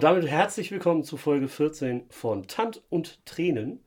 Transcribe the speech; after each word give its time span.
Und 0.00 0.04
damit 0.04 0.26
herzlich 0.26 0.70
willkommen 0.70 1.04
zu 1.04 1.18
Folge 1.18 1.46
14 1.46 2.04
von 2.08 2.46
Tant 2.46 2.80
und 2.88 3.22
Tränen. 3.26 3.84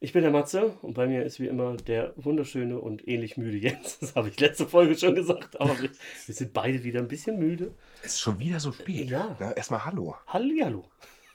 Ich 0.00 0.12
bin 0.12 0.22
der 0.22 0.32
Matze 0.32 0.76
und 0.82 0.94
bei 0.94 1.06
mir 1.06 1.22
ist 1.22 1.38
wie 1.38 1.46
immer 1.46 1.76
der 1.76 2.12
wunderschöne 2.16 2.80
und 2.80 3.06
ähnlich 3.06 3.36
müde 3.36 3.56
Jens. 3.56 4.00
Das 4.00 4.16
habe 4.16 4.30
ich 4.30 4.40
letzte 4.40 4.66
Folge 4.66 4.98
schon 4.98 5.14
gesagt, 5.14 5.60
aber 5.60 5.80
wir, 5.80 5.90
wir 6.26 6.34
sind 6.34 6.52
beide 6.52 6.82
wieder 6.82 6.98
ein 6.98 7.06
bisschen 7.06 7.38
müde. 7.38 7.72
Es 8.02 8.14
ist 8.14 8.20
schon 8.20 8.40
wieder 8.40 8.58
so 8.58 8.72
spät. 8.72 9.10
Ja. 9.10 9.36
Na, 9.38 9.52
erstmal 9.52 9.84
Hallo. 9.84 10.16
Hallihallo. 10.26 10.90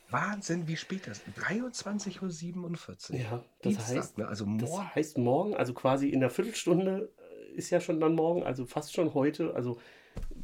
Wahnsinn, 0.09 0.67
wie 0.67 0.75
spät 0.75 1.07
das 1.07 1.19
ist. 1.19 1.37
23.47 1.37 3.13
Uhr. 3.13 3.17
Ja, 3.17 3.41
das 3.61 3.71
Dienstag, 3.71 3.95
heißt, 3.95 4.17
ne? 4.17 4.27
Also 4.27 4.43
das 4.59 4.69
morgen. 4.69 4.95
heißt 4.95 5.17
morgen, 5.17 5.55
also 5.55 5.73
quasi 5.73 6.09
in 6.09 6.21
einer 6.21 6.29
Viertelstunde 6.29 7.09
äh, 7.53 7.55
ist 7.55 7.69
ja 7.69 7.79
schon 7.79 8.01
dann 8.01 8.15
morgen, 8.15 8.43
also 8.43 8.65
fast 8.65 8.91
schon 8.93 9.13
heute, 9.13 9.55
also 9.55 9.79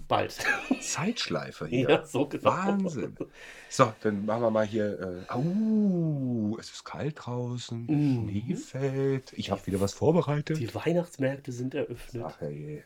bald. 0.10 0.38
Zeitschleife 0.82 1.68
hier. 1.70 1.90
Ja, 1.90 2.06
so 2.06 2.28
genau. 2.28 2.44
Wahnsinn. 2.44 3.16
So, 3.70 3.94
dann 4.02 4.26
machen 4.26 4.42
wir 4.42 4.52
mal 4.52 4.66
hier. 4.66 5.00
Äh, 5.00 5.32
au, 5.32 6.58
es 6.60 6.72
ist 6.72 6.84
kalt 6.84 7.16
draußen. 7.18 7.86
Mhm. 7.86 8.30
Schnee 8.30 8.56
fällt. 8.56 9.32
Ich 9.34 9.52
habe 9.52 9.66
wieder 9.68 9.80
was 9.80 9.94
vorbereitet. 9.94 10.58
Die 10.58 10.74
Weihnachtsmärkte 10.76 11.54
sind 11.54 11.74
eröffnet. 11.74 12.24
Ach 12.26 12.42
je. 12.42 12.84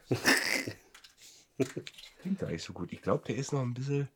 Klingt 2.22 2.40
gar 2.40 2.52
nicht 2.52 2.64
so 2.64 2.74
gut. 2.74 2.92
Ich 2.94 3.02
glaube, 3.02 3.24
der 3.26 3.36
ist 3.36 3.54
noch 3.54 3.62
ein 3.62 3.74
bisschen. 3.74 4.08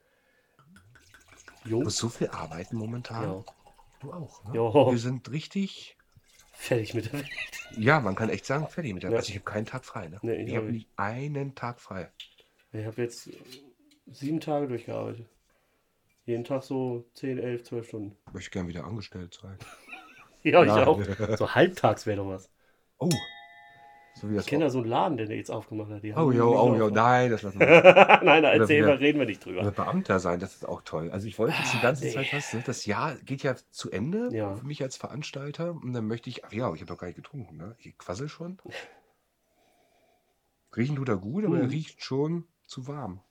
Jung. 1.65 1.83
musst 1.83 1.97
so 1.97 2.09
viel 2.09 2.29
arbeiten 2.29 2.77
momentan. 2.77 3.23
Ja. 3.23 3.43
Du 3.99 4.13
auch. 4.13 4.43
Ne? 4.45 4.55
Ja. 4.55 4.91
Wir 4.91 4.97
sind 4.99 5.29
richtig. 5.31 5.97
Fertig 6.53 6.93
mit 6.93 7.05
der 7.05 7.13
Welt. 7.13 7.29
Ja, 7.77 7.99
man 7.99 8.15
kann 8.15 8.29
echt 8.29 8.45
sagen, 8.45 8.67
fertig 8.67 8.93
mit 8.93 9.03
der. 9.03 9.11
Ja. 9.11 9.17
Also 9.17 9.29
ich 9.29 9.35
habe 9.35 9.45
keinen 9.45 9.65
Tag 9.65 9.85
frei. 9.85 10.07
Ne? 10.07 10.19
Nee, 10.21 10.43
ich 10.43 10.49
ich 10.49 10.55
habe 10.55 10.71
nicht 10.71 10.89
einen 10.95 11.55
Tag 11.55 11.79
frei. 11.79 12.11
Ich 12.77 12.85
habe 12.85 13.01
jetzt 13.01 13.29
sieben 14.11 14.39
Tage 14.39 14.67
durchgearbeitet. 14.67 15.25
Jeden 16.25 16.43
Tag 16.43 16.63
so 16.63 17.05
10, 17.15 17.39
11, 17.39 17.63
12 17.63 17.87
Stunden. 17.87 18.17
Ich 18.27 18.33
möchte 18.33 18.51
gern 18.51 18.67
wieder 18.67 18.85
angestellt 18.85 19.37
sein. 19.41 19.57
Ja, 20.43 20.63
ich 20.63 20.69
auch. 20.71 21.01
So 21.37 21.55
halbtags 21.55 22.05
wäre 22.05 22.17
doch 22.17 22.27
was. 22.29 22.49
Oh. 22.99 23.09
So 24.15 24.29
Ich 24.29 24.45
kenne 24.45 24.65
da 24.65 24.69
so 24.69 24.77
einen 24.79 24.87
Laden, 24.87 25.17
der 25.17 25.27
jetzt 25.35 25.49
aufgemacht 25.51 25.91
hat. 25.91 26.03
Oh, 26.03 26.07
jo, 26.07 26.29
nicht 26.31 26.41
oh, 26.41 26.75
jo, 26.75 26.89
nein, 26.89 27.31
das 27.31 27.41
lassen 27.41 27.59
wir. 27.59 27.67
Nein, 28.23 28.43
da 28.43 28.53
erzählen 28.53 28.85
wieder- 28.85 28.93
wir, 28.93 28.99
reden 28.99 29.19
wir 29.19 29.25
nicht 29.25 29.43
drüber. 29.43 29.69
Beamter 29.71 30.19
sein, 30.19 30.39
das 30.39 30.55
ist 30.55 30.65
auch 30.65 30.83
toll. 30.83 31.11
Also 31.11 31.27
ich 31.27 31.37
wollte 31.37 31.55
jetzt 31.57 31.73
die 31.73 31.81
ganze 31.81 32.05
nee. 32.05 32.11
Zeit 32.13 32.31
was, 32.31 32.53
ne? 32.53 32.63
das 32.65 32.85
Jahr 32.85 33.15
geht 33.17 33.43
ja 33.43 33.55
zu 33.71 33.91
Ende 33.91 34.29
Ja. 34.31 34.55
für 34.55 34.65
mich 34.65 34.81
als 34.81 34.95
Veranstalter 34.95 35.71
und 35.71 35.91
dann 35.91 36.07
möchte 36.07 36.29
ich, 36.29 36.45
ach 36.45 36.53
ja, 36.53 36.71
ich 36.73 36.81
habe 36.81 36.93
noch 36.93 36.99
gar 36.99 37.07
nicht 37.07 37.17
getrunken, 37.17 37.57
ne? 37.57 37.75
Ich 37.79 37.97
quassel 37.97 38.29
schon. 38.29 38.59
Riechen 40.75 40.95
tut 40.95 41.09
er 41.09 41.17
gut, 41.17 41.45
aber 41.45 41.57
er 41.57 41.63
Mhm. 41.63 41.69
riecht 41.71 42.03
schon 42.03 42.45
zu 42.67 42.87
warm. 42.87 43.21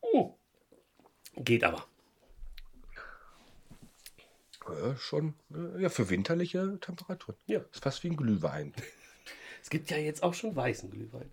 Oh. 0.00 0.34
Geht 1.36 1.64
aber. 1.64 1.86
Ja, 4.68 4.96
schon, 4.96 5.34
äh, 5.52 5.82
ja, 5.82 5.88
für 5.88 6.08
winterliche 6.08 6.78
Temperaturen. 6.80 7.36
Ja. 7.46 7.60
Ist 7.72 7.82
fast 7.82 8.02
wie 8.04 8.08
ein 8.08 8.16
Glühwein. 8.16 8.74
Es 9.64 9.70
gibt 9.70 9.92
ja 9.92 9.96
jetzt 9.96 10.24
auch 10.24 10.34
schon 10.34 10.56
weißen 10.56 10.90
Glühwein. 10.90 11.30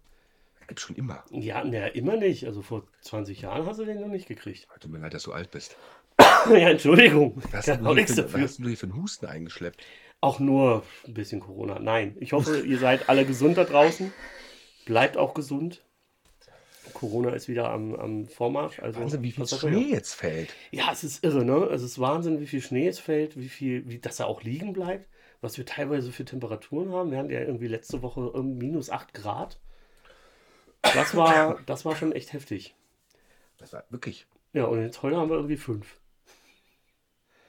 Gibt 0.67 0.79
schon 0.81 0.95
immer. 0.95 1.25
Ja, 1.31 1.63
na, 1.63 1.87
immer 1.87 2.15
nicht. 2.15 2.45
Also 2.45 2.61
vor 2.61 2.83
20 3.01 3.41
Jahren 3.41 3.65
hast 3.65 3.79
du 3.79 3.85
den 3.85 3.99
noch 3.99 4.07
nicht 4.07 4.27
gekriegt. 4.27 4.67
Tut 4.79 4.91
mir 4.91 4.99
leid, 4.99 5.15
dass 5.15 5.23
du 5.23 5.33
alt 5.33 5.49
bist. 5.49 5.75
ja, 6.19 6.69
Entschuldigung. 6.69 7.41
Was 7.51 7.67
hast, 7.67 7.83
auch 7.83 7.95
nichts 7.95 8.13
für, 8.13 8.17
was 8.17 8.31
dafür. 8.31 8.41
hast 8.43 8.59
du 8.59 8.67
hier 8.67 8.77
für 8.77 8.85
einen 8.85 9.01
Husten 9.01 9.25
eingeschleppt? 9.25 9.83
Auch 10.21 10.39
nur 10.39 10.83
ein 11.07 11.15
bisschen 11.15 11.39
Corona. 11.39 11.79
Nein, 11.79 12.17
ich 12.19 12.33
hoffe, 12.33 12.59
ihr 12.59 12.77
seid 12.77 13.09
alle 13.09 13.25
gesund 13.25 13.57
da 13.57 13.63
draußen. 13.63 14.13
Bleibt 14.85 15.17
auch 15.17 15.33
gesund. 15.33 15.81
Corona 16.99 17.29
ist 17.29 17.47
wieder 17.47 17.69
am, 17.69 17.95
am 17.95 18.27
Vormarsch. 18.27 18.79
Also, 18.79 18.99
Wahnsinn, 18.99 19.23
wie 19.23 19.31
viel 19.31 19.47
Schnee 19.47 19.89
jetzt 19.89 20.15
fällt. 20.15 20.53
Ja, 20.71 20.91
es 20.91 21.05
ist 21.05 21.23
irre, 21.23 21.45
ne? 21.45 21.69
Es 21.71 21.81
ist 21.81 21.97
Wahnsinn, 21.97 22.41
wie 22.41 22.45
viel 22.45 22.61
Schnee 22.61 22.89
es 22.89 22.99
fällt, 22.99 23.37
wie 23.37 23.47
viel, 23.47 23.87
wie 23.87 23.99
dass 23.99 24.19
er 24.19 24.27
auch 24.27 24.43
liegen 24.43 24.73
bleibt, 24.73 25.07
was 25.39 25.57
wir 25.57 25.65
teilweise 25.65 26.11
für 26.11 26.25
Temperaturen 26.25 26.91
haben. 26.91 27.11
Wir 27.11 27.19
hatten 27.19 27.29
ja 27.29 27.39
irgendwie 27.39 27.67
letzte 27.67 28.01
Woche 28.01 28.43
minus 28.43 28.89
8 28.89 29.13
Grad. 29.13 29.61
Das 30.81 31.15
war, 31.15 31.61
das 31.65 31.85
war 31.85 31.95
schon 31.95 32.11
echt 32.11 32.33
heftig. 32.33 32.75
Das 33.57 33.71
war 33.71 33.85
wirklich. 33.89 34.27
Ja, 34.51 34.65
und 34.65 34.81
jetzt 34.81 35.01
heute 35.01 35.15
haben 35.15 35.29
wir 35.29 35.37
irgendwie 35.37 35.55
5. 35.55 36.01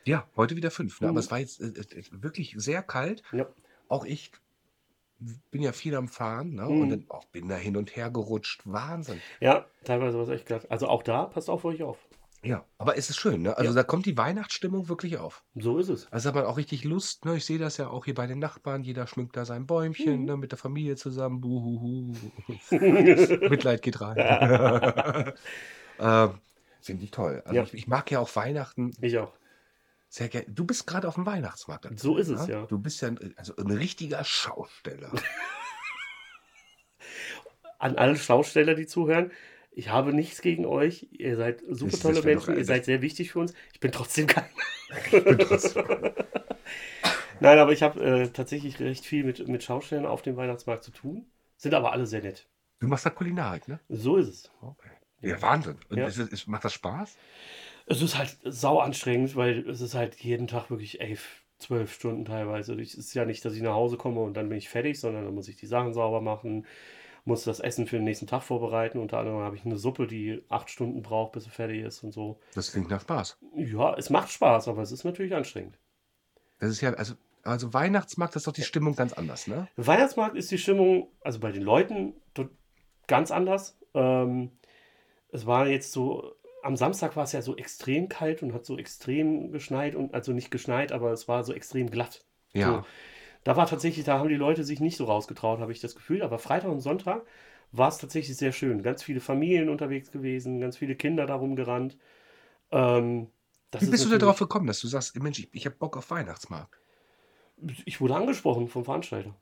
Ja, 0.04 0.28
heute 0.36 0.54
wieder 0.54 0.70
fünf. 0.70 1.00
Ne? 1.00 1.08
Mhm. 1.08 1.10
Aber 1.10 1.20
es 1.20 1.30
war 1.32 1.40
jetzt 1.40 1.60
äh, 1.60 1.66
äh, 1.66 2.04
wirklich 2.12 2.54
sehr 2.56 2.84
kalt. 2.84 3.24
Ja. 3.32 3.48
Auch 3.88 4.04
ich 4.04 4.30
bin 5.50 5.62
ja 5.62 5.72
viel 5.72 5.94
am 5.94 6.08
Fahren 6.08 6.54
ne? 6.54 6.62
Mhm. 6.64 6.80
und 6.80 6.88
dann 6.90 7.04
auch 7.08 7.24
bin 7.26 7.48
da 7.48 7.56
hin 7.56 7.76
und 7.76 7.94
her 7.96 8.10
gerutscht. 8.10 8.62
Wahnsinn. 8.64 9.20
ja, 9.40 9.66
teilweise 9.84 10.16
war 10.16 10.24
es 10.24 10.30
echt 10.30 10.46
glatt. 10.46 10.70
Also 10.70 10.88
auch 10.88 11.02
da, 11.02 11.24
passt 11.26 11.50
auf 11.50 11.64
euch 11.64 11.82
auf. 11.82 11.98
Ja, 12.42 12.64
aber 12.78 12.96
es 12.96 13.10
ist 13.10 13.18
schön. 13.18 13.42
Ne? 13.42 13.54
Also 13.58 13.72
Ja. 13.72 13.74
da 13.76 13.82
kommt 13.82 14.06
die 14.06 14.16
Weihnachtsstimmung 14.16 14.88
wirklich 14.88 15.18
auf. 15.18 15.44
So 15.56 15.76
ist 15.76 15.90
es. 15.90 16.10
Also 16.10 16.28
hat 16.28 16.34
man 16.34 16.46
auch 16.46 16.56
richtig 16.56 16.84
Lust. 16.84 17.26
Ne? 17.26 17.36
Ich 17.36 17.44
sehe 17.44 17.58
das 17.58 17.76
ja 17.76 17.88
auch 17.88 18.06
hier 18.06 18.14
bei 18.14 18.26
den 18.26 18.38
Nachbarn. 18.38 18.82
Jeder 18.82 19.06
schmückt 19.06 19.36
da 19.36 19.44
sein 19.44 19.66
Bäumchen 19.66 20.20
Mhm. 20.20 20.24
ne? 20.24 20.36
mit 20.38 20.50
der 20.52 20.58
Familie 20.58 20.96
zusammen. 20.96 21.42
Buhuhu. 21.42 22.14
Mitleid 22.70 23.82
geht 23.82 24.00
rein. 24.00 24.16
ähm, 26.00 26.30
Finde 26.80 27.04
ich 27.04 27.10
toll. 27.10 27.42
Also 27.44 27.56
Ja. 27.56 27.62
ich, 27.64 27.74
ich 27.74 27.86
mag 27.88 28.10
ja 28.10 28.20
auch 28.20 28.34
Weihnachten 28.34 28.92
Ich 29.02 29.18
auch. 29.18 29.32
Sehr 30.10 30.28
gerne. 30.28 30.46
Du 30.50 30.64
bist 30.66 30.86
gerade 30.86 31.08
auf 31.08 31.14
dem 31.14 31.24
Weihnachtsmarkt. 31.24 31.88
So 31.98 32.18
ist 32.18 32.28
es, 32.28 32.46
ne? 32.46 32.52
ja. 32.52 32.66
Du 32.66 32.78
bist 32.78 33.00
ja 33.00 33.08
ein, 33.08 33.32
also 33.36 33.56
ein 33.56 33.70
richtiger 33.70 34.22
Schausteller. 34.24 35.12
An 37.78 37.96
alle 37.96 38.16
Schausteller, 38.16 38.74
die 38.74 38.86
zuhören, 38.86 39.30
ich 39.70 39.88
habe 39.88 40.12
nichts 40.12 40.42
gegen 40.42 40.66
euch. 40.66 41.08
Ihr 41.12 41.36
seid 41.36 41.62
super 41.68 41.92
Das- 41.92 42.00
tolle 42.00 42.22
Menschen. 42.22 42.56
Ihr 42.56 42.64
seid 42.64 42.84
sehr 42.84 43.00
wichtig 43.00 43.32
für 43.32 43.38
uns. 43.38 43.54
Ich 43.72 43.80
bin 43.80 43.92
trotzdem 43.92 44.26
kein. 44.26 44.44
Ich 45.12 45.24
bin 45.24 45.38
trotzdem- 45.38 45.84
Nein, 47.40 47.58
aber 47.58 47.72
ich 47.72 47.82
habe 47.84 48.02
äh, 48.04 48.28
tatsächlich 48.28 48.80
recht 48.80 49.06
viel 49.06 49.22
mit, 49.24 49.46
mit 49.48 49.62
Schaustellern 49.62 50.04
auf 50.04 50.20
dem 50.22 50.36
Weihnachtsmarkt 50.36 50.82
zu 50.84 50.90
tun. 50.90 51.30
Sind 51.56 51.72
aber 51.74 51.92
alle 51.92 52.06
sehr 52.06 52.20
nett. 52.22 52.48
Du 52.80 52.88
machst 52.88 53.06
da 53.06 53.10
Kulinarik, 53.10 53.68
ne? 53.68 53.78
So 53.88 54.16
ist 54.16 54.28
es. 54.28 54.50
Okay. 54.60 54.90
Ja, 55.20 55.40
Wahnsinn. 55.40 55.76
Und 55.88 55.98
Ja. 55.98 56.06
Ist, 56.08 56.18
es- 56.18 56.28
ist, 56.30 56.48
macht 56.48 56.64
das 56.64 56.74
Spaß? 56.74 57.16
Es 57.86 58.02
ist 58.02 58.16
halt 58.16 58.38
sau 58.44 58.78
anstrengend, 58.78 59.36
weil 59.36 59.68
es 59.68 59.80
ist 59.80 59.94
halt 59.94 60.16
jeden 60.16 60.46
Tag 60.46 60.70
wirklich 60.70 61.00
elf, 61.00 61.42
zwölf 61.58 61.92
Stunden 61.92 62.24
teilweise. 62.24 62.74
Es 62.80 62.94
ist 62.94 63.14
ja 63.14 63.24
nicht, 63.24 63.44
dass 63.44 63.54
ich 63.54 63.62
nach 63.62 63.74
Hause 63.74 63.96
komme 63.96 64.20
und 64.20 64.34
dann 64.34 64.48
bin 64.48 64.58
ich 64.58 64.68
fertig, 64.68 65.00
sondern 65.00 65.24
dann 65.24 65.34
muss 65.34 65.48
ich 65.48 65.56
die 65.56 65.66
Sachen 65.66 65.92
sauber 65.92 66.20
machen, 66.20 66.66
muss 67.24 67.44
das 67.44 67.60
Essen 67.60 67.86
für 67.86 67.96
den 67.96 68.04
nächsten 68.04 68.26
Tag 68.26 68.42
vorbereiten. 68.42 68.98
Unter 68.98 69.18
anderem 69.18 69.40
habe 69.40 69.56
ich 69.56 69.64
eine 69.64 69.76
Suppe, 69.76 70.06
die 70.06 70.42
acht 70.48 70.70
Stunden 70.70 71.02
braucht, 71.02 71.32
bis 71.32 71.44
sie 71.44 71.50
fertig 71.50 71.82
ist 71.82 72.02
und 72.02 72.12
so. 72.12 72.38
Das 72.54 72.72
klingt 72.72 72.90
nach 72.90 73.02
Spaß. 73.02 73.38
Ja, 73.56 73.94
es 73.94 74.10
macht 74.10 74.30
Spaß, 74.30 74.68
aber 74.68 74.82
es 74.82 74.92
ist 74.92 75.04
natürlich 75.04 75.34
anstrengend. 75.34 75.78
Das 76.58 76.70
ist 76.70 76.80
ja, 76.80 76.92
also, 76.94 77.14
also 77.42 77.72
Weihnachtsmarkt, 77.72 78.34
das 78.34 78.42
ist 78.42 78.46
doch 78.46 78.52
die 78.52 78.62
Stimmung 78.62 78.96
ganz 78.96 79.12
anders, 79.12 79.46
ne? 79.46 79.68
Weihnachtsmarkt 79.76 80.36
ist 80.36 80.50
die 80.50 80.58
Stimmung, 80.58 81.08
also 81.22 81.40
bei 81.40 81.52
den 81.52 81.62
Leuten, 81.62 82.14
ganz 83.06 83.30
anders. 83.30 83.78
Ähm, 83.94 84.52
es 85.32 85.46
war 85.46 85.66
jetzt 85.66 85.92
so, 85.92 86.34
am 86.62 86.76
Samstag 86.76 87.16
war 87.16 87.24
es 87.24 87.32
ja 87.32 87.42
so 87.42 87.56
extrem 87.56 88.08
kalt 88.08 88.42
und 88.42 88.52
hat 88.52 88.64
so 88.64 88.78
extrem 88.78 89.52
geschneit 89.52 89.94
und 89.94 90.14
also 90.14 90.32
nicht 90.32 90.50
geschneit, 90.50 90.92
aber 90.92 91.12
es 91.12 91.28
war 91.28 91.44
so 91.44 91.52
extrem 91.52 91.90
glatt. 91.90 92.24
Ja. 92.52 92.66
So. 92.66 92.84
Da 93.44 93.56
war 93.56 93.66
tatsächlich, 93.66 94.04
da 94.04 94.18
haben 94.18 94.28
die 94.28 94.34
Leute 94.34 94.64
sich 94.64 94.80
nicht 94.80 94.96
so 94.96 95.04
rausgetraut, 95.04 95.60
habe 95.60 95.72
ich 95.72 95.80
das 95.80 95.94
Gefühl. 95.94 96.22
Aber 96.22 96.38
Freitag 96.38 96.70
und 96.70 96.80
Sonntag 96.80 97.22
war 97.72 97.88
es 97.88 97.98
tatsächlich 97.98 98.36
sehr 98.36 98.52
schön. 98.52 98.82
Ganz 98.82 99.02
viele 99.02 99.20
Familien 99.20 99.68
unterwegs 99.68 100.10
gewesen, 100.10 100.60
ganz 100.60 100.76
viele 100.76 100.94
Kinder 100.94 101.26
darum 101.26 101.56
gerannt. 101.56 101.96
Ähm, 102.70 103.28
Wie 103.72 103.84
ist 103.84 103.90
bist 103.90 104.04
du 104.04 104.10
da 104.10 104.18
drauf 104.18 104.38
gekommen, 104.38 104.66
dass 104.66 104.80
du 104.80 104.88
sagst, 104.88 105.18
Mensch, 105.20 105.38
ich, 105.38 105.48
ich 105.52 105.66
habe 105.66 105.76
Bock 105.76 105.96
auf 105.96 106.10
Weihnachtsmarkt? 106.10 106.78
Ich 107.84 108.00
wurde 108.00 108.16
angesprochen 108.16 108.68
vom 108.68 108.84
Veranstalter. 108.84 109.34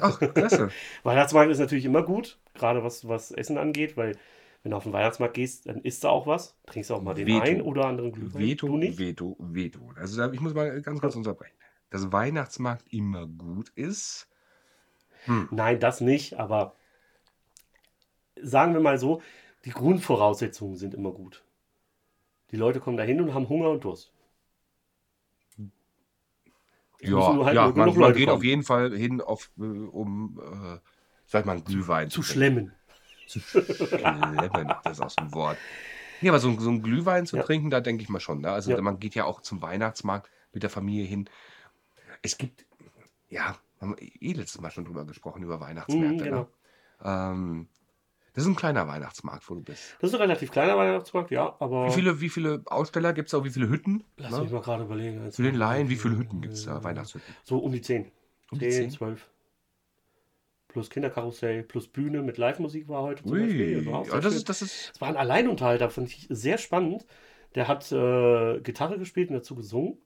Ach, 0.00 0.18
klasse. 0.18 0.70
Weihnachtsmarkt 1.02 1.50
ist 1.50 1.58
natürlich 1.58 1.84
immer 1.84 2.02
gut, 2.02 2.38
gerade 2.54 2.82
was, 2.82 3.06
was 3.06 3.30
Essen 3.30 3.58
angeht, 3.58 3.96
weil 3.96 4.16
wenn 4.62 4.70
du 4.70 4.76
auf 4.76 4.84
den 4.84 4.92
Weihnachtsmarkt 4.92 5.34
gehst, 5.34 5.66
dann 5.66 5.80
isst 5.82 6.04
du 6.04 6.08
auch 6.08 6.26
was, 6.26 6.56
trinkst 6.66 6.90
auch 6.92 7.02
mal 7.02 7.14
den 7.14 7.26
Veto. 7.26 7.42
einen 7.42 7.62
oder 7.62 7.86
anderen 7.86 8.12
Glühwein. 8.12 8.40
Veto, 8.40 8.66
Du 8.66 8.76
nicht? 8.76 8.98
Veto, 8.98 9.36
Veto. 9.38 9.92
Also 9.96 10.16
da, 10.18 10.32
ich 10.32 10.40
muss 10.40 10.54
mal 10.54 10.80
ganz 10.82 11.00
kurz 11.00 11.16
unterbrechen. 11.16 11.56
Dass 11.90 12.12
Weihnachtsmarkt 12.12 12.84
immer 12.92 13.26
gut 13.26 13.70
ist. 13.70 14.28
Hm. 15.26 15.48
Nein, 15.50 15.78
das 15.80 16.00
nicht, 16.00 16.38
aber 16.38 16.74
sagen 18.42 18.72
wir 18.74 18.80
mal 18.80 18.98
so, 18.98 19.22
die 19.64 19.70
Grundvoraussetzungen 19.70 20.76
sind 20.76 20.94
immer 20.94 21.12
gut. 21.12 21.44
Die 22.50 22.56
Leute 22.56 22.78
kommen 22.78 22.98
dahin 22.98 23.22
und 23.22 23.32
haben 23.32 23.48
Hunger 23.48 23.70
und 23.70 23.84
Durst. 23.84 24.12
Müssen 27.00 27.12
Ja, 27.12 27.44
halt 27.44 27.54
ja 27.54 27.68
man, 27.72 27.96
man 27.98 28.12
geht 28.14 28.26
kommen. 28.26 28.36
auf 28.38 28.42
jeden 28.44 28.62
Fall 28.64 28.96
hin, 28.96 29.20
auf, 29.20 29.50
äh, 29.58 29.62
um, 29.62 30.40
äh, 30.42 30.78
sag 31.26 31.46
mal, 31.46 31.60
Glühwein 31.62 32.10
Zu 32.10 32.22
trinken. 32.22 32.22
schlemmen. 32.22 32.77
Zu 33.28 33.40
schlemmen, 33.40 34.74
das 34.84 34.92
ist 34.98 35.00
aus 35.00 35.16
dem 35.16 35.32
Wort. 35.34 35.56
Ja, 36.20 36.32
aber 36.32 36.40
so, 36.40 36.48
ein- 36.48 36.58
so 36.58 36.68
einen 36.70 36.82
Glühwein 36.82 37.26
zu 37.26 37.36
Ja. 37.36 37.42
trinken, 37.44 37.70
da 37.70 37.80
denke 37.80 38.02
ich 38.02 38.08
mal 38.08 38.20
schon. 38.20 38.40
Ne? 38.40 38.50
Also 38.50 38.70
Ja. 38.72 38.80
man 38.80 38.98
geht 38.98 39.14
ja 39.14 39.24
auch 39.24 39.40
zum 39.40 39.62
Weihnachtsmarkt 39.62 40.30
mit 40.52 40.62
der 40.62 40.70
Familie 40.70 41.04
hin. 41.06 41.28
Es 42.22 42.36
gibt, 42.38 42.64
ja, 43.28 43.56
haben 43.80 43.94
wir 43.96 44.22
eh 44.22 44.32
letztes 44.32 44.60
Mal 44.60 44.70
schon 44.70 44.84
drüber 44.84 45.04
gesprochen, 45.04 45.42
über 45.42 45.60
Weihnachtsmärkte. 45.60 46.14
Mhm, 46.14 46.24
genau. 46.24 46.40
ne? 46.40 46.48
ähm, 47.04 47.68
Das 48.34 48.44
ist 48.44 48.50
ein 48.50 48.56
kleiner 48.56 48.86
Weihnachtsmarkt, 48.86 49.48
wo 49.50 49.54
du 49.56 49.62
bist. 49.62 49.96
Das 50.00 50.10
ist 50.10 50.14
ein 50.14 50.20
relativ 50.20 50.52
kleiner 50.52 50.76
Weihnachtsmarkt, 50.76 51.30
ja, 51.32 51.56
aber. 51.58 51.88
Wie 51.88 51.92
viele, 51.92 52.20
wie 52.20 52.28
viele 52.28 52.62
Aussteller 52.66 53.12
gibt 53.12 53.26
es 53.28 53.32
da? 53.32 53.42
Wie 53.44 53.50
viele 53.50 53.68
Hütten? 53.68 54.04
Lass 54.16 54.30
Ne? 54.32 54.42
mich 54.42 54.52
mal 54.52 54.60
gerade 54.60 54.84
überlegen. 54.84 55.28
Zu 55.32 55.42
den 55.42 55.56
Laien, 55.56 55.88
wie 55.88 55.96
viele 55.96 56.16
Hütten 56.16 56.40
gibt 56.40 56.54
es 56.54 56.64
da? 56.66 56.82
Weihnachtshütten. 56.84 57.34
So 57.42 57.58
um 57.58 57.72
die 57.72 57.80
10. 57.82 58.10
Um 58.52 58.58
die 58.60 58.70
10, 58.70 58.90
10? 58.90 59.18
12. 60.68 60.72
Plus 60.72 60.90
Kinderkarussell, 60.90 61.62
plus 61.62 61.88
Bühne 61.88 62.22
mit 62.22 62.36
Live-Musik 62.38 62.88
war 62.88 63.02
heute 63.02 63.22
zum 63.22 63.32
Ui, 63.32 63.40
Beispiel. 63.42 63.76
Das 63.78 63.86
war 63.86 63.98
auch 64.00 64.04
ja, 64.06 64.12
sehr 64.12 64.20
das 64.20 64.34
ist, 64.34 64.48
das 64.48 64.62
ist. 64.62 64.92
Es 64.94 65.00
war 65.00 65.08
ein 65.08 65.16
Alleinunterhalter, 65.16 65.90
fand 65.90 66.08
ich 66.08 66.26
sehr 66.30 66.58
spannend. 66.58 67.06
Der 67.54 67.68
hat 67.68 67.90
äh, 67.90 68.60
Gitarre 68.60 68.98
gespielt 68.98 69.30
und 69.30 69.36
dazu 69.36 69.54
gesungen. 69.54 69.98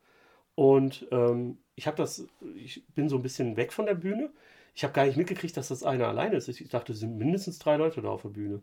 Und 0.55 1.07
ähm, 1.11 1.59
ich 1.75 1.87
habe 1.87 1.97
das, 1.97 2.27
ich 2.57 2.85
bin 2.95 3.09
so 3.09 3.17
ein 3.17 3.23
bisschen 3.23 3.57
weg 3.57 3.73
von 3.73 3.87
der 3.87 3.95
Bühne. 3.95 4.31
Ich 4.75 4.85
habe 4.85 4.93
gar 4.95 5.05
nicht 5.05 5.17
mitgekriegt, 5.17 5.57
dass 5.57 5.69
das 5.69 5.83
einer 5.83 6.07
alleine 6.09 6.37
ist. 6.37 6.49
Ich 6.49 6.69
dachte, 6.69 6.93
es 6.93 7.01
sind 7.01 7.17
mindestens 7.19 7.59
drei 7.59 7.77
Leute 7.77 8.01
da 8.01 8.09
auf 8.09 8.23
der 8.23 8.29
Bühne. 8.31 8.63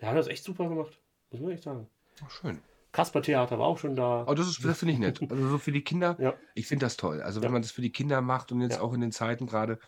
Der 0.00 0.08
hat 0.08 0.16
das 0.16 0.26
echt 0.28 0.42
super 0.44 0.68
gemacht, 0.68 0.98
muss 1.30 1.40
man 1.40 1.50
echt 1.52 1.62
sagen. 1.64 1.86
Oh, 2.24 2.28
schön. 2.28 2.58
Kasper 2.92 3.22
Theater 3.22 3.58
war 3.58 3.66
auch 3.66 3.78
schon 3.78 3.96
da. 3.96 4.22
Aber 4.22 4.34
das, 4.34 4.48
ist- 4.48 4.64
das 4.64 4.78
finde 4.78 4.94
ich 4.94 5.00
nett. 5.00 5.20
Also 5.28 5.48
so 5.48 5.58
für 5.58 5.72
die 5.72 5.82
Kinder, 5.82 6.16
Ja. 6.20 6.34
ich 6.54 6.66
finde 6.66 6.86
das 6.86 6.96
toll. 6.96 7.20
Also 7.20 7.40
wenn 7.40 7.48
Ja. 7.48 7.52
man 7.52 7.62
das 7.62 7.70
für 7.72 7.82
die 7.82 7.90
Kinder 7.92 8.20
macht 8.22 8.50
und 8.52 8.60
jetzt 8.60 8.76
Ja. 8.76 8.80
auch 8.82 8.92
in 8.94 9.00
den 9.00 9.12
Zeiten 9.12 9.46
gerade, 9.46 9.78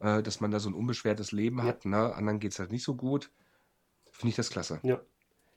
äh, 0.00 0.22
dass 0.22 0.40
man 0.40 0.50
da 0.50 0.58
so 0.60 0.68
ein 0.68 0.74
unbeschwertes 0.74 1.32
Leben 1.32 1.58
Ja. 1.58 1.64
hat, 1.64 1.84
ne? 1.84 2.14
anderen 2.14 2.40
geht 2.40 2.52
es 2.52 2.58
halt 2.58 2.72
nicht 2.72 2.84
so 2.84 2.94
gut, 2.96 3.30
finde 4.10 4.30
ich 4.30 4.36
das 4.36 4.50
klasse. 4.50 4.80
Ja. 4.82 5.00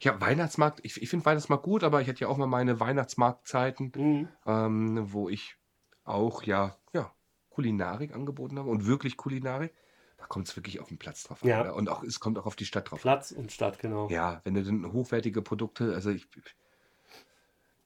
Ja, 0.02 0.20
Weihnachtsmarkt, 0.20 0.82
ich, 0.84 1.02
ich 1.02 1.10
finde 1.10 1.26
Weihnachtsmarkt 1.26 1.64
gut, 1.64 1.84
aber 1.84 2.02
ich 2.02 2.10
hatte 2.10 2.20
ja 2.22 2.28
auch 2.28 2.38
mal 2.38 2.48
meine 2.48 2.80
Weihnachtsmarktzeiten, 2.80 3.92
Mhm. 3.96 4.28
ähm, 4.46 5.14
wo 5.14 5.30
ich 5.30 5.56
auch 6.04 6.44
ja, 6.44 6.76
ja 6.94 7.14
Kulinarik 7.50 8.14
angeboten 8.14 8.60
habe 8.60 8.70
und 8.70 8.86
wirklich 8.86 9.16
Kulinarik. 9.16 9.74
Da 10.18 10.26
kommt 10.26 10.48
es 10.50 10.56
wirklich 10.58 10.80
auf 10.82 10.88
den 10.90 10.98
Platz 10.98 11.24
drauf 11.24 11.42
an. 11.44 11.50
Ja. 11.50 11.64
ne? 11.64 11.74
Und 11.74 11.88
auch, 11.90 12.04
es 12.04 12.20
kommt 12.20 12.38
auch 12.38 12.46
auf 12.46 12.56
die 12.58 12.66
Stadt 12.66 12.92
drauf 12.92 13.00
an. 13.00 13.02
Platz 13.02 13.32
und 13.32 13.52
Stadt, 13.52 13.80
genau. 13.80 14.10
Ja, 14.10 14.42
wenn 14.44 14.54
du 14.56 14.64
dann 14.64 14.92
hochwertige 14.92 15.42
Produkte, 15.42 15.94
also 15.94 16.10
ich, 16.10 16.28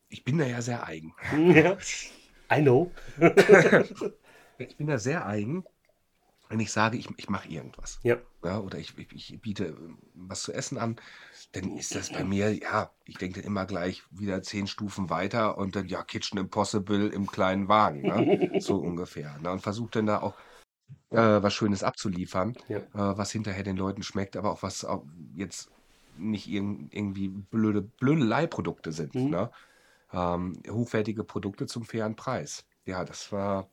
ich 0.09 0.23
bin 0.23 0.37
da 0.37 0.45
ja 0.45 0.61
sehr 0.61 0.85
eigen. 0.85 1.13
Ja. 1.53 1.77
I 2.51 2.61
know. 2.61 2.91
Ich 4.59 4.75
bin 4.77 4.87
da 4.87 4.97
sehr 4.97 5.25
eigen, 5.27 5.63
wenn 6.49 6.59
ich 6.59 6.71
sage, 6.71 6.97
ich, 6.97 7.07
ich 7.17 7.29
mache 7.29 7.49
irgendwas. 7.49 7.99
Ja. 8.03 8.17
Ja, 8.43 8.59
oder 8.59 8.77
ich, 8.77 8.97
ich, 8.97 9.33
ich 9.33 9.41
biete 9.41 9.65
ähm, 9.65 9.97
was 10.13 10.43
zu 10.43 10.53
essen 10.53 10.77
an, 10.77 10.97
dann 11.53 11.75
ist 11.77 11.95
das 11.95 12.11
bei 12.11 12.23
mir, 12.23 12.53
ja, 12.53 12.91
ich 13.05 13.17
denke 13.17 13.41
immer 13.41 13.65
gleich 13.65 14.03
wieder 14.11 14.41
zehn 14.43 14.67
Stufen 14.67 15.09
weiter 15.09 15.57
und 15.57 15.75
dann, 15.75 15.87
ja, 15.87 16.03
Kitchen 16.03 16.37
Impossible 16.37 17.07
im 17.09 17.27
kleinen 17.27 17.67
Wagen, 17.67 18.01
ne? 18.01 18.51
so 18.61 18.77
ungefähr. 18.77 19.37
Ne? 19.39 19.51
Und 19.51 19.61
versuche 19.61 19.89
dann 19.91 20.05
da 20.05 20.21
auch 20.21 20.35
äh, 21.11 21.41
was 21.41 21.53
Schönes 21.53 21.83
abzuliefern, 21.83 22.55
Ja. 22.67 22.77
äh, 22.77 23.17
was 23.17 23.31
hinterher 23.31 23.63
den 23.63 23.77
Leuten 23.77 24.03
schmeckt, 24.03 24.37
aber 24.37 24.51
auch 24.51 24.63
was 24.63 24.85
auch 24.85 25.05
jetzt 25.35 25.69
nicht 26.17 26.47
irg 26.47 26.65
irgendwie 26.91 27.27
blöde, 27.29 27.81
blöde 27.81 28.23
Leihprodukte 28.23 28.91
sind. 28.91 29.15
Mhm. 29.15 29.29
Ne? 29.29 29.51
Ähm, 30.11 30.61
hochwertige 30.69 31.23
Produkte 31.23 31.65
zum 31.65 31.83
fairen 31.83 32.15
Preis. 32.15 32.65
Ja, 32.85 33.03
das 33.03 33.31
war. 33.31 33.69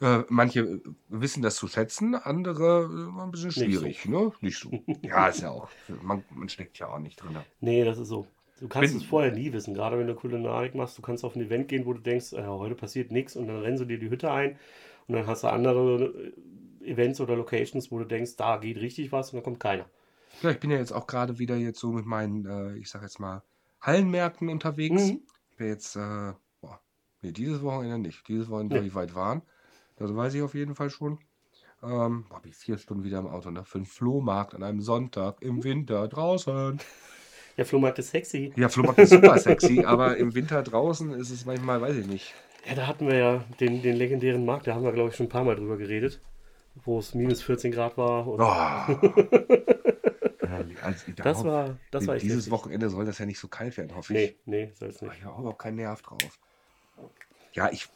Äh, 0.00 0.24
manche 0.28 0.60
äh, 0.60 0.80
wissen 1.08 1.42
das 1.42 1.56
zu 1.56 1.68
schätzen, 1.68 2.14
andere 2.14 2.84
äh, 2.90 3.20
ein 3.22 3.30
bisschen 3.30 3.48
Nicht 3.48 3.56
so. 3.56 3.80
schwierig. 3.80 4.06
Ne? 4.08 4.32
Nicht 4.40 4.58
so. 4.58 4.70
Ja, 5.02 5.28
ist 5.28 5.40
ja 5.42 5.50
auch. 5.50 5.68
Man, 6.02 6.24
man 6.34 6.48
steckt 6.48 6.78
ja 6.78 6.88
auch 6.88 6.98
nicht 6.98 7.16
drin. 7.22 7.36
Nee, 7.60 7.84
das 7.84 7.98
ist 7.98 8.08
so. 8.08 8.26
Du 8.60 8.68
kannst 8.68 8.92
Bin- 8.92 9.00
es 9.02 9.06
vorher 9.06 9.32
nie 9.32 9.52
wissen, 9.52 9.74
gerade 9.74 9.98
wenn 9.98 10.06
du 10.06 10.14
Kulinarik 10.14 10.74
machst. 10.74 10.96
Du 10.98 11.02
kannst 11.02 11.24
auf 11.24 11.34
ein 11.36 11.42
Event 11.42 11.68
gehen, 11.68 11.84
wo 11.86 11.92
du 11.92 12.00
denkst, 12.00 12.32
äh, 12.34 12.44
heute 12.46 12.74
passiert 12.74 13.10
nichts 13.10 13.36
und 13.36 13.46
dann 13.48 13.58
rennst 13.60 13.80
du 13.82 13.86
dir 13.86 13.98
die 13.98 14.10
Hütte 14.10 14.30
ein 14.30 14.58
und 15.06 15.14
dann 15.16 15.26
hast 15.26 15.44
du 15.44 15.48
andere 15.48 16.04
äh, 16.82 16.90
Events 16.90 17.20
oder 17.20 17.36
Locations, 17.36 17.90
wo 17.90 17.98
du 17.98 18.04
denkst, 18.06 18.36
da 18.36 18.56
geht 18.56 18.78
richtig 18.78 19.12
was 19.12 19.30
und 19.32 19.36
dann 19.36 19.44
kommt 19.44 19.60
keiner. 19.60 19.84
Ja, 20.42 20.50
ich 20.50 20.60
bin 20.60 20.70
ja 20.70 20.78
jetzt 20.78 20.92
auch 20.92 21.06
gerade 21.06 21.38
wieder 21.38 21.56
jetzt 21.56 21.78
so 21.80 21.90
mit 21.92 22.06
meinen, 22.06 22.46
äh, 22.46 22.76
ich 22.78 22.88
sag 22.88 23.02
jetzt 23.02 23.18
mal, 23.20 23.42
Hallenmärkten 23.82 24.48
unterwegs. 24.48 25.02
Mhm. 25.10 25.20
Ich 25.50 25.56
bin 25.56 25.66
jetzt, 25.68 25.96
äh, 25.96 26.32
boah, 26.60 26.80
nee, 27.22 27.32
dieses 27.32 27.62
Wochenende 27.62 27.98
nicht. 27.98 28.26
Dieses 28.28 28.48
Wochenende, 28.48 28.80
Nee. 28.80 28.86
wie 28.86 28.94
weit 28.94 29.14
waren. 29.14 29.42
Das 30.00 30.16
weiß 30.16 30.32
ich 30.34 30.42
auf 30.42 30.54
jeden 30.54 30.74
Fall 30.74 30.88
schon. 30.88 31.18
Ähm, 31.82 32.24
boah, 32.28 32.40
bin 32.40 32.50
ich 32.50 32.56
vier 32.56 32.78
Stunden 32.78 33.04
wieder 33.04 33.18
im 33.18 33.26
Auto, 33.26 33.50
ne? 33.50 33.64
Für 33.64 33.78
einen 33.78 33.84
Flohmarkt 33.84 34.54
an 34.54 34.62
einem 34.62 34.80
Sonntag 34.80 35.42
im 35.42 35.62
Winter 35.62 36.08
draußen. 36.08 36.80
Der 37.58 37.66
Flohmarkt 37.66 37.98
ist 37.98 38.10
sexy. 38.10 38.52
Ja, 38.56 38.70
Flohmarkt 38.70 38.98
ist 38.98 39.10
super 39.10 39.38
sexy, 39.38 39.84
aber 39.84 40.16
im 40.16 40.34
Winter 40.34 40.62
draußen 40.62 41.12
ist 41.12 41.30
es 41.30 41.44
manchmal, 41.44 41.82
weiß 41.82 41.96
ich 41.96 42.06
nicht. 42.06 42.34
Ja, 42.66 42.74
da 42.74 42.86
hatten 42.86 43.06
wir 43.06 43.14
ja 43.16 43.44
den, 43.60 43.82
den 43.82 43.96
legendären 43.96 44.44
Markt, 44.46 44.66
da 44.66 44.74
haben 44.74 44.84
wir, 44.84 44.92
glaube 44.92 45.10
ich, 45.10 45.16
schon 45.16 45.26
ein 45.26 45.30
paar 45.30 45.44
Mal 45.44 45.56
drüber 45.56 45.76
geredet, 45.76 46.20
wo 46.84 46.98
es 46.98 47.14
minus 47.14 47.42
14 47.42 47.70
Grad 47.70 47.98
war. 47.98 48.26
Und 48.26 48.40
Oh. 48.40 49.10
Also, 50.82 51.12
das 51.16 51.44
war, 51.44 51.78
das 51.90 52.06
war 52.06 52.16
dieses 52.16 52.38
heftig. 52.38 52.52
Wochenende 52.52 52.90
soll 52.90 53.04
das 53.04 53.18
ja 53.18 53.26
nicht 53.26 53.38
so 53.38 53.48
kalt 53.48 53.76
werden, 53.76 53.94
hoffe 53.94 54.12
ich. 54.14 54.36
Nee, 54.46 54.64
nee, 54.66 54.72
soll 54.74 54.88
es 54.88 55.00
nicht. 55.00 55.14
Ich 55.18 55.24
habe 55.24 55.48
auch 55.48 55.58
keinen 55.58 55.76
Nerv 55.76 56.02
drauf. 56.02 56.38
Ja, 57.52 57.70
ich 57.70 57.88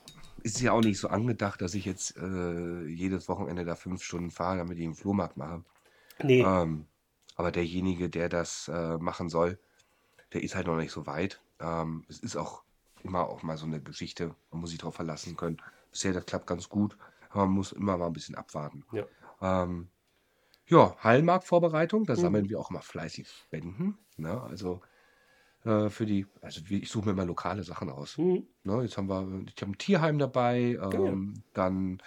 ist 0.45 0.61
ja 0.61 0.73
auch 0.73 0.83
nicht 0.83 1.01
so 1.01 1.09
angedacht, 1.09 1.63
dass 1.63 1.75
ich 1.75 1.87
jetzt 1.87 2.17
äh, 2.19 2.85
jedes 2.87 3.29
Wochenende 3.29 3.65
da 3.67 3.77
fünf 3.77 4.03
Stunden 4.05 4.31
fahre, 4.31 4.59
damit 4.59 4.79
ich 4.79 4.85
einen 4.85 4.95
Flohmarkt 4.97 5.37
mache. 5.39 5.65
Nee, 6.23 6.57
Ähm, 6.63 6.89
aber 7.37 7.53
derjenige, 7.53 8.11
der 8.11 8.29
das 8.29 8.69
äh, 8.69 8.99
machen 8.99 9.29
soll, 9.31 9.61
der 10.33 10.43
ist 10.43 10.55
halt 10.57 10.67
noch 10.67 10.77
nicht 10.77 10.93
so 10.93 11.07
weit. 11.07 11.43
Ähm, 11.61 12.05
es 12.09 12.21
ist 12.21 12.37
auch 12.37 12.65
immer 13.03 13.29
auch 13.29 13.43
mal 13.43 13.57
so 13.59 13.67
eine 13.67 13.83
Geschichte, 13.83 14.35
man 14.51 14.61
muss 14.61 14.71
sich 14.71 14.79
darauf 14.81 14.97
verlassen 14.97 15.37
können. 15.37 15.59
Bisher, 15.91 16.13
das 16.13 16.27
klappt 16.27 16.47
ganz 16.47 16.69
gut, 16.69 16.99
aber 17.31 17.47
man 17.47 17.55
muss 17.57 17.73
immer 17.73 17.97
mal 17.99 18.07
ein 18.09 18.13
bisschen 18.15 18.37
abwarten. 18.37 18.85
Ja. 18.93 19.07
Ähm, 19.43 19.91
ja, 20.67 20.97
Hallenmarktvorbereitung, 20.99 22.05
da 22.07 22.17
Mhm. 22.17 22.21
sammeln 22.21 22.49
wir 22.49 22.59
auch 22.61 22.71
immer 22.71 22.83
fleißig 22.83 23.29
Spenden. 23.31 23.99
Ne? 24.17 24.41
Also 24.43 24.83
äh, 25.65 25.89
für 25.91 26.07
die, 26.07 26.27
also 26.41 26.61
ich 26.69 26.91
suche 26.91 27.07
mir 27.07 27.13
immer 27.13 27.25
lokale 27.27 27.63
Sachen 27.63 27.91
aus. 27.91 28.17
hm, 28.17 28.47
Ne, 28.65 28.83
jetzt 28.83 28.97
haben 28.97 29.09
wir, 29.09 29.45
ich 29.55 29.61
habe 29.63 29.73
ein 29.73 29.79
Tierheim 29.79 30.19
dabei, 30.19 30.79
ja. 30.81 30.91
ähm, 30.93 31.43
dann 31.53 32.01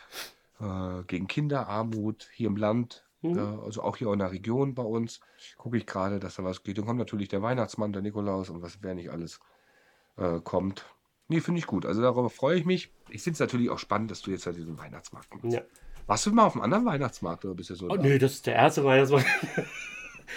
äh, 0.59 1.03
gegen 1.07 1.27
Kinderarmut 1.27 2.29
hier 2.33 2.47
im 2.47 2.57
Land, 2.57 3.03
Mhm. 3.23 3.35
äh, 3.37 3.41
also 3.65 3.81
auch 3.81 3.97
hier 3.97 4.11
in 4.13 4.19
der 4.19 4.31
Region 4.31 4.75
bei 4.75 4.83
uns, 4.83 5.21
gucke 5.57 5.75
ich 5.77 5.87
gerade, 5.87 6.19
dass 6.19 6.35
da 6.35 6.43
was 6.43 6.61
geht. 6.61 6.77
Dann 6.77 6.85
kommt 6.85 6.99
natürlich 6.99 7.29
der 7.29 7.41
Weihnachtsmann, 7.41 7.91
der 7.91 8.03
Nikolaus 8.03 8.51
und 8.51 8.61
was 8.61 8.77
wer 8.83 8.93
nicht 8.93 9.09
alles 9.09 9.39
äh, 10.17 10.39
kommt. 10.43 10.85
Nee, 11.27 11.41
finde 11.41 11.57
ich 11.59 11.65
gut. 11.67 11.85
Also 11.85 12.01
darauf 12.03 12.33
freue 12.33 12.57
ich 12.59 12.65
mich. 12.65 12.91
Ich 13.09 13.23
finde 13.23 13.33
es 13.33 13.39
natürlich 13.39 13.69
auch 13.71 13.79
spannend, 13.79 14.11
dass 14.11 14.21
du 14.21 14.29
jetzt 14.31 14.45
halt 14.45 14.55
diesen 14.57 14.77
Weihnachtsmarkt 14.77 15.33
machst. 15.33 15.51
ja. 15.51 15.61
Warst 16.05 16.25
du 16.27 16.31
mal 16.31 16.45
auf 16.45 16.53
einem 16.53 16.63
anderen 16.63 16.85
Weihnachtsmarkt 16.85 17.43
oder 17.43 17.55
bist 17.55 17.69
du 17.71 17.75
so? 17.75 17.87
Oh, 17.89 17.97
da? 17.97 18.01
nee, 18.01 18.17
das 18.19 18.33
ist 18.33 18.45
der 18.45 18.55
erste 18.55 18.83
Weihnachtsmarkt. 18.85 19.25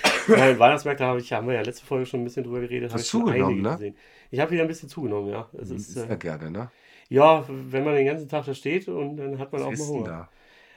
Nein, 0.28 0.58
Weihnachtsmärkte 0.58 1.04
habe 1.04 1.20
ich, 1.20 1.32
haben 1.32 1.46
wir 1.48 1.54
ja 1.54 1.62
letzte 1.62 1.84
Folge 1.84 2.06
schon 2.06 2.20
ein 2.20 2.24
bisschen 2.24 2.44
drüber 2.44 2.60
geredet. 2.60 2.92
Hast 2.92 3.08
schon 3.08 3.24
zugenommen, 3.24 3.62
ne? 3.62 3.70
gesehen. 3.72 3.96
Ich 4.30 4.40
habe 4.40 4.50
wieder 4.52 4.62
ein 4.62 4.68
bisschen 4.68 4.88
zugenommen, 4.88 5.30
ja. 5.30 5.50
Es 5.58 5.70
Mhm, 5.70 5.76
ist, 5.76 5.88
ist 5.88 6.08
ja 6.08 6.14
äh, 6.14 6.16
gerne, 6.16 6.50
ne? 6.50 6.70
ja, 7.08 7.44
wenn 7.48 7.84
man 7.84 7.94
den 7.96 8.06
ganzen 8.06 8.28
Tag 8.28 8.46
da 8.46 8.54
steht 8.54 8.88
und 8.88 9.16
dann 9.16 9.38
hat 9.38 9.52
man 9.52 9.62
auch 9.62 9.72
Was 9.72 9.78
mal 9.78 9.86
ist 9.86 9.94
denn 9.94 10.04
Hunger. 10.04 10.28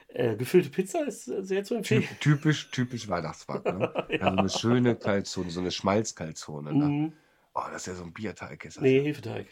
Äh, 0.10 0.36
gefüllte 0.38 0.70
Pizza 0.70 1.06
ist 1.06 1.28
äh, 1.30 1.44
sehr 1.44 1.64
zu 1.64 1.76
empfehlen. 1.76 2.04
Ty 2.04 2.16
typisch, 2.20 2.72
typisch 2.72 3.08
Weihnachtsmarkt, 3.08 3.70
ne? 3.70 3.90
ja. 4.10 4.20
so 4.20 4.38
eine 4.38 4.50
schöne 4.50 4.96
Kalzone, 4.96 5.50
so 5.52 5.60
eine 5.60 5.72
Schmalzkalzone, 5.72 6.74
ne? 6.74 6.86
Mhm. 6.86 7.14
Oh, 7.56 7.64
das 7.72 7.84
ist 7.84 7.88
ja 7.88 7.96
so 7.96 8.04
ein 8.04 8.14
Bierteig. 8.14 8.66
Ist 8.66 8.78
das 8.78 8.84
Nee, 8.84 8.98
ja. 8.98 9.04
Hefeteig. 9.04 9.48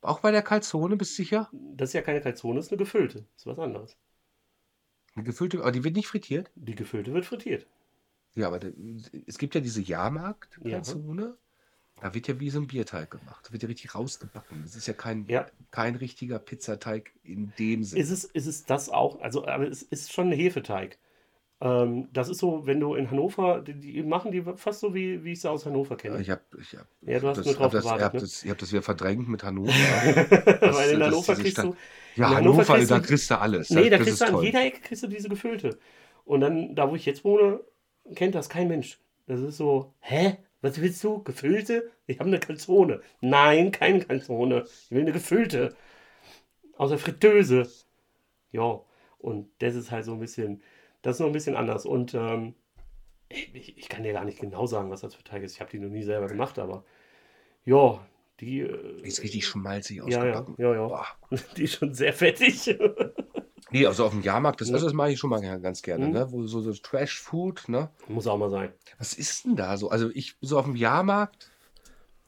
Auch 0.00 0.18
bei 0.18 0.32
der 0.32 0.42
Kalzone, 0.42 0.96
bist 0.96 1.12
du 1.12 1.22
sicher? 1.22 1.52
Das 1.52 1.90
ist 1.90 1.92
ja 1.92 2.00
keine 2.02 2.20
Calzone, 2.22 2.56
das 2.56 2.66
ist 2.66 2.72
eine 2.72 2.78
gefüllte. 2.78 3.18
Das 3.34 3.42
ist 3.42 3.46
was 3.46 3.58
anderes. 3.58 3.96
Eine 5.14 5.24
gefüllte, 5.24 5.58
aber 5.60 5.70
die 5.70 5.84
wird 5.84 5.96
nicht 5.96 6.08
frittiert. 6.08 6.50
Die 6.56 6.74
gefüllte 6.74 7.14
wird 7.14 7.24
frittiert. 7.24 7.66
Ja, 8.34 8.46
aber 8.48 8.60
es 9.26 9.38
gibt 9.38 9.54
ja 9.54 9.60
diese 9.60 9.80
Jahrmarkt-Kalzone. 9.82 11.36
Da 12.00 12.14
wird 12.14 12.28
ja 12.28 12.38
wie 12.38 12.48
so 12.50 12.60
ein 12.60 12.68
Bierteig 12.68 13.10
gemacht. 13.10 13.44
Da 13.48 13.52
wird 13.52 13.62
ja 13.64 13.68
richtig 13.68 13.94
rausgebacken. 13.96 14.62
Das 14.62 14.76
ist 14.76 14.86
ja 14.86 14.94
kein, 14.94 15.26
Ja. 15.26 15.46
kein 15.72 15.96
richtiger 15.96 16.38
Pizzateig 16.38 17.10
in 17.24 17.52
dem 17.58 17.82
Sinne. 17.82 18.00
Ist 18.00 18.10
es, 18.10 18.24
ist 18.24 18.46
es 18.46 18.64
das 18.64 18.88
auch? 18.88 19.20
Also, 19.20 19.46
aber 19.48 19.66
es 19.68 19.82
ist 19.82 20.12
schon 20.12 20.28
ein 20.28 20.32
Hefeteig. 20.32 20.98
Ähm, 21.60 22.06
das 22.12 22.28
ist 22.28 22.38
so, 22.38 22.66
wenn 22.66 22.78
du 22.78 22.94
in 22.94 23.10
Hannover, 23.10 23.62
die, 23.62 23.74
die 23.74 24.02
machen 24.04 24.30
die 24.30 24.44
fast 24.54 24.78
so, 24.78 24.94
wie, 24.94 25.24
wie 25.24 25.32
ich 25.32 25.40
sie 25.40 25.50
aus 25.50 25.66
Hannover 25.66 25.96
kenne. 25.96 26.20
ich 26.20 26.30
hab, 26.30 26.40
ich 26.56 26.76
hab, 26.76 26.86
Ja, 27.00 27.18
du 27.18 27.26
hast 27.26 27.38
das, 27.38 27.46
nur 27.46 27.54
drauf 27.56 27.64
hab 27.64 27.72
das, 27.72 27.82
gewartet, 27.82 28.04
habt 28.04 28.14
ne? 28.14 28.20
das, 28.20 28.44
habt 28.46 28.62
das 28.62 28.70
wieder 28.70 28.82
verdrängt 28.82 29.28
mit 29.28 29.42
Hannover. 29.42 29.72
Weil 29.72 30.90
in 30.92 31.00
das- 31.00 31.08
Hannover 31.08 31.34
kriegst 31.34 31.58
du. 31.58 31.74
ja, 32.14 32.28
in 32.30 32.36
Hannover, 32.36 32.62
kriegst 32.64 32.90
da 32.92 33.00
kriegst 33.00 33.28
du 33.28 33.40
alles. 33.40 33.70
Nee, 33.70 33.90
da 33.90 33.96
das 33.98 34.06
kriegst 34.06 34.20
du 34.20 34.24
an 34.26 34.30
toll. 34.34 34.44
jeder 34.44 34.64
Ecke 34.64 34.80
kriegst 34.82 35.02
du 35.02 35.08
diese 35.08 35.28
gefüllte. 35.28 35.80
Und 36.24 36.42
dann, 36.42 36.76
da 36.76 36.88
wo 36.88 36.94
ich 36.94 37.04
jetzt 37.06 37.24
wohne, 37.24 37.58
kennt 38.14 38.34
das 38.34 38.48
kein 38.48 38.68
Mensch. 38.68 38.98
Das 39.26 39.40
ist 39.40 39.56
so, 39.56 39.92
hä? 40.00 40.38
Was 40.60 40.80
willst 40.80 41.02
du? 41.04 41.22
Gefüllte? 41.22 41.90
Ich 42.06 42.18
habe 42.18 42.28
eine 42.28 42.40
Calzone. 42.40 43.00
Nein, 43.20 43.70
keine 43.70 44.00
Calzone. 44.00 44.64
Ich 44.66 44.90
will 44.90 45.02
eine 45.02 45.12
gefüllte. 45.12 45.76
Aus 46.76 46.90
der 46.90 46.98
Fritteuse. 46.98 47.68
Ja, 48.52 48.80
und 49.18 49.48
das 49.58 49.74
ist 49.74 49.90
halt 49.90 50.04
so 50.04 50.12
ein 50.14 50.20
bisschen, 50.20 50.62
das 51.02 51.16
ist 51.16 51.20
noch 51.20 51.26
ein 51.28 51.32
bisschen 51.32 51.56
anders. 51.56 51.86
Und 51.86 52.14
ähm, 52.14 52.54
ich, 53.28 53.76
ich 53.78 53.88
kann 53.88 54.02
dir 54.02 54.12
gar 54.14 54.24
nicht 54.24 54.40
genau 54.40 54.66
sagen, 54.66 54.90
was 54.90 55.02
das 55.02 55.14
für 55.14 55.22
Teig 55.24 55.42
ist. 55.42 55.54
Ich 55.54 55.60
habe 55.60 55.70
die 55.70 55.78
noch 55.78 55.90
nie 55.90 56.02
selber 56.02 56.26
gemacht, 56.28 56.58
aber 56.58 56.84
ja, 57.64 58.04
die. 58.40 58.60
äh, 58.60 59.02
Die 59.02 59.08
ist 59.08 59.22
richtig 59.22 59.46
schmalzig 59.46 59.98
ja, 60.06 60.24
ja, 60.24 60.40
ausgebacken. 60.40 60.54
ja, 60.58 60.74
ja. 60.74 60.86
Boah. 60.88 61.06
Die 61.56 61.64
ist 61.64 61.74
schon 61.74 61.94
sehr 61.94 62.12
fettig. 62.12 62.78
Nee, 63.70 63.86
also 63.86 64.04
auf 64.06 64.12
dem 64.12 64.22
Jahrmarkt, 64.22 64.60
das, 64.60 64.72
also 64.72 64.86
das 64.86 64.94
mache 64.94 65.12
ich 65.12 65.18
schon 65.18 65.28
mal 65.30 65.40
ga- 65.42 65.58
ganz 65.58 65.82
gerne, 65.82 66.06
Mhm. 66.06 66.12
ne? 66.12 66.32
Wo 66.32 66.46
so, 66.46 66.60
so 66.62 66.72
Trash-Food, 66.72 67.68
ne? 67.68 67.90
Muss 68.08 68.26
auch 68.26 68.38
mal 68.38 68.50
sein. 68.50 68.72
Was 68.98 69.12
ist 69.14 69.44
denn 69.44 69.56
da 69.56 69.76
so? 69.76 69.90
Also 69.90 70.10
ich 70.10 70.36
so 70.40 70.58
auf 70.58 70.64
dem 70.64 70.76
Jahrmarkt, 70.76 71.50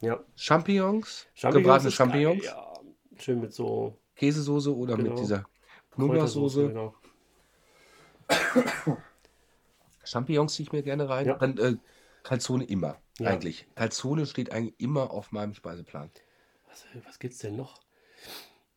Ja. 0.00 0.20
Champignons, 0.36 1.26
Champignons 1.34 1.64
gebratene 1.64 1.88
ist 1.88 1.96
geil, 1.98 2.06
Champignons, 2.08 2.44
Ja, 2.44 2.74
schön 3.16 3.40
mit 3.40 3.52
so 3.54 3.98
Käsesoße 4.16 4.74
oder 4.76 4.96
mit 4.96 5.06
Genau. 5.06 5.18
dieser 5.18 5.44
Kräutersoße. 5.92 6.68
Knoblauchsoße. 6.68 6.68
Genau. 6.68 6.94
Champignons 10.04 10.54
ziehe 10.54 10.64
ich 10.66 10.72
mir 10.72 10.82
gerne 10.82 11.08
rein. 11.08 11.26
Ja. 11.26 11.34
Dann 11.38 11.56
äh, 11.58 11.76
Calzone 12.22 12.64
immer, 12.64 12.98
Ja. 13.18 13.28
eigentlich. 13.30 13.66
Calzone 13.74 14.26
steht 14.26 14.52
eigentlich 14.52 14.74
immer 14.78 15.10
auf 15.10 15.32
meinem 15.32 15.54
Speiseplan. 15.54 16.10
Was, 16.68 16.84
was 17.06 17.18
gibt's 17.18 17.38
denn 17.38 17.56
noch? 17.56 17.80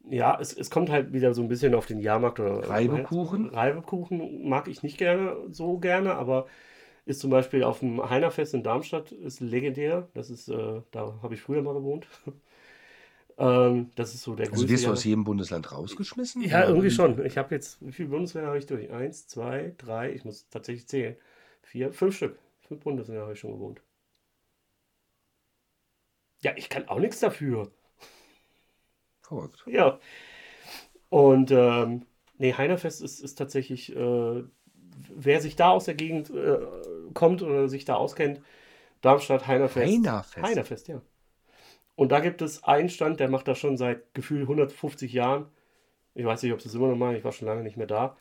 Ja, 0.10 0.38
es, 0.40 0.54
es 0.54 0.70
kommt 0.70 0.90
halt 0.90 1.14
wieder 1.14 1.34
so 1.34 1.42
ein 1.42 1.48
bisschen 1.48 1.74
auf 1.76 1.86
den 1.86 2.00
Jahrmarkt 2.00 2.40
oder 2.40 2.70
Reibekuchen? 2.70 3.50
Reibekuchen 3.50 4.48
mag 4.48 4.68
ich 4.68 4.84
nicht 4.84 4.98
gerne 4.98 5.36
so 5.50 5.78
gerne, 5.78 6.16
aber 6.16 6.48
ist 7.06 7.20
zum 7.22 7.32
Beispiel 7.32 7.64
auf 7.64 7.80
dem 7.80 8.10
Heinerfest 8.10 8.54
in 8.54 8.64
Darmstadt 8.64 9.12
ist 9.12 9.40
legendär. 9.42 10.10
Das 10.14 10.30
ist, 10.30 10.50
äh, 10.50 10.82
da 10.92 11.20
habe 11.24 11.34
ich 11.36 11.42
früher 11.42 11.62
mal 11.62 11.74
gewohnt. 11.74 12.08
ähm, 13.38 13.92
das 13.96 14.14
ist 14.14 14.24
so 14.24 14.36
der 14.36 14.52
Also 14.52 14.70
wirst 14.70 14.86
du 14.86 14.92
aus 14.92 15.04
jedem 15.04 15.24
Bundesland 15.24 15.72
rausgeschmissen? 15.72 16.44
Ja, 16.44 16.60
Oder 16.60 16.68
irgendwie 16.68 16.90
wie? 16.90 16.96
schon. 16.96 17.26
Ich 17.26 17.38
habe 17.38 17.56
jetzt, 17.56 17.78
wie 17.86 17.92
viele 17.92 18.10
Bundesländer 18.10 18.50
habe 18.50 18.60
ich 18.60 18.66
durch? 18.66 18.92
Eins, 18.92 19.28
zwei, 19.28 19.74
drei, 19.78 20.12
ich 20.14 20.26
muss 20.26 20.48
tatsächlich 20.50 20.88
zählen. 20.88 21.16
Vier, 21.62 21.92
fünf 21.94 22.16
Stück. 22.16 22.38
Fünf 22.68 22.82
Bundesländer 22.84 23.24
habe 23.24 23.34
ich 23.34 23.40
schon 23.40 23.52
gewohnt. 23.54 23.82
Ja, 26.42 26.54
ich 26.56 26.70
kann 26.70 26.88
auch 26.90 27.00
nichts 27.00 27.20
dafür. 27.22 27.72
Verrückt. 29.24 29.64
Ja. 29.68 30.00
Und 31.10 31.52
ähm, 31.52 32.06
nee, 32.38 32.54
Heinerfest 32.54 33.02
ist, 33.02 33.20
ist 33.20 33.36
tatsächlich, 33.36 33.96
äh, 33.96 34.44
wer 35.16 35.42
sich 35.42 35.56
da 35.56 35.70
aus 35.70 35.86
der 35.86 35.96
Gegend 35.96 36.30
äh, 36.30 36.58
kommt 37.14 37.42
oder 37.42 37.68
sich 37.70 37.86
da 37.86 37.96
auskennt, 37.96 38.42
Darmstadt, 39.02 39.48
Heinerfest. 39.48 39.92
Heinerfest? 39.92 40.46
Heinerfest, 40.46 40.88
ja. 40.88 41.02
Und 41.96 42.12
da 42.12 42.20
gibt 42.20 42.42
es 42.42 42.64
einen 42.64 42.90
Stand, 42.90 43.20
der 43.20 43.30
macht 43.30 43.48
das 43.48 43.60
schon 43.60 43.78
seit 43.78 44.14
gefühlt 44.14 44.44
150 44.44 45.14
Jahren. 45.14 45.48
Ich 46.16 46.26
weiß 46.26 46.42
nicht, 46.44 46.54
ob 46.54 46.62
sie 46.62 46.70
es 46.70 46.76
immer 46.76 46.88
noch 46.88 46.96
machen, 46.96 47.16
ich 47.16 47.24
war 47.24 47.32
schon 47.32 47.48
lange 47.48 47.64
nicht 47.64 47.78
mehr 47.78 47.88
da. 47.88 48.16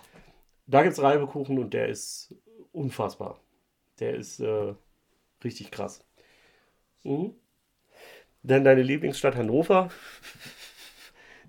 Da 0.66 0.82
gibt 0.82 0.94
es 0.94 1.02
Reibekuchen 1.02 1.58
und 1.58 1.72
der 1.74 1.88
ist 1.88 2.34
unfassbar. 2.72 3.40
Der 4.00 4.14
ist 4.14 4.40
äh, 4.40 4.74
richtig 5.44 5.70
krass. 5.70 6.04
Mhm. 7.04 7.34
Dann 8.42 8.64
deine 8.64 8.82
Lieblingsstadt 8.82 9.36
Hannover. 9.36 9.90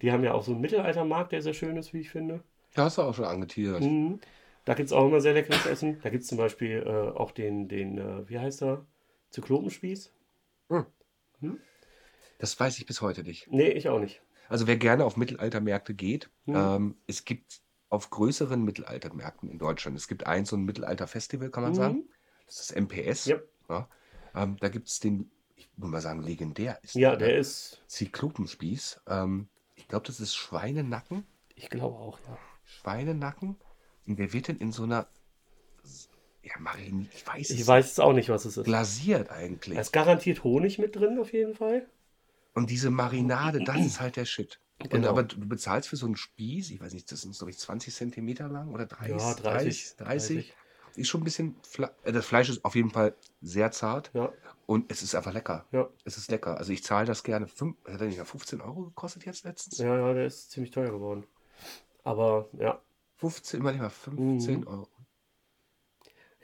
Die 0.03 0.11
haben 0.11 0.23
ja 0.23 0.33
auch 0.33 0.43
so 0.43 0.51
einen 0.51 0.59
Mittelaltermarkt, 0.61 1.31
der 1.31 1.41
sehr 1.41 1.53
schön 1.53 1.77
ist, 1.77 1.93
wie 1.93 2.01
ich 2.01 2.09
finde. 2.11 2.43
Da 2.75 2.83
hast 2.85 2.97
du 2.97 3.03
auch 3.03 3.15
schon 3.15 3.23
angeteasert. 3.25 3.81
Mhm. 3.83 4.19
Da 4.65 4.73
gibt 4.73 4.87
es 4.87 4.93
auch 4.93 5.07
immer 5.07 5.21
sehr 5.21 5.33
leckeres 5.33 5.65
Essen. 5.65 5.99
Da 6.03 6.09
gibt 6.09 6.23
es 6.23 6.29
zum 6.29 6.37
Beispiel 6.37 6.83
äh, 6.85 7.17
auch 7.17 7.31
den, 7.31 7.69
den 7.69 7.97
äh, 7.97 8.29
wie 8.29 8.37
heißt 8.37 8.63
er? 8.63 8.85
Zyklopenspieß? 9.31 10.11
Das 12.37 12.59
weiß 12.59 12.77
ich 12.79 12.85
bis 12.85 13.01
heute 13.01 13.23
nicht. 13.23 13.47
Nee, 13.49 13.69
ich 13.69 13.87
auch 13.89 13.99
nicht. 13.99 14.21
Also 14.49 14.67
wer 14.67 14.75
gerne 14.75 15.05
auf 15.05 15.15
Mittelaltermärkte 15.17 15.93
geht, 15.93 16.29
Mhm. 16.45 16.55
ähm, 16.55 16.95
es 17.07 17.23
gibt 17.23 17.61
auf 17.89 18.09
größeren 18.09 18.61
Mittelaltermärkten 18.63 19.49
in 19.49 19.57
Deutschland, 19.57 19.95
es 19.97 20.07
gibt 20.09 20.27
ein 20.27 20.43
so 20.45 20.57
ein 20.57 20.63
Mittelalterfestival, 20.63 21.49
kann 21.49 21.63
man 21.63 21.71
Mhm. 21.71 21.77
sagen. 21.77 22.09
Das 22.45 22.59
ist 22.59 22.75
MPS. 22.75 23.25
Ja. 23.27 23.37
Ja. 23.69 23.87
Ähm, 24.35 24.57
da 24.59 24.67
gibt 24.67 24.89
es 24.89 24.99
den, 24.99 25.31
ich 25.55 25.69
würde 25.77 25.91
mal 25.91 26.01
sagen, 26.01 26.21
legendär 26.21 26.77
ist 26.83 26.95
Ja, 26.95 27.15
der, 27.15 27.29
der 27.29 27.37
ist, 27.37 27.81
Zyklopenspieß. 27.87 29.01
Ähm, 29.07 29.47
ich 29.83 29.89
glaube, 29.89 30.07
das 30.07 30.19
ist 30.21 30.33
Schweinenacken. 30.35 31.25
ich 31.55 31.69
glaube 31.69 31.97
auch, 31.97 32.17
ja. 32.27 32.37
Schweinenacken. 32.65 33.57
Und 34.07 34.17
der 34.17 34.31
wird 34.33 34.47
dann 34.49 34.57
in 34.57 34.71
so 34.71 34.83
einer, 34.83 35.07
ja, 36.41 36.53
Marin, 36.59 37.09
ich 37.13 37.27
weiß 37.27 37.49
es 37.49 37.59
Ich 37.59 37.67
weiß 37.67 37.85
jetzt 37.87 37.99
auch 38.01 38.13
nicht, 38.13 38.29
was 38.29 38.45
es 38.45 38.55
ist. 38.57 38.65
glasiert 38.65 39.29
eigentlich. 39.29 39.75
Da 39.75 39.81
ist 39.81 39.91
garantiert 39.93 40.43
Honig 40.43 40.79
mit 40.79 40.95
drin, 40.95 41.19
auf 41.19 41.31
jeden 41.33 41.53
Fall. 41.53 41.85
Und 42.53 42.69
diese 42.69 42.89
Marinade, 42.89 43.63
das 43.63 43.77
ist 43.85 43.99
halt 43.99 44.15
der 44.15 44.25
Shit. 44.25 44.59
Und 44.79 44.89
Genau. 44.89 45.09
aber 45.09 45.23
du 45.23 45.39
bezahlst 45.47 45.89
für 45.89 45.95
so 45.97 46.05
einen 46.05 46.15
Spieß, 46.15 46.71
ich 46.71 46.79
weiß 46.81 46.93
nicht, 46.93 47.11
das 47.11 47.21
sind, 47.21 47.37
glaube 47.37 47.51
ich, 47.51 47.57
20 47.59 47.93
Zentimeter 47.93 48.47
lang 48.49 48.73
oder 48.73 48.85
30? 48.85 49.17
Ja, 49.17 49.33
30, 49.35 49.95
30. 49.97 50.53
Ist 50.95 51.07
schon 51.09 51.21
ein 51.21 51.23
bisschen, 51.23 51.55
Fle 51.63 51.91
äh, 52.03 52.11
das 52.11 52.25
Fleisch 52.25 52.49
ist 52.49 52.63
auf 52.63 52.75
jeden 52.75 52.91
Fall 52.91 53.15
sehr 53.41 53.71
zart 53.71 54.11
Ja, 54.13 54.31
und 54.67 54.91
es 54.91 55.01
ist 55.01 55.15
einfach 55.15 55.33
lecker. 55.33 55.65
ja. 55.71 55.89
Es 56.05 56.17
ist 56.17 56.29
lecker. 56.29 56.57
Also 56.57 56.71
ich 56.71 56.83
zahle 56.83 57.05
das 57.07 57.23
gerne. 57.23 57.47
Fünf, 57.47 57.77
hat 57.85 57.99
er 58.01 58.07
nicht 58.07 58.17
mal 58.17 58.25
15 58.25 58.61
Euro 58.61 58.83
gekostet 58.83 59.25
jetzt 59.25 59.43
letztens? 59.43 59.77
Ja, 59.79 59.97
ja, 59.97 60.13
der 60.13 60.25
ist 60.27 60.51
ziemlich 60.51 60.71
teuer 60.71 60.91
geworden. 60.91 61.25
Aber 62.03 62.49
ja. 62.59 62.79
15, 63.17 63.59
immer 63.59 63.71
nicht 63.71 63.81
mal 63.81 63.89
15 63.89 64.59
Mhm. 64.61 64.67
Euro. 64.67 64.87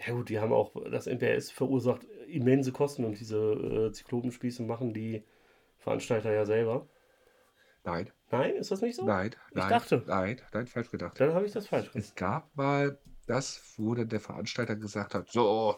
Ja 0.07 0.13
gut, 0.13 0.29
die 0.29 0.39
haben 0.39 0.53
auch, 0.53 0.73
das 0.89 1.07
NPS 1.07 1.51
verursacht 1.51 2.05
immense 2.27 2.71
Kosten 2.71 3.03
und 3.03 3.19
diese 3.19 3.37
äh, 3.37 3.91
Zyklopenspieße 3.91 4.63
machen 4.63 4.93
die 4.93 5.23
Veranstalter 5.77 6.31
ja 6.31 6.45
selber. 6.45 6.87
Nein, 7.83 8.09
Nein, 8.31 8.55
ist 8.55 8.71
das 8.71 8.81
nicht 8.81 8.95
so? 8.95 9.05
nein, 9.05 9.31
Ich 9.49 9.55
nein. 9.57 9.69
dachte. 9.69 10.03
Nein, 10.05 10.39
nein, 10.53 10.67
falsch 10.67 10.91
gedacht. 10.91 11.19
Dann 11.19 11.33
habe 11.33 11.45
ich 11.45 11.51
das 11.51 11.67
falsch 11.67 11.91
gemacht. 11.91 12.07
Es 12.07 12.15
gab 12.15 12.55
mal 12.55 12.97
das, 13.29 13.61
wo 13.77 13.93
dann 13.93 14.09
der 14.09 14.19
Veranstalter 14.19 14.75
gesagt 14.75 15.13
hat, 15.13 15.29
so, 15.29 15.77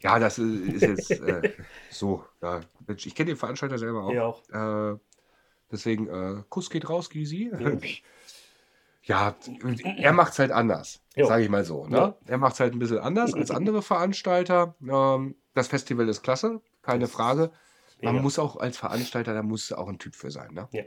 ja, 0.00 0.18
das 0.18 0.38
ist, 0.38 0.82
ist 0.82 0.82
jetzt 0.82 1.10
äh, 1.10 1.52
so. 1.90 2.24
Ja, 2.40 2.60
Mensch, 2.86 3.06
ich 3.06 3.14
kenne 3.14 3.28
den 3.28 3.36
Veranstalter 3.36 3.78
selber 3.78 4.04
auch. 4.04 4.12
Ja, 4.12 4.24
auch. 4.24 4.92
Äh, 4.94 4.98
deswegen, 5.70 6.08
äh, 6.08 6.42
Kuss 6.48 6.70
geht 6.70 6.88
raus, 6.88 7.10
Gysi. 7.10 7.50
Ja, 9.04 9.34
er 9.96 10.12
macht 10.12 10.32
es 10.32 10.38
halt 10.38 10.52
anders, 10.52 11.02
sage 11.16 11.42
ich 11.42 11.48
mal 11.48 11.64
so. 11.64 11.88
Ne? 11.88 11.96
Ja. 11.96 12.16
Er 12.24 12.38
macht 12.38 12.54
es 12.54 12.60
halt 12.60 12.72
ein 12.72 12.78
bisschen 12.78 13.00
anders 13.00 13.34
als 13.34 13.50
andere 13.50 13.82
Veranstalter. 13.82 14.76
Ähm, 14.80 15.34
das 15.54 15.66
Festival 15.66 16.08
ist 16.08 16.22
klasse, 16.22 16.60
keine 16.82 17.08
Frage. 17.08 17.50
Man 18.00 18.22
muss 18.22 18.38
auch 18.38 18.54
als 18.54 18.76
Veranstalter, 18.76 19.34
da 19.34 19.42
musst 19.42 19.72
du 19.72 19.74
auch 19.74 19.88
ein 19.88 19.98
Typ 19.98 20.14
für 20.14 20.30
sein. 20.30 20.54
Ne? 20.54 20.68
Ja. 20.70 20.84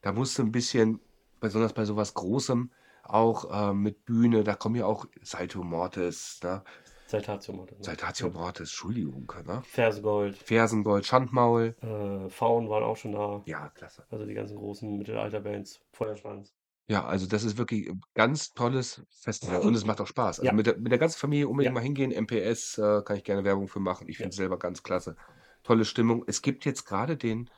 Da 0.00 0.10
musst 0.10 0.36
du 0.38 0.42
ein 0.42 0.50
bisschen, 0.50 0.98
besonders 1.38 1.72
bei 1.72 1.84
sowas 1.84 2.14
Großem, 2.14 2.72
auch 3.02 3.70
äh, 3.70 3.74
mit 3.74 4.04
Bühne, 4.04 4.44
da 4.44 4.54
kommen 4.54 4.76
ja 4.76 4.86
auch 4.86 5.06
Salto 5.22 5.62
Mortis, 5.62 6.40
ne? 6.42 6.62
Saltatio 7.06 7.52
Mortis. 7.54 7.78
ne? 7.78 7.84
Saltatio 7.84 8.30
Mortis, 8.30 8.60
Entschuldigung, 8.70 9.30
ne? 9.44 9.62
Fersengold, 9.64 10.36
Fersengold, 10.36 11.04
Schandmaul. 11.04 11.74
äh, 11.82 12.30
Faun 12.30 12.68
waren 12.70 12.84
auch 12.84 12.96
schon 12.96 13.12
da. 13.12 13.42
Ja, 13.46 13.68
klasse. 13.70 14.04
Also 14.10 14.24
die 14.24 14.34
ganzen 14.34 14.56
großen 14.56 14.96
Mittelalterbands. 14.96 15.80
Feuerschwanz. 15.92 16.54
Ja, 16.88 17.04
also 17.04 17.26
das 17.26 17.44
ist 17.44 17.58
wirklich 17.58 17.88
ein 17.88 18.00
ganz 18.14 18.54
tolles 18.54 19.02
Festival 19.10 19.60
und 19.60 19.74
es 19.74 19.84
macht 19.84 20.00
auch 20.00 20.06
Spaß. 20.06 20.40
Also 20.40 20.46
Ja. 20.46 20.52
mit, 20.52 20.66
der, 20.66 20.78
mit 20.78 20.90
der 20.90 20.98
ganzen 20.98 21.18
Familie 21.18 21.48
unbedingt 21.48 21.70
Ja. 21.70 21.74
mal 21.74 21.82
hingehen. 21.82 22.12
MPS 22.12 22.78
äh, 22.78 23.02
kann 23.04 23.16
ich 23.16 23.24
gerne 23.24 23.44
Werbung 23.44 23.68
für 23.68 23.80
machen. 23.80 24.08
Ich 24.08 24.16
finde 24.16 24.30
es 24.30 24.36
selber 24.36 24.58
ganz 24.58 24.82
klasse. 24.82 25.16
Tolle 25.62 25.84
Stimmung. 25.84 26.24
Es 26.26 26.42
gibt 26.42 26.64
jetzt 26.64 26.84
gerade 26.84 27.16
den 27.16 27.48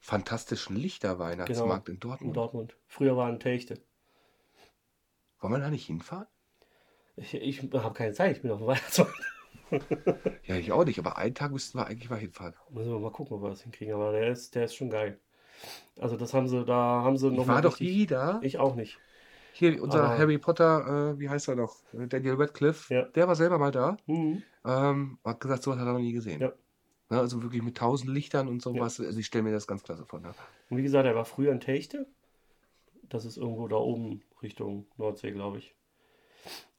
fantastischen 0.00 0.76
Lichterweihnachtsmarkt 0.76 1.88
in 1.88 1.94
In 1.94 2.00
Dortmund. 2.00 2.36
Dortmund. 2.36 2.76
Früher 2.86 3.16
waren 3.16 3.40
Techte. 3.40 3.80
Wollen 5.42 5.52
wir 5.54 5.58
da 5.60 5.70
nicht 5.70 5.86
hinfahren? 5.86 6.26
Ich, 7.16 7.34
ich 7.34 7.62
habe 7.74 7.92
keine 7.94 8.12
Zeit, 8.14 8.36
ich 8.36 8.42
bin 8.42 8.50
auf 8.50 8.58
dem 8.58 8.66
Weihnachtsmarkt. 8.68 9.12
Ja, 10.44 10.56
ich 10.56 10.70
auch 10.70 10.84
nicht, 10.84 10.98
aber 10.98 11.16
einen 11.16 11.34
Tag 11.34 11.50
müssten 11.50 11.78
wir 11.78 11.86
eigentlich 11.86 12.10
mal 12.10 12.18
hinfahren. 12.18 12.52
Müssen 12.70 12.92
wir 12.92 12.98
mal 12.98 13.10
gucken, 13.10 13.36
ob 13.36 13.42
wir 13.42 13.48
das 13.48 13.62
hinkriegen. 13.62 13.94
Aber 13.94 14.12
der 14.12 14.28
ist, 14.30 14.54
der 14.54 14.64
ist 14.66 14.74
schon 14.74 14.90
geil. 14.90 15.18
Also 15.98 16.16
das 16.18 16.34
haben 16.34 16.46
sie, 16.46 16.62
da 16.66 16.74
haben 16.74 17.16
sie 17.16 17.30
noch 17.30 17.42
Ich 17.44 17.48
war 17.48 17.62
doch 17.62 17.80
richtig- 17.80 17.96
nie 17.96 18.06
da. 18.06 18.38
Ich 18.42 18.58
auch 18.58 18.74
nicht. 18.74 18.98
Hier, 19.54 19.82
unser 19.82 20.04
Aber- 20.04 20.18
Harry 20.18 20.36
Potter, 20.36 21.12
äh, 21.14 21.18
wie 21.18 21.30
heißt 21.30 21.48
er 21.48 21.56
noch? 21.56 21.76
Äh, 21.94 22.06
Daniel 22.06 22.34
Radcliffe, 22.34 22.92
Ja. 22.92 23.02
der 23.04 23.28
war 23.28 23.34
selber 23.34 23.56
mal 23.58 23.70
da. 23.70 23.96
Mhm. 24.06 24.42
Ähm, 24.66 25.18
hat 25.24 25.40
gesagt, 25.40 25.62
sowas 25.62 25.78
hat 25.78 25.86
er 25.86 25.92
noch 25.94 26.00
nie 26.00 26.12
gesehen. 26.12 26.40
Ja. 26.42 26.52
Ne, 27.08 27.18
also 27.18 27.42
wirklich 27.42 27.62
mit 27.62 27.76
tausend 27.78 28.10
Lichtern 28.10 28.48
und 28.48 28.60
sowas. 28.60 29.00
Also 29.00 29.18
ich 29.18 29.26
stelle 29.26 29.44
mir 29.44 29.52
das 29.52 29.66
ganz 29.66 29.82
klasse 29.82 30.04
vor. 30.04 30.20
Ne? 30.20 30.32
Und 30.68 30.76
wie 30.76 30.82
gesagt, 30.82 31.06
er 31.06 31.14
war 31.14 31.24
früher 31.24 31.50
in 31.52 31.60
Techte. 31.60 32.06
Das 33.12 33.26
ist 33.26 33.36
irgendwo 33.36 33.68
da 33.68 33.76
oben 33.76 34.22
Richtung 34.42 34.86
Nordsee, 34.96 35.32
glaube 35.32 35.58
ich. 35.58 35.74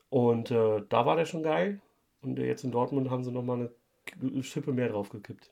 Und 0.09 0.49
äh, 0.51 0.81
da 0.89 1.05
war 1.05 1.15
der 1.15 1.25
schon 1.25 1.43
geil. 1.43 1.79
Und 2.21 2.39
jetzt 2.39 2.63
in 2.63 2.71
Dortmund 2.71 3.09
haben 3.11 3.23
sie 3.23 3.31
nochmal 3.31 3.69
eine 4.21 4.43
Schippe 4.43 4.73
mehr 4.73 4.89
draufgekippt. 4.89 5.51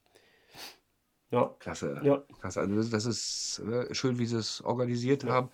Ja, 1.29 1.55
Klasse. 1.59 1.99
ja, 2.03 2.23
Klasse. 2.39 2.61
Also 2.61 2.89
das, 2.89 3.05
ist 3.05 3.59
äh, 3.59 3.93
schön, 3.93 4.17
wie 4.19 4.25
sie 4.25 4.37
es 4.37 4.61
organisiert 4.61 5.23
Ja. 5.23 5.29
haben. 5.33 5.51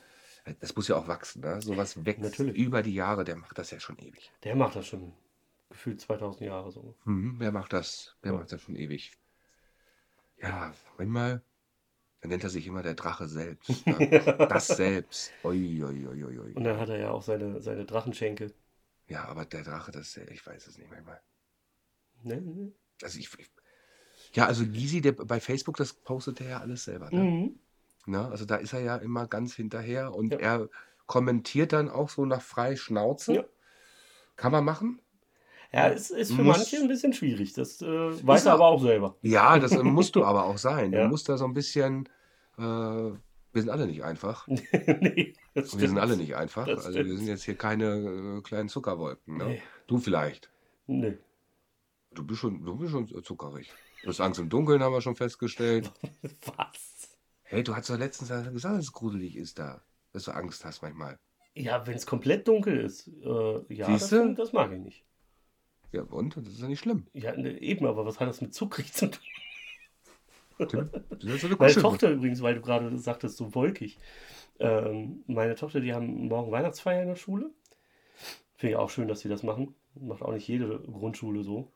Das 0.62 0.74
muss 0.76 0.88
ja 0.88 0.96
auch 0.96 1.10
wachsen. 1.10 1.42
Ne? 1.42 1.62
Sowas 1.62 2.06
wächst 2.06 2.22
Natürlich. 2.24 2.56
über 2.56 2.82
die 2.82 2.94
Jahre. 2.94 3.26
Der 3.26 3.36
macht 3.36 3.58
das 3.58 3.70
ja 3.72 3.80
schon 3.82 3.98
ewig. 4.00 4.32
der 4.44 4.56
macht 4.56 4.78
das 4.78 4.88
schon 4.88 5.12
gefühlt 5.70 6.00
2000 6.00 6.48
Jahre 6.48 6.72
so. 6.72 6.96
Mhm, 7.04 7.36
wer 7.40 7.52
macht 7.52 7.74
das? 7.74 8.16
Wer 8.22 8.32
Ja. 8.32 8.38
macht 8.40 8.52
das 8.54 8.62
schon 8.62 8.78
ewig? 8.78 9.12
Ja, 10.42 10.74
manchmal, 10.98 11.42
dann 12.22 12.30
nennt 12.30 12.44
er 12.44 12.50
sich 12.50 12.66
immer 12.68 12.82
der 12.82 12.96
Drache 12.96 13.28
selbst. 13.28 13.70
Ne? 13.86 14.48
das 14.50 14.68
selbst. 14.68 15.32
Ui, 15.44 15.84
ui, 15.84 16.08
ui, 16.08 16.24
ui. 16.26 16.54
Und 16.54 16.64
dann 16.64 16.78
hat 16.80 16.90
er 16.90 16.98
ja 16.98 17.12
auch 17.12 17.22
seine, 17.22 17.62
seine 17.62 17.86
Drachenschenkel. 17.86 18.54
Ja, 19.08 19.26
aber 19.26 19.46
der 19.46 19.64
Drache, 19.64 19.92
das, 19.92 20.18
ich 20.18 20.46
weiß 20.46 20.68
es 20.68 20.78
nicht 20.78 20.90
manchmal. 20.90 21.22
Ne? 22.24 22.42
ne? 22.42 22.72
Also 23.02 23.20
ich, 23.20 23.30
ich 23.40 23.50
ja, 24.34 24.46
also 24.46 24.66
Gysi, 24.66 25.02
der 25.02 25.14
bei 25.14 25.40
Facebook, 25.40 25.78
das 25.78 25.94
postet 25.94 26.42
er 26.42 26.50
ja 26.50 26.60
alles 26.60 26.84
selber. 26.84 27.10
Ne? 27.12 27.24
Mhm. 27.24 27.60
Ne? 28.06 28.26
Also 28.28 28.46
da 28.46 28.56
ist 28.56 28.74
er 28.74 28.82
ja 28.82 28.98
immer 28.98 29.28
ganz 29.28 29.54
hinterher 29.56 30.14
und 30.14 30.34
Ja. 30.34 30.40
er 30.40 30.70
kommentiert 31.06 31.74
dann 31.74 31.90
auch 31.90 32.10
so 32.10 32.26
nach 32.26 32.42
frei 32.42 32.76
Schnauze. 32.76 33.34
Ja. 33.36 33.46
Kann 34.36 34.52
man 34.52 34.66
machen? 34.66 35.02
Ja, 35.74 35.90
es 35.90 36.10
ist 36.10 36.34
für 36.34 36.44
Muss- 36.44 36.58
manche 36.58 36.78
ein 36.78 36.88
bisschen 36.88 37.14
schwierig. 37.14 37.54
Das 37.54 37.82
äh, 37.82 37.86
weiß 38.26 38.46
er 38.46 38.54
aber 38.54 38.68
auch 38.68 38.82
selber. 38.82 39.16
Ja, 39.22 39.60
das 39.60 39.72
musst 39.84 40.16
du 40.16 40.24
aber 40.24 40.46
auch 40.46 40.58
sein. 40.58 40.94
Ja. 40.94 41.04
Du 41.04 41.10
musst 41.10 41.28
da 41.30 41.38
so 41.38 41.46
ein 41.46 41.54
bisschen. 41.54 42.08
Äh, 42.58 42.62
wir 42.62 43.62
sind 43.62 43.70
alle 43.70 43.88
nicht 43.88 44.04
einfach. 44.04 44.48
nee, 44.48 45.34
das 45.54 45.78
Wir 45.80 45.88
sind 45.88 45.98
alle 45.98 46.16
nicht 46.16 46.36
einfach. 46.36 46.68
Das 46.68 46.86
Also 46.86 47.00
wir 47.00 47.18
sind 47.18 47.28
jetzt 47.28 47.44
hier 47.44 47.56
keine 47.56 48.38
äh, 48.38 48.42
kleinen 48.42 48.70
Zuckerwolken. 48.70 49.38
Ne? 49.38 49.46
Nee. 49.46 49.62
Du 49.88 49.98
vielleicht. 49.98 50.50
Nee. 50.86 51.18
Du 52.12 52.26
bist 52.26 52.40
schon, 52.40 52.64
du 52.64 52.76
bist 52.76 52.92
schon 52.92 53.08
zuckerig. 53.24 53.72
Du 54.04 54.10
hast 54.10 54.22
Angst 54.22 54.40
im 54.40 54.50
Dunkeln, 54.50 54.82
haben 54.82 54.94
wir 54.94 55.02
schon 55.02 55.16
festgestellt. 55.16 55.92
Was? 56.56 57.18
Hey, 57.44 57.64
du 57.64 57.76
hast 57.76 57.90
doch 57.90 57.98
letztens 57.98 58.30
gesagt, 58.30 58.78
dass 58.78 58.86
es 58.86 58.92
gruselig 58.92 59.36
ist 59.36 59.60
da. 59.60 59.82
Dass 60.14 60.24
du 60.24 60.32
Angst 60.32 60.64
hast 60.66 60.82
manchmal. 60.82 61.18
Ja, 61.56 61.86
wenn 61.88 61.96
es 61.96 62.06
komplett 62.06 62.48
dunkel 62.48 62.80
ist, 62.80 63.08
äh, 63.08 63.74
ja, 63.74 63.88
das, 63.88 64.02
Siehste? 64.10 64.34
das 64.36 64.54
mag 64.54 64.72
ich 64.72 64.80
nicht. 64.80 65.04
Ja, 65.92 66.04
und? 66.04 66.38
Das 66.38 66.48
ist 66.48 66.62
ja 66.62 66.68
nicht 66.68 66.80
schlimm. 66.80 67.08
Ja, 67.14 67.36
ne, 67.36 67.60
eben, 67.62 67.86
aber 67.86 68.06
was 68.06 68.20
hat 68.20 68.28
das 68.28 68.42
mit 68.42 68.54
zuckrig 68.54 68.94
zu 68.94 69.12
tun? 69.12 69.24
Tim, 70.68 70.90
Meine. 71.60 71.74
Tochter 71.74 72.12
übrigens, 72.12 72.42
weil 72.42 72.56
du 72.56 72.62
gerade 72.62 72.98
sagtest, 72.98 73.38
so 73.38 73.54
wolkig. 73.54 73.98
Ähm, 74.60 75.24
meine 75.28 75.56
Tochter, 75.56 75.82
die 75.82 75.94
haben 75.94 76.28
morgen 76.28 76.52
Weihnachtsfeier 76.52 77.04
in 77.04 77.10
der 77.10 77.16
Schule. 77.16 77.52
Finde 78.56 78.72
ich 78.72 78.78
auch 78.78 78.90
schön, 78.90 79.08
dass 79.08 79.20
sie 79.20 79.30
das 79.30 79.44
machen. 79.44 79.76
Macht 79.94 80.24
auch 80.24 80.34
nicht 80.34 80.48
jede 80.48 80.80
Grundschule 80.80 81.44
so. 81.44 81.72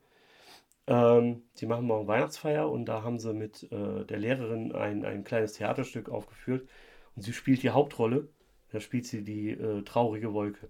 Ähm, 0.87 1.43
die 1.57 1.67
machen 1.67 1.85
morgen 1.85 2.07
Weihnachtsfeier 2.07 2.69
und 2.69 2.85
da 2.85 3.03
haben 3.03 3.19
sie 3.19 3.33
mit 3.33 3.71
äh, 3.71 4.03
der 4.05 4.17
Lehrerin 4.17 4.71
ein, 4.71 5.05
ein 5.05 5.23
kleines 5.23 5.53
Theaterstück 5.53 6.09
aufgeführt. 6.09 6.67
Und 7.15 7.21
sie 7.21 7.33
spielt 7.33 7.61
die 7.61 7.69
Hauptrolle. 7.69 8.29
Da 8.71 8.79
spielt 8.79 9.05
sie 9.05 9.23
die 9.23 9.51
äh, 9.51 9.83
traurige 9.83 10.33
Wolke. 10.33 10.69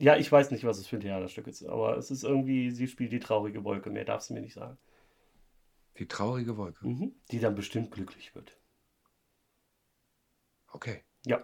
Ja, 0.00 0.16
ich 0.16 0.32
weiß 0.32 0.50
nicht, 0.50 0.64
was 0.64 0.78
es 0.78 0.86
für 0.86 0.96
ein 0.96 1.02
Theaterstück 1.02 1.46
ist, 1.46 1.62
aber 1.62 1.96
es 1.98 2.10
ist 2.10 2.24
irgendwie, 2.24 2.70
sie 2.70 2.88
spielt 2.88 3.12
die 3.12 3.20
traurige 3.20 3.64
Wolke. 3.64 3.90
Mehr 3.90 4.06
darf 4.06 4.22
sie 4.22 4.32
mir 4.32 4.40
nicht 4.40 4.54
sagen. 4.54 4.78
Die 5.98 6.08
traurige 6.08 6.56
Wolke. 6.56 6.86
Mhm. 6.86 7.12
Die 7.30 7.38
dann 7.38 7.54
bestimmt 7.54 7.90
glücklich 7.90 8.34
wird. 8.34 8.58
Okay. 10.72 11.04
Ja. 11.26 11.42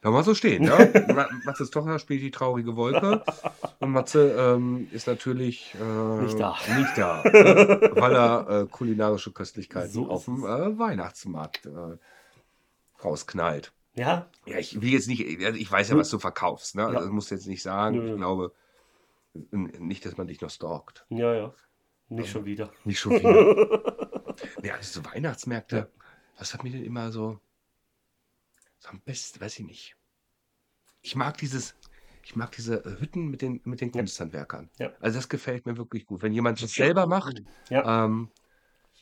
Da 0.00 0.10
mal 0.10 0.22
so 0.24 0.34
stehen, 0.34 0.62
ja. 0.64 0.78
Ma- 1.08 1.28
Matzes 1.44 1.70
Tochter 1.70 1.98
spielt 1.98 2.22
die 2.22 2.30
traurige 2.30 2.76
Wolke 2.76 3.22
und 3.80 3.90
Matze 3.90 4.30
ähm, 4.38 4.88
ist 4.92 5.06
natürlich 5.06 5.74
äh, 5.74 6.22
Nicht 6.22 6.38
da. 6.40 6.56
nicht 6.78 6.96
da, 6.96 7.22
äh, 7.24 7.90
weil 8.00 8.14
er 8.14 8.48
äh, 8.62 8.66
kulinarische 8.66 9.32
Köstlichkeiten 9.32 9.90
So 9.90 10.08
auf 10.08 10.24
dem 10.26 10.44
äh, 10.44 10.78
Weihnachtsmarkt 10.78 11.66
äh, 11.66 11.98
rausknallt. 13.04 13.72
Ja, 13.98 14.30
Ja, 14.46 14.58
ich 14.58 14.80
will 14.80 14.90
jetzt 14.92 15.08
nicht, 15.08 15.26
also 15.44 15.58
ich 15.58 15.70
weiß 15.70 15.90
ja, 15.90 15.96
was 15.96 16.08
du 16.10 16.18
verkaufst, 16.18 16.74
ne? 16.76 16.84
Also 16.84 16.94
Ja. 16.94 17.00
Das 17.02 17.10
musst 17.10 17.30
du 17.30 17.34
jetzt 17.34 17.46
nicht 17.46 17.62
sagen. 17.62 17.96
Nö. 17.96 18.10
Ich 18.12 18.16
glaube 18.16 18.52
nicht, 19.34 20.04
dass 20.06 20.16
man 20.16 20.26
dich 20.26 20.40
noch 20.40 20.50
stalkt. 20.50 21.04
ja, 21.10 21.34
ja. 21.34 21.54
Nicht 22.10 22.30
schon 22.30 22.46
wieder. 22.46 22.72
Nicht 22.84 22.98
schon 23.00 23.12
wieder. 23.12 24.34
ja, 24.62 24.74
also 24.76 25.00
so 25.02 25.04
Weihnachtsmärkte, 25.10 25.76
Ja. 25.76 25.86
was 26.38 26.54
hat 26.54 26.64
mir 26.64 26.70
denn 26.70 26.82
immer 26.84 27.12
so, 27.12 27.38
so 28.78 28.88
am 28.88 29.00
besten, 29.02 29.40
weiß 29.42 29.58
ich 29.58 29.66
nicht. 29.66 29.96
Ich 31.02 31.14
mag 31.16 31.36
dieses, 31.36 31.74
ich 32.22 32.34
mag 32.34 32.50
diese 32.52 32.82
äh, 32.84 32.98
Hütten 33.00 33.28
mit 33.28 33.42
den, 33.42 33.60
mit 33.64 33.82
den 33.82 33.92
Kunsthandwerkern. 33.92 34.70
Ja. 34.78 34.90
Also 35.00 35.18
das 35.18 35.28
gefällt 35.28 35.66
mir 35.66 35.76
wirklich 35.76 36.06
gut. 36.06 36.22
Wenn 36.22 36.32
jemand 36.32 36.62
das 36.62 36.72
selber 36.72 37.06
macht, 37.06 37.42
Ja. 37.68 38.04
ähm, 38.06 38.30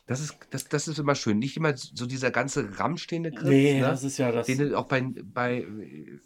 das 0.07 0.21
ist, 0.21 0.37
das, 0.51 0.67
das 0.69 0.87
ist 0.87 0.99
immer 0.99 1.15
schön. 1.15 1.37
Nicht 1.37 1.57
immer 1.57 1.75
so 1.75 2.05
dieser 2.05 2.31
ganze 2.31 2.79
rammstehende 2.79 3.31
Griff, 3.31 3.49
Nee, 3.49 3.79
ne? 3.79 3.81
das 3.81 4.03
ist 4.03 4.17
ja 4.17 4.31
das. 4.31 4.47
den 4.47 4.57
du 4.57 4.77
auch 4.77 4.85
bei, 4.85 5.01
bei 5.01 5.57
äh, 5.59 6.19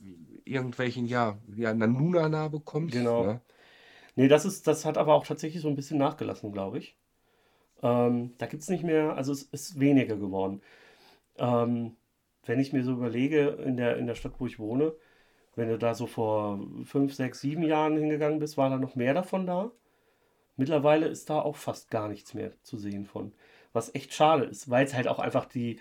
irgendwelchen, 0.46 1.08
ja, 1.08 1.40
ja 1.56 1.74
Nanunana 1.74 2.48
bekommst. 2.48 2.94
Genau. 2.94 3.26
Ne? 3.26 3.42
Nee, 4.16 4.28
das 4.28 4.46
ist, 4.46 4.68
das 4.68 4.86
hat 4.86 4.98
aber 5.00 5.16
auch 5.16 5.26
tatsächlich 5.26 5.64
so 5.64 5.68
ein 5.68 5.76
bisschen 5.76 5.98
nachgelassen, 5.98 6.52
glaube 6.52 6.78
ich. 6.78 6.96
Ähm, 7.82 8.34
da 8.38 8.46
gibt 8.46 8.62
es 8.62 8.70
nicht 8.70 8.84
mehr, 8.84 9.16
also 9.16 9.32
es 9.32 9.42
ist 9.44 9.80
weniger 9.80 10.16
geworden. 10.16 10.62
Ähm, 11.38 11.96
wenn 12.46 12.60
ich 12.60 12.74
mir 12.74 12.84
so 12.84 12.92
überlege, 12.92 13.48
in 13.66 13.78
der, 13.78 13.98
in 13.98 14.06
der 14.06 14.16
Stadt, 14.16 14.34
wo 14.38 14.46
ich 14.46 14.60
wohne, 14.60 14.94
wenn 15.56 15.70
du 15.70 15.80
da 15.80 15.96
so 15.96 16.06
vor 16.06 16.60
fünf, 16.86 17.16
sechs, 17.16 17.42
sieben 17.42 17.64
Jahren 17.64 17.98
hingegangen 17.98 18.40
bist, 18.40 18.58
war 18.58 18.70
da 18.70 18.78
noch 18.78 18.96
mehr 18.96 19.16
davon 19.16 19.48
da. 19.48 19.72
Mittlerweile 20.56 21.08
ist 21.08 21.32
da 21.32 21.42
auch 21.42 21.56
fast 21.56 21.90
gar 21.90 22.08
nichts 22.08 22.36
mehr 22.36 22.52
zu 22.62 22.78
sehen 22.78 23.06
von. 23.06 23.34
Was 23.74 23.94
echt 23.96 24.14
schade 24.14 24.46
ist, 24.46 24.70
weil 24.70 24.86
es 24.86 24.94
halt 24.94 25.08
auch 25.08 25.20
einfach 25.20 25.46
die, 25.46 25.80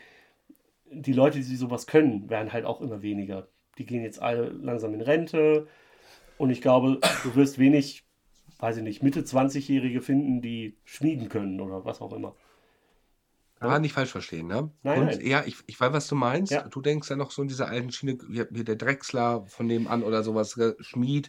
die 0.90 1.12
Leute, 1.12 1.38
die 1.38 1.57
sowas 1.57 1.87
können, 1.87 2.31
werden 2.31 2.53
halt 2.53 2.64
auch 2.64 2.81
immer 2.81 3.03
weniger. 3.03 3.48
Die 3.79 3.87
gehen 3.87 4.03
jetzt 4.03 4.20
alle 4.20 4.48
langsam 4.48 4.94
in 4.94 5.00
Rente. 5.00 5.66
Und 6.38 6.50
ich 6.50 6.61
glaube, 6.62 7.00
du 7.22 7.35
wirst 7.35 7.59
wenig, 7.59 8.05
weiß 8.59 8.79
ich 8.79 8.83
nicht, 8.83 9.03
Mitte 9.03 9.22
20-Jährige 9.22 10.00
finden, 10.00 10.40
die 10.40 10.76
schmieden 10.85 11.29
können 11.29 11.61
oder 11.61 11.85
was 11.85 12.00
auch 12.00 12.12
immer. 12.12 12.35
Ah, 13.61 13.79
nicht 13.79 13.92
falsch 13.92 14.11
verstehen, 14.11 14.46
ne? 14.46 14.70
Nein, 14.83 15.00
Und 15.00 15.07
nein. 15.07 15.26
ja, 15.26 15.44
ich, 15.44 15.57
ich 15.66 15.79
weiß, 15.79 15.92
was 15.92 16.09
du 16.09 16.14
meinst. 16.14 16.50
Ja. 16.50 16.62
Du 16.62 16.81
denkst 16.81 17.11
ja 17.11 17.16
noch 17.16 17.31
so 17.31 17.42
in 17.42 17.48
dieser 17.48 17.68
alten 17.68 17.92
Schiene, 17.92 18.16
wie 18.26 18.64
der 18.64 18.76
Drechsler 18.76 19.44
von 19.46 19.66
nebenan 19.66 20.03
oder 20.03 20.22
sowas, 20.22 20.59
Schmied. 20.81 21.29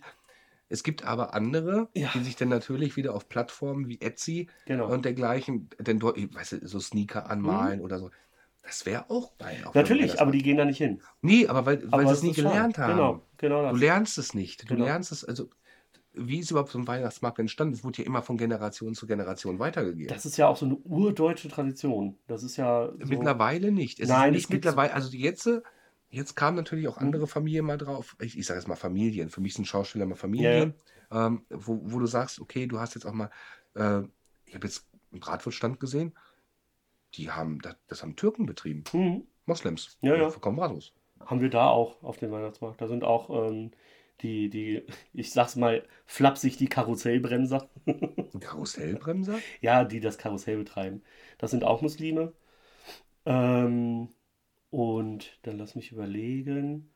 Es 0.72 0.84
gibt 0.84 1.04
aber 1.06 1.34
andere, 1.34 1.90
Ja. 1.94 2.10
die 2.14 2.24
sich 2.24 2.36
dann 2.38 2.50
natürlich 2.50 2.96
wieder 2.96 3.14
auf 3.14 3.28
Plattformen 3.28 3.88
wie 3.90 4.00
Etsy 4.00 4.48
Genau. 4.66 4.88
und 4.92 5.04
dergleichen, 5.06 5.70
denn 5.80 6.00
dort, 6.00 6.18
ich 6.18 6.34
weiß 6.34 6.54
nicht, 6.54 6.68
so 6.68 6.80
Sneaker 6.80 7.30
anmalen 7.30 7.82
oder 7.82 8.00
so. 8.00 8.10
Das 8.64 8.86
wäre 8.86 9.10
auch 9.10 9.34
Mhm. 9.42 9.72
Natürlich, 9.74 10.14
aber 10.22 10.26
macht. 10.28 10.36
die 10.36 10.44
gehen 10.44 10.58
da 10.58 10.66
nicht 10.66 10.78
hin. 10.78 11.02
Nee, 11.22 11.48
aber 11.48 11.66
weil, 11.66 11.82
weil 11.92 12.02
Aber 12.02 12.06
sie 12.08 12.14
es 12.14 12.24
nie 12.24 12.30
ist 12.32 12.38
schade. 12.38 12.50
gelernt 12.50 12.78
haben. 12.78 12.92
Genau, 12.94 13.22
genau 13.38 13.62
Du 13.66 13.72
das. 13.72 13.80
lernst 13.80 14.18
es 14.18 14.34
nicht. 14.34 14.64
Du 14.64 14.76
Genau. 14.76 14.86
lernst 14.86 15.12
es, 15.12 15.26
also 15.26 15.50
wie 16.14 16.40
ist 16.40 16.52
überhaupt 16.52 16.70
so 16.72 16.78
ein 16.80 16.88
Weihnachtsmarkt 16.88 17.40
entstanden? 17.40 17.74
Es 17.74 17.84
wurde 17.84 18.00
ja 18.02 18.06
immer 18.06 18.22
von 18.22 18.38
Generation 18.38 18.94
zu 18.96 19.08
Generation 19.08 19.60
weitergegeben. 19.60 20.08
Das 20.14 20.26
ist 20.26 20.38
ja 20.38 20.48
auch 20.48 20.58
so 20.58 20.66
eine 20.66 20.76
urdeutsche 20.76 21.50
Tradition. 21.50 22.18
Das 22.28 22.44
ist 22.44 22.58
ja 22.58 22.88
so, 23.00 23.08
Mittlerweile 23.08 23.72
nicht. 23.72 24.00
Es 24.00 24.10
Nein, 24.10 24.34
ist 24.34 24.38
nicht 24.42 24.50
mittlerweile, 24.52 24.94
also 24.94 25.16
jetzt, 25.18 25.50
jetzt 26.12 26.36
kamen 26.36 26.58
natürlich 26.58 26.88
auch 26.88 26.98
Mhm. 26.98 27.06
andere 27.06 27.28
Familien 27.28 27.66
mal 27.66 27.78
drauf. 27.78 28.16
Ich, 28.20 28.38
ich 28.38 28.46
sage 28.46 28.60
jetzt 28.60 28.68
mal 28.68 28.76
Familien. 28.76 29.30
Für 29.30 29.42
mich 29.42 29.54
sind 29.56 29.66
Schauspieler 29.66 30.06
mal 30.06 30.16
Familien, 30.16 30.76
ähm, 31.12 31.46
wo, 31.50 31.80
wo 31.84 32.00
du 32.00 32.06
sagst, 32.06 32.40
okay, 32.40 32.68
du 32.68 32.80
hast 32.80 32.96
jetzt 32.96 33.06
auch 33.06 33.14
mal, 33.14 33.30
äh, 33.76 34.02
ich 34.46 34.56
habe 34.56 34.68
jetzt 34.68 34.88
einen 35.12 35.20
Bratwurststand 35.22 35.80
gesehen, 35.80 36.14
die 37.16 37.32
haben, 37.32 37.60
das, 37.60 37.76
das 37.88 38.02
haben 38.04 38.16
Türken 38.16 38.46
betrieben, 38.46 38.84
Mhm. 38.94 39.28
Moslems, 39.46 39.98
Ja, 40.02 40.16
ja. 40.16 40.26
Die 40.26 40.32
verkaufen 40.32 40.58
Bratwurst. 40.58 40.94
Haben 41.26 41.42
wir 41.42 41.50
da 41.50 41.70
auch 41.70 42.02
auf 42.04 42.18
dem 42.18 42.32
Weihnachtsmarkt. 42.32 42.82
Da 42.82 42.88
sind 42.88 43.04
auch 43.04 43.30
ähm, 43.30 43.72
die, 44.22 44.50
die, 44.50 44.84
ich 45.14 45.32
sag's 45.32 45.56
mal, 45.56 45.84
flapsig 46.06 46.58
die 46.58 46.68
Karussellbremser. 46.68 47.70
Karussellbremser? 48.40 49.40
Ja, 49.62 49.84
die 49.84 50.00
das 50.00 50.18
Karussell 50.18 50.58
betreiben. 50.58 51.04
Das 51.38 51.52
sind 51.52 51.64
auch 51.64 51.82
Muslime. 51.82 52.34
Ähm, 53.26 54.10
und 54.72 55.38
dann 55.44 55.58
lass 55.58 55.76
mich 55.76 55.92
überlegen. 55.92 56.90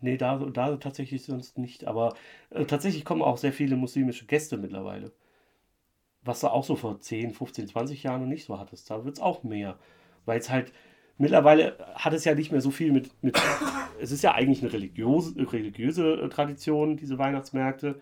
Nee, 0.00 0.16
da, 0.16 0.36
da 0.38 0.76
tatsächlich 0.76 1.24
sonst 1.24 1.58
nicht. 1.58 1.86
Aber 1.86 2.14
äh, 2.50 2.64
tatsächlich 2.64 3.04
kommen 3.04 3.22
auch 3.22 3.36
sehr 3.36 3.52
viele 3.52 3.76
muslimische 3.76 4.26
Gäste 4.26 4.56
mittlerweile. 4.56 5.12
Was 6.22 6.40
du 6.40 6.48
auch 6.48 6.64
so 6.64 6.76
vor 6.76 7.00
10, 7.00 7.32
15, 7.32 7.68
20 7.68 8.02
Jahren 8.04 8.22
noch 8.22 8.28
nicht 8.28 8.44
so 8.44 8.58
hattest. 8.58 8.90
Da 8.90 9.04
wird 9.04 9.16
es 9.16 9.22
auch 9.22 9.42
mehr. 9.42 9.78
Weil 10.24 10.38
es 10.38 10.50
halt, 10.50 10.72
mittlerweile 11.16 11.76
hat 11.94 12.12
es 12.12 12.24
ja 12.24 12.34
nicht 12.34 12.52
mehr 12.52 12.60
so 12.60 12.70
viel 12.70 12.92
mit, 12.92 13.10
mit 13.22 13.36
es 14.00 14.12
ist 14.12 14.22
ja 14.22 14.34
eigentlich 14.34 14.62
eine 14.62 14.72
religiöse, 14.72 15.34
religiöse 15.52 16.14
äh, 16.14 16.28
Tradition, 16.28 16.96
diese 16.96 17.18
Weihnachtsmärkte 17.18 18.00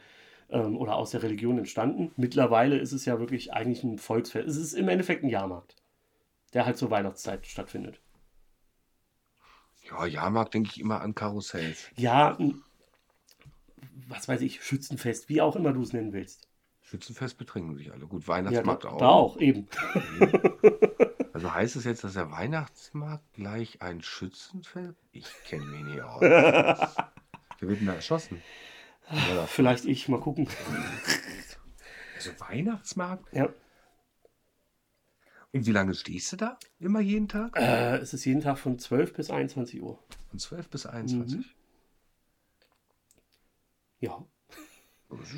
ähm, 0.51 0.77
oder 0.77 0.97
aus 0.97 1.13
der 1.13 1.23
Religion 1.23 1.59
entstanden. 1.59 2.13
Mittlerweile 2.17 2.77
ist 2.77 2.93
es 2.93 3.07
ja 3.07 3.19
wirklich 3.21 3.55
eigentlich 3.55 3.85
ein 3.85 3.99
Volksfest. 3.99 4.49
Es 4.49 4.57
ist 4.57 4.75
im 4.75 4.89
Endeffekt 4.89 5.25
ein 5.25 5.31
Jahrmarkt, 5.31 5.77
der 6.55 6.67
halt 6.67 6.77
zur 6.79 6.91
Weihnachtszeit 6.91 7.47
stattfindet. 7.47 8.01
Ja, 9.89 10.05
Jahrmarkt 10.07 10.55
denke 10.55 10.71
ich 10.73 10.81
immer 10.81 11.01
an 11.01 11.15
Karussells. 11.15 11.91
Ja, 11.97 12.37
was 14.09 14.29
weiß 14.29 14.41
ich, 14.41 14.63
Schützenfest, 14.65 15.29
wie 15.29 15.41
auch 15.41 15.57
immer 15.57 15.73
du 15.73 15.83
es 15.83 15.93
nennen 15.93 16.13
willst. 16.13 16.49
Schützenfest 16.83 17.39
betrinken 17.39 17.77
sich 17.77 17.93
alle. 17.93 18.07
Gut, 18.07 18.23
Ja, 18.23 18.29
Weihnachtsmarkt 18.29 18.85
da, 18.85 18.89
auch. 18.91 18.99
da 18.99 19.09
auch, 19.09 19.37
eben. 19.39 19.69
Also 21.33 21.53
heißt 21.53 21.77
es 21.77 21.85
jetzt, 21.85 22.05
dass 22.05 22.15
der 22.15 22.31
Weihnachtsmarkt 22.31 23.33
gleich 23.35 23.83
ein 23.83 24.03
Schützenfest? 24.03 24.97
Ich 25.13 25.27
kenne 25.45 25.65
mich 25.67 25.83
nicht 25.83 26.01
aus. 26.03 26.21
Wer 26.23 27.69
wird 27.69 27.81
denn 27.81 27.87
da 27.87 27.95
erschossen? 27.95 28.43
Ja, 29.11 29.47
Vielleicht 29.47 29.85
ich, 29.85 30.09
mal 30.09 30.21
gucken. 30.21 30.49
also 32.17 32.31
Weihnachtsmarkt? 32.39 33.33
Ja. 33.33 33.49
Und 35.57 35.67
wie 35.67 35.73
lange 35.73 35.95
stehst 35.95 36.33
du 36.33 36.37
da? 36.37 36.59
Immer 36.81 37.01
jeden 37.01 37.29
Tag? 37.29 37.57
Äh, 37.57 37.97
es 37.97 38.13
ist 38.13 38.27
jeden 38.27 38.43
Tag 38.43 38.59
von 38.59 38.79
12 38.79 39.15
bis 39.15 39.31
21 39.31 39.81
Uhr. 39.81 39.99
Von 40.29 40.39
12 40.39 40.69
bis 40.69 40.85
21? 40.85 41.39
Mhm. 41.39 41.45
Ja. 44.01 44.25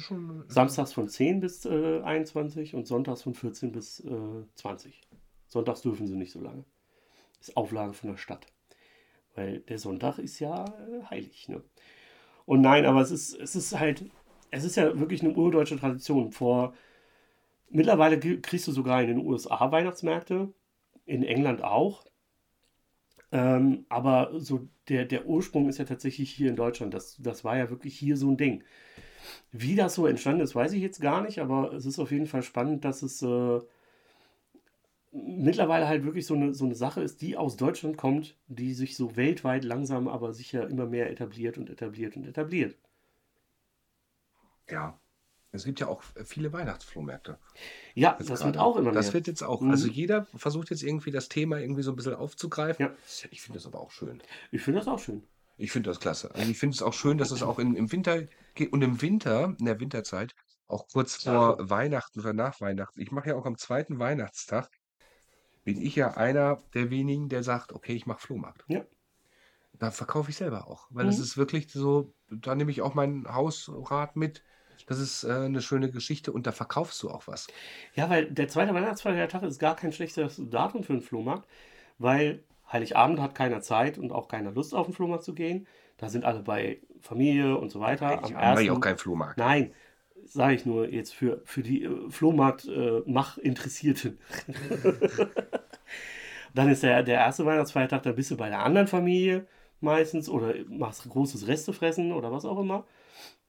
Schon. 0.01 0.45
Samstags 0.49 0.93
von 0.93 1.09
10 1.09 1.39
bis 1.39 1.65
äh, 1.67 2.01
21 2.01 2.75
und 2.75 2.89
sonntags 2.89 3.23
von 3.23 3.35
14 3.35 3.71
bis 3.71 4.01
äh, 4.01 4.45
20. 4.57 5.03
Sonntags 5.47 5.83
dürfen 5.83 6.09
sie 6.09 6.17
nicht 6.17 6.33
so 6.33 6.41
lange. 6.41 6.65
ist 7.41 7.57
Auflage 7.57 7.93
von 7.93 8.11
der 8.11 8.17
Stadt. 8.17 8.47
Weil 9.37 9.61
der 9.61 9.79
Sonntag 9.79 10.19
ist 10.19 10.41
ja 10.41 10.65
äh, 10.65 11.05
heilig. 11.11 11.49
Ne? 11.49 11.63
Und 12.45 12.61
nein, 12.63 12.87
aber 12.87 13.03
es 13.03 13.13
ist, 13.13 13.35
es 13.35 13.55
ist 13.55 13.79
halt, 13.79 14.05
es 14.51 14.65
ist 14.65 14.75
ja 14.75 14.99
wirklich 14.99 15.23
eine 15.23 15.35
urdeutsche 15.35 15.79
Tradition. 15.79 16.33
Vor 16.33 16.75
mittlerweile 17.71 18.19
kriegst 18.19 18.67
du 18.69 18.73
sogar 18.73 19.03
in 19.03 19.09
den 19.09 19.27
USA 19.27 19.71
Weihnachtsmärkte, 19.71 20.53
in 21.07 21.23
England 21.23 21.63
auch. 21.63 22.05
Ähm, 23.31 23.85
aber 23.89 24.31
so 24.41 24.69
der, 24.89 25.05
der 25.05 25.27
Ursprung 25.27 25.69
ist 25.69 25.79
ja 25.79 25.85
tatsächlich 25.85 26.31
hier 26.31 26.49
in 26.49 26.57
Deutschland. 26.57 26.95
Das, 26.95 27.17
das 27.19 27.45
war 27.45 27.57
ja 27.59 27.71
wirklich 27.71 27.99
hier 27.99 28.17
so 28.17 28.31
ein 28.31 28.37
Ding. 28.37 28.65
Wie 29.53 29.75
das 29.75 29.95
so 29.95 30.07
entstanden 30.07 30.41
ist, 30.43 30.55
weiß 30.55 30.73
ich 30.73 30.83
jetzt 30.83 31.01
gar 31.01 31.23
nicht, 31.23 31.39
aber 31.41 31.73
es 31.73 31.87
ist 31.87 31.99
auf 31.99 32.11
jeden 32.11 32.27
Fall 32.27 32.43
spannend, 32.43 32.85
dass 32.85 33.03
es 33.03 33.23
äh, 33.23 33.61
mittlerweile 35.13 35.89
halt 35.89 36.05
wirklich 36.05 36.27
so 36.27 36.35
eine, 36.35 36.55
so 36.55 36.65
eine 36.65 36.75
Sache 36.75 37.03
ist, 37.03 37.21
die 37.23 37.37
aus 37.37 37.57
Deutschland 37.57 37.97
kommt, 37.97 38.37
die 38.47 38.75
sich 38.75 38.97
so 38.97 39.17
weltweit 39.17 39.65
langsam, 39.65 40.09
aber 40.09 40.33
sicher 40.33 40.69
immer 40.69 40.87
mehr 40.87 41.11
etabliert 41.11 41.59
und 41.59 41.71
etabliert 41.71 42.17
und 42.17 42.27
etabliert. 42.27 42.77
Ja. 44.71 44.99
Es 45.51 45.65
gibt 45.65 45.81
ja 45.81 45.89
auch 45.89 46.03
viele 46.25 46.53
Weihnachtsflohmärkte. 46.53 47.39
Ja, 47.95 48.17
jetzt 48.19 48.29
das 48.29 48.45
wird 48.45 48.59
auch 48.59 48.77
immer 48.77 48.87
mehr. 48.87 48.93
Das 48.93 49.15
wird 49.15 49.27
jetzt 49.27 49.43
auch. 49.43 49.63
Mhm. 49.63 49.71
Also 49.71 49.89
jeder 49.89 50.27
versucht 50.35 50.71
jetzt 50.71 50.83
irgendwie 50.83 51.11
das 51.11 51.29
Thema 51.29 51.59
irgendwie 51.59 51.83
so 51.83 51.93
ein 51.93 51.97
bisschen 51.97 52.15
aufzugreifen. 52.15 52.87
Ja. 52.87 52.95
Ich 53.31 53.41
finde 53.41 53.59
das 53.59 53.67
aber 53.67 53.81
auch 53.81 53.91
schön. 53.91 54.23
Ich 54.51 54.63
finde 54.63 54.81
das 54.81 54.89
auch 54.89 54.99
schön. 54.99 55.23
Ich 55.57 55.73
finde 55.73 55.91
das 55.91 56.01
klasse. 56.01 56.35
Also 56.35 56.51
ich 56.51 56.59
finde 56.59 56.75
es 56.75 56.83
auch 56.83 56.93
schön, 56.93 57.19
dass 57.19 57.31
es 57.31 57.43
auch 57.43 57.59
in, 57.59 57.75
im 57.75 57.91
Winter 57.91 58.23
geht 58.55 58.73
und 58.73 58.83
im 58.83 59.01
Winter, 59.01 59.57
in 59.59 59.65
der 59.65 59.81
Winterzeit, 59.81 60.35
auch 60.67 60.87
kurz 60.89 61.25
vor 61.25 61.57
ja. 61.59 61.71
Weihnachten 61.71 62.21
oder 62.21 62.35
nach 62.35 62.61
Weihnachten. 62.61 63.01
Ich 63.01 63.11
mache 63.11 63.31
ja 63.31 63.37
auch 63.37 63.47
am 63.47 63.57
zweiten 63.57 63.99
Weihnachtstag 63.99 64.71
bin 65.69 65.83
ich 65.83 65.97
ja 65.97 66.13
einer 66.13 66.63
der 66.73 66.89
wenigen, 66.89 67.29
der 67.29 67.43
sagt, 67.43 67.75
okay, 67.75 67.93
ich 67.93 68.07
mache 68.07 68.21
Flohmarkt. 68.21 68.65
Ja. 68.69 68.87
Da 69.75 69.91
verkaufe 69.91 70.31
ich 70.31 70.37
selber 70.39 70.67
auch, 70.67 70.87
weil 70.89 71.05
mhm. 71.05 71.11
das 71.11 71.19
ist 71.19 71.37
wirklich 71.37 71.71
so, 71.71 72.15
da 72.31 72.55
nehme 72.55 72.71
ich 72.71 72.81
auch 72.81 72.95
meinen 72.95 73.31
Hausrat 73.35 74.17
mit. 74.17 74.43
Das 74.87 74.99
ist 74.99 75.25
äh, 75.25 75.33
eine 75.33 75.61
schöne 75.61 75.91
Geschichte 75.91 76.33
und 76.33 76.47
da 76.47 76.53
verkaufst 76.53 77.03
du 77.03 77.11
auch 77.11 77.27
was. 77.27 77.49
Ja, 77.95 78.09
weil 78.11 78.27
der 78.27 78.49
zweite 78.49 78.75
Weihnachtsfeiertag 78.75 79.43
ist 79.43 79.59
gar 79.59 79.77
kein 79.77 79.93
schlechtes 79.93 80.41
Datum 80.51 80.83
für 80.83 80.95
einen 80.95 81.03
Flohmarkt, 81.03 81.49
weil 81.99 82.43
Heiligabend 82.73 83.21
hat 83.21 83.35
keiner 83.35 83.61
Zeit 83.61 83.99
und 83.99 84.13
auch 84.13 84.29
keiner 84.29 84.53
Lust 84.53 84.75
auf 84.75 84.87
den 84.87 84.95
Flohmarkt 84.95 85.25
zu 85.25 85.35
gehen. 85.35 85.67
Da 85.97 86.09
sind 86.09 86.25
alle 86.25 86.41
bei 86.41 86.81
Familie 87.01 87.57
und 87.57 87.71
so 87.71 87.81
weiter. 87.81 88.23
Am 88.23 88.35
ersten, 88.35 88.71
auch 88.71 88.81
kein 88.81 88.99
Flohmarkt. 88.99 89.39
Nein, 89.39 89.73
sage 90.25 90.55
ich 90.55 90.67
nur 90.67 90.89
jetzt 90.89 91.15
für, 91.15 91.41
für 91.45 91.63
die 91.63 91.85
äh, 91.85 92.11
Flohmarkt-Mach-Interessierten. 92.11 94.19
Äh, 94.47 94.93
dann 96.55 96.71
ist 96.71 96.83
der, 96.83 97.03
der 97.03 97.17
erste 97.17 97.47
Weihnachtsfeiertag, 97.47 98.03
da 98.03 98.13
bist 98.13 98.31
du 98.31 98.37
bei 98.37 98.49
der 98.49 98.61
anderen 98.61 98.87
Familie 98.87 99.47
meistens 99.81 100.29
oder 100.29 100.55
machst 100.69 101.09
großes 101.09 101.47
Restefressen 101.47 102.13
oder 102.13 102.33
was 102.33 102.45
auch 102.45 102.59
immer. 102.59 102.85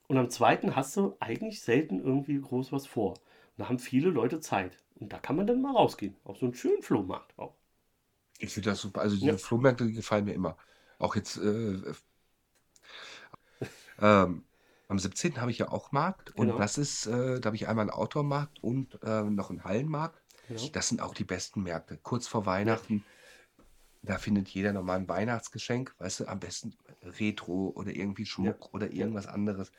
Und 0.09 0.17
am 0.17 0.29
zweiten 0.29 0.75
hast 0.75 0.97
du 0.97 1.15
eigentlich 1.21 1.61
selten 1.61 2.03
irgendwie 2.03 2.41
groß 2.41 2.73
was 2.73 2.85
vor. 2.85 3.11
Und 3.13 3.19
da 3.59 3.69
haben 3.69 3.79
viele 3.79 4.09
Leute 4.09 4.41
Zeit. 4.41 4.77
Und 4.95 5.13
da 5.13 5.19
kann 5.19 5.37
man 5.37 5.47
dann 5.47 5.61
mal 5.61 5.71
rausgehen. 5.73 6.17
Auf 6.25 6.37
so 6.37 6.47
einen 6.47 6.53
schönen 6.55 6.81
Flohmarkt 6.83 7.37
auch. 7.39 7.55
Ich 8.39 8.53
finde 8.53 8.69
das 8.71 8.81
super. 8.81 9.01
Also 9.01 9.15
diese 9.17 9.27
ja. 9.27 9.37
Flohmärkte 9.37 9.91
gefallen 9.91 10.25
mir 10.25 10.33
immer. 10.33 10.57
Auch 10.97 11.15
jetzt 11.15 11.37
äh, 11.37 11.77
ähm, 13.99 14.43
am 14.87 14.99
17. 14.99 15.41
habe 15.41 15.51
ich 15.51 15.59
ja 15.59 15.69
auch 15.69 15.91
Markt 15.91 16.35
und 16.35 16.47
Genau. 16.47 16.57
das 16.57 16.77
ist, 16.77 17.05
äh, 17.05 17.39
da 17.39 17.47
habe 17.47 17.55
ich 17.55 17.67
einmal 17.67 17.83
einen 17.83 17.91
Outdoor-Markt 17.91 18.63
und 18.63 18.99
äh, 19.03 19.23
noch 19.23 19.49
einen 19.49 19.63
Hallenmarkt. 19.63 20.21
Genau. 20.47 20.67
Das 20.73 20.89
sind 20.89 21.01
auch 21.01 21.13
die 21.13 21.23
besten 21.25 21.63
Märkte. 21.63 21.97
Kurz 22.01 22.27
vor 22.27 22.45
Ja. 22.45 22.47
Weihnachten, 22.47 23.05
da 24.01 24.17
findet 24.17 24.49
jeder 24.49 24.73
nochmal 24.73 24.99
ein 24.99 25.07
Weihnachtsgeschenk, 25.09 25.95
weißt 25.99 26.21
du, 26.21 26.27
am 26.27 26.39
besten 26.39 26.75
Retro 27.03 27.73
oder 27.75 27.91
irgendwie 27.95 28.25
Ja. 28.37 28.55
Schmuck 28.55 28.73
oder 28.73 28.91
Ja. 28.93 28.93
irgendwas 28.93 29.27
anderes. 29.27 29.71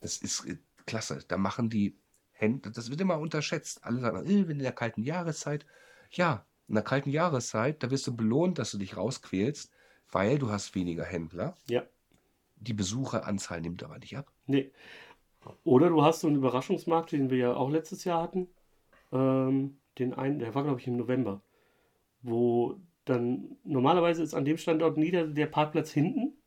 Das 0.00 0.16
ist 0.18 0.44
äh, 0.46 0.58
klasse. 0.86 1.24
Da 1.28 1.36
machen 1.36 1.70
die 1.70 1.96
Hände, 2.32 2.70
das 2.70 2.90
wird 2.90 3.00
immer 3.00 3.18
unterschätzt. 3.18 3.84
Alle 3.84 4.00
sagen, 4.00 4.24
äh, 4.24 4.48
wenn 4.48 4.56
in 4.56 4.62
der 4.62 4.72
kalten 4.72 5.02
Jahreszeit. 5.02 5.66
Ja, 6.10 6.46
in 6.68 6.74
der 6.74 6.84
kalten 6.84 7.10
Jahreszeit, 7.10 7.82
da 7.82 7.90
wirst 7.90 8.06
du 8.06 8.16
belohnt, 8.16 8.58
dass 8.58 8.70
du 8.70 8.78
dich 8.78 8.96
rausquälst, 8.96 9.72
weil 10.10 10.38
du 10.38 10.50
hast 10.50 10.74
weniger 10.74 11.04
Händler. 11.04 11.56
Ja. 11.68 11.82
Die 12.56 12.74
Besucheranzahl 12.74 13.60
nimmt 13.60 13.82
aber 13.82 13.98
nicht 13.98 14.16
ab. 14.16 14.30
Nee. 14.46 14.72
Oder 15.64 15.88
du 15.88 16.02
hast 16.02 16.20
so 16.20 16.26
einen 16.26 16.36
Überraschungsmarkt, 16.36 17.12
den 17.12 17.30
wir 17.30 17.38
ja 17.38 17.54
auch 17.54 17.70
letztes 17.70 18.04
Jahr 18.04 18.22
hatten. 18.22 18.48
Ähm, 19.12 19.78
den 19.98 20.14
einen, 20.14 20.38
der 20.38 20.54
war, 20.54 20.64
glaube 20.64 20.80
ich, 20.80 20.86
im 20.86 20.96
November. 20.96 21.42
Wo 22.22 22.78
dann 23.04 23.56
normalerweise 23.64 24.22
ist 24.22 24.34
an 24.34 24.44
dem 24.44 24.58
Standort 24.58 24.96
nieder 24.96 25.26
der 25.26 25.46
Parkplatz 25.46 25.90
hinten. 25.90 26.39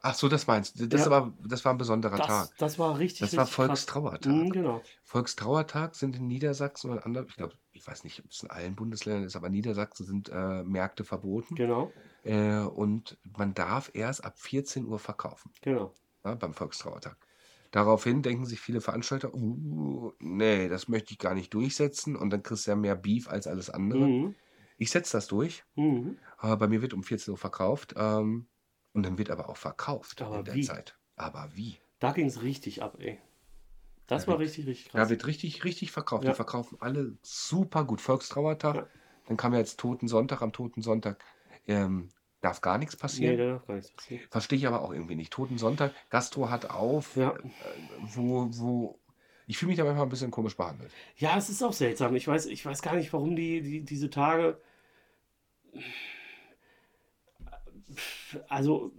Ach 0.00 0.14
so, 0.14 0.28
das 0.28 0.46
meinst 0.46 0.78
du. 0.78 0.86
Das, 0.86 1.06
ja. 1.06 1.10
war, 1.10 1.32
das 1.44 1.64
war 1.64 1.72
ein 1.72 1.78
besonderer 1.78 2.16
das, 2.16 2.26
Tag. 2.26 2.48
Das 2.58 2.78
war 2.78 2.98
richtig. 2.98 3.20
Das 3.20 3.36
war 3.36 3.46
Volkstrauertag. 3.46 4.32
Mhm, 4.32 4.50
genau. 4.50 4.80
Volkstrauertag 5.02 5.96
sind 5.96 6.16
in 6.16 6.28
Niedersachsen 6.28 6.90
oder 6.90 7.04
anderen, 7.04 7.26
ich 7.28 7.36
glaube, 7.36 7.54
ich 7.72 7.86
weiß 7.86 8.04
nicht, 8.04 8.20
ob 8.24 8.30
es 8.30 8.42
in 8.42 8.50
allen 8.50 8.76
Bundesländern 8.76 9.24
ist, 9.24 9.34
aber 9.34 9.48
in 9.48 9.54
Niedersachsen 9.54 10.06
sind 10.06 10.28
äh, 10.28 10.62
Märkte 10.62 11.04
verboten. 11.04 11.56
Genau. 11.56 11.92
Äh, 12.22 12.60
und 12.60 13.18
man 13.36 13.54
darf 13.54 13.90
erst 13.92 14.24
ab 14.24 14.38
14 14.38 14.86
Uhr 14.86 15.00
verkaufen. 15.00 15.52
Genau. 15.62 15.92
Ja, 16.24 16.34
beim 16.34 16.54
Volkstrauertag. 16.54 17.16
Daraufhin 17.70 18.22
denken 18.22 18.46
sich 18.46 18.60
viele 18.60 18.80
Veranstalter, 18.80 19.34
uh, 19.34 20.12
nee, 20.20 20.68
das 20.68 20.88
möchte 20.88 21.12
ich 21.12 21.18
gar 21.18 21.34
nicht 21.34 21.52
durchsetzen 21.52 22.16
und 22.16 22.30
dann 22.30 22.42
kriegst 22.42 22.66
du 22.66 22.70
ja 22.70 22.76
mehr 22.76 22.96
Beef 22.96 23.28
als 23.28 23.46
alles 23.46 23.68
andere. 23.68 24.06
Mhm. 24.06 24.34
Ich 24.78 24.90
setze 24.90 25.16
das 25.16 25.26
durch. 25.26 25.64
Mhm. 25.74 26.18
Aber 26.38 26.56
bei 26.56 26.68
mir 26.68 26.82
wird 26.82 26.94
um 26.94 27.02
14 27.02 27.32
Uhr 27.32 27.38
verkauft. 27.38 27.94
Ähm, 27.96 28.46
und 28.98 29.04
dann 29.04 29.16
wird 29.16 29.30
aber 29.30 29.48
auch 29.48 29.56
verkauft 29.56 30.22
aber 30.22 30.40
in 30.40 30.44
der 30.44 30.54
wie? 30.54 30.62
Zeit. 30.62 30.98
Aber 31.14 31.48
wie? 31.54 31.78
Da 32.00 32.10
ging 32.10 32.26
es 32.26 32.42
richtig 32.42 32.82
ab, 32.82 32.96
ey. 32.98 33.18
Das 34.08 34.24
da 34.24 34.32
war 34.32 34.38
wird, 34.40 34.48
richtig, 34.48 34.66
richtig 34.66 34.90
krass. 34.90 35.02
Da 35.04 35.10
wird 35.10 35.26
richtig, 35.26 35.64
richtig 35.64 35.92
verkauft. 35.92 36.24
Ja. 36.24 36.30
Die 36.30 36.36
verkaufen 36.36 36.78
alle 36.80 37.16
super 37.22 37.84
gut. 37.84 38.00
Volkstrauertag. 38.00 38.74
Ja. 38.74 38.86
Dann 39.26 39.36
kam 39.36 39.52
ja 39.52 39.60
jetzt 39.60 39.78
Toten 39.78 40.08
Sonntag. 40.08 40.42
Am 40.42 40.52
Toten 40.52 40.82
Sonntag 40.82 41.22
ähm, 41.68 42.08
darf 42.40 42.60
gar 42.60 42.76
nichts 42.78 42.96
passieren. 42.96 43.36
Nee, 43.36 43.42
da 43.42 43.52
darf 43.52 43.66
gar 43.66 43.76
nichts 43.76 43.92
passieren. 43.92 44.24
Verstehe 44.30 44.58
ich 44.58 44.66
aber 44.66 44.82
auch 44.82 44.92
irgendwie 44.92 45.14
nicht. 45.14 45.32
Toten 45.32 45.58
Sonntag, 45.58 45.92
Gastro 46.10 46.50
hat 46.50 46.70
auf, 46.70 47.14
ja. 47.14 47.36
äh, 47.36 47.38
wo, 48.00 48.48
wo. 48.50 48.98
Ich 49.46 49.58
fühle 49.58 49.68
mich 49.68 49.78
da 49.78 49.84
manchmal 49.84 50.06
ein 50.06 50.10
bisschen 50.10 50.32
komisch 50.32 50.56
behandelt. 50.56 50.90
Ja, 51.16 51.36
es 51.36 51.48
ist 51.50 51.62
auch 51.62 51.72
seltsam. 51.72 52.16
Ich 52.16 52.26
weiß, 52.26 52.46
ich 52.46 52.66
weiß 52.66 52.82
gar 52.82 52.96
nicht, 52.96 53.12
warum 53.12 53.36
die, 53.36 53.62
die 53.62 53.84
diese 53.84 54.10
Tage. 54.10 54.60
Also, 58.48 58.92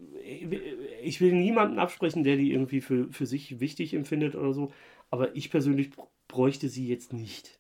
ich 1.01 1.21
will 1.21 1.33
niemanden 1.33 1.79
absprechen, 1.79 2.23
der 2.23 2.35
die 2.35 2.51
irgendwie 2.51 2.81
für, 2.81 3.11
für 3.11 3.25
sich 3.25 3.59
wichtig 3.59 3.93
empfindet 3.93 4.35
oder 4.35 4.53
so. 4.53 4.71
Aber 5.11 5.35
ich 5.35 5.51
persönlich 5.51 5.91
bräuchte 6.27 6.69
sie 6.69 6.87
jetzt 6.87 7.13
nicht. 7.13 7.59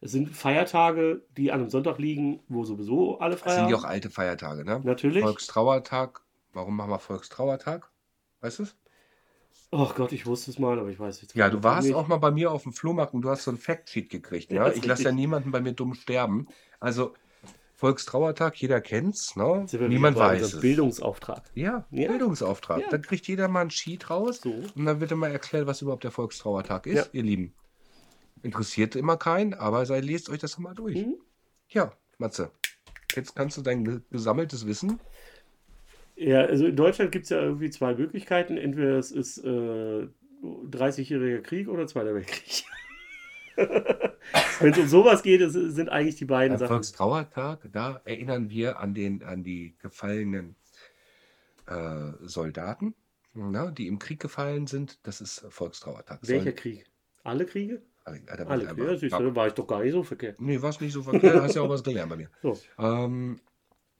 Es 0.00 0.12
sind 0.12 0.28
Feiertage, 0.28 1.22
die 1.36 1.52
an 1.52 1.60
einem 1.60 1.70
Sonntag 1.70 1.98
liegen, 1.98 2.40
wo 2.48 2.64
sowieso 2.64 3.18
alle 3.18 3.36
frei 3.36 3.46
Das 3.46 3.56
sind 3.56 3.68
ja 3.70 3.76
auch 3.76 3.84
alte 3.84 4.10
Feiertage, 4.10 4.64
ne? 4.64 4.80
Natürlich. 4.84 5.22
Volkstrauertag. 5.22 6.22
Warum 6.52 6.76
machen 6.76 6.90
wir 6.90 6.98
Volkstrauertag? 6.98 7.90
Weißt 8.40 8.58
du 8.58 8.64
es? 8.64 8.76
Ach 9.72 9.94
Gott, 9.94 10.12
ich 10.12 10.26
wusste 10.26 10.50
es 10.50 10.58
mal, 10.58 10.78
aber 10.78 10.90
ich 10.90 10.98
weiß 10.98 11.22
jetzt 11.22 11.34
Ja, 11.34 11.50
du 11.50 11.62
warst 11.62 11.92
auch 11.92 12.06
mal 12.06 12.18
bei 12.18 12.30
mir 12.30 12.52
auf 12.52 12.62
dem 12.62 12.72
Flohmarkt 12.72 13.14
und 13.14 13.22
du 13.22 13.30
hast 13.30 13.44
so 13.44 13.50
ein 13.50 13.58
Factsheet 13.58 14.10
gekriegt. 14.10 14.52
Ja, 14.52 14.70
ich 14.70 14.84
lasse 14.84 15.04
ja 15.04 15.12
niemanden 15.12 15.50
bei 15.50 15.60
mir 15.60 15.72
dumm 15.72 15.94
sterben. 15.94 16.46
Also 16.78 17.14
Volkstrauertag, 17.76 18.56
jeder 18.56 18.80
kennt's, 18.80 19.36
ne? 19.36 19.66
Niemand 19.88 20.16
weiß 20.16 20.54
es. 20.54 20.60
Bildungsauftrag. 20.60 21.42
Ja, 21.54 21.86
ja. 21.90 22.08
Bildungsauftrag. 22.08 22.80
Ja. 22.80 22.88
Dann 22.88 23.02
kriegt 23.02 23.28
jeder 23.28 23.48
mal 23.48 23.60
ein 23.60 23.70
Sheet 23.70 24.08
raus 24.08 24.40
so. 24.42 24.50
und 24.74 24.86
dann 24.86 25.00
wird 25.00 25.12
immer 25.12 25.28
erklärt, 25.28 25.66
was 25.66 25.82
überhaupt 25.82 26.02
der 26.02 26.10
Volkstrauertag 26.10 26.86
ist, 26.86 26.96
ja. 26.96 27.04
ihr 27.12 27.22
Lieben. 27.22 27.52
Interessiert 28.42 28.96
immer 28.96 29.18
keinen, 29.18 29.52
aber 29.52 29.84
sei, 29.84 30.00
lest 30.00 30.30
euch 30.30 30.38
das 30.38 30.58
mal 30.58 30.74
durch. 30.74 30.96
Mhm. 30.96 31.16
Ja, 31.68 31.92
Matze, 32.16 32.50
jetzt 33.14 33.36
kannst 33.36 33.58
du 33.58 33.62
dein 33.62 34.02
gesammeltes 34.10 34.66
Wissen. 34.66 34.98
Ja, 36.16 36.40
also 36.40 36.64
in 36.64 36.76
Deutschland 36.76 37.12
gibt 37.12 37.24
es 37.24 37.30
ja 37.30 37.42
irgendwie 37.42 37.68
zwei 37.68 37.94
Möglichkeiten. 37.94 38.56
Entweder 38.56 38.96
es 38.96 39.10
ist 39.10 39.36
äh, 39.44 40.08
30-jähriger 40.42 41.42
Krieg 41.42 41.68
oder 41.68 41.86
Zweiter 41.86 42.14
Weltkrieg. 42.14 42.64
Wenn 43.56 44.72
es 44.72 44.78
um 44.78 44.88
sowas 44.88 45.22
geht, 45.22 45.40
sind 45.50 45.88
eigentlich 45.88 46.16
die 46.16 46.24
beiden 46.24 46.58
Sachen. 46.58 46.74
Volkstrauertag, 46.74 47.68
da 47.72 48.00
erinnern 48.04 48.50
wir 48.50 48.78
an, 48.80 48.94
den, 48.94 49.22
an 49.22 49.42
die 49.42 49.76
gefallenen 49.78 50.56
äh, 51.66 52.12
Soldaten, 52.22 52.94
na, 53.34 53.70
die 53.70 53.86
im 53.86 53.98
Krieg 53.98 54.20
gefallen 54.20 54.66
sind. 54.66 54.98
Das 55.02 55.20
ist 55.20 55.44
Volkstrauertag. 55.48 56.20
Welcher 56.22 56.44
Soll 56.44 56.52
Krieg? 56.54 56.86
Alle 57.22 57.46
Kriege? 57.46 57.82
Alle, 58.04 58.20
alle 58.46 58.64
ja, 58.64 58.96
siehst 58.96 59.18
du, 59.18 59.24
da 59.24 59.34
war 59.34 59.48
ich 59.48 59.54
doch 59.54 59.66
gar 59.66 59.82
nicht 59.82 59.92
so 59.92 60.04
verkehrt. 60.04 60.40
Nee, 60.40 60.62
war 60.62 60.70
es 60.70 60.80
nicht 60.80 60.92
so 60.92 61.02
verkehrt. 61.02 61.34
Du 61.34 61.42
hast 61.42 61.56
ja 61.56 61.62
auch 61.62 61.68
was 61.68 61.82
gelernt 61.82 62.10
bei 62.10 62.16
mir. 62.16 62.30
So. 62.40 62.56
Ähm, 62.78 63.40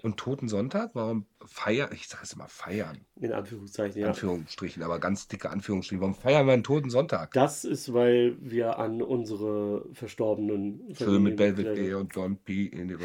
und 0.02 0.18
Toten 0.18 0.48
Sonntag, 0.48 0.90
warum 0.94 1.26
feiern, 1.44 1.90
ich 1.92 2.08
sage 2.08 2.24
es 2.24 2.32
immer 2.32 2.48
feiern. 2.48 2.98
In 3.20 3.32
Anführungszeichen, 3.32 4.00
ja. 4.00 4.08
Anführungsstrichen, 4.08 4.82
aber 4.82 4.98
ganz 4.98 5.26
dicke 5.28 5.50
Anführungsstrichen. 5.50 6.00
Warum 6.00 6.14
feiern 6.14 6.46
wir 6.46 6.52
einen 6.52 6.64
Toten 6.64 6.90
Sonntag? 6.90 7.32
Das 7.32 7.64
ist, 7.64 7.92
weil 7.92 8.36
wir 8.40 8.78
an 8.78 9.00
unsere 9.02 9.86
Verstorbenen. 9.92 10.94
Schön 10.96 11.22
mit 11.22 11.36
Belvedere 11.36 11.98
und 11.98 12.14
Don 12.14 12.36
P. 12.36 12.66
in 12.66 12.88
die 12.88 12.96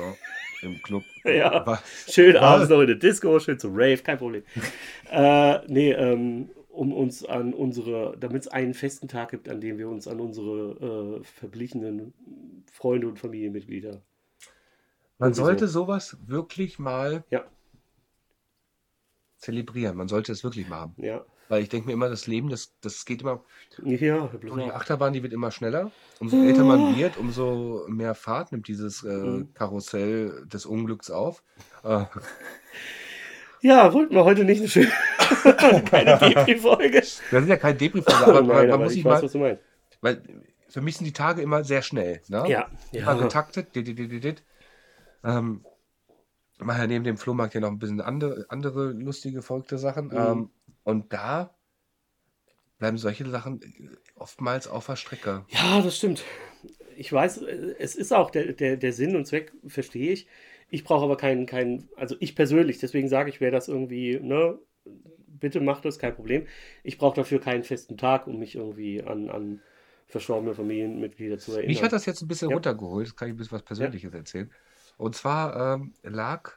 im 0.62 0.82
Club. 0.82 1.04
Ja. 1.23 1.65
Was? 1.65 1.82
Schön 2.12 2.34
Was? 2.36 2.41
abends 2.41 2.69
noch 2.69 2.82
in 2.82 2.88
der 2.88 2.95
Disco, 2.95 3.39
schön 3.39 3.60
zum 3.60 3.73
Rave, 3.73 3.97
kein 3.97 4.17
Problem. 4.17 4.43
äh, 5.12 5.60
nee, 5.67 5.91
ähm, 5.91 6.49
um 6.69 6.93
uns 6.93 7.23
an 7.25 7.54
unsere, 7.54 8.17
damit 8.19 8.43
es 8.43 8.47
einen 8.47 8.73
festen 8.73 9.08
Tag 9.08 9.32
gibt, 9.32 9.49
an 9.49 9.62
dem 9.62 9.77
wir 9.77 9.88
uns 9.88 10.08
an 10.08 10.19
unsere 10.19 11.19
äh, 11.19 11.23
verblichenen 11.23 12.13
Freunde 12.71 13.08
und 13.08 13.19
Familienmitglieder. 13.19 14.01
Man 15.21 15.34
sollte 15.34 15.67
so. 15.67 15.81
sowas 15.86 16.17
wirklich 16.25 16.79
mal 16.79 17.23
Ja. 17.29 17.43
zelebrieren. 19.38 19.95
Man 19.97 20.07
sollte 20.07 20.31
es 20.31 20.43
wirklich 20.43 20.67
machen. 20.69 20.93
Ja. 20.97 21.23
Weil 21.49 21.63
ich 21.63 21.69
denke 21.69 21.88
mir 21.88 21.93
immer, 21.93 22.07
das 22.10 22.27
Leben, 22.27 22.49
das, 22.49 22.73
das 22.81 23.03
geht 23.05 23.21
immer, 23.21 23.43
Ja, 23.84 24.25
bloß 24.27 24.53
so 24.55 24.60
die. 24.62 24.71
Achterbahn, 24.71 25.12
die 25.13 25.21
wird 25.21 25.34
immer 25.34 25.51
schneller. 25.51 25.91
Umso 26.19 26.38
älter 26.41 26.63
man 26.63 26.95
wird, 26.95 27.17
umso 27.17 27.86
mehr 27.89 28.15
Fahrt 28.15 28.51
nimmt 28.51 28.67
dieses 28.67 29.03
äh, 29.03 29.07
Mhm. 29.10 29.53
Karussell 29.53 30.45
des 30.45 30.65
Unglücks 30.65 31.10
auf. 31.12 31.43
Äh, 31.84 32.05
Ja, 33.62 33.93
wollten 33.93 34.15
wir 34.15 34.23
heute 34.23 34.43
nicht 34.43 34.60
eine 34.60 34.69
schöne, 34.69 34.91
keine 35.91 36.17
Depri-Folge. 36.17 36.99
das 36.99 37.21
ist 37.43 37.47
ja 37.47 37.57
kein 37.57 37.77
Depri-Folge, 37.77 38.25
aber 38.25 38.41
man, 38.41 38.47
Nein, 38.47 38.55
man 38.67 38.71
aber 38.73 38.84
muss 38.86 38.93
ich 38.93 38.97
sich 38.99 39.05
weiß, 39.05 39.19
mal, 39.21 39.23
was 39.25 39.31
du 39.34 39.38
meinst. 39.38 39.62
weil 40.01 40.23
für 40.69 40.81
mich 40.81 40.97
sind 40.97 41.05
die 41.05 41.13
Tage 41.13 41.41
immer 41.41 41.63
sehr 41.63 41.81
schnell. 41.84 42.21
Ne? 42.29 42.45
Ja, 42.47 42.69
ja. 42.91 43.13
getaktet. 43.13 43.75
dit, 43.75 43.86
dit, 43.88 43.99
dit, 43.99 44.10
dit, 44.12 44.23
dit. 44.23 44.43
Ähm, 45.23 45.63
mache 46.60 46.79
ja 46.79 46.88
neben 46.88 47.03
dem 47.03 47.17
Flohmarkt 47.17 47.53
ja 47.53 47.60
noch 47.60 47.69
ein 47.69 47.79
bisschen 47.79 48.01
andere, 48.01 48.45
andere 48.49 48.91
lustige, 48.91 49.41
verrückte 49.41 49.77
Sachen. 49.77 50.07
Mhm. 50.07 50.15
Ähm, 50.17 50.49
und 50.84 51.13
da 51.13 51.55
bleiben 52.77 52.97
solche 52.97 53.29
Sachen 53.29 53.60
oftmals 54.15 54.67
auf 54.67 54.88
der 54.88 54.95
Strecke. 54.95 55.45
Ja, 55.49 55.81
das 55.81 55.97
stimmt. 55.97 56.23
Ich 56.97 57.12
weiß, 57.12 57.43
äh, 57.43 57.75
es 57.79 57.95
ist 57.95 58.12
auch 58.13 58.31
der, 58.31 58.53
der, 58.53 58.77
der 58.77 58.93
Sinn 58.93 59.15
und 59.15 59.25
Zweck, 59.25 59.53
verstehe 59.67 60.12
ich. 60.13 60.27
Ich 60.69 60.84
brauche 60.84 61.03
aber 61.03 61.17
keinen, 61.17 61.45
keinen, 61.45 61.89
also 61.97 62.15
ich 62.19 62.36
persönlich, 62.36 62.79
deswegen 62.79 63.10
sage 63.10 63.29
ich, 63.29 63.41
wer 63.41 63.51
das 63.51 63.67
irgendwie, 63.67 64.19
ne, 64.19 64.57
bitte 65.27 65.60
macht 65.60 65.86
das, 65.86 65.99
kein 65.99 66.15
Problem. 66.15 66.47
Ich 66.84 66.97
brauche 66.97 67.15
dafür 67.15 67.41
keinen 67.41 67.63
festen 67.63 67.97
Tag, 67.97 68.27
um 68.27 68.39
mich 68.39 68.55
irgendwie 68.55 69.03
an, 69.03 69.29
an 69.29 69.62
verstorbene 70.07 70.53
Familienmitglieder 70.53 71.38
zu 71.39 71.51
erinnern. 71.51 71.67
Mich 71.67 71.84
hat 71.84 71.91
das 71.91 72.05
jetzt 72.05 72.21
ein 72.21 72.27
bisschen 72.27 72.49
Ja. 72.49 72.55
runtergeholt, 72.55 73.07
das 73.07 73.15
kann 73.15 73.27
ich 73.27 73.34
ein 73.34 73.38
bisschen 73.38 73.53
was 73.53 73.63
Persönliches 73.63 74.13
erzählen. 74.13 74.51
Und 75.02 75.16
zwar 75.16 75.74
ähm, 75.74 75.96
lag 76.04 76.52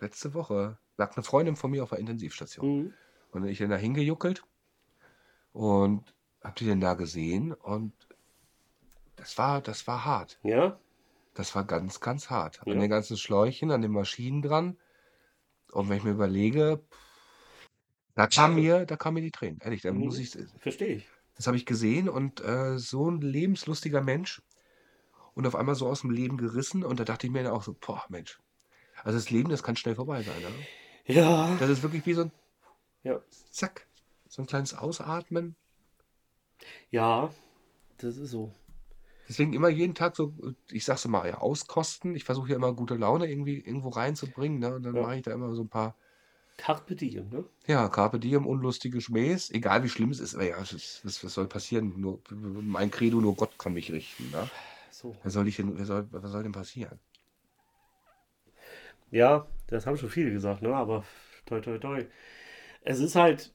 letzte 0.00 0.32
Woche, 0.32 0.78
lag 0.96 1.14
eine 1.14 1.22
Freundin 1.22 1.54
von 1.54 1.70
mir 1.70 1.82
auf 1.82 1.90
der 1.90 1.98
Intensivstation. 1.98 2.66
Mhm. 2.84 2.94
Und 3.30 3.42
bin 3.42 3.50
ich 3.50 3.58
dann 3.58 3.68
da 3.68 3.76
hingejuckelt 3.76 4.42
und 5.52 6.14
hab 6.40 6.56
die 6.56 6.66
dann 6.66 6.80
da 6.80 6.94
gesehen 6.94 7.52
und 7.52 7.92
das 9.16 9.36
war, 9.36 9.60
das 9.60 9.86
war 9.86 10.06
hart. 10.06 10.38
Ja, 10.42 10.80
Das 11.34 11.54
war 11.54 11.64
ganz, 11.64 12.00
ganz 12.00 12.30
hart. 12.30 12.62
An 12.62 12.68
Ja. 12.68 12.80
den 12.80 12.88
ganzen 12.88 13.18
Schläuchen, 13.18 13.70
an 13.70 13.82
den 13.82 13.92
Maschinen 13.92 14.40
dran. 14.40 14.78
Und 15.72 15.90
wenn 15.90 15.98
ich 15.98 16.04
mir 16.04 16.12
überlege, 16.12 16.82
da 18.14 18.28
kam 18.28 18.54
mir, 18.54 18.86
da 18.86 18.96
kam 18.96 19.12
mir 19.12 19.20
die 19.20 19.30
Tränen. 19.30 19.58
Ehrlich, 19.62 19.82
da 19.82 19.92
Mhm. 19.92 20.06
muss 20.06 20.16
ich, 20.18 20.38
verstehe 20.58 20.96
ich. 20.96 21.08
das 21.36 21.46
habe 21.46 21.58
ich 21.58 21.66
gesehen 21.66 22.08
und 22.08 22.40
äh, 22.40 22.78
so 22.78 23.10
ein 23.10 23.20
lebenslustiger 23.20 24.00
Mensch 24.00 24.40
und 25.34 25.46
auf 25.46 25.54
einmal 25.56 25.74
so 25.74 25.88
aus 25.88 26.02
dem 26.02 26.10
Leben 26.10 26.36
gerissen 26.36 26.84
und 26.84 27.00
da 27.00 27.04
dachte 27.04 27.26
ich 27.26 27.32
mir 27.32 27.42
dann 27.42 27.52
auch 27.52 27.62
so, 27.62 27.74
boah, 27.74 28.04
Mensch. 28.08 28.38
Also 29.04 29.18
das 29.18 29.30
Leben, 29.30 29.48
das 29.50 29.62
kann 29.62 29.76
schnell 29.76 29.94
vorbei 29.94 30.22
sein. 30.22 30.42
Ne? 30.42 30.66
Ja, 31.06 31.56
Das 31.58 31.70
ist 31.70 31.82
wirklich 31.82 32.06
wie 32.06 32.14
so 32.14 32.22
ein 32.22 32.32
ja, 33.04 33.20
Zack, 33.50 33.86
so 34.28 34.42
ein 34.42 34.46
kleines 34.46 34.74
Ausatmen. 34.74 35.56
ja, 36.90 37.30
das 37.98 38.16
ist 38.16 38.30
so. 38.30 38.52
Deswegen 39.28 39.52
immer 39.52 39.68
jeden 39.68 39.94
Tag 39.94 40.16
so, 40.16 40.32
ich 40.70 40.84
sag's 40.84 41.04
immer, 41.04 41.26
ja, 41.26 41.38
auskosten. 41.38 42.14
Ich 42.16 42.24
versuche 42.24 42.50
ja 42.50 42.56
immer 42.56 42.74
gute 42.74 42.96
Laune 42.96 43.30
irgendwie 43.30 43.60
irgendwo 43.60 43.88
reinzubringen. 43.90 44.58
Ne? 44.58 44.74
Und 44.74 44.82
dann 44.82 44.94
Ja. 44.94 45.02
mache 45.02 45.16
ich 45.16 45.22
da 45.22 45.32
immer 45.32 45.54
so 45.54 45.62
ein 45.62 45.68
paar 45.68 45.96
Carpe 46.56 46.94
diem, 46.96 47.28
ne? 47.28 47.44
Ja, 47.66 47.88
Carpe 47.88 48.18
Diem, 48.18 48.46
unlustige 48.46 49.00
Schmähs, 49.00 49.50
egal 49.50 49.84
wie 49.84 49.88
schlimm 49.88 50.10
es 50.10 50.18
ist, 50.18 50.34
aber 50.34 50.44
ja, 50.48 50.60
ist- 50.60 51.00
was, 51.04 51.22
was 51.24 51.32
soll 51.34 51.46
passieren? 51.46 51.94
Nur, 52.00 52.20
mein 52.30 52.90
Credo, 52.90 53.20
nur 53.20 53.36
Gott 53.36 53.56
kann 53.58 53.72
mich 53.72 53.92
richten. 53.92 54.30
Ne? 54.30 54.50
So. 54.92 55.16
Wer 55.22 55.30
soll 55.32 55.48
ich 55.48 55.56
denn, 55.56 55.76
wer 55.76 55.84
soll, 55.86 56.06
was 56.12 56.30
soll 56.30 56.44
denn 56.44 56.52
passieren? 56.52 57.00
Ja, 59.10 59.46
das 59.68 59.86
haben 59.86 59.96
schon 59.96 60.08
viele 60.10 60.32
gesagt, 60.32 60.62
ne? 60.62 60.74
Aber 60.74 61.04
toi, 61.46 61.60
toi, 61.60 61.78
toi. 61.78 62.04
Es 62.82 63.00
ist 63.00 63.16
halt, 63.16 63.52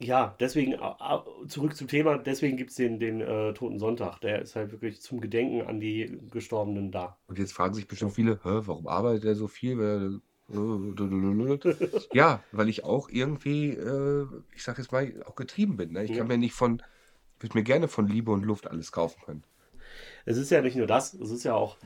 ja, 0.00 0.36
deswegen, 0.38 0.72
äh, 0.72 0.76
äh, 0.76 1.46
zurück 1.48 1.74
zum 1.76 1.88
Thema, 1.88 2.18
deswegen 2.18 2.56
gibt 2.56 2.70
es 2.70 2.76
den, 2.76 3.00
den 3.00 3.20
äh, 3.20 3.52
Toten 3.54 3.78
Sonntag. 3.78 4.20
Der 4.20 4.40
ist 4.42 4.54
halt 4.54 4.70
wirklich 4.72 5.00
zum 5.00 5.20
Gedenken 5.20 5.62
an 5.62 5.80
die 5.80 6.18
Gestorbenen 6.30 6.92
da. 6.92 7.16
Und 7.26 7.38
jetzt 7.38 7.52
fragen 7.52 7.74
sich 7.74 7.88
bestimmt 7.88 8.12
viele, 8.12 8.38
warum 8.42 8.86
arbeitet 8.86 9.24
er 9.24 9.34
so 9.34 9.48
viel? 9.48 9.80
Er- 9.80 10.20
Ja, 12.14 12.42
weil 12.52 12.68
ich 12.70 12.84
auch 12.84 13.10
irgendwie, 13.10 13.70
äh, 13.70 14.26
ich 14.54 14.62
sag 14.62 14.78
jetzt 14.78 14.92
mal, 14.92 15.12
auch 15.26 15.34
getrieben 15.34 15.76
bin. 15.76 15.92
Ne? 15.92 16.04
Ich 16.04 16.10
Ja. 16.10 16.18
kann 16.18 16.28
mir 16.28 16.38
nicht 16.38 16.54
von, 16.54 16.82
würde 17.40 17.58
mir 17.58 17.64
gerne 17.64 17.88
von 17.88 18.06
Liebe 18.08 18.30
und 18.30 18.44
Luft 18.44 18.66
alles 18.66 18.92
kaufen 18.92 19.20
können. 19.24 19.44
Es 20.24 20.36
ist 20.38 20.50
ja 20.50 20.62
nicht 20.62 20.76
nur 20.76 20.86
das, 20.86 21.14
es 21.14 21.30
ist 21.30 21.44
ja 21.44 21.54
auch, 21.54 21.78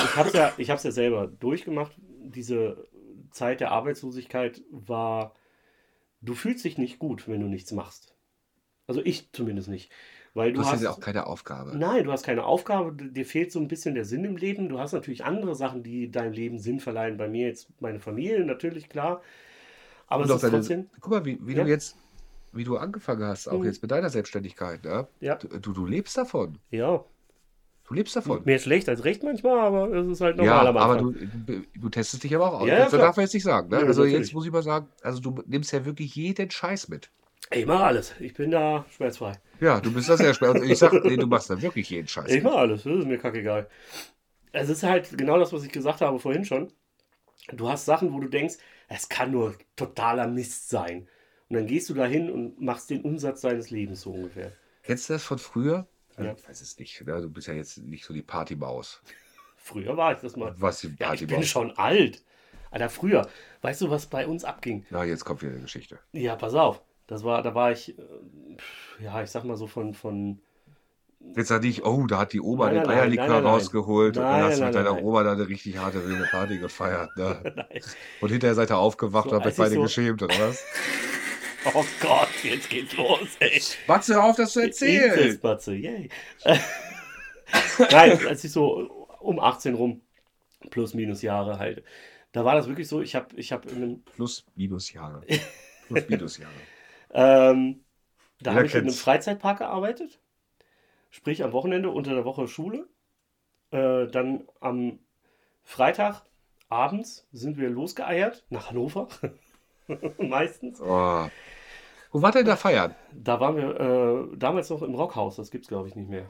ich 0.00 0.16
habe 0.16 0.28
es 0.28 0.34
ja, 0.34 0.54
ich 0.58 0.70
hab's 0.70 0.84
ja 0.84 0.92
selber 0.92 1.26
durchgemacht. 1.28 1.92
Diese 1.98 2.86
Zeit 3.32 3.60
der 3.60 3.72
Arbeitslosigkeit 3.72 4.62
war, 4.70 5.34
du 6.22 6.34
fühlst 6.34 6.64
dich 6.64 6.78
nicht 6.78 6.98
gut, 6.98 7.28
wenn 7.28 7.40
du 7.40 7.48
nichts 7.48 7.72
machst. 7.72 8.14
Also 8.86 9.02
ich 9.04 9.30
zumindest 9.32 9.68
nicht. 9.68 9.90
Weil 10.34 10.52
Du 10.52 10.60
du 10.60 10.64
hast 10.64 10.72
hast, 10.72 10.82
ja 10.82 10.90
auch 10.90 11.00
keine 11.00 11.26
Aufgabe. 11.26 11.76
Nein, 11.78 12.04
du 12.04 12.12
hast 12.12 12.24
keine 12.24 12.44
Aufgabe, 12.44 12.92
dir 13.10 13.26
fehlt 13.26 13.52
so 13.52 13.60
ein 13.60 13.68
bisschen 13.68 13.94
der 13.94 14.04
Sinn 14.04 14.24
im 14.24 14.36
Leben. 14.36 14.68
Du 14.68 14.78
hast 14.78 14.92
natürlich 14.92 15.24
andere 15.24 15.54
Sachen, 15.56 15.82
die 15.82 16.10
deinem 16.10 16.32
Leben 16.32 16.58
Sinn 16.58 16.80
verleihen. 16.80 17.16
Bei 17.16 17.28
mir 17.28 17.46
jetzt 17.48 17.68
meine 17.80 18.00
Familie, 18.00 18.44
natürlich, 18.44 18.88
klar. 18.88 19.22
Aber 20.08 20.22
Und 20.22 20.28
es 20.28 20.34
ist 20.34 20.42
deine, 20.42 20.56
trotzdem, 20.56 20.90
guck 21.00 21.10
mal, 21.12 21.24
wie, 21.24 21.38
wie 21.46 21.54
Ja. 21.56 21.64
du 21.64 21.68
jetzt, 21.68 21.96
wie 22.52 22.64
du 22.64 22.76
angefangen 22.76 23.24
hast, 23.24 23.48
auch 23.48 23.60
Mhm. 23.60 23.64
jetzt 23.64 23.82
mit 23.82 23.90
deiner 23.90 24.10
Selbstständigkeit. 24.10 24.84
Ne? 24.84 25.08
ja, 25.20 25.38
Du, 25.38 25.48
du, 25.60 25.72
du 25.72 25.86
lebst 25.86 26.16
davon. 26.16 26.58
ja, 26.70 27.04
Du 27.90 27.96
lebst 27.96 28.14
davon. 28.14 28.42
mehr 28.44 28.60
schlecht 28.60 28.88
als 28.88 29.04
recht 29.04 29.24
manchmal, 29.24 29.58
aber 29.58 29.92
es 29.92 30.06
ist 30.06 30.20
halt 30.20 30.36
normal 30.36 30.64
Ja, 30.64 30.80
aber 30.80 30.96
du, 30.96 31.10
du, 31.12 31.64
du 31.74 31.88
testest 31.88 32.22
dich 32.22 32.32
aber 32.36 32.46
auch 32.46 32.60
aus. 32.60 32.68
Ja, 32.68 32.78
das 32.78 32.90
klar. 32.90 33.02
darf 33.02 33.16
man 33.16 33.24
jetzt 33.24 33.34
nicht 33.34 33.42
sagen. 33.42 33.68
Ne? 33.68 33.80
Ja, 33.80 33.82
also 33.84 34.02
natürlich. 34.02 34.26
jetzt 34.26 34.32
muss 34.32 34.46
ich 34.46 34.52
mal 34.52 34.62
sagen, 34.62 34.86
also 35.02 35.20
du 35.20 35.42
nimmst 35.46 35.72
ja 35.72 35.84
wirklich 35.84 36.14
jeden 36.14 36.52
Scheiß 36.52 36.88
mit. 36.88 37.10
Ich 37.50 37.66
mache 37.66 37.82
alles. 37.82 38.14
Ich 38.20 38.32
bin 38.34 38.52
da 38.52 38.84
schmerzfrei. 38.94 39.32
Ja, 39.60 39.80
du 39.80 39.92
bist 39.92 40.08
das 40.08 40.20
sehr 40.20 40.32
schwer. 40.34 40.50
Also 40.50 40.62
ich 40.62 40.78
sag, 40.78 40.92
nee, 41.02 41.16
du 41.16 41.26
machst 41.26 41.50
da 41.50 41.60
wirklich 41.60 41.90
jeden 41.90 42.06
Scheiß 42.06 42.30
Ich 42.30 42.44
mache 42.44 42.58
alles. 42.58 42.84
Das 42.84 42.94
ist 42.94 43.06
mir 43.08 43.18
kackegal. 43.18 43.68
Es 44.52 44.68
ist 44.68 44.84
halt 44.84 45.18
genau 45.18 45.40
das, 45.40 45.52
was 45.52 45.64
ich 45.64 45.72
gesagt 45.72 46.00
habe 46.00 46.20
vorhin 46.20 46.44
schon. 46.44 46.72
Du 47.52 47.68
hast 47.68 47.86
Sachen, 47.86 48.12
wo 48.12 48.20
du 48.20 48.28
denkst, 48.28 48.54
es 48.86 49.08
kann 49.08 49.32
nur 49.32 49.56
totaler 49.74 50.28
Mist 50.28 50.68
sein. 50.68 51.08
Und 51.48 51.56
dann 51.56 51.66
gehst 51.66 51.90
du 51.90 51.94
dahin 51.94 52.30
und 52.30 52.60
machst 52.60 52.88
den 52.90 53.02
Umsatz 53.02 53.40
deines 53.40 53.70
Lebens 53.70 54.02
so 54.02 54.12
ungefähr. 54.12 54.52
Kennst 54.84 55.08
du 55.08 55.14
das 55.14 55.24
von 55.24 55.38
früher? 55.38 55.88
Ja. 56.24 56.34
Ich 56.36 56.48
weiß 56.48 56.60
es 56.60 56.78
nicht. 56.78 57.06
Ne? 57.06 57.20
Du 57.20 57.30
bist 57.30 57.46
ja 57.48 57.54
jetzt 57.54 57.78
nicht 57.78 58.04
so 58.04 58.12
die 58.14 58.22
Partymaus. 58.22 59.00
Früher 59.56 59.96
war 59.96 60.12
ich 60.12 60.18
das 60.18 60.36
mal. 60.36 60.54
Was 60.58 60.80
die 60.80 60.94
Ja, 60.98 61.12
ich 61.14 61.26
bin 61.26 61.42
schon 61.42 61.76
alt. 61.76 62.22
Alter, 62.70 62.88
früher. 62.88 63.28
Weißt 63.62 63.80
du, 63.80 63.90
was 63.90 64.06
bei 64.06 64.26
uns 64.26 64.44
abging? 64.44 64.86
Na, 64.90 65.04
jetzt 65.04 65.24
kommt 65.24 65.42
wieder 65.42 65.52
eine 65.52 65.60
Geschichte. 65.60 65.98
Ja, 66.12 66.36
pass 66.36 66.54
auf. 66.54 66.80
Das 67.08 67.24
war, 67.24 67.42
da 67.42 67.54
war 67.54 67.72
ich, 67.72 67.98
äh, 67.98 68.02
ja, 69.00 69.22
ich 69.22 69.30
sag 69.30 69.42
mal 69.44 69.56
so 69.56 69.66
von, 69.66 69.92
von, 69.92 70.38
Jetzt 71.36 71.48
sag 71.48 71.64
ich, 71.64 71.84
oh, 71.84 72.06
da 72.06 72.18
hat 72.18 72.32
die 72.32 72.40
Oma 72.40 72.66
Nein, 72.66 72.74
den 72.76 72.82
nein, 72.84 72.98
Eierlikör 72.98 73.28
nein, 73.28 73.44
rausgeholt 73.46 74.16
und 74.16 74.22
dann 74.22 74.42
hast 74.44 74.58
du 74.60 74.64
mit 74.64 74.74
deiner 74.74 75.02
Oma 75.02 75.22
da 75.22 75.32
eine 75.32 75.46
richtig 75.48 75.76
harte 75.76 76.08
wilde 76.08 76.24
Party 76.30 76.58
gefeiert. 76.58 77.10
Ne? 77.16 77.66
Und 78.20 78.30
hinterher 78.30 78.54
seid 78.54 78.70
ihr 78.70 78.78
aufgewacht 78.78 79.28
So, 79.28 79.36
und 79.36 79.36
habt 79.42 79.46
euch 79.46 79.56
beide 79.56 79.74
so- 79.74 79.82
geschämt, 79.82 80.22
oder 80.22 80.34
was? 80.38 80.64
Oh 81.74 81.84
Gott, 82.00 82.28
jetzt 82.42 82.70
geht's 82.70 82.96
los, 82.96 83.36
ey. 83.40 83.60
Warte, 83.86 84.14
hör 84.14 84.24
auf, 84.24 84.36
das 84.36 84.52
zu 84.52 84.60
erzählen! 84.60 85.12
Inzestbatze, 85.12 85.74
yay. 85.74 86.08
Nein, 87.90 88.26
als 88.26 88.44
ich 88.44 88.52
so 88.52 89.06
um 89.20 89.38
18 89.38 89.74
rum, 89.74 90.00
plus 90.70 90.94
minus 90.94 91.22
Jahre 91.22 91.58
halt, 91.58 91.84
da 92.32 92.44
war 92.44 92.54
das 92.54 92.68
wirklich 92.68 92.88
so, 92.88 93.02
ich 93.02 93.14
habe 93.14 93.34
ich 93.36 93.52
hab 93.52 93.66
in 93.66 93.76
einem, 93.76 94.02
Plus 94.04 94.46
minus 94.54 94.92
Jahre. 94.92 95.22
Plus 95.88 96.08
minus 96.08 96.38
Jahre. 96.38 96.52
ähm, 97.12 97.84
da 98.40 98.54
habe 98.54 98.66
ich 98.66 98.74
in 98.74 98.82
einem. 98.82 98.92
Freizeitpark 98.94 99.58
gearbeitet, 99.58 100.20
sprich 101.10 101.42
am 101.42 101.52
Wochenende, 101.52 101.90
unter 101.90 102.14
der 102.14 102.24
Woche 102.24 102.48
Schule. 102.48 102.88
Äh, 103.70 104.06
dann 104.06 104.48
am 104.60 104.98
Freitag 105.62 106.22
abends 106.68 107.28
sind 107.32 107.58
wir 107.58 107.68
losgeeiert 107.68 108.44
nach 108.48 108.70
Hannover, 108.70 109.08
meistens. 110.18 110.80
Oh. 110.80 111.28
Wo 112.12 112.22
wart 112.22 112.34
ihr 112.34 112.44
da 112.44 112.56
feiern? 112.56 112.94
Da 113.12 113.38
waren 113.38 113.56
wir 113.56 113.80
äh, 113.80 114.36
damals 114.36 114.70
noch 114.70 114.82
im 114.82 114.94
Rockhaus, 114.94 115.36
das 115.36 115.50
gibt's 115.50 115.68
glaube 115.68 115.88
ich 115.88 115.94
nicht 115.94 116.08
mehr. 116.08 116.28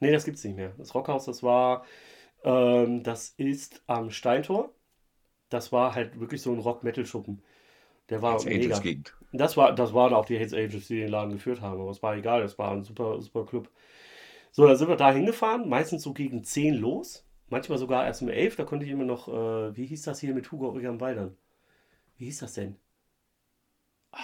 Nee, 0.00 0.12
das 0.12 0.24
gibt's 0.24 0.44
nicht 0.44 0.56
mehr. 0.56 0.72
Das 0.78 0.94
Rockhaus, 0.94 1.26
das 1.26 1.42
war, 1.42 1.84
ähm, 2.44 3.02
das 3.02 3.34
ist 3.36 3.82
am 3.86 4.10
Steintor. 4.10 4.70
Das 5.48 5.70
war 5.70 5.94
halt 5.94 6.18
wirklich 6.18 6.42
so 6.42 6.52
ein 6.52 6.58
Rock-Metal-Schuppen. 6.58 7.42
Der 8.08 8.20
war 8.20 8.32
Hells 8.32 8.44
mega. 8.44 8.78
Gegend. 8.78 9.14
Das 9.32 9.56
war, 9.56 9.74
das 9.74 9.94
waren 9.94 10.12
auch 10.12 10.24
die 10.24 10.38
Hells 10.38 10.52
Angels, 10.52 10.88
die 10.88 11.00
den 11.00 11.08
Laden 11.08 11.32
geführt 11.32 11.60
haben, 11.60 11.80
aber 11.80 11.90
es 11.90 12.02
war 12.02 12.16
egal, 12.16 12.42
das 12.42 12.58
war 12.58 12.72
ein 12.72 12.82
super, 12.82 13.20
super 13.20 13.46
Club. 13.46 13.70
So, 14.50 14.66
dann 14.66 14.76
sind 14.76 14.88
wir 14.88 14.96
da 14.96 15.12
hingefahren, 15.12 15.68
meistens 15.68 16.02
so 16.02 16.12
gegen 16.12 16.44
10 16.44 16.74
los. 16.74 17.24
Manchmal 17.48 17.78
sogar 17.78 18.04
erst 18.04 18.22
um 18.22 18.28
11, 18.28 18.56
da 18.56 18.64
konnte 18.64 18.84
ich 18.84 18.90
immer 18.90 19.04
noch, 19.04 19.28
äh, 19.28 19.76
wie 19.76 19.86
hieß 19.86 20.02
das 20.02 20.20
hier 20.20 20.34
mit 20.34 20.50
Hugo 20.50 20.76
Egan 20.78 21.00
Waldern? 21.00 21.36
Wie 22.18 22.26
hieß 22.26 22.38
das 22.40 22.54
denn? 22.54 22.76
Ah, 24.12 24.18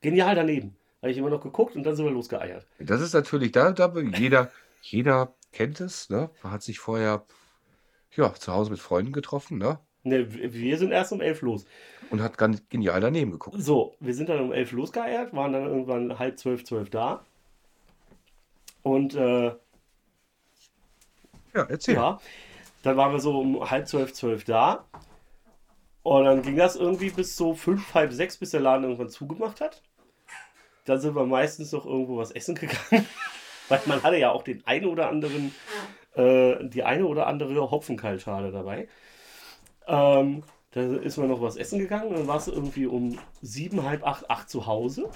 genial 0.00 0.34
daneben. 0.34 0.76
Habe 1.00 1.12
ich 1.12 1.18
immer 1.18 1.30
noch 1.30 1.42
geguckt 1.42 1.76
und 1.76 1.84
dann 1.84 1.94
sind 1.94 2.04
wir 2.04 2.12
losgeeiert. 2.12 2.66
Das 2.78 3.00
ist 3.00 3.14
natürlich, 3.14 3.52
da, 3.52 3.70
da 3.72 3.92
jeder, 3.98 4.50
jeder 4.82 5.32
kennt 5.52 5.80
es, 5.80 6.10
ne? 6.10 6.30
Man 6.42 6.52
hat 6.52 6.62
sich 6.62 6.78
vorher 6.80 7.24
ja, 8.16 8.34
zu 8.34 8.52
Hause 8.52 8.70
mit 8.70 8.80
Freunden 8.80 9.12
getroffen, 9.12 9.58
ne? 9.58 9.78
Ne, 10.04 10.32
wir 10.32 10.78
sind 10.78 10.90
erst 10.92 11.12
um 11.12 11.20
11 11.20 11.42
los. 11.42 11.66
Und 12.10 12.22
hat 12.22 12.38
ganz 12.38 12.62
genial 12.68 13.00
daneben 13.00 13.30
geguckt. 13.32 13.56
So, 13.60 13.94
wir 14.00 14.14
sind 14.14 14.28
dann 14.28 14.40
um 14.40 14.52
11 14.52 14.72
losgeeiert, 14.72 15.34
waren 15.34 15.52
dann 15.52 15.66
irgendwann 15.66 16.18
halb 16.18 16.38
zwölf, 16.38 16.64
zwölf 16.64 16.88
da. 16.90 17.24
Und 18.82 19.14
äh, 19.14 19.48
Ja, 21.54 21.62
erzähl. 21.68 21.94
ja, 21.96 22.20
dann 22.82 22.96
waren 22.96 23.12
wir 23.12 23.20
so 23.20 23.38
um 23.38 23.70
halb 23.70 23.86
zwölf, 23.88 24.14
zwölf 24.14 24.44
da. 24.44 24.84
Und 26.08 26.24
dann 26.24 26.40
ging 26.40 26.56
das 26.56 26.74
irgendwie 26.74 27.10
bis 27.10 27.36
so 27.36 27.52
fünf, 27.52 27.92
halb 27.92 28.14
sechs, 28.14 28.38
bis 28.38 28.52
der 28.52 28.60
Laden 28.60 28.84
irgendwann 28.84 29.10
zugemacht 29.10 29.60
hat. 29.60 29.82
Dann 30.86 30.98
sind 30.98 31.14
wir 31.14 31.26
meistens 31.26 31.70
noch 31.72 31.84
irgendwo 31.84 32.16
was 32.16 32.30
essen 32.30 32.54
gegangen. 32.54 33.06
Weil 33.68 33.80
man 33.84 34.02
hatte 34.02 34.16
ja 34.16 34.30
auch 34.30 34.42
den 34.42 34.66
einen 34.66 34.86
oder 34.86 35.10
anderen, 35.10 35.54
äh, 36.14 36.64
die 36.66 36.82
eine 36.82 37.04
oder 37.04 37.26
andere 37.26 37.70
Hopfenkaltschale 37.70 38.52
dabei. 38.52 38.88
Ähm, 39.86 40.44
da 40.70 40.80
ist 40.80 41.18
man 41.18 41.28
noch 41.28 41.42
was 41.42 41.56
essen 41.56 41.78
gegangen. 41.78 42.14
Dann 42.14 42.26
warst 42.26 42.48
du 42.48 42.52
irgendwie 42.52 42.86
um 42.86 43.18
sieben, 43.42 43.82
halb 43.82 44.02
acht, 44.06 44.30
acht 44.30 44.48
zu 44.48 44.64
Hause. 44.64 45.10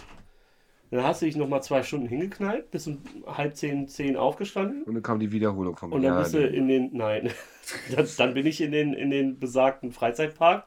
Dann 0.90 1.04
hast 1.04 1.22
du 1.22 1.26
dich 1.26 1.36
noch 1.36 1.48
mal 1.48 1.62
zwei 1.62 1.82
Stunden 1.82 2.06
hingeknallt, 2.06 2.70
bis 2.70 2.86
um 2.86 2.98
halb 3.26 3.56
zehn, 3.56 3.88
zehn 3.88 4.18
aufgestanden. 4.18 4.82
Und 4.82 4.92
dann 4.92 5.02
kam 5.02 5.20
die 5.20 5.32
Wiederholung 5.32 5.74
vom 5.74 5.90
Und 5.90 6.02
dann 6.02 6.18
bist 6.18 6.34
du 6.34 6.46
in 6.46 6.68
den, 6.68 6.90
nein, 6.92 7.30
dann, 7.96 8.06
dann 8.18 8.34
bin 8.34 8.44
ich 8.44 8.60
in 8.60 8.72
den, 8.72 8.92
in 8.92 9.08
den 9.08 9.38
besagten 9.38 9.90
Freizeitpark, 9.90 10.66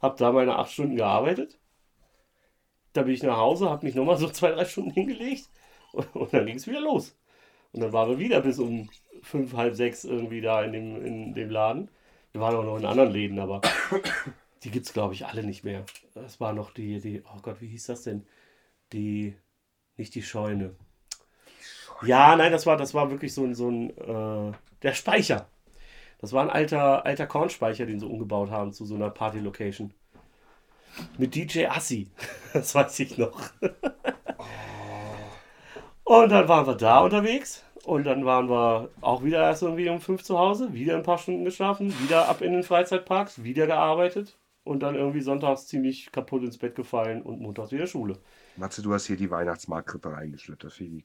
habe 0.00 0.16
da 0.18 0.32
meine 0.32 0.56
acht 0.56 0.72
Stunden 0.72 0.96
gearbeitet. 0.96 1.58
Da 2.92 3.02
bin 3.02 3.14
ich 3.14 3.22
nach 3.22 3.36
Hause, 3.36 3.70
habe 3.70 3.86
mich 3.86 3.94
nochmal 3.94 4.16
so 4.16 4.28
zwei, 4.30 4.50
drei 4.52 4.64
Stunden 4.64 4.90
hingelegt 4.90 5.48
und, 5.92 6.14
und 6.14 6.32
dann 6.32 6.46
ging 6.46 6.56
es 6.56 6.66
wieder 6.66 6.80
los. 6.80 7.16
Und 7.72 7.80
dann 7.80 7.92
waren 7.92 8.10
wir 8.10 8.18
wieder 8.18 8.40
bis 8.40 8.58
um 8.58 8.88
fünf, 9.22 9.54
halb 9.54 9.74
sechs 9.74 10.04
irgendwie 10.04 10.40
da 10.40 10.62
in 10.62 10.72
dem, 10.72 11.04
in 11.04 11.34
dem 11.34 11.50
Laden. 11.50 11.90
Wir 12.32 12.40
waren 12.40 12.56
auch 12.56 12.64
noch 12.64 12.78
in 12.78 12.86
anderen 12.86 13.10
Läden, 13.10 13.38
aber 13.38 13.60
die 14.62 14.70
gibt 14.70 14.86
es, 14.86 14.92
glaube 14.92 15.14
ich, 15.14 15.26
alle 15.26 15.42
nicht 15.42 15.64
mehr. 15.64 15.84
Das 16.14 16.40
war 16.40 16.52
noch 16.52 16.72
die, 16.72 17.00
die, 17.00 17.22
oh 17.22 17.40
Gott, 17.42 17.60
wie 17.60 17.68
hieß 17.68 17.86
das 17.86 18.02
denn? 18.02 18.26
Die, 18.92 19.36
nicht 19.96 20.14
die 20.14 20.22
Scheune. 20.22 20.74
Ja, 22.02 22.36
nein, 22.36 22.52
das 22.52 22.64
war, 22.64 22.76
das 22.76 22.94
war 22.94 23.10
wirklich 23.10 23.34
so 23.34 23.44
ein, 23.44 23.54
so 23.54 23.70
ein 23.70 23.90
äh, 23.98 24.52
der 24.82 24.94
Speicher. 24.94 25.48
Das 26.18 26.32
war 26.32 26.42
ein 26.42 26.50
alter, 26.50 27.06
alter 27.06 27.26
Kornspeicher, 27.26 27.86
den 27.86 28.00
sie 28.00 28.06
umgebaut 28.06 28.50
haben 28.50 28.72
zu 28.72 28.84
so 28.84 28.94
einer 28.96 29.10
Party-Location. 29.10 29.92
Mit 31.16 31.34
DJ 31.34 31.66
Assi. 31.66 32.10
Das 32.54 32.74
weiß 32.74 33.00
ich 33.00 33.18
noch. 33.18 33.38
Und 36.02 36.30
dann 36.30 36.48
waren 36.48 36.66
wir 36.66 36.74
da 36.74 37.00
unterwegs. 37.00 37.62
Und 37.84 38.04
dann 38.04 38.24
waren 38.24 38.48
wir 38.48 38.90
auch 39.02 39.22
wieder 39.22 39.40
erst 39.40 39.62
irgendwie 39.62 39.88
um 39.88 40.00
fünf 40.00 40.22
zu 40.22 40.38
Hause, 40.38 40.72
wieder 40.72 40.96
ein 40.96 41.02
paar 41.02 41.18
Stunden 41.18 41.44
geschlafen, 41.44 41.94
wieder 42.02 42.28
ab 42.28 42.40
in 42.40 42.52
den 42.52 42.62
Freizeitparks, 42.62 43.44
wieder 43.44 43.66
gearbeitet 43.66 44.38
und 44.64 44.80
dann 44.80 44.94
irgendwie 44.94 45.20
sonntags 45.20 45.66
ziemlich 45.66 46.12
kaputt 46.12 46.42
ins 46.42 46.58
Bett 46.58 46.74
gefallen 46.74 47.22
und 47.22 47.40
montags 47.40 47.72
wieder 47.72 47.86
Schule. 47.86 48.18
Matze, 48.56 48.82
du 48.82 48.92
hast 48.92 49.06
hier 49.06 49.16
die 49.16 49.30
Weihnachtsmarktkrippe 49.30 50.12
reingeschleppt. 50.12 50.64
Das 50.64 50.74
finde 50.74 51.02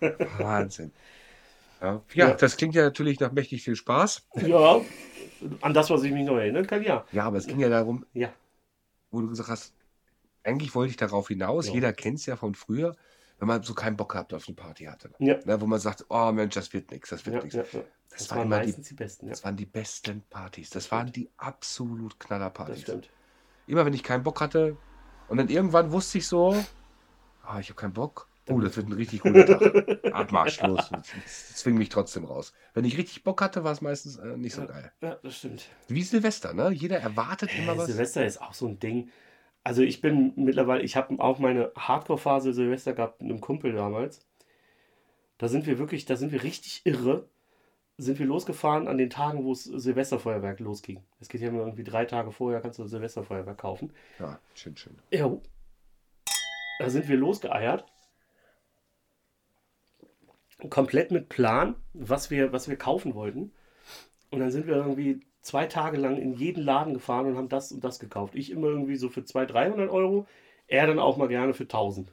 gut. 0.00 0.18
Wahnsinn. 0.38 0.92
Ja. 1.80 2.02
ja, 2.14 2.28
Ja. 2.28 2.34
das 2.34 2.56
klingt 2.56 2.74
ja 2.74 2.82
natürlich 2.82 3.20
nach 3.20 3.32
mächtig 3.32 3.62
viel 3.62 3.76
Spaß. 3.76 4.26
Ja, 4.42 4.80
an 5.62 5.72
das, 5.74 5.88
was 5.90 6.02
ich 6.02 6.12
mich 6.12 6.26
noch 6.26 6.36
erinnern 6.36 6.66
kann, 6.66 6.82
ja. 6.82 7.04
Ja, 7.12 7.24
aber 7.24 7.38
es 7.38 7.46
ging 7.46 7.58
ja 7.60 7.68
darum, 7.68 8.04
Ja, 8.12 8.30
wo 9.10 9.20
du 9.20 9.28
gesagt 9.28 9.48
hast, 9.48 9.74
eigentlich 10.44 10.74
wollte 10.74 10.90
ich 10.90 10.96
darauf 10.96 11.28
hinaus, 11.28 11.68
Ja. 11.68 11.74
jeder 11.74 11.92
kennt 11.92 12.18
es 12.18 12.26
ja 12.26 12.36
von 12.36 12.54
früher, 12.54 12.94
wenn 13.38 13.48
man 13.48 13.62
so 13.62 13.72
keinen 13.74 13.96
Bock 13.96 14.12
gehabt 14.12 14.34
auf 14.34 14.46
eine 14.46 14.54
Party 14.54 14.84
hatte. 14.84 15.10
ja. 15.18 15.38
Ne, 15.44 15.60
wo 15.60 15.66
man 15.66 15.80
sagt, 15.80 16.04
oh 16.10 16.30
Mensch, 16.32 16.54
das 16.54 16.72
wird 16.74 16.90
nichts, 16.90 17.08
das 17.10 17.24
wird 17.24 17.36
ja, 17.36 17.42
nichts. 17.42 17.54
ja. 17.56 17.62
Das, 18.10 18.18
Das 18.18 18.30
war 18.30 18.38
waren 18.38 18.46
immer 18.48 18.60
die, 18.60 18.66
meistens 18.66 18.88
die 18.88 18.94
besten, 18.94 19.28
das 19.28 19.44
waren 19.44 19.56
die 19.56 19.66
besten 19.66 20.22
Partys. 20.28 20.70
Das 20.70 20.90
waren 20.90 21.10
die 21.12 21.30
absolut 21.38 22.12
Das 22.18 22.18
Knallerpartys. 22.26 22.82
stimmt. 22.82 23.08
Immer 23.66 23.86
wenn 23.86 23.94
ich 23.94 24.02
keinen 24.02 24.22
Bock 24.24 24.40
hatte 24.40 24.76
und 25.28 25.36
dann 25.38 25.48
irgendwann 25.48 25.92
wusste 25.92 26.18
ich 26.18 26.26
so, 26.26 26.54
ah, 27.44 27.60
ich 27.60 27.68
habe 27.70 27.80
keinen 27.80 27.92
Bock. 27.94 28.28
Oh, 28.50 28.60
das 28.60 28.76
wird 28.76 28.88
ein 28.88 28.92
richtig 28.92 29.20
guter 29.20 29.46
Tag. 29.46 30.14
Abmarsch, 30.14 30.60
los. 30.62 30.90
Zwing 31.26 31.76
mich 31.78 31.88
trotzdem 31.88 32.24
raus. 32.24 32.52
Wenn 32.74 32.84
ich 32.84 32.96
richtig 32.98 33.22
Bock 33.24 33.40
hatte, 33.42 33.64
war 33.64 33.72
es 33.72 33.80
meistens 33.80 34.16
äh, 34.18 34.36
nicht 34.36 34.54
so 34.54 34.66
geil. 34.66 34.92
Ja, 35.00 35.16
das 35.22 35.36
stimmt. 35.38 35.68
Wie 35.88 36.02
Silvester, 36.02 36.52
ne? 36.52 36.70
Jeder 36.70 36.98
erwartet 36.98 37.50
immer 37.58 37.74
Äh, 37.74 37.78
was. 37.78 37.86
Silvester 37.86 38.24
ist 38.24 38.40
auch 38.40 38.54
so 38.54 38.66
ein 38.66 38.78
Ding. 38.78 39.10
Also 39.62 39.82
ich 39.82 40.00
bin 40.00 40.32
mittlerweile, 40.36 40.82
ich 40.82 40.96
habe 40.96 41.18
auch 41.20 41.38
meine 41.38 41.70
Hardcore-Phase 41.76 42.52
Silvester 42.54 42.94
gehabt 42.94 43.20
mit 43.22 43.30
einem 43.30 43.40
Kumpel 43.40 43.72
damals. 43.72 44.26
Da 45.38 45.48
sind 45.48 45.66
wir 45.66 45.78
wirklich, 45.78 46.04
da 46.06 46.16
sind 46.16 46.32
wir 46.32 46.42
richtig 46.42 46.82
irre. 46.84 47.28
Sind 47.98 48.18
wir 48.18 48.24
losgefahren 48.24 48.88
an 48.88 48.96
den 48.96 49.10
Tagen, 49.10 49.44
wo 49.44 49.52
es 49.52 49.64
Silvesterfeuerwerk 49.64 50.58
losging. 50.60 51.04
Es 51.20 51.28
geht 51.28 51.42
ja 51.42 51.48
immer 51.48 51.58
irgendwie 51.60 51.84
drei 51.84 52.06
Tage 52.06 52.32
vorher, 52.32 52.62
kannst 52.62 52.78
du 52.78 52.86
Silvesterfeuerwerk 52.86 53.58
kaufen. 53.58 53.92
Ja, 54.18 54.38
schön, 54.54 54.74
schön. 54.78 54.98
Ja. 55.10 55.30
Da 56.78 56.88
sind 56.88 57.08
wir 57.08 57.16
losgeeiert. 57.18 57.84
Komplett 60.68 61.10
mit 61.10 61.28
Plan, 61.28 61.76
was 61.94 62.30
wir, 62.30 62.52
was 62.52 62.68
wir 62.68 62.76
kaufen 62.76 63.14
wollten. 63.14 63.52
Und 64.30 64.40
dann 64.40 64.50
sind 64.50 64.66
wir 64.66 64.76
irgendwie 64.76 65.20
zwei 65.42 65.66
Tage 65.66 65.96
lang 65.96 66.16
in 66.18 66.34
jeden 66.34 66.62
Laden 66.62 66.94
gefahren 66.94 67.26
und 67.26 67.36
haben 67.36 67.48
das 67.48 67.72
und 67.72 67.82
das 67.82 67.98
gekauft. 67.98 68.34
Ich 68.34 68.50
immer 68.50 68.68
irgendwie 68.68 68.96
so 68.96 69.08
für 69.08 69.24
200, 69.24 69.54
300 69.54 69.90
Euro. 69.90 70.26
Er 70.68 70.86
dann 70.86 70.98
auch 70.98 71.16
mal 71.16 71.28
gerne 71.28 71.54
für 71.54 71.64
1000. 71.64 72.12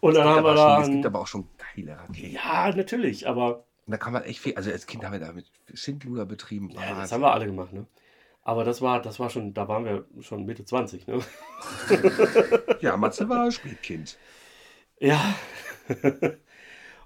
Und 0.00 0.14
dann 0.14 0.28
haben 0.28 0.44
wir 0.44 0.50
aber 0.50 0.56
schon, 0.56 0.82
es 0.82 0.90
gibt 0.90 1.04
da. 1.04 1.08
aber 1.08 1.20
auch 1.20 1.26
schon 1.26 1.48
geile 1.74 1.98
Raketen. 1.98 2.34
Ja, 2.34 2.72
natürlich, 2.74 3.26
aber 3.26 3.64
Und 3.86 3.92
da 3.92 3.96
kann 3.96 4.12
man 4.12 4.22
echt 4.22 4.40
viel. 4.40 4.54
Also 4.54 4.70
als 4.70 4.86
Kind 4.86 5.04
haben 5.04 5.12
wir 5.12 5.20
damit 5.20 5.46
Schindluder 5.74 6.24
betrieben. 6.24 6.70
ja, 6.70 6.94
das 6.94 7.12
haben 7.12 7.22
wir 7.22 7.32
alle 7.32 7.46
gemacht, 7.46 7.72
ne? 7.72 7.86
Aber 8.42 8.64
das 8.64 8.80
war, 8.80 9.02
das 9.02 9.20
war 9.20 9.28
schon, 9.28 9.52
da 9.52 9.68
waren 9.68 9.84
wir 9.84 10.06
schon 10.20 10.46
Mitte 10.46 10.64
20, 10.64 11.06
ne? 11.06 11.20
ja, 12.80 12.96
Matze 12.96 13.28
war 13.28 13.50
Spätkind. 13.50 14.16
Ja. 15.00 15.36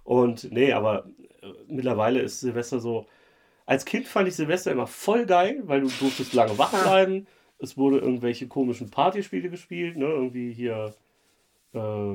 Und 0.04 0.50
nee, 0.52 0.72
aber 0.72 1.06
äh, 1.42 1.46
mittlerweile 1.68 2.20
ist 2.20 2.40
Silvester 2.40 2.80
so. 2.80 3.06
Als 3.66 3.84
Kind 3.84 4.08
fand 4.08 4.28
ich 4.28 4.36
Silvester 4.36 4.72
immer 4.72 4.86
voll 4.88 5.26
geil, 5.26 5.62
weil 5.66 5.82
du 5.82 5.88
durftest 5.88 6.34
lange 6.34 6.58
wach 6.58 6.72
bleiben. 6.82 7.26
Es 7.58 7.76
wurde 7.78 7.98
irgendwelche 7.98 8.48
komischen 8.48 8.90
Partyspiele 8.90 9.50
gespielt, 9.50 9.96
ne? 9.96 10.06
Irgendwie 10.06 10.52
hier, 10.52 10.94
äh, 11.74 12.14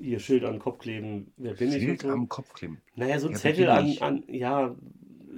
hier 0.00 0.20
Schild 0.20 0.44
an 0.44 0.54
den 0.54 0.60
Kopf 0.60 0.78
kleben, 0.80 1.32
wer 1.36 1.54
bin 1.54 1.72
ich 1.72 1.88
und 1.88 1.98
Schild 1.98 2.02
so. 2.02 2.08
am 2.10 2.28
Kopf 2.28 2.52
kleben. 2.54 2.80
Naja, 2.96 3.18
so 3.20 3.28
Ja, 3.28 3.34
Zettel 3.38 3.68
an, 3.70 3.86
ich? 3.88 4.02
an, 4.02 4.24
ja, 4.28 4.74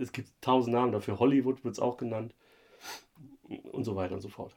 es 0.01 0.13
gibt 0.13 0.31
tausend 0.43 0.75
Namen 0.75 0.93
dafür. 0.93 1.19
Hollywood 1.19 1.65
wird 1.65 1.75
es 1.75 1.81
auch 1.81 1.97
genannt. 1.97 2.35
Und 3.73 3.85
so 3.85 3.97
weiter 3.97 4.15
und 4.15 4.21
so 4.21 4.29
fort. 4.29 4.55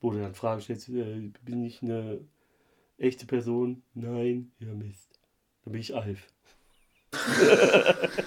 Wo 0.00 0.10
du 0.10 0.18
dann 0.20 0.34
Fragen 0.34 0.60
stellst, 0.60 0.88
äh, 0.90 1.30
bin 1.44 1.64
ich 1.64 1.82
eine 1.82 2.20
echte 2.98 3.26
Person? 3.26 3.82
Nein, 3.94 4.52
ja 4.58 4.72
Mist. 4.74 5.20
Dann 5.64 5.72
bin 5.72 5.80
ich 5.80 5.94
Alf. 5.94 6.26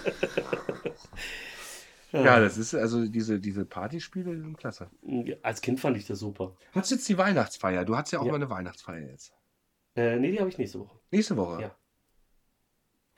Ja, 2.13 2.39
das 2.39 2.57
ist 2.57 2.73
also 2.73 3.05
diese, 3.05 3.39
diese 3.39 3.65
Partyspiele 3.65 4.37
sind 4.39 4.57
klasse. 4.57 4.89
Als 5.43 5.59
Kind 5.61 5.79
fand 5.79 5.97
ich 5.97 6.07
das 6.07 6.19
super. 6.19 6.55
Hast 6.71 6.89
jetzt 6.89 7.07
die 7.09 7.17
Weihnachtsfeier? 7.17 7.83
Du 7.83 7.97
hast 7.97 8.11
ja 8.11 8.19
auch 8.19 8.25
Ja. 8.25 8.31
mal 8.31 8.37
eine 8.37 8.49
Weihnachtsfeier 8.49 9.09
jetzt. 9.09 9.33
Äh, 9.95 10.17
nee, 10.17 10.31
die 10.31 10.39
habe 10.39 10.49
ich 10.49 10.57
nächste 10.57 10.79
Woche. 10.79 10.97
Nächste 11.11 11.35
Woche. 11.35 11.61
Ja. 11.63 11.75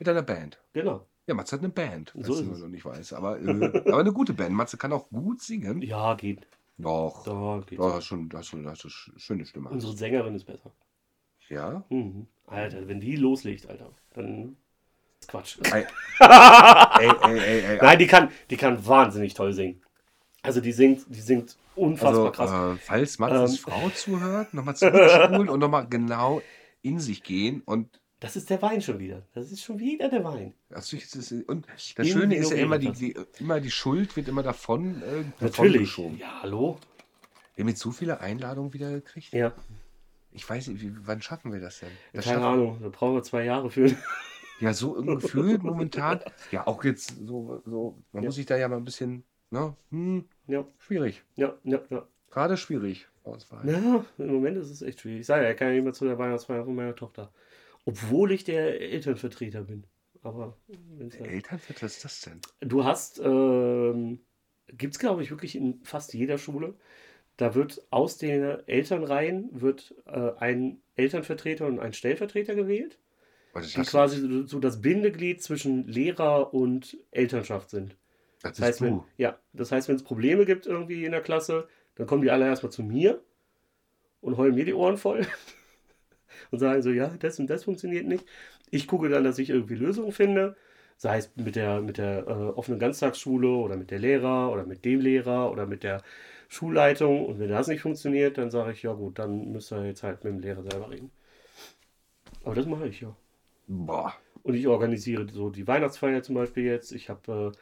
Mit 0.00 0.08
einer 0.08 0.22
Band. 0.22 0.60
Genau. 0.72 1.06
Ja, 1.28 1.34
Matze 1.34 1.54
hat 1.56 1.60
eine 1.60 1.68
Band, 1.72 2.12
So 2.18 2.34
ist 2.34 2.44
du 2.44 2.52
es. 2.52 2.58
noch 2.58 2.68
nicht 2.68 2.84
weißt. 2.84 3.12
Aber, 3.12 3.40
äh, 3.40 3.44
aber 3.86 3.98
eine 4.00 4.12
gute 4.12 4.32
Band. 4.34 4.54
Matze 4.56 4.76
kann 4.76 4.92
auch 4.92 5.08
gut 5.08 5.40
singen. 5.40 5.80
Ja, 5.82 6.14
geht. 6.14 6.48
Doch. 6.76 7.22
Da 7.24 7.62
geht. 7.64 7.78
Da 7.78 7.92
hast 7.94 8.06
schon, 8.06 8.28
hast 8.34 8.52
du, 8.52 8.58
du 8.58 8.88
schöne 8.88 9.46
Stimme. 9.46 9.70
Unsere 9.70 9.96
Sängerin 9.96 10.34
ist 10.34 10.44
besser. 10.46 10.72
Ja? 11.50 11.84
Mhm. 11.90 12.26
Alter, 12.46 12.88
wenn 12.88 13.00
die 13.00 13.16
loslegt, 13.16 13.68
Alter, 13.68 13.90
dann 14.14 14.56
ist 15.20 15.28
Quatsch. 15.28 15.58
Ey, 15.72 15.84
ey, 16.20 17.38
ey, 17.38 17.60
ey. 17.64 17.78
Nein, 17.82 17.98
die 17.98 18.06
kann, 18.06 18.30
die 18.48 18.56
kann 18.56 18.84
wahnsinnig 18.86 19.34
toll 19.34 19.52
singen. 19.52 19.82
Also 20.42 20.60
die 20.60 20.72
singt, 20.72 21.04
die 21.08 21.20
singt 21.20 21.56
unfassbar 21.76 22.26
Also, 22.26 22.30
krass. 22.32 22.76
äh, 22.76 22.80
falls 22.82 23.18
Matzes 23.18 23.52
Ähm. 23.52 23.58
Frau 23.58 23.90
zuhört, 23.90 24.54
nochmal 24.54 24.74
zurückspulen 24.76 25.48
und 25.48 25.60
nochmal 25.60 25.86
genau 25.88 26.40
in 26.82 26.98
sich 26.98 27.22
gehen. 27.22 27.62
Und, 27.66 28.00
Das 28.20 28.36
ist 28.36 28.48
der 28.50 28.62
Wein 28.62 28.80
schon 28.80 28.98
wieder. 28.98 29.22
Das 29.34 29.52
ist 29.52 29.62
schon 29.62 29.78
wieder 29.78 30.08
der 30.08 30.24
Wein. 30.24 30.54
also, 30.70 30.96
und 31.46 31.66
das 31.96 32.08
Schöne 32.08 32.36
ist 32.36 32.50
ja 32.50 32.56
immer 32.56 32.78
die, 32.78 32.92
die, 32.92 33.14
immer 33.38 33.60
die 33.60 33.70
Schuld 33.70 34.16
wird 34.16 34.28
immer 34.28 34.42
davon, 34.42 35.02
äh, 35.02 35.24
davon 35.38 35.66
Natürlich. 35.66 35.80
geschoben. 35.82 36.18
Ja, 36.18 36.40
hallo? 36.42 36.78
Wir 37.54 37.64
haben 37.64 37.68
jetzt 37.68 37.80
so 37.80 37.90
viele 37.90 38.20
Einladungen 38.20 38.72
wieder 38.72 38.90
gekriegt. 38.90 39.32
Ja, 39.32 39.52
Ich 40.32 40.48
weiß 40.48 40.68
nicht, 40.68 40.80
wie, 40.82 40.92
wann 41.06 41.20
schaffen 41.22 41.52
wir 41.52 41.60
das 41.60 41.80
denn? 41.80 41.88
Das 42.12 42.24
keine 42.24 42.38
schaffen- 42.40 42.52
Ahnung. 42.52 42.78
Da 42.82 42.88
brauchen 42.88 43.14
wir 43.14 43.22
zwei 43.22 43.44
Jahre 43.44 43.70
für. 43.70 43.86
Ja, 44.60 44.74
so 44.74 44.94
ein 45.00 45.06
Gefühl 45.18 45.56
momentan. 45.56 46.20
Ja, 46.50 46.66
auch 46.66 46.84
jetzt 46.84 47.16
so, 47.26 47.62
so 47.64 47.96
man 48.12 48.22
Ja. 48.24 48.28
muss 48.28 48.34
sich 48.34 48.44
da 48.44 48.58
ja 48.58 48.68
mal 48.68 48.76
ein 48.76 48.84
bisschen, 48.84 49.24
ne? 49.50 49.74
Hm, 49.90 50.26
Ja, 50.48 50.66
schwierig. 50.76 51.24
ja, 51.36 51.54
ja, 51.64 51.80
ja. 51.88 52.06
Gerade 52.30 52.58
schwierig. 52.58 53.08
Auswahl. 53.24 53.66
Ja, 53.66 54.04
im 54.18 54.26
Moment 54.34 54.58
ist 54.58 54.68
es 54.68 54.82
echt 54.82 55.00
schwierig. 55.00 55.20
Ich 55.20 55.26
sage 55.26 55.44
ja, 55.44 55.50
ich 55.52 55.56
kann 55.56 55.68
ja 55.68 55.74
nicht 55.76 55.84
mehr 55.84 55.94
zu 55.94 56.04
der 56.04 56.18
Weihnachtsfeier 56.18 56.64
von 56.66 56.74
meiner 56.74 56.94
Tochter. 56.94 57.32
Obwohl 57.86 58.32
ich 58.32 58.44
der 58.44 58.78
Elternvertreter 58.82 59.62
bin. 59.62 59.84
Aber 60.22 60.58
wenn's 60.98 61.18
halt- 61.18 61.30
Eltern, 61.30 61.58
was 61.80 61.96
ist 61.96 62.04
das 62.04 62.20
denn? 62.20 62.40
du 62.60 62.84
hast, 62.84 63.18
ähm, 63.24 64.20
gibt 64.68 64.92
es 64.94 64.98
glaube 65.00 65.22
ich 65.22 65.30
wirklich 65.30 65.56
in 65.56 65.80
fast 65.84 66.12
jeder 66.12 66.36
Schule, 66.36 66.74
da 67.40 67.54
wird 67.54 67.82
aus 67.88 68.18
den 68.18 68.42
Elternreihen 68.66 69.48
wird 69.52 69.94
äh, 70.04 70.32
ein 70.38 70.82
Elternvertreter 70.96 71.66
und 71.66 71.80
ein 71.80 71.94
Stellvertreter 71.94 72.54
gewählt, 72.54 72.98
die 73.56 73.80
quasi 73.82 74.44
so, 74.46 74.60
das 74.60 74.82
Bindeglied 74.82 75.42
zwischen 75.42 75.88
Lehrer 75.88 76.52
und 76.52 76.98
Elternschaft 77.10 77.70
sind. 77.70 77.96
Das 78.42 78.58
Das 78.58 78.66
heißt, 78.66 78.82
wenn, 78.82 79.00
ja, 79.16 79.38
das 79.54 79.72
heißt, 79.72 79.88
wenn 79.88 79.96
es 79.96 80.02
Probleme 80.02 80.44
gibt 80.44 80.66
irgendwie 80.66 81.06
in 81.06 81.12
der 81.12 81.22
Klasse, 81.22 81.66
dann 81.94 82.06
kommen 82.06 82.22
die 82.22 82.30
alle 82.30 82.44
erstmal 82.44 82.72
zu 82.72 82.82
mir 82.82 83.22
und 84.20 84.36
heulen 84.36 84.54
mir 84.54 84.66
die 84.66 84.74
Ohren 84.74 84.98
voll 84.98 85.26
und 86.50 86.58
sagen 86.58 86.82
so, 86.82 86.90
ja, 86.90 87.08
das 87.08 87.38
und 87.38 87.48
das 87.48 87.64
funktioniert 87.64 88.06
nicht. 88.06 88.26
Ich 88.70 88.86
gucke 88.86 89.08
dann, 89.08 89.24
dass 89.24 89.38
ich 89.38 89.48
irgendwie 89.48 89.76
Lösungen 89.76 90.12
finde, 90.12 90.56
sei 90.98 91.16
es 91.16 91.34
mit 91.36 91.56
der, 91.56 91.80
mit 91.80 91.96
der 91.96 92.26
äh, 92.26 92.30
offenen 92.30 92.78
Ganztagsschule 92.78 93.48
oder 93.48 93.76
mit 93.76 93.90
der 93.90 93.98
Lehrer 93.98 94.52
oder 94.52 94.66
mit 94.66 94.84
dem 94.84 95.00
Lehrer 95.00 95.50
oder 95.50 95.66
mit 95.66 95.82
der 95.84 96.02
Schulleitung. 96.50 97.24
Und 97.24 97.38
wenn 97.38 97.48
das 97.48 97.68
nicht 97.68 97.80
funktioniert, 97.80 98.36
dann 98.36 98.50
sage 98.50 98.72
ich, 98.72 98.82
ja 98.82 98.92
gut, 98.92 99.18
dann 99.18 99.52
müsst 99.52 99.72
ihr 99.72 99.86
jetzt 99.86 100.02
halt 100.02 100.22
mit 100.24 100.34
dem 100.34 100.40
Lehrer 100.40 100.62
selber 100.62 100.90
reden. 100.90 101.10
Aber 102.44 102.54
das 102.54 102.66
mache 102.66 102.88
ich 102.88 103.00
ja. 103.00 103.14
Boah. 103.68 104.12
Und 104.42 104.54
ich 104.54 104.66
organisiere 104.66 105.28
so 105.30 105.50
die 105.50 105.66
Weihnachtsfeier 105.66 106.22
zum 106.22 106.34
Beispiel 106.34 106.64
jetzt. 106.64 106.92
Ich 106.92 107.08
habe 107.08 107.52
äh, 107.54 107.58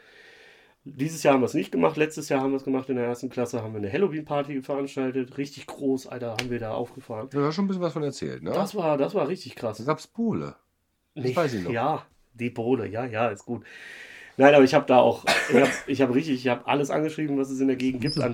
dieses 0.84 1.22
Jahr 1.22 1.34
haben 1.34 1.42
wir 1.42 1.46
es 1.46 1.54
nicht 1.54 1.70
gemacht. 1.70 1.96
Letztes 1.96 2.28
Jahr 2.30 2.40
haben 2.40 2.52
wir 2.52 2.56
es 2.56 2.64
gemacht 2.64 2.88
in 2.88 2.96
der 2.96 3.04
ersten 3.04 3.28
Klasse. 3.28 3.62
Haben 3.62 3.74
wir 3.74 3.78
eine 3.78 3.92
Halloween-Party 3.92 4.62
veranstaltet. 4.62 5.36
Richtig 5.36 5.66
groß, 5.66 6.06
Alter, 6.06 6.32
haben 6.32 6.50
wir 6.50 6.58
da 6.58 6.72
aufgefahren. 6.72 7.28
Du 7.30 7.42
hast 7.42 7.56
schon 7.56 7.66
ein 7.66 7.68
bisschen 7.68 7.82
was 7.82 7.92
von 7.92 8.02
erzählt, 8.02 8.42
ne? 8.42 8.52
Das 8.52 8.74
war, 8.74 8.96
das 8.96 9.14
war 9.14 9.28
richtig 9.28 9.54
krass. 9.54 9.78
da 9.78 9.84
gab's 9.84 10.06
Bowle. 10.06 10.54
Nee, 11.14 11.36
weiß 11.36 11.54
ich 11.54 11.64
noch. 11.64 11.72
Ja, 11.72 12.06
die 12.32 12.50
Bowle, 12.50 12.86
ja, 12.86 13.04
ja, 13.04 13.28
ist 13.28 13.44
gut. 13.44 13.64
Nein, 14.38 14.54
aber 14.54 14.62
ich 14.62 14.72
habe 14.72 14.86
da 14.86 14.98
auch, 14.98 15.24
ich 15.50 15.56
habe 15.56 15.70
ich 15.88 16.00
hab 16.00 16.14
richtig, 16.14 16.36
ich 16.36 16.48
habe 16.48 16.66
alles 16.66 16.90
angeschrieben, 16.90 17.36
was 17.38 17.50
es 17.50 17.60
in 17.60 17.66
der 17.66 17.76
Gegend 17.76 18.00
gibt 18.00 18.18
an. 18.18 18.32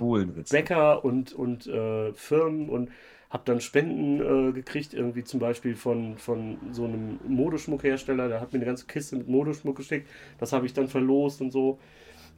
Bäcker 0.51 1.03
und, 1.05 1.33
und 1.33 1.67
äh, 1.67 2.13
Firmen 2.13 2.69
und 2.69 2.91
habe 3.31 3.43
dann 3.47 3.61
Spenden 3.61 4.21
äh, 4.21 4.53
gekriegt, 4.53 4.93
irgendwie 4.93 5.25
zum 5.25 5.41
Beispiel 5.41 5.75
von, 5.75 6.19
von 6.19 6.59
so 6.73 6.85
einem 6.85 7.19
Modeschmuckhersteller, 7.27 8.29
der 8.29 8.41
hat 8.43 8.53
mir 8.53 8.59
eine 8.59 8.67
ganze 8.67 8.87
Kiste 8.87 9.17
mit 9.17 9.29
Modeschmuck 9.29 9.77
geschickt, 9.77 10.09
das 10.39 10.53
habe 10.53 10.67
ich 10.67 10.75
dann 10.75 10.89
verlost 10.89 11.41
und 11.41 11.51
so. 11.51 11.79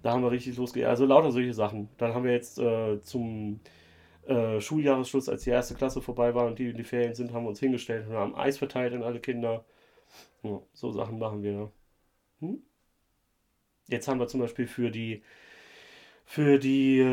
Da 0.03 0.13
haben 0.13 0.23
wir 0.23 0.31
richtig 0.31 0.57
losgegangen. 0.57 0.91
Also 0.91 1.05
lauter 1.05 1.33
solche 1.33 1.53
Sachen. 1.53 1.89
Dann 1.99 2.15
haben 2.15 2.25
wir 2.25 2.33
jetzt 2.33 2.61
äh, 2.61 3.03
zum 3.03 3.59
äh, 4.27 4.61
Schuljahresschluss, 4.61 5.29
als 5.29 5.43
die 5.43 5.51
erste 5.51 5.75
Klasse 5.75 6.01
vorbei 6.01 6.35
war 6.35 6.47
und 6.47 6.59
die 6.61 6.69
in 6.69 6.77
die 6.77 6.85
Ferien 6.85 7.15
sind, 7.15 7.33
haben 7.33 7.45
wir 7.45 7.49
uns 7.49 7.61
hingestellt 7.61 8.07
und 8.09 8.15
haben 8.15 8.37
Eis 8.37 8.59
verteilt 8.59 8.95
an 8.95 9.03
alle 9.03 9.19
Kinder. 9.19 9.65
Ja, 10.45 10.61
so 10.73 10.93
Sachen 10.93 11.19
machen 11.19 11.43
wir. 11.43 11.73
Hm? 12.41 12.63
Jetzt 13.89 14.09
haben 14.09 14.19
wir 14.19 14.29
zum 14.29 14.41
Beispiel 14.41 14.67
für 14.67 14.91
die 14.91 15.23
für 16.29 16.59
die 16.59 16.99
äh, 16.99 17.05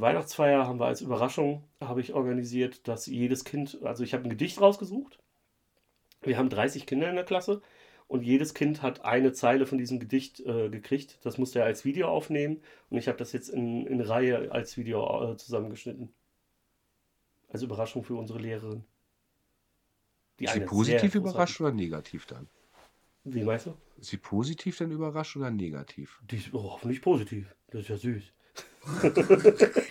Weihnachtsfeier 0.00 0.66
haben 0.66 0.80
wir 0.80 0.86
als 0.86 1.02
Überraschung, 1.02 1.64
habe 1.80 2.00
ich 2.00 2.14
organisiert, 2.14 2.88
dass 2.88 3.04
jedes 3.04 3.44
Kind, 3.44 3.78
also 3.82 4.02
ich 4.02 4.14
habe 4.14 4.24
ein 4.24 4.30
Gedicht 4.30 4.58
rausgesucht. 4.58 5.18
Wir 6.22 6.38
haben 6.38 6.48
30 6.48 6.86
Kinder 6.86 7.10
in 7.10 7.16
der 7.16 7.26
Klasse 7.26 7.60
und 8.08 8.22
jedes 8.22 8.54
Kind 8.54 8.80
hat 8.80 9.04
eine 9.04 9.32
Zeile 9.32 9.66
von 9.66 9.76
diesem 9.76 10.00
Gedicht 10.00 10.40
äh, 10.40 10.70
gekriegt. 10.70 11.18
Das 11.24 11.36
musste 11.36 11.58
er 11.58 11.66
als 11.66 11.84
Video 11.84 12.08
aufnehmen 12.08 12.62
und 12.88 12.96
ich 12.96 13.06
habe 13.06 13.18
das 13.18 13.32
jetzt 13.32 13.50
in, 13.50 13.86
in 13.86 14.00
Reihe 14.00 14.50
als 14.50 14.78
Video 14.78 15.32
äh, 15.32 15.36
zusammengeschnitten. 15.36 16.10
Als 17.50 17.62
Überraschung 17.62 18.02
für 18.02 18.14
unsere 18.14 18.38
Lehrerin. 18.38 18.84
Die 20.40 20.44
Ist 20.44 20.54
sie 20.54 20.60
positiv 20.60 21.14
überrascht 21.14 21.60
oder 21.60 21.72
negativ 21.72 22.24
dann? 22.24 22.48
Wie 23.24 23.44
meinst 23.44 23.66
du? 23.66 23.74
Ist 23.98 24.10
sie 24.10 24.16
positiv 24.16 24.78
dann 24.78 24.90
überrascht 24.90 25.36
oder 25.36 25.50
negativ? 25.50 26.20
Die 26.30 26.36
ist 26.36 26.52
oh, 26.52 26.72
hoffentlich 26.72 27.00
positiv. 27.02 27.54
Das 27.70 27.82
ist 27.82 27.88
ja 27.88 27.96
süß. 27.96 28.24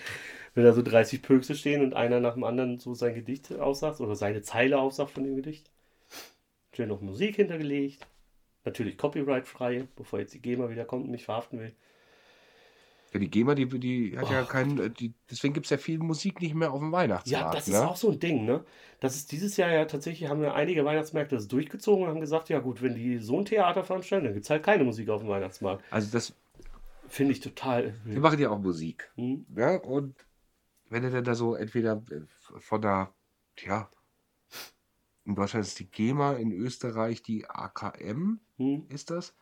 Wenn 0.54 0.66
da 0.66 0.74
so 0.74 0.82
30 0.82 1.22
Pökse 1.22 1.56
stehen 1.56 1.82
und 1.82 1.94
einer 1.94 2.20
nach 2.20 2.34
dem 2.34 2.44
anderen 2.44 2.78
so 2.78 2.94
sein 2.94 3.16
Gedicht 3.16 3.54
aussagt 3.54 4.02
oder 4.02 4.16
seine 4.16 4.42
Zeile 4.42 4.80
aussagt 4.80 5.12
von 5.12 5.24
dem 5.24 5.38
Gedicht. 5.38 5.72
Schön 6.74 6.90
noch 6.90 7.00
Musik 7.00 7.38
hintergelegt. 7.38 8.06
Natürlich 8.66 8.98
copyright-frei, 8.98 9.88
bevor 9.96 10.20
jetzt 10.20 10.34
die 10.34 10.42
GEMA 10.42 10.70
wieder 10.70 10.86
kommt 10.86 11.06
und 11.06 11.12
mich 11.12 11.24
verhaften 11.24 11.60
will. 11.60 11.74
Ja, 13.14 13.20
die 13.20 13.30
GEMA, 13.30 13.56
die, 13.56 13.68
die 13.68 14.18
hat 14.18 14.30
ja 14.30 14.44
Oh. 14.44 14.48
keinen, 14.48 14.80
äh, 14.80 14.90
die, 14.90 15.14
deswegen 15.30 15.54
gibt 15.54 15.66
es 15.66 15.70
ja 15.70 15.78
viel 15.78 16.00
Musik 16.00 16.42
nicht 16.42 16.56
mehr 16.56 16.72
auf 16.72 16.80
dem 16.80 16.92
Weihnachtsmarkt. 16.94 17.46
Ja, 17.46 17.52
das 17.54 17.68
ist 17.68 17.74
ne? 17.74 17.90
auch 17.90 17.98
so 17.98 18.10
ein 18.12 18.20
Ding, 18.20 18.46
ne? 18.46 18.64
Das 19.02 19.16
ist 19.16 19.32
dieses 19.34 19.58
Jahr 19.58 19.70
ja 19.70 19.84
tatsächlich, 19.86 20.30
haben 20.30 20.42
ja 20.42 20.54
einige 20.54 20.86
Weihnachtsmärkte 20.86 21.36
das 21.36 21.48
durchgezogen 21.50 22.04
und 22.04 22.10
haben 22.10 22.22
gesagt, 22.22 22.48
ja 22.50 22.60
gut, 22.60 22.82
wenn 22.82 22.96
die 22.96 23.18
so 23.18 23.40
ein 23.40 23.46
Theater 23.46 23.84
veranstalten, 23.84 24.26
dann 24.26 24.34
gibt 24.34 24.46
es 24.46 24.50
halt 24.50 24.64
keine 24.64 24.86
Musik 24.86 25.10
auf 25.10 25.22
dem 25.22 25.30
Weihnachtsmarkt. 25.30 25.84
Also 25.92 26.10
das, 26.12 26.34
Finde 27.10 27.34
ich 27.34 27.42
total. 27.42 27.94
wir 28.06 28.22
machen 28.22 28.40
ja 28.40 28.50
auch 28.50 28.60
Musik. 28.60 29.12
Hm? 29.16 29.46
Ja, 29.58 29.76
und 29.82 30.16
wenn 30.90 31.04
er 31.04 31.10
dann 31.10 31.26
da 31.26 31.36
so 31.36 31.56
entweder 31.56 32.02
äh, 32.12 32.22
von 32.60 32.82
der, 32.82 33.14
ja, 33.60 33.90
in 35.26 35.36
Deutschland 35.36 35.66
ist 35.66 35.78
die 35.80 35.90
GEMA, 35.92 36.34
in 36.34 36.52
Österreich 36.54 37.22
die 37.22 37.46
AKM, 37.50 38.40
Hm? 38.58 38.86
ist 38.88 39.10
das, 39.10 39.34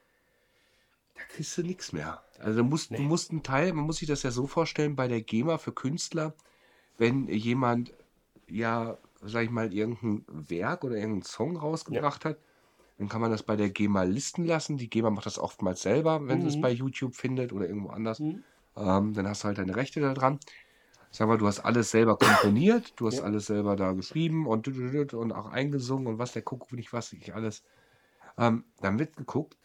da 1.19 1.33
kriegst 1.35 1.57
du 1.57 1.63
nichts 1.63 1.93
mehr. 1.93 2.23
Also 2.39 2.59
du 2.59 2.63
musst, 2.65 2.91
du 2.91 3.01
Nee. 3.01 3.07
musst 3.07 3.31
einen 3.31 3.43
Teil, 3.43 3.73
man 3.73 3.85
muss 3.85 3.97
sich 3.97 4.07
das 4.07 4.23
ja 4.23 4.31
so 4.31 4.47
vorstellen, 4.47 4.95
bei 4.95 5.07
der 5.07 5.21
GEMA 5.21 5.57
für 5.57 5.73
Künstler, 5.73 6.33
wenn 6.97 7.27
jemand, 7.27 7.93
ja, 8.47 8.97
sag 9.21 9.43
ich 9.45 9.49
mal, 9.51 9.73
irgendein 9.73 10.25
Werk 10.27 10.83
oder 10.83 10.95
irgendeinen 10.95 11.23
Song 11.23 11.57
rausgebracht 11.57 12.25
hat, 12.25 12.39
dann 12.97 13.09
kann 13.09 13.21
man 13.21 13.31
das 13.31 13.43
bei 13.43 13.55
der 13.55 13.69
GEMA 13.69 14.03
listen 14.03 14.45
lassen. 14.45 14.77
Die 14.77 14.89
GEMA 14.89 15.09
macht 15.09 15.25
das 15.25 15.39
oftmals 15.39 15.81
selber, 15.81 16.27
wenn 16.27 16.41
sie 16.41 16.47
es 16.47 16.57
Mhm. 16.57 16.61
bei 16.61 16.71
YouTube 16.71 17.15
findet 17.15 17.53
oder 17.53 17.67
irgendwo 17.67 17.89
anders. 17.89 18.19
Hm? 18.19 18.43
Ähm, 18.77 19.13
dann 19.13 19.27
hast 19.27 19.43
du 19.43 19.47
halt 19.47 19.57
deine 19.59 19.75
Rechte 19.75 20.01
da 20.01 20.13
dran. 20.13 20.39
Sag 21.11 21.27
mal, 21.27 21.37
du 21.37 21.47
hast 21.47 21.61
alles 21.61 21.91
selber 21.91 22.17
komponiert, 22.17 22.93
du 22.99 23.07
hast 23.07 23.19
Ja. 23.19 23.25
alles 23.25 23.47
selber 23.47 23.75
da 23.75 23.93
geschrieben 23.93 24.47
und, 24.47 24.67
und 25.13 25.31
auch 25.33 25.47
eingesungen 25.47 26.07
und 26.07 26.19
was 26.19 26.33
der 26.33 26.43
Kuckuck 26.43 26.73
nicht 26.73 26.93
was, 26.93 27.13
ich 27.13 27.33
alles. 27.35 27.63
Ähm, 28.37 28.65
dann 28.81 28.99
wird 28.99 29.17
geguckt, 29.17 29.58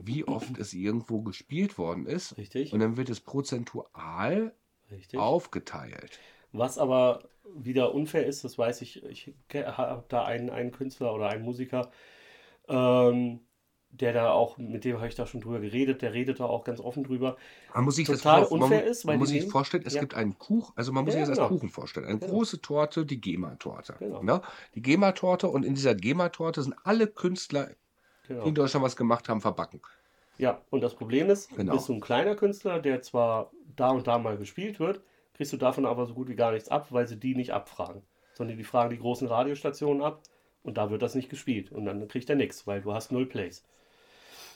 wie 0.00 0.24
oft 0.26 0.56
es 0.58 0.72
irgendwo 0.74 1.22
gespielt 1.22 1.76
worden 1.76 2.06
ist 2.06 2.36
Richtig. 2.38 2.72
und 2.72 2.78
dann 2.80 2.96
wird 2.96 3.10
es 3.10 3.20
prozentual 3.20 4.54
Richtig. 4.90 5.18
aufgeteilt. 5.18 6.18
Was 6.52 6.78
aber 6.78 7.28
wieder 7.54 7.94
unfair 7.94 8.24
ist, 8.26 8.44
das 8.44 8.56
weiß 8.56 8.80
ich, 8.82 9.02
ich 9.04 9.34
habe 9.54 10.04
da 10.08 10.24
einen, 10.24 10.50
einen 10.50 10.70
Künstler 10.70 11.12
oder 11.14 11.28
einen 11.28 11.42
Musiker, 11.42 11.90
ähm, 12.68 13.40
der 13.90 14.12
da 14.12 14.30
auch, 14.32 14.58
mit 14.58 14.84
dem 14.84 14.98
habe 14.98 15.08
ich 15.08 15.14
da 15.14 15.26
schon 15.26 15.40
drüber 15.40 15.60
geredet, 15.60 16.02
der 16.02 16.12
redet 16.12 16.40
da 16.40 16.44
auch 16.44 16.62
ganz 16.62 16.78
offen 16.78 17.04
drüber. 17.04 17.36
Man 17.74 17.84
muss 17.84 17.96
sich 17.96 18.06
Total 18.06 18.40
das 18.40 18.50
vor- 18.50 18.60
unfair 18.60 18.80
man, 18.80 18.86
ist, 18.88 19.06
weil 19.06 19.14
man 19.14 19.20
muss 19.20 19.30
sich 19.30 19.40
nehmen- 19.40 19.50
vorstellen, 19.50 19.82
es 19.86 19.94
Ja. 19.94 20.00
gibt 20.00 20.14
einen 20.14 20.38
Kuchen, 20.38 20.72
also 20.76 20.92
man 20.92 21.04
muss 21.04 21.14
Ja, 21.14 21.20
sich 21.20 21.28
das 21.30 21.38
als 21.38 21.48
genau. 21.48 21.58
Kuchen 21.58 21.70
vorstellen. 21.70 22.06
Eine 22.06 22.18
Genau. 22.18 22.32
große 22.32 22.60
Torte, 22.60 23.06
die 23.06 23.18
GEMA-Torte. 23.20 23.96
Genau. 23.98 24.22
Ne? 24.22 24.42
Die 24.74 24.82
GEMA-Torte 24.82 25.48
und 25.48 25.64
in 25.64 25.74
dieser 25.74 25.94
GEMA-Torte 25.94 26.62
sind 26.62 26.74
alle 26.84 27.06
Künstler, 27.06 27.70
die 28.28 28.34
in 28.34 28.40
Genau. 28.40 28.50
Deutschland 28.50 28.84
was 28.84 28.96
gemacht 28.96 29.28
haben, 29.28 29.40
verbacken. 29.40 29.80
Ja, 30.38 30.62
und 30.70 30.82
das 30.82 30.94
Problem 30.94 31.30
ist, 31.30 31.54
Genau. 31.56 31.72
bist 31.74 31.88
du 31.88 31.94
ein 31.94 32.00
kleiner 32.00 32.36
Künstler, 32.36 32.78
der 32.80 33.02
zwar 33.02 33.50
da 33.76 33.90
und 33.90 34.06
da 34.06 34.18
mal 34.18 34.36
gespielt 34.36 34.78
wird, 34.78 35.00
kriegst 35.34 35.52
du 35.52 35.56
davon 35.56 35.84
aber 35.86 36.06
so 36.06 36.14
gut 36.14 36.28
wie 36.28 36.36
gar 36.36 36.52
nichts 36.52 36.68
ab, 36.68 36.88
weil 36.90 37.08
sie 37.08 37.18
die 37.18 37.34
nicht 37.34 37.52
abfragen. 37.52 38.02
Sondern 38.34 38.56
die 38.56 38.64
fragen 38.64 38.90
die 38.90 38.98
großen 38.98 39.26
Radiostationen 39.26 40.02
ab 40.02 40.22
und 40.62 40.78
da 40.78 40.90
wird 40.90 41.02
das 41.02 41.14
nicht 41.14 41.28
gespielt. 41.28 41.72
Und 41.72 41.86
dann 41.86 42.06
kriegt 42.08 42.30
er 42.30 42.36
nichts, 42.36 42.66
weil 42.66 42.80
du 42.80 42.94
hast 42.94 43.10
null 43.10 43.26
Plays. 43.26 43.64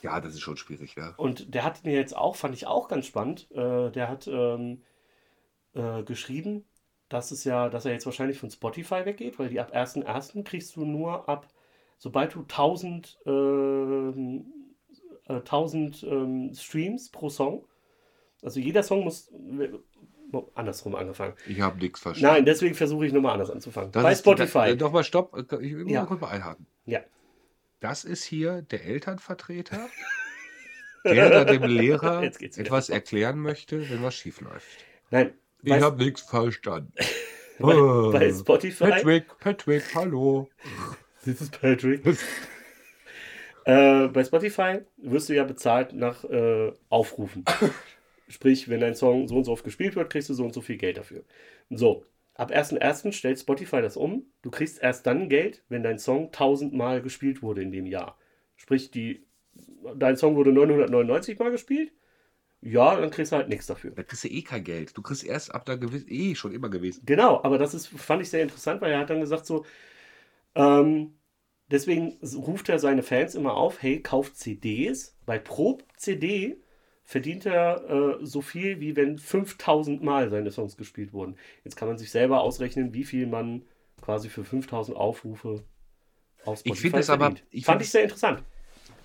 Ja, 0.01 0.19
das 0.19 0.33
ist 0.33 0.41
schon 0.41 0.57
schwierig, 0.57 0.95
ne? 0.97 1.13
Und 1.17 1.53
der 1.53 1.63
hat 1.63 1.83
mir 1.85 1.93
jetzt 1.93 2.15
auch, 2.15 2.35
fand 2.35 2.55
ich 2.55 2.67
auch 2.67 2.87
ganz 2.87 3.05
spannend, 3.05 3.49
äh, 3.51 3.89
der 3.91 4.09
hat 4.09 4.27
ähm, 4.27 4.83
äh, 5.73 6.03
geschrieben, 6.03 6.65
dass 7.09 7.31
es 7.31 7.43
ja, 7.43 7.69
dass 7.69 7.85
er 7.85 7.93
jetzt 7.93 8.05
wahrscheinlich 8.05 8.39
von 8.39 8.49
Spotify 8.49 9.05
weggeht, 9.05 9.39
weil 9.39 9.49
die 9.49 9.59
ab 9.59 9.71
1.1. 9.73 10.43
kriegst 10.43 10.75
du 10.75 10.85
nur 10.85 11.27
ab, 11.29 11.47
sobald 12.03 12.35
du 12.35 12.41
1000, 12.41 13.17
ähm, 13.25 14.45
äh, 15.29 15.35
1000 15.35 16.03
ähm, 16.03 16.51
Streams 16.53 17.09
pro 17.09 17.29
Song, 17.29 17.65
also 18.41 18.59
jeder 18.59 18.83
Song 18.83 19.05
muss, 19.05 19.31
oh, 20.33 20.49
andersrum 20.53 20.95
angefangen. 20.95 21.33
Ich 21.47 21.61
habe 21.61 21.79
nichts 21.79 22.01
verstanden. 22.01 22.35
Nein, 22.35 22.45
deswegen 22.45 22.75
versuche 22.75 23.05
ich 23.05 23.13
nochmal 23.13 23.31
anders 23.31 23.49
anzufangen. 23.49 23.93
Das 23.93 24.03
Bei 24.03 24.15
Spotify. 24.15 24.67
Da, 24.71 24.75
doch 24.75 24.91
mal 24.91 25.05
stopp. 25.05 25.33
Ich 25.61 25.77
will 25.77 25.89
Ja. 25.89 26.01
mal 26.01 26.07
kurz 26.07 26.19
mal 26.19 26.27
einhaken. 26.27 26.67
Ja. 26.85 26.99
Das 27.79 28.03
ist 28.03 28.25
hier 28.25 28.63
der 28.63 28.83
Elternvertreter, 28.83 29.87
der 31.05 31.45
dem 31.45 31.63
Lehrer 31.63 32.21
etwas 32.23 32.89
erklären 32.89 33.39
möchte, 33.39 33.89
wenn 33.89 34.03
was 34.03 34.15
schief 34.15 34.41
läuft. 34.41 34.83
Nein, 35.09 35.33
Ich 35.61 35.71
habe 35.71 36.03
nichts 36.03 36.23
verstanden. 36.23 36.91
bei, 37.59 37.75
Oh. 37.77 38.11
bei 38.11 38.33
Spotify. 38.33 38.89
Patrick, 38.89 39.37
Patrick, 39.39 39.95
hallo. 39.95 40.49
This 41.23 41.41
is 41.41 41.49
Patrick. 41.49 42.03
Äh, 43.65 44.09
bei 44.09 44.25
Spotify 44.25 44.79
wirst 44.97 45.29
du 45.29 45.35
ja 45.35 45.45
bezahlt 45.45 45.93
nach 45.93 46.25
äh, 46.25 46.73
Aufrufen. 46.89 47.45
Sprich, 48.27 48.67
wenn 48.67 48.81
dein 48.81 48.93
Song 48.93 49.29
so 49.29 49.37
und 49.37 49.45
so 49.45 49.53
oft 49.53 49.63
gespielt 49.63 49.95
wird, 49.95 50.11
kriegst 50.11 50.27
du 50.27 50.33
so 50.33 50.43
und 50.43 50.53
so 50.53 50.59
viel 50.59 50.75
Geld 50.75 50.97
dafür. 50.97 51.23
So, 51.69 52.05
ab 52.35 52.51
1.1. 52.51 53.13
stellt 53.13 53.39
Spotify 53.39 53.81
das 53.81 53.95
um. 53.95 54.25
Du 54.41 54.51
kriegst 54.51 54.83
erst 54.83 55.07
dann 55.07 55.29
Geld, 55.29 55.63
wenn 55.69 55.81
dein 55.81 55.97
Song 55.97 56.25
1000 56.25 56.73
Mal 56.73 57.01
gespielt 57.01 57.41
wurde 57.41 57.61
in 57.61 57.71
dem 57.71 57.85
Jahr. 57.85 58.17
Sprich, 58.57 58.91
die, 58.91 59.25
dein 59.95 60.17
Song 60.17 60.35
wurde 60.35 60.51
999 60.51 61.39
Mal 61.39 61.51
gespielt. 61.51 61.93
Ja, 62.59 62.99
dann 62.99 63.11
kriegst 63.11 63.31
du 63.31 63.37
halt 63.37 63.47
nichts 63.47 63.67
dafür. 63.67 63.91
Da 63.91 64.03
kriegst 64.03 64.25
du 64.25 64.27
eh 64.27 64.41
kein 64.41 64.65
Geld. 64.65 64.97
Du 64.97 65.01
kriegst 65.01 65.23
erst 65.23 65.55
ab 65.55 65.65
da 65.65 65.75
gewiss, 65.75 66.05
eh 66.09 66.35
schon 66.35 66.51
immer 66.51 66.69
gewesen. 66.69 67.01
Genau, 67.05 67.41
aber 67.43 67.57
das 67.57 67.73
ist, 67.73 67.87
fand 67.87 68.21
ich 68.21 68.29
sehr 68.29 68.43
interessant, 68.43 68.81
weil 68.81 68.91
er 68.91 68.99
hat 68.99 69.09
dann 69.09 69.21
gesagt 69.21 69.45
so, 69.45 69.65
ähm, 70.55 71.15
deswegen 71.69 72.17
ruft 72.35 72.69
er 72.69 72.79
seine 72.79 73.03
Fans 73.03 73.35
immer 73.35 73.55
auf, 73.55 73.81
hey, 73.81 74.01
kauft 74.01 74.37
CDs, 74.37 75.17
weil 75.25 75.39
pro 75.39 75.79
CD 75.97 76.57
verdient 77.03 77.45
er 77.45 77.89
äh, 78.21 78.25
so 78.25 78.41
viel, 78.41 78.79
wie 78.79 78.95
wenn 78.95 79.17
5000 79.17 80.01
Mal 80.03 80.29
seine 80.29 80.51
Songs 80.51 80.77
gespielt 80.77 81.13
wurden. 81.13 81.35
Jetzt 81.63 81.75
kann 81.75 81.87
man 81.87 81.97
sich 81.97 82.11
selber 82.11 82.41
ausrechnen, 82.41 82.93
wie 82.93 83.03
viel 83.03 83.27
man 83.27 83.63
quasi 84.01 84.29
für 84.29 84.43
5000 84.43 84.97
Aufrufe 84.97 85.63
auf 86.45 86.59
Spotify 86.59 86.69
Ich 86.73 86.81
finde 86.81 86.99
es 86.99 87.09
aber, 87.09 87.33
ich 87.49 87.65
fand 87.65 87.81
ich 87.81 87.89
sehr 87.89 88.03
interessant. 88.03 88.43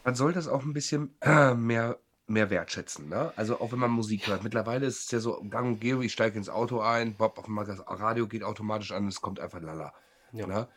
Man 0.05 0.14
soll 0.14 0.32
das 0.32 0.49
auch 0.49 0.62
ein 0.62 0.72
bisschen 0.72 1.14
äh, 1.20 1.55
mehr 1.55 1.99
mehr 2.28 2.51
wertschätzen. 2.51 3.09
Ne? 3.09 3.32
Also 3.36 3.61
auch 3.61 3.72
wenn 3.72 3.78
man 3.78 3.90
Musik 3.90 4.26
hört. 4.26 4.44
Mittlerweile 4.44 4.86
ist 4.86 5.07
es 5.07 5.11
ja 5.11 5.18
so 5.18 5.42
gang 5.49 5.66
und 5.66 5.80
gäbe, 5.80 6.05
ich 6.05 6.12
steige 6.12 6.36
ins 6.36 6.51
Auto 6.51 6.80
ein, 6.80 7.14
Bob, 7.14 7.38
auf 7.38 7.46
einmal 7.46 7.64
das 7.64 7.82
Radio 7.86 8.28
geht 8.28 8.44
automatisch 8.44 8.92
an 8.92 9.09
es 9.09 9.20
kommt 9.20 9.40
einfach 9.40 9.61
lala. 9.61 9.94
Ja. 10.32 10.46
Ne? 10.46 10.68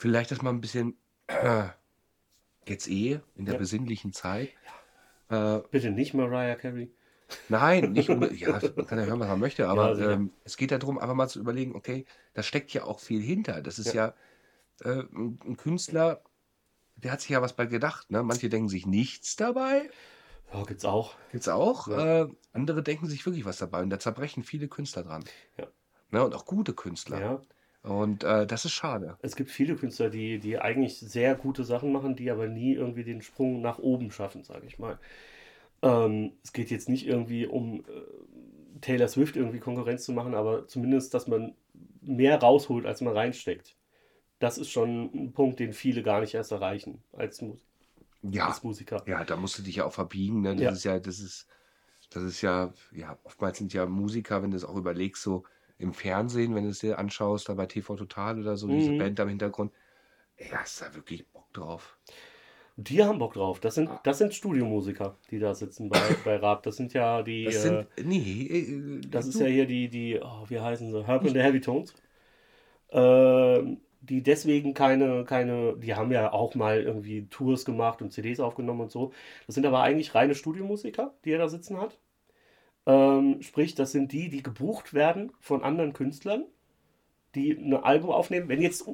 Vielleicht, 0.00 0.30
dass 0.30 0.40
man 0.40 0.56
ein 0.56 0.60
bisschen 0.62 0.96
äh, 1.26 1.64
jetzt 2.66 2.88
eh 2.88 3.20
in 3.36 3.44
der 3.44 3.54
ja. 3.54 3.60
besinnlichen 3.60 4.14
Zeit. 4.14 4.48
Äh, 5.28 5.58
Bitte 5.70 5.90
nicht 5.90 6.14
Mariah 6.14 6.54
Carey. 6.54 6.90
Nein, 7.50 7.92
nicht 7.92 8.08
ja, 8.40 8.58
man 8.76 8.86
kann 8.86 8.98
ja 8.98 9.04
hören, 9.04 9.20
was 9.20 9.28
man 9.28 9.38
möchte, 9.38 9.68
aber 9.68 9.98
ja, 9.98 10.12
ähm, 10.12 10.32
es 10.42 10.56
geht 10.56 10.72
darum, 10.72 10.98
einfach 10.98 11.14
mal 11.14 11.28
zu 11.28 11.38
überlegen, 11.38 11.76
okay, 11.76 12.06
da 12.32 12.42
steckt 12.42 12.72
ja 12.72 12.84
auch 12.84 12.98
viel 12.98 13.20
hinter. 13.20 13.60
Das 13.60 13.78
ist 13.78 13.92
ja, 13.92 14.14
ja 14.82 14.90
äh, 14.90 15.04
ein 15.12 15.58
Künstler, 15.58 16.22
der 16.96 17.12
hat 17.12 17.20
sich 17.20 17.30
ja 17.30 17.42
was 17.42 17.52
bei 17.52 17.66
gedacht. 17.66 18.10
Ne? 18.10 18.22
Manche 18.22 18.48
denken 18.48 18.70
sich 18.70 18.86
nichts 18.86 19.36
dabei. 19.36 19.90
Ja, 20.50 20.64
gibt's 20.64 20.86
auch. 20.86 21.14
Gibt's 21.30 21.48
auch. 21.48 21.88
Äh, 21.88 22.26
andere 22.54 22.82
denken 22.82 23.06
sich 23.06 23.26
wirklich 23.26 23.44
was 23.44 23.58
dabei 23.58 23.82
und 23.82 23.90
da 23.90 23.98
zerbrechen 23.98 24.44
viele 24.44 24.66
Künstler 24.66 25.02
dran. 25.02 25.24
Ja. 25.58 25.66
Ne, 26.10 26.24
und 26.24 26.34
auch 26.34 26.46
gute 26.46 26.72
Künstler. 26.72 27.20
Ja. 27.20 27.42
Und 27.82 28.24
äh, 28.24 28.46
das 28.46 28.64
ist 28.64 28.72
schade. 28.72 29.16
Es 29.22 29.36
gibt 29.36 29.50
viele 29.50 29.74
Künstler, 29.74 30.10
die, 30.10 30.38
die 30.38 30.58
eigentlich 30.58 30.98
sehr 30.98 31.34
gute 31.34 31.64
Sachen 31.64 31.92
machen, 31.92 32.14
die 32.14 32.30
aber 32.30 32.46
nie 32.46 32.74
irgendwie 32.74 33.04
den 33.04 33.22
Sprung 33.22 33.62
nach 33.62 33.78
oben 33.78 34.10
schaffen, 34.10 34.44
sage 34.44 34.66
ich 34.66 34.78
mal. 34.78 34.98
Ähm, 35.82 36.32
es 36.44 36.52
geht 36.52 36.70
jetzt 36.70 36.90
nicht 36.90 37.06
irgendwie 37.06 37.46
um 37.46 37.80
äh, 37.80 38.80
Taylor 38.82 39.08
Swift 39.08 39.36
irgendwie 39.36 39.60
Konkurrenz 39.60 40.04
zu 40.04 40.12
machen, 40.12 40.34
aber 40.34 40.66
zumindest, 40.66 41.14
dass 41.14 41.26
man 41.26 41.54
mehr 42.02 42.38
rausholt, 42.38 42.84
als 42.84 43.00
man 43.00 43.14
reinsteckt. 43.14 43.76
Das 44.40 44.58
ist 44.58 44.70
schon 44.70 45.10
ein 45.14 45.32
Punkt, 45.32 45.58
den 45.58 45.72
viele 45.72 46.02
gar 46.02 46.20
nicht 46.20 46.34
erst 46.34 46.52
erreichen 46.52 47.02
als, 47.12 47.42
ja. 48.22 48.48
als 48.48 48.62
Musiker. 48.62 49.02
Ja, 49.06 49.24
da 49.24 49.36
musst 49.36 49.58
du 49.58 49.62
dich 49.62 49.76
ja 49.76 49.84
auch 49.84 49.92
verbiegen. 49.92 50.42
Ne? 50.42 50.54
Das 50.54 50.62
ja. 50.62 50.70
ist 50.70 50.84
ja, 50.84 50.98
das 50.98 51.20
ist, 51.20 51.46
das 52.10 52.24
ist 52.24 52.42
ja, 52.42 52.72
ja, 52.92 53.18
oftmals 53.24 53.58
sind 53.58 53.72
ja 53.72 53.86
Musiker, 53.86 54.42
wenn 54.42 54.50
du 54.50 54.56
es 54.56 54.64
auch 54.64 54.76
überlegst, 54.76 55.22
so 55.22 55.44
im 55.80 55.92
Fernsehen, 55.92 56.54
wenn 56.54 56.64
du 56.64 56.70
es 56.70 56.80
dir 56.80 56.98
anschaust, 56.98 57.48
da 57.48 57.54
bei 57.54 57.66
TV 57.66 57.96
Total 57.96 58.38
oder 58.38 58.56
so, 58.56 58.66
mhm. 58.66 58.78
diese 58.78 58.92
Band 58.92 59.18
da 59.18 59.22
im 59.24 59.30
Hintergrund, 59.30 59.72
ey, 60.36 60.48
hast 60.50 60.82
da 60.82 60.94
wirklich 60.94 61.26
Bock 61.28 61.52
drauf. 61.52 61.98
Die 62.76 63.02
haben 63.02 63.18
Bock 63.18 63.34
drauf. 63.34 63.60
Das 63.60 63.74
sind, 63.74 63.90
das 64.04 64.18
sind 64.18 64.34
Studiomusiker, 64.34 65.16
die 65.30 65.38
da 65.38 65.54
sitzen 65.54 65.88
bei, 65.88 66.00
bei 66.24 66.36
Rap. 66.36 66.62
Das 66.62 66.76
sind 66.76 66.94
ja 66.94 67.22
die. 67.22 67.44
Das 67.44 67.62
sind, 67.62 67.86
äh, 67.96 68.02
nee, 68.02 68.46
äh, 68.46 69.00
das 69.08 69.26
ist 69.26 69.40
ja 69.40 69.46
hier 69.46 69.66
die, 69.66 69.88
die, 69.88 70.20
oh, 70.22 70.44
wie 70.48 70.60
heißen 70.60 70.90
sie? 70.90 71.06
Herb 71.06 71.22
and 71.22 71.32
the 71.32 71.40
Heavy 71.40 71.60
Tones. 71.60 71.94
Ähm, 72.90 73.80
die 74.00 74.22
deswegen 74.22 74.72
keine, 74.72 75.24
keine, 75.24 75.76
die 75.76 75.94
haben 75.94 76.10
ja 76.10 76.32
auch 76.32 76.54
mal 76.54 76.80
irgendwie 76.80 77.26
Tours 77.26 77.66
gemacht 77.66 78.00
und 78.00 78.12
CDs 78.12 78.40
aufgenommen 78.40 78.80
und 78.82 78.90
so. 78.90 79.12
Das 79.46 79.54
sind 79.54 79.66
aber 79.66 79.82
eigentlich 79.82 80.14
reine 80.14 80.34
Studiomusiker, 80.34 81.14
die 81.24 81.32
er 81.32 81.38
da 81.38 81.48
sitzen 81.48 81.78
hat. 81.78 81.98
Ähm, 82.86 83.42
sprich, 83.42 83.74
das 83.74 83.92
sind 83.92 84.12
die, 84.12 84.30
die 84.30 84.42
gebucht 84.42 84.94
werden 84.94 85.32
von 85.40 85.62
anderen 85.62 85.92
Künstlern, 85.92 86.44
die 87.34 87.52
ein 87.52 87.74
Album 87.74 88.10
aufnehmen. 88.10 88.48
Wenn 88.48 88.62
jetzt, 88.62 88.88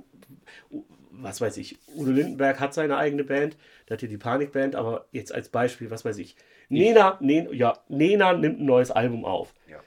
was 1.11 1.41
weiß 1.41 1.57
ich, 1.59 1.78
Udo 1.95 2.11
Lindenberg 2.11 2.61
hat 2.61 2.74
seine 2.74 2.97
eigene 2.97 3.24
Band, 3.24 3.57
der 3.89 3.95
hat 3.95 4.01
hier 4.01 4.09
die 4.09 4.18
Panikband, 4.18 4.74
aber 4.74 5.07
jetzt 5.12 5.32
als 5.32 5.49
Beispiel, 5.49 5.91
was 5.91 6.05
weiß 6.05 6.18
ich, 6.18 6.37
Nena, 6.68 7.16
Nena, 7.20 7.53
ja, 7.53 7.78
Nena 7.89 8.32
nimmt 8.32 8.61
ein 8.61 8.66
neues 8.66 8.91
Album 8.91 9.24
auf. 9.24 9.55
Ja. 9.70 9.78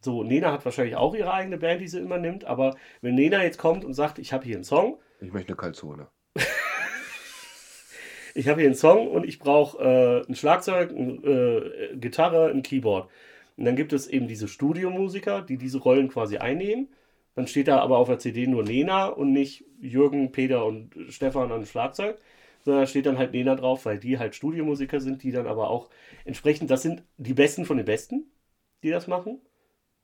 So, 0.00 0.22
Nena 0.22 0.52
hat 0.52 0.64
wahrscheinlich 0.64 0.94
auch 0.94 1.14
ihre 1.14 1.32
eigene 1.32 1.58
Band, 1.58 1.80
die 1.80 1.88
sie 1.88 1.98
immer 1.98 2.18
nimmt, 2.18 2.44
aber 2.44 2.76
wenn 3.00 3.16
Nena 3.16 3.42
jetzt 3.42 3.58
kommt 3.58 3.84
und 3.84 3.94
sagt, 3.94 4.18
ich 4.18 4.32
habe 4.32 4.44
hier 4.44 4.54
einen 4.54 4.64
Song. 4.64 4.98
Ich 5.20 5.32
möchte 5.32 5.48
eine 5.48 5.56
Kalzone. 5.56 6.06
ich 8.34 8.46
habe 8.46 8.60
hier 8.60 8.68
einen 8.68 8.76
Song 8.76 9.08
und 9.08 9.26
ich 9.26 9.40
brauche 9.40 9.82
äh, 9.82 10.30
ein 10.30 10.36
Schlagzeug, 10.36 10.90
eine 10.90 11.12
äh, 11.12 11.96
Gitarre, 11.96 12.50
ein 12.50 12.62
Keyboard. 12.62 13.10
Und 13.58 13.66
dann 13.66 13.76
gibt 13.76 13.92
es 13.92 14.06
eben 14.06 14.28
diese 14.28 14.48
Studiomusiker, 14.48 15.42
die 15.42 15.58
diese 15.58 15.78
Rollen 15.78 16.08
quasi 16.08 16.38
einnehmen. 16.38 16.88
Dann 17.34 17.46
steht 17.46 17.68
da 17.68 17.80
aber 17.80 17.98
auf 17.98 18.08
der 18.08 18.18
CD 18.18 18.46
nur 18.46 18.62
Nena 18.64 19.06
und 19.08 19.32
nicht 19.32 19.64
Jürgen, 19.80 20.32
Peter 20.32 20.64
und 20.64 20.94
Stefan 21.10 21.52
an 21.52 21.66
Schlagzeug, 21.66 22.18
sondern 22.64 22.82
da 22.82 22.86
steht 22.86 23.06
dann 23.06 23.18
halt 23.18 23.32
Nena 23.32 23.54
drauf, 23.56 23.84
weil 23.86 23.98
die 23.98 24.18
halt 24.18 24.34
Studiomusiker 24.34 25.00
sind, 25.00 25.22
die 25.22 25.32
dann 25.32 25.46
aber 25.46 25.70
auch 25.70 25.90
entsprechend, 26.24 26.70
das 26.70 26.82
sind 26.82 27.02
die 27.18 27.34
Besten 27.34 27.66
von 27.66 27.76
den 27.76 27.86
Besten, 27.86 28.30
die 28.82 28.90
das 28.90 29.06
machen 29.06 29.40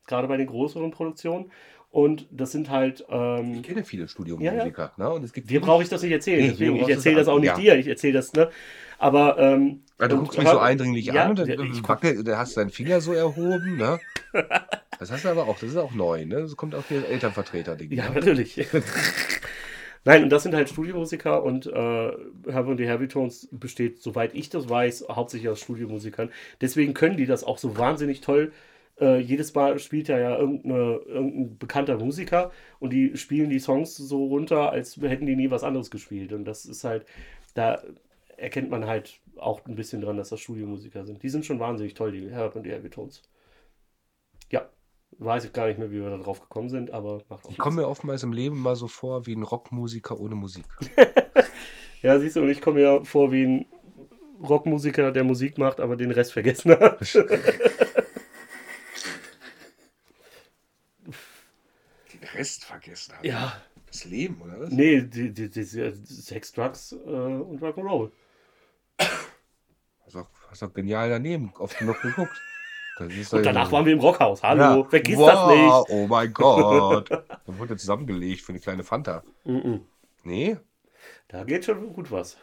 gerade 0.06 0.28
bei 0.28 0.36
den 0.36 0.46
größeren 0.46 0.90
Produktionen. 0.90 1.50
Und 1.94 2.26
das 2.32 2.50
sind 2.50 2.70
halt. 2.70 3.04
Ähm, 3.08 3.52
ich 3.54 3.62
kenne 3.62 3.84
viele 3.84 4.08
Studiomusiker. 4.08 4.56
Ja, 4.56 4.68
ja. 4.76 4.92
Ne? 4.96 5.10
Und 5.10 5.22
es 5.22 5.32
gibt 5.32 5.48
dir 5.48 5.60
brauche 5.60 5.84
ich 5.84 5.88
das 5.88 6.02
nicht 6.02 6.10
erzählen. 6.10 6.40
Nee, 6.40 6.48
deswegen, 6.50 6.74
ich 6.74 6.88
erzähle 6.88 7.14
das 7.14 7.28
auch 7.28 7.38
nicht 7.38 7.50
ja. 7.50 7.56
dir. 7.56 7.76
Ich 7.76 7.86
erzähle 7.86 8.14
das, 8.14 8.32
ne? 8.32 8.50
Aber. 8.98 9.38
Ähm, 9.38 9.84
ja, 10.00 10.08
du 10.08 10.16
guckst 10.18 10.36
mich 10.36 10.48
so 10.48 10.58
eindringlich 10.58 11.12
an 11.12 11.30
und 11.30 11.38
dann 11.38 11.48
ich 11.48 11.88
wackel, 11.88 12.24
da 12.24 12.38
hast 12.38 12.56
du 12.56 12.62
deinen 12.62 12.70
Finger 12.70 13.00
so 13.00 13.12
erhoben, 13.12 13.76
ne? 13.76 14.00
Das 14.98 15.10
hast 15.10 15.24
du 15.24 15.28
aber 15.28 15.46
auch, 15.48 15.58
das 15.58 15.70
ist 15.70 15.76
auch 15.76 15.92
neu, 15.92 16.24
ne? 16.24 16.42
Das 16.42 16.56
kommt 16.56 16.74
auch 16.74 16.84
hier 16.88 17.08
Elternvertreter-Ding. 17.08 17.92
Ja, 17.92 18.08
ne? 18.08 18.14
natürlich. 18.16 18.66
Nein, 20.04 20.24
und 20.24 20.30
das 20.30 20.42
sind 20.42 20.54
halt 20.54 20.68
Studiomusiker 20.68 21.42
und 21.44 21.66
äh, 21.66 22.12
Herb 22.50 22.66
und 22.66 22.76
die 22.76 22.86
Heavytones 22.88 23.48
besteht, 23.52 24.02
soweit 24.02 24.34
ich 24.34 24.50
das 24.50 24.68
weiß, 24.68 25.06
hauptsächlich 25.10 25.48
aus 25.48 25.60
Studiomusikern. 25.60 26.30
Deswegen 26.60 26.94
können 26.94 27.16
die 27.16 27.26
das 27.26 27.44
auch 27.44 27.58
so 27.58 27.76
wahnsinnig 27.76 28.20
toll 28.20 28.52
äh, 28.52 28.64
jedes 29.00 29.54
Mal 29.54 29.78
spielt 29.80 30.08
ja, 30.08 30.18
ja 30.18 30.38
irgendein 30.38 31.58
bekannter 31.58 31.98
Musiker 31.98 32.52
und 32.78 32.92
die 32.92 33.16
spielen 33.16 33.50
die 33.50 33.58
Songs 33.58 33.96
so 33.96 34.26
runter, 34.26 34.70
als 34.70 34.96
hätten 34.96 35.26
die 35.26 35.36
nie 35.36 35.50
was 35.50 35.64
anderes 35.64 35.90
gespielt. 35.90 36.32
Und 36.32 36.44
das 36.44 36.64
ist 36.64 36.84
halt, 36.84 37.04
da 37.54 37.82
erkennt 38.36 38.70
man 38.70 38.86
halt 38.86 39.20
auch 39.36 39.64
ein 39.66 39.74
bisschen 39.74 40.00
dran, 40.00 40.16
dass 40.16 40.28
das 40.28 40.40
Studiomusiker 40.40 41.04
sind. 41.04 41.22
Die 41.22 41.28
sind 41.28 41.44
schon 41.44 41.60
wahnsinnig 41.60 41.94
toll, 41.94 42.12
die 42.12 42.30
Herb 42.30 42.54
und 42.56 42.64
die 42.64 42.70
Heavy 42.70 42.90
Tones. 42.90 43.22
Ja, 44.50 44.68
weiß 45.18 45.44
ich 45.44 45.52
gar 45.52 45.66
nicht 45.66 45.78
mehr, 45.78 45.90
wie 45.90 46.00
wir 46.00 46.10
da 46.10 46.18
drauf 46.18 46.40
gekommen 46.40 46.68
sind, 46.68 46.92
aber 46.92 47.22
macht 47.28 47.46
auch 47.46 47.50
Ich 47.50 47.58
komme 47.58 47.82
mir 47.82 47.88
oftmals 47.88 48.22
im 48.22 48.32
Leben 48.32 48.60
mal 48.60 48.76
so 48.76 48.88
vor 48.88 49.26
wie 49.26 49.34
ein 49.34 49.42
Rockmusiker 49.42 50.18
ohne 50.18 50.34
Musik. 50.34 50.64
ja, 52.02 52.18
siehst 52.18 52.36
du, 52.36 52.42
und 52.42 52.50
ich 52.50 52.60
komme 52.60 52.80
mir 52.80 53.04
vor 53.04 53.32
wie 53.32 53.44
ein 53.44 53.66
Rockmusiker, 54.42 55.12
der 55.12 55.24
Musik 55.24 55.58
macht, 55.58 55.80
aber 55.80 55.96
den 55.96 56.10
Rest 56.10 56.32
vergessen 56.32 56.72
hat. 56.72 56.98
Rest 62.34 62.64
vergessen 62.64 63.16
habe. 63.16 63.26
Ja. 63.26 63.56
Das 63.86 64.04
Leben, 64.04 64.40
oder 64.42 64.60
was? 64.60 64.70
Nee, 64.70 65.02
die, 65.02 65.32
die, 65.32 65.48
die, 65.48 65.62
Sex, 65.62 66.52
Drugs 66.52 66.92
äh, 66.92 66.96
und 66.96 67.62
Rock'n'Roll. 67.62 68.10
Hast 70.04 70.16
auch, 70.16 70.28
hast 70.50 70.62
auch 70.62 70.72
genial 70.72 71.10
daneben 71.10 71.52
oft 71.58 71.78
genug 71.78 72.00
geguckt. 72.02 72.40
und 72.98 73.46
danach 73.46 73.70
waren 73.70 73.86
wir 73.86 73.92
im 73.92 74.00
Rockhaus. 74.00 74.42
Hallo, 74.42 74.82
ja. 74.82 74.84
vergiss 74.84 75.16
wow, 75.16 75.30
das 75.30 75.48
nicht. 75.48 75.96
Oh 75.96 76.06
mein 76.08 76.32
Gott. 76.32 77.10
Dann 77.46 77.58
wurde 77.58 77.76
zusammengelegt 77.76 78.42
für 78.42 78.50
eine 78.52 78.60
kleine 78.60 78.84
Fanta. 78.84 79.22
Mm 79.44 79.56
-mm. 79.56 79.80
Nee? 80.24 80.56
Da 81.28 81.44
geht 81.44 81.64
schon 81.64 81.92
gut 81.92 82.10
was. 82.10 82.36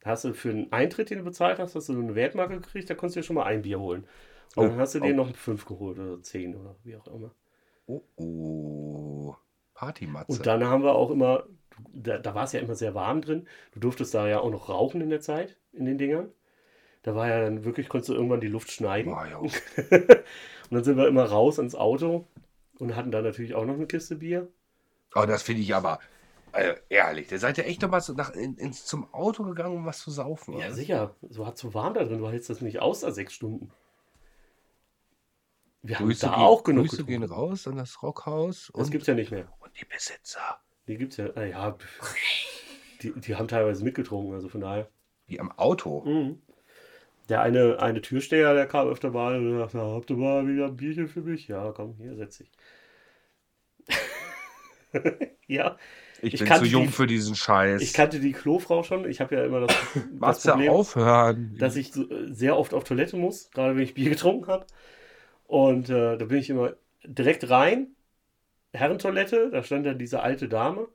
Da 0.00 0.10
hast 0.10 0.24
du 0.24 0.32
für 0.32 0.50
einen 0.50 0.72
Eintritt, 0.72 1.10
den 1.10 1.18
du 1.18 1.24
bezahlt 1.24 1.58
hast, 1.58 1.74
hast 1.74 1.88
du 1.88 1.92
eine 1.92 2.14
Wertmarke 2.14 2.60
gekriegt, 2.60 2.88
da 2.88 2.94
konntest 2.94 3.16
du 3.16 3.20
dir 3.20 3.24
schon 3.24 3.36
mal 3.36 3.44
ein 3.44 3.62
Bier 3.62 3.78
holen. 3.78 4.06
Und 4.56 4.66
oh, 4.66 4.68
dann 4.68 4.78
hast 4.78 4.94
du 4.94 5.00
oh. 5.00 5.02
dir 5.02 5.14
noch 5.14 5.34
fünf 5.36 5.64
geholt 5.64 5.98
oder 5.98 6.22
zehn 6.22 6.56
oder 6.56 6.74
wie 6.82 6.96
auch 6.96 7.06
immer. 7.06 7.30
Oh, 7.90 8.02
oh. 8.16 9.36
Partymatze. 9.74 10.32
Und 10.32 10.46
dann 10.46 10.64
haben 10.64 10.82
wir 10.82 10.94
auch 10.94 11.10
immer, 11.10 11.44
da, 11.92 12.18
da 12.18 12.34
war 12.34 12.44
es 12.44 12.52
ja 12.52 12.60
immer 12.60 12.74
sehr 12.74 12.94
warm 12.94 13.22
drin. 13.22 13.48
Du 13.72 13.80
durftest 13.80 14.14
da 14.14 14.28
ja 14.28 14.40
auch 14.40 14.50
noch 14.50 14.68
rauchen 14.68 15.00
in 15.00 15.10
der 15.10 15.20
Zeit, 15.20 15.56
in 15.72 15.86
den 15.86 15.98
Dingern. 15.98 16.28
Da 17.02 17.14
war 17.14 17.28
ja 17.28 17.40
dann 17.40 17.64
wirklich, 17.64 17.88
konntest 17.88 18.10
du 18.10 18.14
irgendwann 18.14 18.40
die 18.40 18.48
Luft 18.48 18.70
schneiden. 18.70 19.12
Oh, 19.12 19.24
ja. 19.24 19.38
und 19.38 19.52
dann 20.70 20.84
sind 20.84 20.98
wir 20.98 21.08
immer 21.08 21.24
raus 21.24 21.58
ins 21.58 21.74
Auto 21.74 22.26
und 22.78 22.94
hatten 22.94 23.10
da 23.10 23.22
natürlich 23.22 23.54
auch 23.54 23.64
noch 23.64 23.74
eine 23.74 23.86
Kiste 23.86 24.16
Bier. 24.16 24.48
Oh, 25.14 25.24
das 25.26 25.42
finde 25.42 25.62
ich 25.62 25.74
aber. 25.74 25.98
äh, 26.52 26.74
ehrlich, 26.88 27.28
da 27.28 27.38
seid 27.38 27.58
ihr 27.58 27.66
echt 27.66 27.80
noch 27.82 27.90
mal 27.90 28.00
so 28.00 28.12
nach, 28.12 28.34
in, 28.34 28.56
ins, 28.56 28.84
zum 28.84 29.12
Auto 29.14 29.44
gegangen, 29.44 29.76
um 29.76 29.86
was 29.86 30.00
zu 30.00 30.10
saufen. 30.10 30.52
Ja, 30.58 30.66
oder? 30.66 30.74
sicher. 30.74 31.14
So 31.28 31.46
hat 31.46 31.56
so 31.56 31.72
warm 31.74 31.94
da 31.94 32.04
drin, 32.04 32.18
du 32.18 32.28
hältst 32.28 32.50
das 32.50 32.60
nicht 32.60 32.80
aus, 32.80 33.00
da 33.00 33.12
sechs 33.12 33.32
Stunden. 33.32 33.72
Wir 35.82 35.98
haben 35.98 36.06
Grüße, 36.06 36.26
da 36.26 36.32
gehen, 36.34 36.40
auch 36.42 36.62
genug 36.64 36.88
Grüße 36.88 37.04
gehen 37.04 37.22
getrunken. 37.22 37.42
raus 37.50 37.66
an 37.66 37.76
das 37.76 38.02
Rockhaus 38.02 38.70
Das 38.74 38.84
und, 38.86 38.90
gibt's 38.90 39.06
ja 39.06 39.14
nicht 39.14 39.30
mehr. 39.30 39.50
und 39.60 39.70
die 39.80 39.84
Besitzer. 39.86 40.60
Die 40.86 40.96
gibt's 40.98 41.16
ja. 41.16 41.26
Äh, 41.28 41.50
ja 41.50 41.76
die, 43.02 43.12
die 43.18 43.36
haben 43.36 43.48
teilweise 43.48 43.82
mitgetrunken, 43.84 44.34
also 44.34 44.48
von 44.48 44.60
daher. 44.60 44.88
Wie 45.26 45.40
am 45.40 45.50
Auto. 45.52 46.02
Mhm. 46.04 46.42
Der 47.28 47.40
eine, 47.42 47.78
eine 47.80 48.02
Türsteher, 48.02 48.54
der 48.54 48.66
kam 48.66 48.88
öfter 48.88 49.10
mal 49.10 49.36
und 49.36 49.56
sagte, 49.58 49.78
habt 49.80 50.10
ihr 50.10 50.16
mal 50.16 50.46
wieder 50.48 50.66
ein 50.66 50.76
Bierchen 50.76 51.08
für 51.08 51.20
mich? 51.22 51.46
Ja, 51.48 51.70
komm, 51.72 51.94
hier, 51.98 52.16
setz 52.16 52.38
dich. 52.38 52.50
ja, 55.46 55.76
Ich, 56.22 56.34
Ich 56.34 56.40
bin 56.44 56.52
zu 56.52 56.64
jung 56.64 56.86
die- 56.86 56.92
für 56.92 57.06
diesen 57.06 57.36
Scheiß. 57.36 57.80
ich 57.80 57.92
kannte 57.92 58.18
die 58.20 58.32
Klofrau 58.32 58.82
schon. 58.82 59.08
Ich 59.08 59.20
habe 59.20 59.36
ja 59.36 59.44
immer 59.44 59.60
das, 59.60 59.76
das 60.20 60.42
Problem, 60.42 60.70
aufhören? 60.72 61.56
dass 61.58 61.76
ich 61.76 61.92
so, 61.92 62.08
äh, 62.10 62.32
sehr 62.34 62.56
oft 62.56 62.74
auf 62.74 62.84
Toilette 62.84 63.16
muss, 63.16 63.50
gerade 63.52 63.76
wenn 63.76 63.82
ich 63.84 63.94
Bier 63.94 64.10
getrunken 64.10 64.48
habe. 64.48 64.66
Und 65.50 65.88
äh, 65.90 66.16
da 66.16 66.24
bin 66.26 66.38
ich 66.38 66.50
immer 66.50 66.74
direkt 67.04 67.48
rein, 67.50 67.88
Herrentoilette, 68.74 69.50
da 69.50 69.62
stand 69.64 69.86
dann 69.86 69.98
diese 69.98 70.22
alte 70.22 70.48
Dame. 70.48 70.88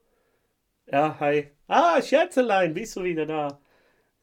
Ja, 0.91 1.17
hi. 1.19 1.49
Ah, 1.67 2.01
Scherzelein, 2.01 2.73
bist 2.73 2.95
du 2.95 3.03
wieder 3.03 3.25
da? 3.25 3.59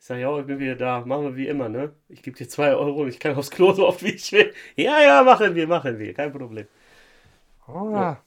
Ich 0.00 0.06
sage, 0.06 0.22
ja, 0.22 0.38
ich 0.40 0.46
bin 0.46 0.58
wieder 0.60 0.76
da. 0.76 1.02
Machen 1.06 1.24
wir 1.26 1.36
wie 1.36 1.48
immer, 1.48 1.68
ne? 1.70 1.94
Ich 2.08 2.22
gebe 2.22 2.36
dir 2.38 2.48
zwei 2.48 2.74
Euro 2.74 3.02
und 3.02 3.08
ich 3.08 3.20
kann 3.20 3.36
aufs 3.36 3.50
Klo 3.50 3.72
so 3.74 3.86
oft 3.88 4.02
wie 4.04 4.10
ich 4.12 4.32
will. 4.32 4.54
Ja, 4.76 5.00
ja, 5.02 5.22
machen 5.24 5.54
wir, 5.56 5.68
machen 5.68 5.98
wir. 5.98 6.14
Kein 6.14 6.32
Problem. 6.32 6.68
Ah, 7.66 8.22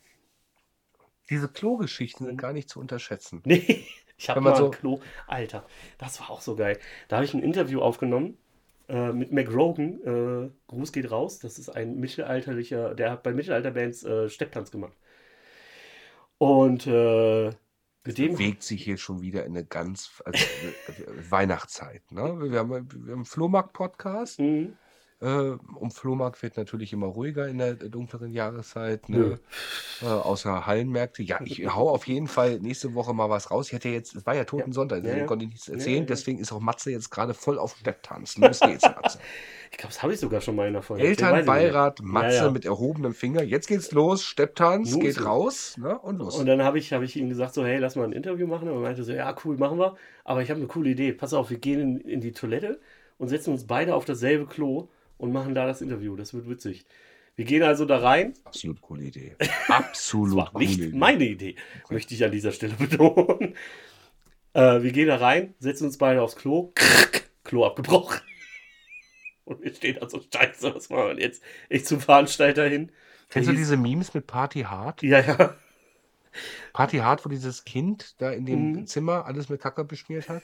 Diese 1.29 1.47
Klogeschichten 1.49 2.25
sind 2.25 2.37
gar 2.37 2.53
nicht 2.53 2.69
zu 2.69 2.79
unterschätzen. 2.79 3.41
Nee, 3.45 3.85
ich 4.17 4.29
habe 4.29 4.41
mal 4.41 4.55
so- 4.55 4.65
ein 4.67 4.71
Klo. 4.71 5.01
Alter, 5.27 5.65
das 5.97 6.19
war 6.19 6.29
auch 6.29 6.41
so 6.41 6.55
geil. 6.55 6.79
Da 7.07 7.17
habe 7.17 7.25
ich 7.25 7.33
ein 7.33 7.43
Interview 7.43 7.81
aufgenommen 7.81 8.37
äh, 8.87 9.11
mit 9.11 9.31
Mac 9.31 9.53
Rogan. 9.53 10.01
Äh, 10.03 10.49
Gruß 10.67 10.91
geht 10.91 11.11
raus. 11.11 11.39
Das 11.39 11.57
ist 11.57 11.69
ein 11.69 11.99
mittelalterlicher, 11.99 12.95
der 12.95 13.11
hat 13.11 13.23
bei 13.23 13.33
Mittelalterbands 13.33 14.03
äh, 14.03 14.29
Stepptanz 14.29 14.71
gemacht. 14.71 14.97
Und 16.37 16.85
äh, 16.87 17.51
mit 18.05 18.17
dem. 18.17 18.33
Bewegt 18.33 18.63
sich 18.63 18.83
hier 18.83 18.97
schon 18.97 19.21
wieder 19.21 19.45
in 19.45 19.55
eine 19.55 19.65
ganz 19.65 20.21
also, 20.25 20.45
äh, 20.45 21.31
Weihnachtszeit. 21.31 22.11
Ne? 22.11 22.51
Wir 22.51 22.59
haben, 22.59 22.69
wir 22.69 23.11
haben 23.11 23.13
einen 23.13 23.25
Flohmarkt-Podcast. 23.25 24.39
Mhm. 24.39 24.77
Äh, 25.21 25.27
um 25.75 25.91
Flohmarkt 25.91 26.43
wird 26.43 26.57
natürlich 26.57 26.91
immer 26.91 27.07
ruhiger 27.07 27.47
in 27.47 27.57
der 27.57 27.75
dunkleren 27.75 28.31
Jahreszeit. 28.33 29.07
Ne? 29.07 29.39
Äh, 30.01 30.05
außer 30.07 30.65
Hallenmärkte. 30.65 31.23
Ja, 31.23 31.39
ich 31.43 31.65
hau 31.73 31.89
auf 31.89 32.05
jeden 32.07 32.27
Fall 32.27 32.59
nächste 32.59 32.93
Woche 32.95 33.13
mal 33.13 33.29
was 33.29 33.49
raus. 33.49 33.67
Ich 33.67 33.73
hätte 33.73 33.87
jetzt, 33.89 34.13
es 34.13 34.25
war 34.25 34.35
ja 34.35 34.43
Toten 34.43 34.73
Sonntag, 34.73 35.03
deswegen 35.03 35.17
Ja, 35.17 35.21
ja. 35.23 35.27
konnte 35.27 35.45
ich 35.45 35.51
nichts 35.51 35.67
Ja, 35.67 35.73
erzählen. 35.73 35.95
ja, 35.95 36.01
ja. 36.01 36.05
Deswegen 36.07 36.39
ist 36.39 36.51
auch 36.51 36.59
Matze 36.59 36.91
jetzt 36.91 37.09
gerade 37.11 37.33
voll 37.33 37.57
auf 37.59 37.77
Stepptanz. 37.77 38.37
Los 38.37 38.59
geht's, 38.59 38.83
Matze. 38.83 39.19
Ich 39.71 39.79
glaube, 39.79 39.93
das 39.93 40.03
habe 40.03 40.13
ich 40.13 40.19
sogar 40.21 40.39
schon 40.39 40.55
mal 40.55 40.67
in 40.67 40.73
der 40.73 40.83
Folge. 40.83 41.03
Elternbeirat 41.03 42.01
Matze 42.01 42.35
Ja, 42.37 42.45
ja. 42.45 42.51
mit 42.51 42.63
erhobenem 42.63 43.13
Finger. 43.13 43.43
Jetzt 43.43 43.67
geht's 43.67 43.91
los. 43.91 44.23
Stepptanz, 44.23 44.97
geht 44.97 45.25
raus 45.25 45.75
ne? 45.77 45.99
und 45.99 46.17
los. 46.19 46.37
Und 46.37 46.45
dann 46.45 46.61
habe 46.63 46.77
ich, 46.79 46.93
hab 46.93 47.01
ich 47.01 47.17
ihm 47.17 47.27
gesagt, 47.27 47.53
so, 47.55 47.65
hey, 47.65 47.77
lass 47.79 47.97
mal 47.97 48.05
ein 48.05 48.13
Interview 48.13 48.47
machen. 48.47 48.69
Und 48.69 48.75
er 48.75 48.81
meinte 48.81 49.03
so, 49.03 49.11
ja, 49.11 49.35
cool, 49.43 49.57
machen 49.57 49.77
wir. 49.77 49.95
Aber 50.23 50.41
ich 50.41 50.49
habe 50.49 50.59
eine 50.59 50.67
coole 50.67 50.91
Idee. 50.91 51.11
Pass 51.11 51.33
auf, 51.33 51.49
wir 51.49 51.57
gehen 51.57 51.81
in, 51.81 51.99
in 51.99 52.21
die 52.21 52.31
Toilette 52.31 52.79
und 53.17 53.27
setzen 53.27 53.51
uns 53.51 53.65
beide 53.67 53.95
auf 53.95 54.05
dasselbe 54.05 54.45
Klo 54.45 54.87
und 55.17 55.31
machen 55.31 55.55
da 55.55 55.65
das 55.65 55.81
Interview. 55.81 56.15
Das 56.15 56.33
wird 56.33 56.49
witzig. 56.49 56.85
Wir 57.35 57.45
gehen 57.45 57.63
also 57.63 57.85
da 57.85 57.97
rein. 57.97 58.33
Absolut 58.45 58.81
coole 58.81 59.03
Idee. 59.03 59.35
Das 59.39 59.49
Absolut 59.67 60.35
war 60.37 60.51
coole 60.51 60.65
nicht 60.65 60.79
Idee. 60.79 60.95
meine 60.97 61.25
Idee, 61.25 61.55
möchte 61.89 62.13
ich 62.13 62.23
an 62.23 62.31
dieser 62.31 62.51
Stelle 62.51 62.73
betonen. 62.79 63.55
Äh, 64.53 64.81
wir 64.83 64.91
gehen 64.91 65.07
da 65.09 65.17
rein, 65.17 65.53
setzen 65.59 65.85
uns 65.87 65.97
beide 65.97 66.21
aufs 66.21 66.35
Klo. 66.37 66.71
Klo 67.43 67.65
abgebrochen. 67.65 68.21
Und 69.45 69.61
wir 69.61 69.73
stehen 69.75 69.97
da 69.99 70.09
so, 70.09 70.21
scheiße, 70.33 70.73
was 70.73 70.89
machen 70.89 71.17
wir 71.17 71.19
jetzt? 71.19 71.43
Ich 71.69 71.85
zum 71.85 71.99
Veranstalter 71.99 72.67
hin. 72.67 72.91
Kennst 73.29 73.49
du 73.49 73.53
diese 73.53 73.75
Memes 73.77 74.13
mit 74.13 74.27
Party 74.27 74.61
Hard? 74.61 75.03
Ja, 75.03 75.19
ja. 75.19 75.55
Party 76.73 76.97
Hard, 76.97 77.25
wo 77.25 77.29
dieses 77.29 77.63
Kind 77.63 78.15
da 78.19 78.31
in 78.31 78.45
dem 78.45 78.71
Mhm. 78.71 78.87
Zimmer 78.87 79.25
alles 79.25 79.49
mit 79.49 79.61
Kacke 79.61 79.83
beschmiert 79.83 80.29
hat? 80.29 80.41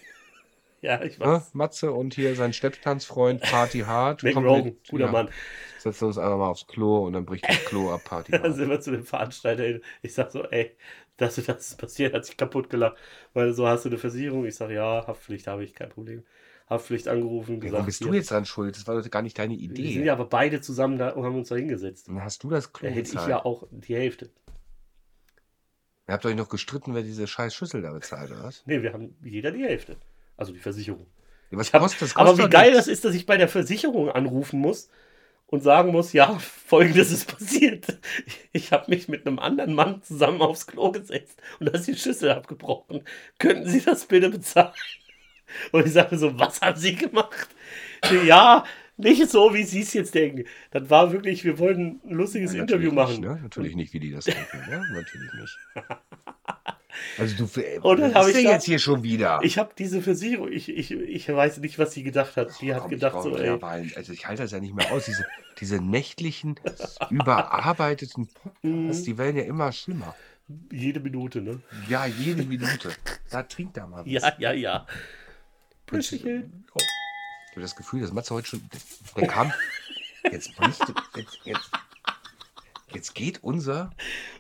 Ja, 0.84 1.04
ich 1.04 1.20
Ne? 1.20 1.26
weiß. 1.26 1.54
Matze 1.54 1.92
und 1.92 2.16
hier 2.16 2.36
sein 2.36 2.54
Stepptanzfreund 2.54 3.42
Party 3.42 3.80
Hard. 3.82 4.22
Kommt 4.34 4.48
Rogan, 4.48 4.78
guter 4.90 5.06
ja, 5.06 5.12
Mann. 5.12 5.30
Setzen 5.78 6.06
uns 6.06 6.18
einfach 6.18 6.38
mal 6.38 6.48
aufs 6.50 6.66
Klo 6.68 7.06
und 7.06 7.14
dann 7.14 7.26
bricht 7.26 7.48
das 7.48 7.64
Klo 7.66 7.92
ab, 7.92 8.04
Party 8.04 8.32
Dann 8.32 8.44
Hard. 8.44 8.56
sind 8.56 8.70
wir 8.70 8.82
zu 8.82 8.92
dem 8.92 9.04
Veranstalter 9.06 9.64
hin. 9.64 9.82
Ich 10.02 10.14
sag 10.14 10.32
so, 10.32 10.44
ey, 10.46 10.76
das, 11.18 11.38
und 11.38 11.48
das 11.48 11.70
ist 11.70 11.78
passiert, 11.78 12.14
hat 12.16 12.26
sich 12.26 12.36
kaputt 12.38 12.70
gelacht. 12.70 12.98
Weil 13.34 13.54
so 13.54 13.68
hast 13.68 13.86
du 13.86 13.90
eine 13.90 13.98
Versicherung. 14.00 14.46
Ich 14.46 14.56
sag, 14.56 14.72
ja, 14.72 15.06
Haftpflicht 15.06 15.46
habe 15.48 15.64
ich, 15.64 15.76
kein 15.76 15.90
Problem. 15.90 16.24
Haftpflicht 16.70 17.08
angerufen, 17.08 17.60
Warum 17.60 17.60
gesagt, 17.60 17.86
bist 17.86 17.98
hier. 18.00 18.08
du 18.08 18.14
jetzt 18.14 18.32
dran 18.32 18.46
schuld? 18.46 18.76
Das 18.76 18.88
war 18.88 19.00
doch 19.00 19.10
gar 19.12 19.22
nicht 19.22 19.38
deine 19.38 19.54
Wir 19.54 19.68
sind 19.68 19.78
Idee. 19.78 20.04
ja 20.06 20.14
aber 20.14 20.26
beide 20.26 20.62
zusammen 20.62 20.98
da 20.98 21.10
und 21.10 21.26
haben 21.26 21.36
uns 21.36 21.50
da 21.50 21.56
hingesetzt. 21.56 22.08
Dann 22.08 22.24
hast 22.24 22.44
du 22.44 22.50
das 22.50 22.72
Klo 22.74 22.88
Da 22.90 22.96
hätte 22.96 23.14
ich 23.16 23.28
ja 23.28 23.44
auch 23.46 23.68
die 23.72 23.94
Hälfte. 23.96 24.32
Ihr 26.08 26.14
habt 26.14 26.26
euch 26.26 26.36
noch 26.36 26.50
gestritten, 26.50 26.96
wer 26.96 27.04
diese 27.04 27.28
scheiß 27.28 27.54
Schüssel 27.54 27.82
da 27.82 27.92
bezahlt, 27.92 28.32
oder 28.32 28.44
was? 28.44 28.64
Nee, 28.66 28.82
wir 28.82 28.94
haben 28.94 29.16
jeder 29.24 29.52
die 29.52 29.64
Hälfte. 29.64 29.98
Also 30.42 30.54
die 30.54 30.60
Versicherung. 30.60 31.06
Ja, 31.52 31.60
was 31.60 31.72
hab, 31.72 31.84
kostet 31.84 32.02
das? 32.02 32.16
aber 32.16 32.30
Kostet 32.30 32.40
wie 32.40 32.50
doch 32.50 32.60
geil 32.60 32.74
das 32.74 32.88
ist, 32.88 33.06
dass 33.06 33.14
ich 33.14 33.28
bei 33.28 33.38
der 33.38 33.48
Versicherung 33.48 34.10
anrufen 34.10 34.60
muss 34.60 34.90
und 35.46 35.62
sagen 35.62 35.92
muss, 35.92 36.14
ja, 36.14 36.40
folgendes 36.40 37.12
ist 37.12 37.38
passiert. 37.38 38.00
Ich 38.52 38.72
habe 38.72 38.90
mich 38.90 39.08
mit 39.08 39.28
einem 39.28 39.38
anderen 39.38 39.76
Mann 39.76 40.02
zusammen 40.02 40.42
aufs 40.42 40.66
Klo 40.66 40.92
gesetzt 40.92 41.40
und 41.60 41.68
da 41.68 41.74
ist 41.78 41.86
die 41.86 41.96
Schüssel 41.96 42.32
abgebrochen. 42.32 43.04
Könnten 43.38 43.70
Sie 43.70 43.82
das 43.82 44.08
bitte 44.08 44.32
bezahlen? 44.32 44.74
Und 45.72 45.86
ich 45.86 45.94
sage 45.94 46.18
so, 46.18 46.40
was 46.40 46.60
haben 46.60 46.80
Sie 46.80 46.96
gemacht? 46.96 47.50
Ja, 48.26 48.64
nicht 48.98 49.30
so, 49.30 49.54
wie 49.54 49.64
Sie 49.64 49.82
es 49.82 49.94
jetzt 49.94 50.16
denken. 50.16 50.46
Das 50.72 50.90
war 50.90 51.12
wirklich, 51.12 51.46
wir 51.46 51.60
wollten 51.60 52.02
ein 52.04 52.16
lustiges 52.16 52.56
Ja, 52.56 52.62
Interview 52.62 52.92
machen. 52.92 53.20
Nicht, 53.20 53.30
ne? 53.30 53.40
Natürlich 53.44 53.76
nicht, 53.76 53.94
wie 53.94 54.00
die 54.00 54.12
das 54.12 54.26
denken. 54.26 54.58
Ne? 54.68 54.82
Natürlich 54.92 55.34
nicht. 55.34 55.60
Also 57.18 57.46
du, 57.46 57.62
äh, 57.62 57.80
Und 57.80 58.00
dann 58.00 58.10
was 58.10 58.16
hab 58.16 58.22
ist 58.24 58.28
ich 58.30 58.36
denn 58.36 58.46
da- 58.46 58.52
jetzt 58.52 58.66
hier 58.66 58.80
schon 58.80 59.04
wieder? 59.04 59.40
Ich 59.44 59.58
habe 59.58 59.72
diese 59.78 60.02
Versicherung, 60.02 60.52
ich, 60.52 60.70
ich, 60.70 60.92
ich 60.92 61.28
weiß 61.30 61.58
nicht, 61.60 61.78
was 61.80 61.94
sie 61.94 62.04
gedacht 62.04 62.36
hat. 62.38 62.50
Die 62.62 62.74
hat 62.74 62.82
Komm, 62.82 62.90
gedacht 62.92 63.22
so, 63.24 63.36
ey, 63.38 63.62
Wein. 63.62 63.92
Also 63.96 64.14
ich 64.14 64.28
halte 64.28 64.42
das 64.44 64.52
ja 64.52 64.60
nicht 64.60 64.74
mehr 64.76 64.92
aus. 64.92 65.06
Diese, 65.06 65.26
diese 65.60 65.80
nächtlichen, 65.82 66.60
überarbeiteten 67.10 68.28
Podcasts, 68.28 69.04
die 69.04 69.18
werden 69.18 69.38
ja 69.38 69.44
immer 69.44 69.72
schlimmer. 69.72 70.16
jede 70.72 71.00
Minute, 71.00 71.42
ne? 71.42 71.62
Ja, 71.90 72.06
jede 72.06 72.44
Minute. 72.44 72.92
Da 73.30 73.44
trinkt 73.44 73.78
er 73.78 73.88
mal 73.88 74.06
was. 74.06 74.12
Ja, 74.12 74.34
ja, 74.40 74.52
ja. 74.54 74.86
Prösterchen. 75.86 76.66
oh. 76.74 76.80
Ich 76.80 77.52
habe 77.58 77.62
das 77.62 77.76
Gefühl, 77.76 78.02
dass 78.02 78.14
Matze 78.14 78.34
heute 78.34 78.48
schon. 78.48 78.62
Der 79.18 79.28
kam. 79.28 79.52
Jetzt 80.32 80.56
bricht. 80.56 80.82
Jetzt, 81.16 81.40
jetzt, 81.44 81.70
jetzt 82.94 83.16
geht 83.16 83.44
unser. 83.44 83.92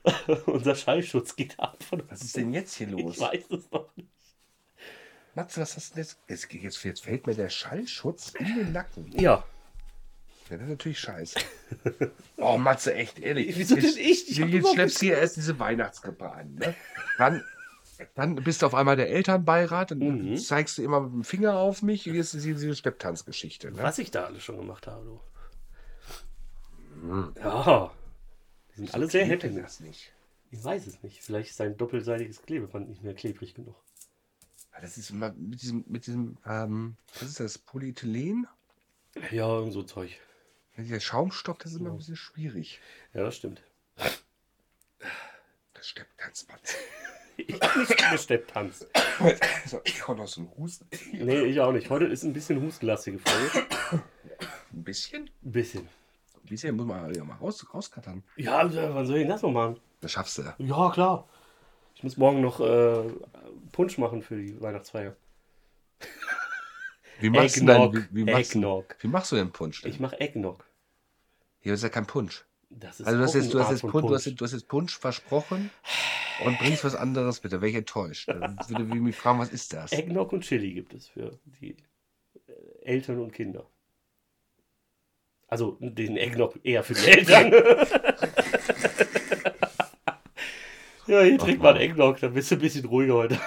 Unser 0.45 0.75
Schallschutz 0.75 1.35
geht 1.35 1.59
ab 1.59 1.77
Was 2.09 2.21
ist 2.21 2.35
denn 2.37 2.53
jetzt 2.53 2.75
hier 2.75 2.87
los? 2.87 3.15
Ich 3.15 3.21
weiß 3.21 3.45
es 3.51 3.71
noch 3.71 3.95
nicht. 3.95 4.09
Matze, 5.35 5.61
was 5.61 5.75
hast 5.77 5.91
du 5.91 5.95
denn 5.95 6.03
jetzt? 6.27 6.49
Jetzt, 6.53 6.83
jetzt? 6.83 7.03
fällt 7.03 7.25
mir 7.27 7.35
der 7.35 7.49
Schallschutz 7.49 8.33
in 8.37 8.45
den 8.55 8.71
Nacken. 8.71 9.11
Ja. 9.19 9.43
Ja, 10.49 10.57
das 10.57 10.61
ist 10.63 10.69
natürlich 10.69 10.99
scheiße. 10.99 11.39
Oh, 12.37 12.57
Matze, 12.57 12.93
echt, 12.95 13.19
ehrlich. 13.19 13.55
Wieso 13.57 13.75
denn 13.75 13.85
ich? 13.85 14.29
Ich 14.29 14.37
jetzt 14.37 14.73
schleppst 14.73 15.01
du 15.01 15.05
hier 15.05 15.17
erst 15.17 15.37
diese 15.37 15.59
Weihnachtskrippe 15.59 16.29
an. 16.29 16.55
Ne? 16.55 16.73
Dann, 17.19 17.43
dann 18.15 18.35
bist 18.35 18.61
du 18.61 18.65
auf 18.65 18.73
einmal 18.73 18.95
der 18.95 19.09
Elternbeirat 19.09 19.91
und 19.91 19.99
Mhm. 19.99 20.37
zeigst 20.37 20.77
du 20.79 20.81
immer 20.83 21.01
mit 21.01 21.13
dem 21.13 21.23
Finger 21.23 21.55
auf 21.57 21.83
mich. 21.83 22.03
Hier 22.03 22.15
ist 22.15 22.33
diese 22.33 22.75
Stepptanzgeschichte. 22.75 23.71
Ne? 23.71 23.77
Was 23.83 23.99
ich 23.99 24.09
da 24.11 24.25
alles 24.25 24.43
schon 24.43 24.57
gemacht 24.57 24.87
habe, 24.87 25.05
du. 25.05 25.19
Hm. 27.01 27.33
Ja. 27.41 27.91
Die 28.71 28.77
sind 28.77 28.93
alle 28.93 29.09
sehr 29.09 29.25
happy. 29.25 29.47
Ich 30.51 30.63
weiß 30.63 30.87
es 30.87 31.01
nicht. 31.03 31.23
Vielleicht 31.23 31.51
ist 31.51 31.57
sein 31.57 31.77
doppelseitiges 31.77 32.41
Klebeband 32.41 32.89
nicht 32.89 33.03
mehr 33.03 33.13
klebrig 33.13 33.53
genug. 33.53 33.75
Das 34.81 34.97
ist 34.97 35.09
immer 35.11 35.31
mit 35.33 35.61
diesem, 35.61 35.83
mit 35.87 36.07
diesem, 36.07 36.37
ähm, 36.45 36.97
was 37.19 37.29
ist 37.29 37.39
das, 37.39 37.57
Polyethylen? 37.57 38.47
Ja, 39.29 39.47
irgend 39.47 39.73
so 39.73 39.83
Zeug. 39.83 40.19
Ja, 40.77 40.83
dieser 40.83 40.99
Schaumstock, 40.99 41.59
das 41.59 41.73
ist 41.73 41.79
immer 41.79 41.91
ein 41.91 41.97
bisschen 41.97 42.15
schwierig. 42.15 42.79
Ja, 43.13 43.23
das 43.23 43.35
stimmt. 43.35 43.61
Das 45.73 45.87
Stepptanzband. 45.87 46.61
Ich 47.37 47.59
hab 47.59 47.75
nicht 47.75 48.55
Hans. 48.55 48.85
so, 49.65 49.81
ich 49.83 50.07
hau 50.07 50.13
noch 50.13 50.27
so 50.27 50.41
einen 50.41 50.51
Husten. 50.57 50.87
Nee, 51.11 51.41
ich 51.43 51.59
auch 51.59 51.71
nicht. 51.71 51.89
Heute 51.89 52.05
ist 52.05 52.23
ein 52.23 52.33
bisschen 52.33 52.61
hustenlastige 52.61 53.19
Folge. 53.19 53.65
Ein 54.71 54.83
bisschen? 54.83 55.29
Ein 55.43 55.51
bisschen. 55.51 55.89
Ein 56.43 56.49
bisschen 56.49 56.75
muss 56.75 56.85
man 56.85 57.13
ja 57.13 57.23
mal 57.23 57.35
raus, 57.35 57.65
rauskattern. 57.73 58.23
Ja, 58.35 58.63
wann 58.93 59.05
soll 59.05 59.17
ich 59.17 59.27
das 59.27 59.41
noch 59.41 59.51
machen? 59.51 59.79
Das 60.01 60.11
schaffst 60.11 60.37
du. 60.37 60.43
Ja, 60.57 60.89
klar. 60.91 61.27
Ich 61.95 62.03
muss 62.03 62.17
morgen 62.17 62.41
noch 62.41 62.59
äh, 62.59 63.09
Punsch 63.71 63.97
machen 63.97 64.21
für 64.21 64.35
die 64.35 64.59
Weihnachtsfeier. 64.59 65.15
Wie 67.19 67.29
machst 67.29 67.57
du 67.57 67.65
denn, 67.65 67.69
Eggnog. 67.69 67.95
wie, 67.95 68.25
wie, 68.25 68.31
machst, 68.31 68.51
Eggnog. 68.51 68.95
wie 68.99 69.07
machst 69.07 69.31
du 69.31 69.35
denn 69.35 69.51
Punsch? 69.51 69.81
Denn? 69.81 69.91
Ich 69.91 69.99
mache 69.99 70.19
Eggnog. 70.19 70.65
Hier 71.59 71.75
ist 71.75 71.83
ja 71.83 71.89
kein 71.89 72.07
Punsch. 72.07 72.45
Das 72.71 72.99
ist 72.99 73.05
Also 73.05 73.19
du 73.19 73.23
hast 73.23 73.35
jetzt, 73.35 73.53
du 73.53 73.59
hast 73.59 73.69
jetzt, 73.69 73.81
Punsch, 73.81 74.07
du 74.07 74.15
hast 74.15 74.25
jetzt, 74.25 74.41
du 74.41 74.45
hast 74.45 74.53
jetzt 74.53 74.67
Punsch 74.67 74.97
versprochen. 74.97 75.69
und 76.45 76.57
bringst 76.57 76.83
was 76.83 76.95
anderes 76.95 77.39
bitte. 77.39 77.61
Wäre 77.61 77.69
ich 77.69 77.75
enttäuscht. 77.75 78.27
Dann 78.27 78.57
würde 78.69 78.83
ich 78.83 79.01
mich 79.01 79.15
fragen, 79.15 79.39
was 79.39 79.49
ist 79.49 79.73
das? 79.73 79.91
Eggnog 79.91 80.33
und 80.33 80.41
Chili 80.41 80.73
gibt 80.73 80.93
es 80.95 81.07
für 81.07 81.37
die 81.61 81.75
äh, 82.47 82.53
Eltern 82.81 83.19
und 83.19 83.31
Kinder. 83.33 83.67
Also 85.51 85.77
den 85.81 86.15
Eggnog 86.15 86.57
eher 86.63 86.81
für 86.81 86.93
die 86.93 87.07
Eltern. 87.07 87.51
ja, 91.07 91.21
hier 91.23 91.37
trink 91.37 91.61
mal 91.61 91.71
einen 91.73 91.81
Eggnog, 91.81 92.21
dann 92.21 92.33
bist 92.33 92.49
du 92.51 92.55
ein 92.55 92.61
bisschen 92.61 92.85
ruhiger 92.85 93.15
heute. 93.15 93.37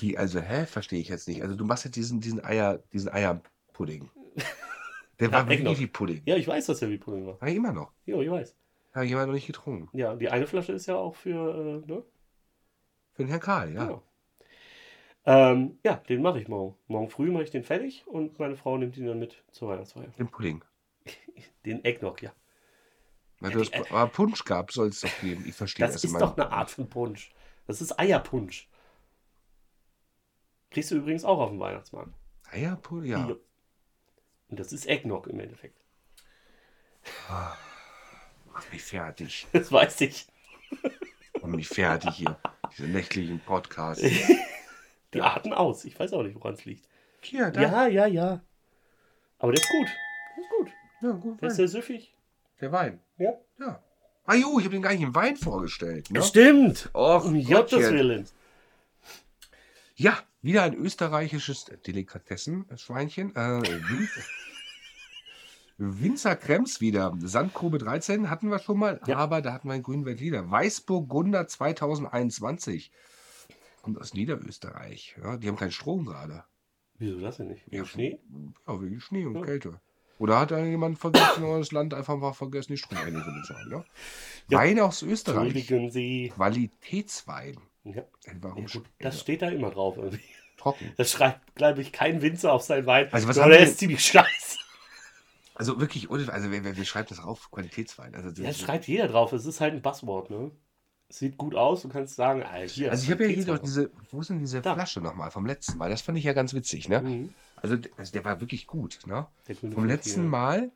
Wie, 0.00 0.18
also, 0.18 0.40
hä? 0.40 0.66
Verstehe 0.66 0.98
ich 0.98 1.08
jetzt 1.08 1.28
nicht. 1.28 1.40
Also, 1.42 1.54
du 1.54 1.64
machst 1.64 1.84
jetzt 1.84 1.94
diesen, 1.94 2.20
diesen, 2.20 2.44
Eier, 2.44 2.78
diesen 2.92 3.12
Eierpudding. 3.12 4.10
Der 5.20 5.28
Ja, 5.28 5.32
war 5.34 5.48
wirklich 5.48 5.78
wie 5.78 5.86
Pudding. 5.86 6.22
Ja, 6.24 6.34
ich 6.34 6.48
weiß, 6.48 6.66
dass 6.66 6.80
der 6.80 6.90
wie 6.90 6.98
Pudding 6.98 7.24
war. 7.24 7.40
Ich 7.46 7.54
immer 7.54 7.72
noch. 7.72 7.92
Ja, 8.04 8.16
ich 8.20 8.28
weiß. 8.28 8.56
Habe 8.92 9.06
ich 9.06 9.12
immer 9.12 9.24
noch 9.24 9.32
nicht 9.32 9.46
getrunken. 9.46 9.96
Ja, 9.96 10.16
die 10.16 10.28
eine 10.28 10.48
Flasche 10.48 10.72
ist 10.72 10.86
ja 10.86 10.96
auch 10.96 11.14
für, 11.14 11.84
äh, 11.84 11.88
ne? 11.88 12.02
Für 13.12 13.22
den 13.22 13.28
Herrn 13.28 13.40
Karl, 13.40 13.72
ja. 13.72 13.90
Ja. 13.90 14.02
Ähm, 15.52 15.78
ja, 15.84 15.94
den 16.08 16.20
mache 16.20 16.40
ich 16.40 16.48
morgen. 16.48 16.74
Morgen 16.88 17.08
früh 17.08 17.30
mache 17.30 17.44
ich 17.44 17.50
den 17.50 17.62
fertig 17.62 18.02
und 18.08 18.40
meine 18.40 18.56
Frau 18.56 18.76
nimmt 18.76 18.96
ihn 18.96 19.06
dann 19.06 19.20
mit 19.20 19.44
zur 19.52 19.68
Weihnachtsfeier. 19.68 20.08
Den 20.18 20.26
Pudding. 20.26 20.64
Den 21.64 21.84
Eggnog, 21.84 22.22
ja. 22.22 22.32
Weil 23.40 23.52
du 23.52 23.58
das, 23.58 23.72
aber 23.90 24.06
Punsch 24.06 24.44
gab, 24.44 24.70
soll 24.70 24.88
es 24.88 25.00
doch 25.00 25.20
geben. 25.20 25.44
Ich 25.46 25.54
verstehe 25.54 25.84
Das 25.86 25.94
das, 25.94 26.04
ist 26.04 26.20
doch 26.20 26.36
eine 26.36 26.50
Art 26.50 26.70
von 26.70 26.88
Punsch. 26.88 27.32
Das 27.66 27.80
ist 27.80 27.98
Eierpunsch. 27.98 28.68
Kriegst 30.70 30.90
du 30.90 30.96
übrigens 30.96 31.24
auch 31.24 31.38
auf 31.38 31.50
dem 31.50 31.58
Weihnachtsmarkt. 31.60 32.12
Eierpudding? 32.50 33.10
Ja. 33.10 33.28
Ja. 33.28 33.36
Und 34.48 34.60
das 34.60 34.72
ist 34.72 34.86
Eggnog 34.86 35.26
im 35.26 35.40
Endeffekt. 35.40 35.80
Mach 38.52 38.70
mich 38.70 38.82
fertig. 38.82 39.46
Das 39.52 39.72
weiß 39.72 40.02
ich. 40.02 40.26
Mach 41.40 41.48
mich 41.48 41.68
fertig 41.68 42.14
hier. 42.14 42.38
Diese 42.70 42.86
nächtlichen 42.88 43.40
Podcasts. 43.40 44.02
Die 45.14 45.20
arten 45.20 45.52
aus. 45.52 45.84
Ich 45.84 45.98
weiß 45.98 46.12
auch 46.12 46.22
nicht, 46.22 46.34
woran 46.36 46.54
es 46.54 46.64
liegt. 46.64 46.88
Hier, 47.22 47.50
da. 47.50 47.60
Ja, 47.60 47.86
ja, 47.86 48.06
ja. 48.06 48.40
Aber 49.38 49.52
der 49.52 49.62
ist 49.62 49.70
gut. 49.70 49.88
Der 50.36 50.44
ist 50.44 50.50
gut. 50.50 50.72
Ja, 51.02 51.10
gut. 51.12 51.40
Der 51.42 51.48
ist 51.48 51.56
sehr 51.56 51.68
süffig. 51.68 52.14
Der 52.60 52.72
Wein. 52.72 53.00
Ja. 53.18 53.32
Ja. 53.58 53.82
Ah 54.24 54.34
jo, 54.34 54.58
ich 54.58 54.64
habe 54.64 54.76
den 54.76 54.82
gar 54.82 54.92
nicht 54.92 55.02
im 55.02 55.14
Wein 55.14 55.36
vorgestellt. 55.36 56.10
Ne? 56.10 56.22
Stimmt. 56.22 56.90
Och, 56.94 57.24
Um 57.24 57.42
Gottes. 57.44 57.90
Willen. 57.90 58.26
Ja, 59.96 60.18
wieder 60.42 60.62
ein 60.62 60.74
österreichisches 60.74 61.64
Delikatessen-Schweinchen. 61.86 63.34
Äh, 63.34 63.62
Win 63.62 64.08
Winzer 65.78 66.36
Krems 66.36 66.80
wieder. 66.80 67.12
Sandgrube 67.20 67.78
13 67.78 68.30
hatten 68.30 68.48
wir 68.48 68.58
schon 68.60 68.78
mal, 68.78 69.00
Ja. 69.06 69.16
aber 69.16 69.42
da 69.42 69.52
hatten 69.52 69.68
wir 69.68 69.74
einen 69.74 69.82
grünen 69.82 70.04
Veltliner. 70.04 70.48
Weißburgunder 70.50 71.48
2021. 71.48 72.92
Kommt 73.82 73.98
aus 74.00 74.14
Niederösterreich. 74.14 75.16
Ja, 75.22 75.36
die 75.36 75.48
haben 75.48 75.56
keinen 75.56 75.72
Strom 75.72 76.04
gerade. 76.06 76.44
Wieso 76.98 77.18
das 77.20 77.38
denn 77.38 77.48
nicht? 77.48 77.66
Ja, 77.66 77.78
Ja, 77.78 77.84
Schnee? 77.84 78.20
Ja, 78.68 78.80
wegen 78.80 79.00
Schnee 79.00 79.24
und 79.26 79.34
Ja. 79.36 79.42
Kälte. 79.42 79.80
Oder 80.18 80.38
hat 80.38 80.50
da 80.50 80.58
jemand 80.64 80.98
vergessen, 80.98 81.42
oder 81.44 81.58
das 81.58 81.72
Land 81.72 81.94
einfach 81.94 82.16
mal 82.16 82.32
vergessen, 82.32 82.72
die 82.72 82.78
Stromrechnung 82.78 83.22
zu 83.24 83.32
bezahlen. 83.32 83.68
Ne? 83.68 83.84
Ja. 84.48 84.58
Wein 84.58 84.78
aus 84.80 85.02
Österreich. 85.02 85.54
Entschuldigen 85.54 85.90
Sie. 85.90 86.32
Qualitätswein. 86.34 87.56
Ja. 87.84 88.02
Warum 88.40 88.66
Ja, 88.66 88.80
das 89.00 89.20
steht 89.20 89.42
da 89.42 89.48
immer 89.48 89.70
drauf 89.70 89.96
irgendwie. 89.96 90.20
trocken? 90.56 90.92
Das 90.96 91.10
schreibt, 91.10 91.54
glaube 91.56 91.82
ich, 91.82 91.92
kein 91.92 92.22
Winzer 92.22 92.52
auf 92.52 92.62
sein 92.62 92.86
Wein. 92.86 93.08
Also 93.12 93.26
was 93.28 93.38
aber 93.38 93.46
haben 93.46 93.52
der 93.52 93.62
ist 93.62 93.78
ziemlich 93.78 94.04
scheiße. 94.04 94.58
Also 95.54 95.80
wirklich, 95.80 96.10
also 96.10 96.50
wer, 96.50 96.64
wer, 96.64 96.76
wer 96.76 96.84
schreibt 96.84 97.10
das 97.10 97.18
auf? 97.20 97.50
Qualitätswein. 97.50 98.14
Also, 98.14 98.30
das, 98.30 98.38
Ja, 98.38 98.46
das 98.46 98.60
schreibt 98.60 98.86
jeder 98.88 99.08
drauf. 99.08 99.32
Es 99.32 99.44
ist 99.44 99.60
halt 99.60 99.74
ein 99.74 99.82
Buzzword, 99.82 100.30
ne? 100.30 100.50
Sieht 101.08 101.36
gut 101.36 101.54
aus, 101.54 101.82
du 101.82 101.90
kannst 101.90 102.16
sagen, 102.16 102.42
ah, 102.42 102.56
hier. 102.66 102.90
also 102.90 103.04
ich 103.04 103.10
habe 103.10 103.24
ja 103.24 103.30
hier 103.30 103.44
doch 103.44 103.58
diese, 103.58 103.90
wo 104.10 104.20
ist 104.20 104.30
denn 104.30 104.38
diese 104.38 104.62
Da. 104.62 104.72
Flasche 104.74 105.02
nochmal 105.02 105.30
vom 105.30 105.44
letzten 105.44 105.76
Mal? 105.76 105.90
Das 105.90 106.00
fand 106.00 106.16
ich 106.16 106.24
ja 106.24 106.32
ganz 106.32 106.54
witzig, 106.54 106.88
ne? 106.88 107.02
Mhm. 107.02 107.34
Also, 107.62 107.76
also 107.96 108.12
der 108.12 108.24
war 108.24 108.40
wirklich 108.40 108.66
gut, 108.66 109.00
ne? 109.06 109.26
Vom 109.72 109.86
letzten. 109.86 110.26
Mal, 110.26 110.72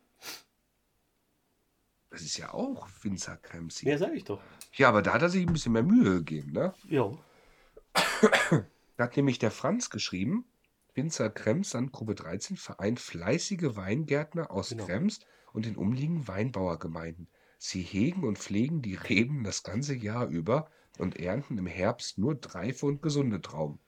das 2.09 2.21
ist 2.21 2.37
ja 2.37 2.53
auch 2.53 2.87
Winzerkrems 3.01 3.79
hier. 3.79 3.91
Ja, 3.91 3.97
sag 3.97 4.13
ich 4.15 4.23
doch. 4.23 4.41
Ja, 4.73 4.89
aber 4.89 5.01
da 5.01 5.13
hat 5.13 5.21
er 5.21 5.29
sich 5.29 5.45
ein 5.45 5.53
bisschen 5.53 5.73
mehr 5.73 5.83
Mühe 5.83 6.15
gegeben, 6.23 6.53
ne? 6.53 6.73
Jo. 6.87 7.19
Da 8.95 9.03
hat 9.03 9.15
nämlich 9.17 9.37
der 9.39 9.51
Franz 9.51 9.89
geschrieben, 9.89 10.45
Winzer 10.95 11.29
Krems, 11.29 11.71
Sandgrube 11.71 12.15
13, 12.15 12.57
vereint 12.57 12.99
fleißige 12.99 13.75
Weingärtner 13.75 14.49
aus 14.49 14.69
Genau. 14.69 14.85
Krems 14.85 15.19
und 15.53 15.65
den 15.65 15.75
umliegenden 15.75 16.27
Weinbauergemeinden. 16.27 17.27
Sie 17.59 17.81
hegen 17.81 18.23
und 18.23 18.39
pflegen 18.39 18.81
die 18.81 18.95
Reben 18.95 19.43
das 19.43 19.63
ganze 19.63 19.95
Jahr 19.95 20.27
über 20.27 20.69
und 20.97 21.19
ernten 21.19 21.57
im 21.57 21.67
Herbst 21.67 22.17
nur 22.17 22.39
reife 22.49 22.85
und 22.85 23.01
gesunde 23.01 23.41
Trauben. 23.41 23.79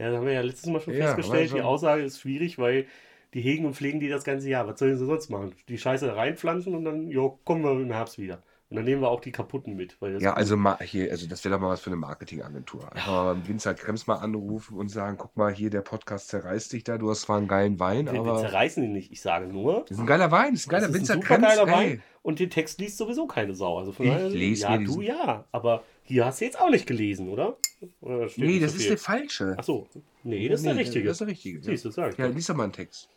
Ja, 0.00 0.10
da 0.10 0.16
haben 0.16 0.26
wir 0.26 0.32
ja 0.32 0.40
letztes 0.40 0.70
Mal 0.70 0.80
schon 0.80 0.94
Ja, 0.94 1.08
festgestellt, 1.14 1.50
aber 1.50 1.58
die 1.60 1.64
Aussage 1.64 2.02
ist 2.02 2.20
schwierig, 2.20 2.58
weil 2.58 2.86
die 3.34 3.42
hegen 3.42 3.66
und 3.66 3.74
pflegen 3.74 4.00
die 4.00 4.08
das 4.08 4.24
ganze 4.24 4.48
Jahr. 4.48 4.66
Was 4.66 4.78
sollen 4.78 4.96
sie 4.96 5.04
sonst 5.04 5.28
machen? 5.28 5.54
Die 5.68 5.76
Scheiße 5.76 6.16
reinpflanzen 6.16 6.74
und 6.74 6.84
dann, 6.86 7.10
jo, 7.10 7.38
kommen 7.44 7.62
wir 7.62 7.72
im 7.72 7.92
Herbst 7.92 8.18
wieder. 8.18 8.42
Und 8.70 8.76
dann 8.76 8.84
nehmen 8.84 9.02
wir 9.02 9.10
auch 9.10 9.20
die 9.20 9.32
kaputten 9.32 9.76
mit. 9.76 9.96
Das 10.00 10.22
Ja, 10.22 10.34
also 10.34 10.56
hier, 10.84 11.10
also 11.10 11.26
das 11.26 11.44
wäre 11.44 11.56
doch 11.56 11.60
mal 11.60 11.70
was 11.70 11.80
für 11.80 11.90
eine 11.90 11.96
Marketingagentur. 11.96 12.90
Einfach 12.92 13.12
mal 13.12 13.34
beim 13.34 13.48
Winzer 13.48 13.74
Krems 13.74 14.06
mal 14.06 14.16
anrufen 14.16 14.78
und 14.78 14.88
sagen, 14.88 15.16
guck 15.18 15.36
mal 15.36 15.52
hier, 15.52 15.70
der 15.70 15.82
Podcast 15.82 16.28
zerreißt 16.28 16.72
dich 16.72 16.84
da, 16.84 16.96
du 16.96 17.10
hast 17.10 17.22
zwar 17.22 17.38
einen 17.38 17.48
geilen 17.48 17.78
Wein, 17.80 18.06
wir, 18.06 18.12
wir 18.12 18.20
aber 18.20 18.36
zerreißen 18.36 18.82
ihn 18.84 18.92
nicht. 18.92 19.10
Ich 19.10 19.20
sage 19.20 19.48
nur, 19.48 19.80
das 19.80 19.90
ist 19.90 19.98
ein 19.98 20.06
geiler 20.06 20.30
Wein, 20.30 20.52
das 20.52 20.60
ist 20.60 20.68
ein 20.68 20.70
geiler 20.70 20.86
das 20.86 20.94
Winzer 20.94 21.16
Krems. 21.18 21.42
geiler 21.42 21.66
ey. 21.66 21.72
Wein 21.72 22.02
und 22.22 22.38
den 22.38 22.50
Text 22.50 22.80
liest 22.80 22.98
sowieso 22.98 23.26
keine 23.26 23.54
Sau. 23.54 23.78
Also 23.78 23.92
von 23.92 24.06
Ich 24.06 24.12
daher, 24.12 24.28
lese 24.28 24.62
ja, 24.62 24.78
du 24.78 25.00
ja, 25.00 25.44
aber 25.52 25.82
hier 26.10 26.24
hast 26.26 26.40
du 26.40 26.44
jetzt 26.44 26.60
auch 26.60 26.70
nicht 26.70 26.86
gelesen, 26.86 27.28
oder? 27.28 27.56
oder 28.00 28.28
Nee, 28.36 28.60
das 28.60 28.72
so 28.72 28.78
ist 28.78 28.88
der 28.90 28.98
falsche. 28.98 29.54
Ach 29.58 29.64
so, 29.64 29.88
nee, 30.24 30.48
das 30.48 30.60
ist 30.60 30.66
der 30.66 30.74
Nee, 30.74 30.80
richtige. 30.80 31.04
Das 31.06 31.14
ist 31.14 31.20
der 31.20 31.28
richtige. 31.28 31.62
Siehst 31.62 31.84
du, 31.84 31.90
sag 31.90 32.12
ich 32.12 32.18
Ja, 32.18 32.26
lies 32.26 32.46
doch 32.46 32.54
mal 32.54 32.64
einen 32.64 32.72
Text. 32.72 33.08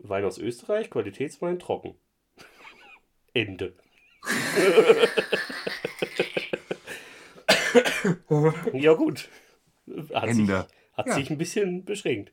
Wein 0.00 0.24
aus 0.24 0.38
Österreich, 0.38 0.90
Qualitätswein, 0.90 1.58
trocken. 1.58 1.94
Ende. 3.34 3.74
ja, 8.72 8.92
gut. 8.94 9.28
Hat, 10.12 10.28
Ende. 10.28 10.66
Sich, 10.68 10.96
hat 10.96 11.06
Ja. 11.06 11.14
sich 11.14 11.30
ein 11.30 11.38
bisschen 11.38 11.84
beschränkt. 11.84 12.32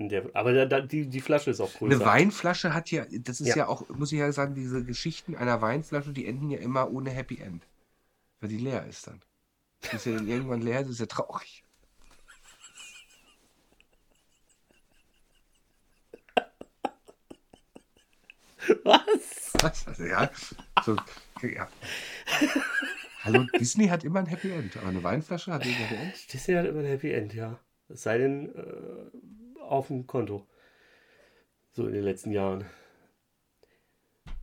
Der, 0.00 0.30
aber 0.34 0.52
da, 0.52 0.64
da, 0.66 0.80
die, 0.80 1.08
die 1.08 1.20
Flasche 1.20 1.50
ist 1.50 1.60
auch 1.60 1.80
Eine 1.80 1.96
größer. 1.96 2.06
Weinflasche 2.06 2.72
hat 2.72 2.88
ja, 2.92 3.04
das 3.10 3.40
ist 3.40 3.48
ja. 3.48 3.56
Ja. 3.56 3.68
auch, 3.68 3.88
muss 3.88 4.12
ich 4.12 4.18
ja 4.20 4.30
sagen, 4.30 4.54
diese 4.54 4.84
Geschichten 4.84 5.34
einer 5.34 5.60
Weinflasche, 5.60 6.12
die 6.12 6.26
enden 6.26 6.50
ja 6.50 6.58
immer 6.58 6.92
ohne 6.92 7.10
Happy 7.10 7.38
End. 7.38 7.66
Weil 8.40 8.48
die 8.48 8.58
leer 8.58 8.86
ist 8.86 9.06
dann. 9.06 9.22
Die 9.84 9.96
ist 9.96 10.06
ja 10.06 10.12
dann 10.12 10.28
irgendwann 10.28 10.60
leer, 10.60 10.82
das 10.82 10.90
ist 10.90 11.00
ja 11.00 11.06
traurig. 11.06 11.64
Was? 18.84 19.54
Was? 19.60 19.86
Also, 19.86 20.04
ja. 20.04 20.30
So, 20.84 20.96
ja. 21.42 21.68
Hallo, 23.24 23.46
Disney 23.58 23.88
hat 23.88 24.04
immer 24.04 24.20
ein 24.20 24.26
Happy 24.26 24.50
End, 24.50 24.76
aber 24.76 24.88
eine 24.88 25.02
Weinflasche 25.02 25.52
hat 25.52 25.64
nicht 25.64 25.78
ein 25.78 25.86
Happy 25.86 26.02
End. 26.02 26.32
Disney 26.32 26.54
hat 26.54 26.66
immer 26.66 26.80
ein 26.80 26.86
Happy 26.86 27.12
End, 27.12 27.34
ja. 27.34 27.58
Es 27.88 28.02
sei 28.02 28.18
denn 28.18 28.54
äh, 28.54 29.60
auf 29.60 29.88
dem 29.88 30.06
Konto. 30.06 30.46
So 31.72 31.86
in 31.86 31.94
den 31.94 32.04
letzten 32.04 32.32
Jahren. 32.32 32.64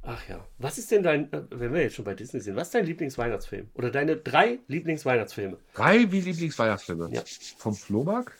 Ach 0.08 0.30
ja. 0.30 0.48
Was 0.60 0.78
ist 0.78 0.92
denn 0.92 1.02
dein, 1.02 1.34
äh, 1.34 1.44
wenn 1.50 1.74
wir 1.74 1.82
jetzt 1.82 1.96
schon 1.96 2.06
bei 2.06 2.14
Disney 2.14 2.40
sind, 2.40 2.56
was 2.56 2.68
ist 2.68 2.76
dein 2.76 2.86
Lieblingsweihnachtsfilm? 2.86 3.72
Oder 3.74 3.90
deine 3.90 4.18
drei 4.18 4.60
Lieblingsweihnachtsfilme? 4.68 5.58
Drei 5.74 6.12
wie 6.12 6.22
Lieblingsweihnachtsfilme. 6.22 7.10
Ja. 7.12 7.24
Vom 7.58 7.74
Flohmarkt? 7.74 8.34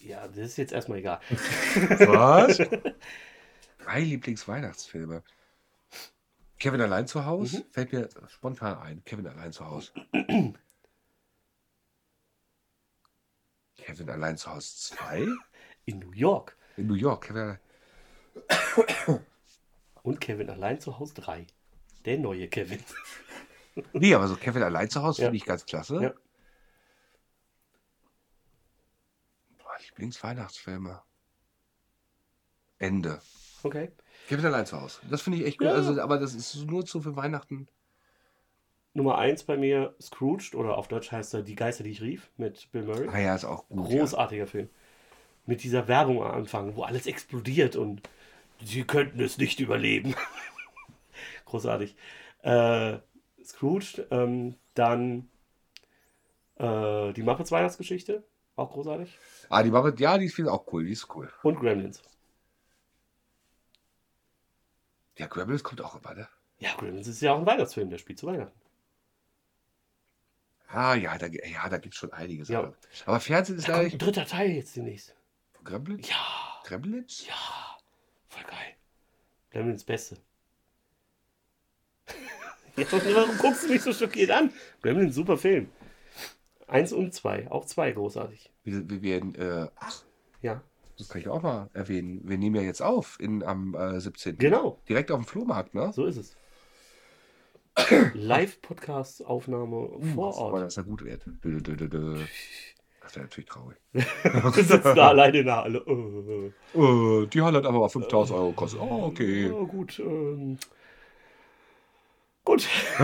Ja, 0.00 0.26
das 0.26 0.38
ist 0.38 0.56
jetzt 0.58 0.72
erstmal 0.72 0.98
egal. 0.98 1.20
Was? 1.30 2.58
Drei 3.78 4.00
Lieblingsweihnachtsfilme. 4.00 5.22
Kevin 6.58 6.80
allein 6.80 7.06
zu 7.06 7.24
Hause? 7.24 7.58
Mhm. 7.58 7.64
Fällt 7.70 7.92
mir 7.92 8.08
spontan 8.28 8.78
ein. 8.78 9.04
Kevin 9.04 9.28
allein 9.28 9.52
zu 9.52 9.64
Hause. 9.64 9.92
Kevin 13.76 14.10
allein 14.10 14.36
zu 14.36 14.52
Hause 14.52 14.76
2? 14.76 15.28
In 15.84 16.00
New 16.00 16.12
York. 16.12 16.56
In 16.76 16.88
New 16.88 16.94
York. 16.94 17.26
Kevin 17.28 17.42
allein. 17.42 17.60
Und 20.08 20.22
Kevin 20.22 20.48
allein 20.48 20.80
zu 20.80 20.98
Hause 20.98 21.12
3. 21.16 21.46
Der 22.06 22.18
neue 22.18 22.48
Kevin. 22.48 22.80
Nee, 23.92 24.12
aber 24.12 24.26
so 24.26 24.34
Kevin 24.34 24.64
allein 24.64 24.90
zu 24.90 25.04
Hause 25.04 25.22
Ja. 25.22 25.26
finde 25.28 25.36
ich 25.36 25.44
ganz 25.44 25.64
klasse. 25.64 26.02
Ja. 26.02 26.12
Lieblingsweihnachtsfilme. 29.84 31.00
Ende. 32.78 33.20
Okay. 33.62 33.90
Kevin 34.28 34.46
allein 34.46 34.66
zu 34.66 34.80
Hause. 34.80 35.00
Das 35.10 35.22
finde 35.22 35.38
ich 35.38 35.46
echt 35.46 35.58
gut. 35.58 35.68
Ja. 35.68 35.74
Also, 35.74 36.00
aber 36.00 36.18
das 36.18 36.34
ist 36.34 36.56
nur 36.66 36.84
zu 36.86 37.00
für 37.00 37.14
Weihnachten. 37.14 37.68
Nummer 38.94 39.18
1 39.18 39.44
bei 39.44 39.56
mir 39.56 39.94
Scrooged 40.00 40.54
oder 40.56 40.76
auf 40.76 40.88
Deutsch 40.88 41.12
heißt 41.12 41.34
er 41.34 41.42
Die 41.42 41.54
Geister, 41.54 41.84
die 41.84 41.90
ich 41.90 42.02
rief 42.02 42.30
mit 42.36 42.68
Bill 42.72 42.82
Murray. 42.82 43.08
Ah 43.08 43.18
ja, 43.18 43.34
ist 43.34 43.44
auch 43.44 43.68
gut. 43.68 43.88
Ja. 43.90 44.00
Großartiger 44.00 44.46
Film. 44.46 44.68
Mit 45.46 45.62
dieser 45.62 45.86
Werbung 45.86 46.22
am 46.22 46.32
Anfang, 46.32 46.74
wo 46.74 46.82
alles 46.82 47.06
explodiert 47.06 47.76
und 47.76 48.02
sie 48.62 48.84
könnten 48.84 49.20
es 49.20 49.38
nicht 49.38 49.60
überleben. 49.60 50.14
Großartig. 51.46 51.96
Äh, 52.42 52.98
Scrooge, 53.44 54.06
ähm, 54.10 54.56
dann 54.74 55.28
Äh, 56.56 57.12
die 57.14 57.22
Muppets 57.22 57.50
Weihnachtsgeschichte, 57.52 58.22
auch 58.56 58.70
großartig. 58.72 59.20
Ah, 59.48 59.62
die 59.62 59.70
Muppet, 59.70 60.00
ja, 60.00 60.18
die 60.18 60.26
ist 60.26 60.40
auch 60.48 60.66
cool, 60.72 60.84
die 60.84 60.92
ist 60.92 61.08
cool. 61.14 61.32
Und 61.42 61.58
Gremlins. 61.60 62.02
Ja, 65.18 65.26
Gremlins 65.26 65.62
kommt 65.62 65.82
auch 65.82 65.96
immer, 66.00 66.14
ne? 66.14 66.28
Ja, 66.58 66.74
Gremlins 66.76 67.08
ist 67.08 67.20
ja 67.20 67.32
auch 67.34 67.38
ein 67.38 67.46
Weihnachtsfilm, 67.46 67.90
der 67.90 67.98
spielt 67.98 68.18
zu 68.18 68.26
Weihnachten. 68.26 68.58
Ah, 70.68 70.94
ja, 70.94 71.16
da, 71.18 71.26
ja, 71.26 71.68
da 71.68 71.78
gibt 71.78 71.94
es 71.94 71.98
schon 71.98 72.12
einiges. 72.12 72.48
Ja. 72.48 72.72
Aber, 73.06 73.20
Fernsehen 73.20 73.56
ist 73.58 73.68
Da 73.68 73.72
kommt 73.72 73.84
leider 73.84 73.92
ein 73.92 73.98
dritter 73.98 74.26
Teil 74.26 74.50
jetzt 74.50 74.76
demnächst. 74.76 75.14
Gremlins? 75.64 76.08
Ja, 76.08 76.16
Gremlins? 76.64 77.26
ja. 77.26 77.34
Gremlins 79.58 79.82
Beste. 79.82 80.16
Jetzt, 82.76 82.92
warum 82.92 83.36
guckst 83.38 83.64
du 83.64 83.68
mich 83.68 83.82
so 83.82 83.92
schockiert 83.92 84.30
an? 84.30 84.52
Gremlins, 84.82 85.16
super 85.16 85.36
Film. 85.36 85.68
Eins 86.68 86.92
und 86.92 87.12
zwei, 87.12 87.50
auch 87.50 87.64
zwei 87.64 87.90
großartig. 87.90 88.52
Wir, 88.62 88.88
wir 88.88 89.02
werden, 89.02 89.34
äh, 89.34 89.66
ach, 89.74 90.04
Ja, 90.42 90.62
das 90.96 91.08
kann 91.08 91.20
ich 91.20 91.28
auch 91.28 91.42
mal 91.42 91.70
erwähnen. 91.72 92.20
Wir 92.22 92.38
nehmen 92.38 92.54
ja 92.54 92.62
jetzt 92.62 92.82
auf 92.82 93.18
in, 93.18 93.42
am 93.42 93.74
äh, 93.74 93.98
17. 94.00 94.38
genau, 94.38 94.80
Direkt 94.88 95.10
auf 95.10 95.18
dem 95.18 95.26
Flohmarkt, 95.26 95.74
ne? 95.74 95.92
so 95.92 96.06
ist 96.06 96.18
es. 96.18 96.36
Live-Podcast-Aufnahme 98.14 99.98
vor 100.14 100.34
Aber 100.36 100.52
Ort. 100.52 100.62
das 100.62 100.74
ist 100.74 100.76
ja 100.76 100.82
gut 100.84 101.04
wert. 101.04 101.24
Dö, 101.42 101.60
dö, 101.60 101.76
dö, 101.76 101.88
dö. 101.88 102.24
Das 103.08 103.16
wäre 103.16 103.24
natürlich 103.24 103.48
traurig. 103.48 103.78
Wir 103.92 104.64
sitzen 104.64 104.94
da 104.94 105.08
alleine 105.08 105.38
in 105.38 105.46
der 105.46 105.56
Halle. 105.56 105.78
Äh, 105.86 106.78
Äh, 106.78 107.26
die 107.28 107.40
Halle 107.40 107.56
hat 107.56 107.64
aber 107.64 107.78
mal 107.78 107.88
5000 107.88 108.38
Euro 108.38 108.50
gekostet. 108.50 108.80
Oh, 108.82 109.04
okay. 109.06 109.46
Ja, 109.46 109.52
gut. 109.64 109.98
Ähm, 109.98 110.58
gut. 112.44 112.68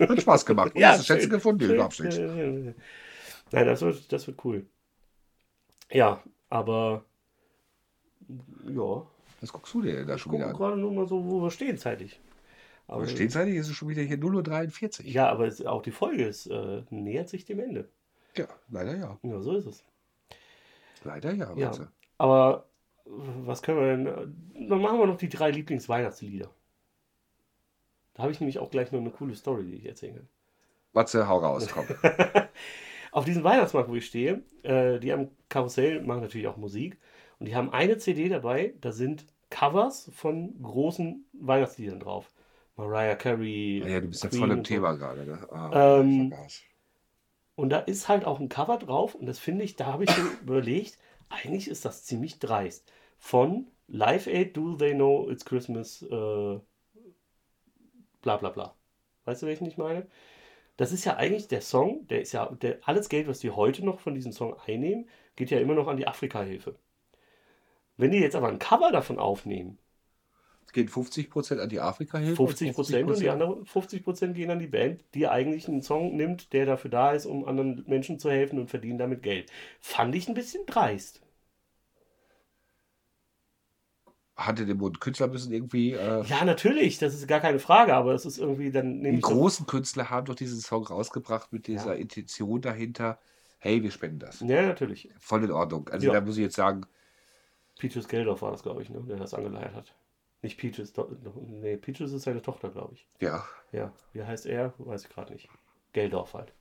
Hat 0.00 0.20
Spaß 0.22 0.46
gemacht. 0.46 0.72
Wo 0.74 0.78
Ja, 0.78 0.92
hast 0.92 1.00
du 1.00 1.04
Schätze 1.12 1.28
gefunden? 1.28 1.70
Ja, 1.70 1.88
ja, 1.88 2.44
ja. 2.44 2.72
Nein, 3.50 3.66
das 3.66 3.82
wird, 3.82 4.10
das 4.10 4.26
wird 4.26 4.42
cool. 4.46 4.64
Ja, 5.90 6.22
aber 6.48 7.04
ja, 8.66 9.06
Was 9.42 9.52
guckst 9.52 9.74
du 9.74 9.82
dir 9.82 10.06
da 10.06 10.14
ich 10.14 10.22
schon 10.22 10.32
wieder 10.32 10.50
gucke 10.52 10.64
an? 10.64 10.70
gerade 10.70 10.80
nur 10.80 10.92
mal 10.92 11.06
so, 11.06 11.22
wo 11.22 11.42
wir 11.42 11.50
stehen 11.50 11.76
zeitlich. 11.76 12.18
Aber, 12.86 13.02
Aber 13.02 13.08
stehenzeitig 13.08 13.56
ist 13.56 13.68
es 13.68 13.76
schon 13.76 13.88
wieder 13.88 14.02
hier 14.02 14.16
0.43 14.18 15.00
Uhr. 15.00 15.06
Ja, 15.06 15.28
aber 15.28 15.46
es, 15.46 15.64
auch 15.66 15.82
die 15.82 15.90
Folge 15.90 16.24
ist, 16.24 16.46
äh, 16.46 16.82
nähert 16.88 17.28
sich 17.28 17.44
dem 17.44 17.60
Ende. 17.60 17.90
Ja, 18.36 18.46
leider 18.68 18.96
ja. 18.96 19.18
Ja, 19.22 19.40
so 19.40 19.56
ist 19.56 19.66
es. 19.66 19.84
Leider 21.04 21.32
ja. 21.32 21.52
Ja. 21.56 21.72
Aber 22.18 22.66
was 23.04 23.62
können 23.62 23.78
wir 23.80 23.96
denn? 23.96 24.06
äh, 24.06 24.68
Dann 24.68 24.80
machen 24.80 24.98
wir 24.98 25.06
noch 25.06 25.16
die 25.18 25.28
drei 25.28 25.50
Lieblingsweihnachtslieder. 25.50 26.50
Da 28.14 28.22
habe 28.22 28.32
ich 28.32 28.40
nämlich 28.40 28.58
auch 28.58 28.70
gleich 28.70 28.92
noch 28.92 29.00
eine 29.00 29.10
coole 29.10 29.34
Story, 29.34 29.64
die 29.64 29.74
ich 29.76 29.86
erzählen 29.86 30.16
kann. 30.16 30.28
Matze, 30.92 31.26
hau 31.28 31.38
raus, 31.38 31.68
komm. 31.72 31.86
Auf 33.12 33.24
diesem 33.24 33.44
Weihnachtsmarkt, 33.44 33.88
wo 33.90 33.94
ich 33.94 34.06
stehe, 34.06 34.42
äh, 34.62 34.98
die 34.98 35.12
am 35.12 35.30
Karussell 35.48 36.02
machen 36.02 36.20
natürlich 36.22 36.46
auch 36.46 36.56
Musik. 36.56 36.98
Und 37.38 37.46
die 37.46 37.56
haben 37.56 37.70
eine 37.72 37.98
CD 37.98 38.28
dabei, 38.28 38.74
da 38.80 38.92
sind 38.92 39.26
Covers 39.50 40.10
von 40.14 40.62
großen 40.62 41.24
Weihnachtsliedern 41.34 42.00
drauf. 42.00 42.30
Mariah 42.76 43.16
Carey. 43.16 43.82
Ah 43.84 43.88
Ja, 43.88 44.00
du 44.00 44.08
bist 44.08 44.22
ja 44.24 44.30
Queen 44.30 44.40
voll 44.40 44.50
im 44.50 44.58
und 44.58 44.66
so. 44.66 44.74
Thema 44.74 44.92
gerade. 44.94 45.26
Ne? 45.26 45.48
Ah, 45.50 45.98
Ähm. 46.00 46.32
Und 47.54 47.70
da 47.70 47.78
ist 47.80 48.08
halt 48.08 48.24
auch 48.24 48.40
ein 48.40 48.48
Cover 48.48 48.78
drauf. 48.78 49.14
Und 49.14 49.26
das 49.26 49.38
finde 49.38 49.64
ich, 49.64 49.76
da 49.76 49.86
habe 49.86 50.04
ich 50.04 50.10
schon 50.10 50.38
überlegt, 50.42 50.98
eigentlich 51.28 51.68
ist 51.68 51.84
das 51.84 52.04
ziemlich 52.04 52.38
dreist. 52.38 52.90
Von 53.18 53.68
Live 53.88 54.26
Aid, 54.26 54.56
Do 54.56 54.74
They 54.76 54.94
Know 54.94 55.28
It's 55.30 55.44
Christmas, 55.44 56.02
äh, 56.02 56.58
bla 58.22 58.36
bla 58.36 58.50
bla. 58.50 58.74
Weißt 59.24 59.42
du, 59.42 59.46
welchen 59.46 59.66
ich 59.66 59.76
meine? 59.76 60.06
Das 60.76 60.92
ist 60.92 61.04
ja 61.04 61.16
eigentlich 61.16 61.48
der 61.48 61.60
Song, 61.60 62.06
der 62.08 62.22
ist 62.22 62.32
ja, 62.32 62.46
der, 62.46 62.78
alles 62.84 63.08
Geld, 63.08 63.28
was 63.28 63.40
die 63.40 63.50
heute 63.50 63.84
noch 63.84 64.00
von 64.00 64.14
diesem 64.14 64.32
Song 64.32 64.56
einnehmen, 64.66 65.08
geht 65.36 65.50
ja 65.50 65.60
immer 65.60 65.74
noch 65.74 65.86
an 65.86 65.96
die 65.96 66.08
Afrika-Hilfe. 66.08 66.76
Wenn 67.96 68.10
die 68.10 68.18
jetzt 68.18 68.36
aber 68.36 68.48
ein 68.48 68.58
Cover 68.58 68.90
davon 68.90 69.18
aufnehmen, 69.18 69.78
Geht 70.72 70.88
50% 70.90 71.58
an 71.58 71.68
die 71.68 71.80
Afrika-Hilfe. 71.80 72.36
50 72.36 72.72
Prozent 72.74 73.10
und 73.10 73.20
die 73.20 73.28
anderen 73.28 73.66
50 73.66 74.02
Prozent 74.02 74.34
gehen 74.34 74.50
an 74.50 74.58
die 74.58 74.66
Band, 74.66 75.04
die 75.14 75.28
eigentlich 75.28 75.68
einen 75.68 75.82
Song 75.82 76.16
nimmt, 76.16 76.52
der 76.54 76.64
dafür 76.64 76.90
da 76.90 77.12
ist, 77.12 77.26
um 77.26 77.44
anderen 77.46 77.84
Menschen 77.86 78.18
zu 78.18 78.30
helfen 78.30 78.58
und 78.58 78.70
verdienen 78.70 78.98
damit 78.98 79.22
Geld. 79.22 79.50
Fand 79.80 80.14
ich 80.14 80.28
ein 80.28 80.34
bisschen 80.34 80.64
dreist. 80.64 81.20
Hatte 84.34 84.64
den. 84.64 84.78
Künstler 84.98 85.28
müssen 85.28 85.52
irgendwie. 85.52 85.92
Äh, 85.92 86.24
Ja, 86.24 86.44
natürlich, 86.44 86.98
das 86.98 87.12
ist 87.14 87.28
gar 87.28 87.40
keine 87.40 87.58
Frage, 87.58 87.94
aber 87.94 88.14
es 88.14 88.24
ist 88.24 88.38
irgendwie 88.38 88.70
dann 88.72 89.02
die 89.02 89.20
großen 89.20 89.66
Künstler 89.66 90.08
haben 90.08 90.24
doch 90.24 90.34
diesen 90.34 90.58
Song 90.60 90.86
rausgebracht 90.86 91.52
mit 91.52 91.66
dieser 91.66 91.92
Ja. 91.94 92.00
Intention 92.00 92.62
dahinter. 92.62 93.18
Hey, 93.58 93.82
wir 93.82 93.90
spenden 93.90 94.20
das. 94.20 94.40
Ja, 94.40 94.62
natürlich. 94.62 95.10
Voll 95.18 95.44
in 95.44 95.52
Ordnung. 95.52 95.88
Also 95.90 96.06
Ja. 96.06 96.14
da 96.14 96.20
muss 96.22 96.36
ich 96.38 96.42
jetzt 96.42 96.56
sagen, 96.56 96.86
Peaches 97.78 98.08
Geldorf 98.08 98.42
war 98.42 98.52
das, 98.52 98.62
glaube 98.62 98.82
ich, 98.82 98.88
ne, 98.88 99.02
der 99.06 99.16
das 99.18 99.34
angeleiert 99.34 99.74
hat. 99.74 99.94
Nicht 100.42 100.58
Peaches, 100.58 100.92
do, 100.92 101.08
nee, 101.46 101.76
Peaches 101.76 102.12
ist 102.12 102.22
seine 102.22 102.42
Tochter, 102.42 102.70
glaube 102.70 102.94
ich. 102.94 103.06
ja, 103.20 103.44
Ja, 103.70 103.92
wie 104.12 104.24
heißt 104.24 104.46
er? 104.46 104.74
Weiß 104.78 105.04
ich 105.04 105.10
gerade 105.10 105.32
nicht. 105.32 105.48
Geldorf 105.92 106.34
halt. 106.34 106.52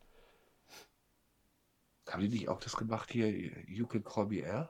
haben 2.10 2.22
die 2.22 2.30
nicht 2.30 2.50
auch 2.50 2.60
das 2.60 2.78
gemacht 2.78 3.12
hier? 3.12 3.28
You 3.68 3.88
can 3.88 4.04
call 4.04 4.28
me 4.28 4.40
Air? 4.40 4.70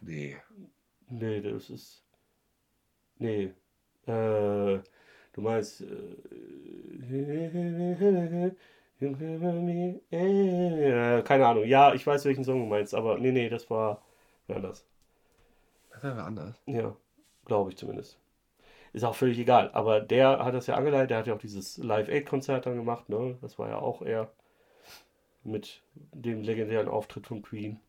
Nee. 0.00 0.36
Nee, 1.08 1.40
das 1.40 1.70
ist. 1.70 2.04
Nee. 3.18 3.52
Äh, 4.06 4.80
du 5.32 5.40
meinst. 5.40 5.82
Äh, 5.82 6.16
keine 11.22 11.46
Ahnung. 11.46 11.64
Ja, 11.64 11.94
ich 11.94 12.06
weiß, 12.06 12.24
welchen 12.24 12.44
Song 12.44 12.60
du 12.60 12.66
meinst, 12.66 12.94
aber 12.94 13.18
nee, 13.18 13.32
nee, 13.32 13.48
das 13.48 13.68
war 13.70 14.02
anders. 14.48 14.84
Das 16.02 16.16
wäre 16.16 16.24
anders. 16.24 16.62
Ja, 16.66 16.96
glaube 17.44 17.70
ich 17.70 17.76
zumindest. 17.76 18.18
Ist 18.92 19.04
auch 19.04 19.14
völlig 19.14 19.38
egal. 19.38 19.70
Aber 19.72 20.00
der 20.00 20.44
hat 20.44 20.54
das 20.54 20.66
ja 20.66 20.74
angeleitet, 20.74 21.10
der 21.10 21.18
hat 21.18 21.26
ja 21.26 21.34
auch 21.34 21.38
dieses 21.38 21.78
Live-Aid-Konzert 21.78 22.66
dann 22.66 22.76
gemacht, 22.76 23.08
ne? 23.08 23.38
Das 23.40 23.58
war 23.58 23.68
ja 23.68 23.78
auch 23.78 24.02
er 24.02 24.32
mit 25.42 25.82
dem 25.94 26.42
legendären 26.42 26.88
Auftritt 26.88 27.26
von 27.26 27.42
Queen. 27.42 27.80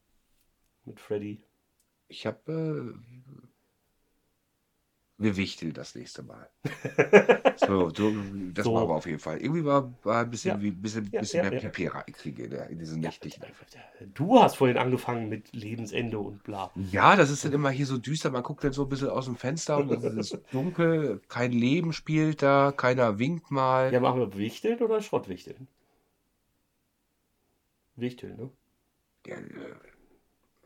Mit 0.86 0.99
Freddie. 0.99 1.43
Ich 2.07 2.26
habe. 2.26 2.51
Äh, 2.51 3.51
wir 5.22 5.38
wichteln 5.38 5.74
das 5.74 5.95
nächste 5.95 6.24
Mal. 6.24 6.49
So, 7.57 7.89
so 7.91 8.11
das 8.53 8.65
So. 8.65 8.74
machen 8.74 8.88
wir 8.89 8.95
auf 8.95 9.05
jeden 9.05 9.19
Fall. 9.19 9.38
Irgendwie 9.39 9.63
war, 9.63 9.93
war 10.03 10.24
ein 10.24 10.32
bisschen, 10.32 10.57
Ja. 10.57 10.61
wie, 10.63 10.72
bisschen, 10.72 11.09
Ja, 11.11 11.19
bisschen 11.19 11.43
ja, 11.43 11.49
mehr 11.51 11.61
ja. 11.61 11.69
Pipi 11.69 11.88
reinkriege 11.88 12.43
in, 12.45 12.51
in 12.72 12.80
diesen 12.80 12.99
nächtlichen. 12.99 13.43
Du 14.15 14.39
hast 14.41 14.55
vorhin 14.55 14.78
angefangen 14.78 15.30
mit 15.30 15.53
Lebensende 15.53 16.17
und 16.17 16.41
bla. 16.43 16.72
Ja, 16.91 17.15
das 17.15 17.30
ist 17.30 17.45
dann 17.45 17.53
immer 17.53 17.69
hier 17.69 17.86
so 17.86 17.99
düster. 17.99 18.32
Man 18.32 18.41
guckt 18.41 18.63
dann 18.63 18.74
so 18.74 18.84
ein 18.84 18.89
bisschen 18.89 19.09
aus 19.09 19.26
dem 19.26 19.36
Fenster 19.36 19.78
und 19.78 19.91
es 19.91 20.03
ist 20.03 20.39
dunkel. 20.51 21.22
Kein 21.28 21.51
Leben 21.51 21.93
spielt 21.93 22.41
da. 22.41 22.74
Keiner 22.76 23.19
winkt 23.19 23.51
mal. 23.51 23.93
Ja, 23.93 23.99
machen 23.99 24.19
wir 24.19 24.36
Wichteln 24.38 24.80
oder 24.80 25.01
Schrottwichteln? 25.01 25.67
Wichteln, 27.95 28.38
ne? 28.38 28.49
Ja, 29.28 29.36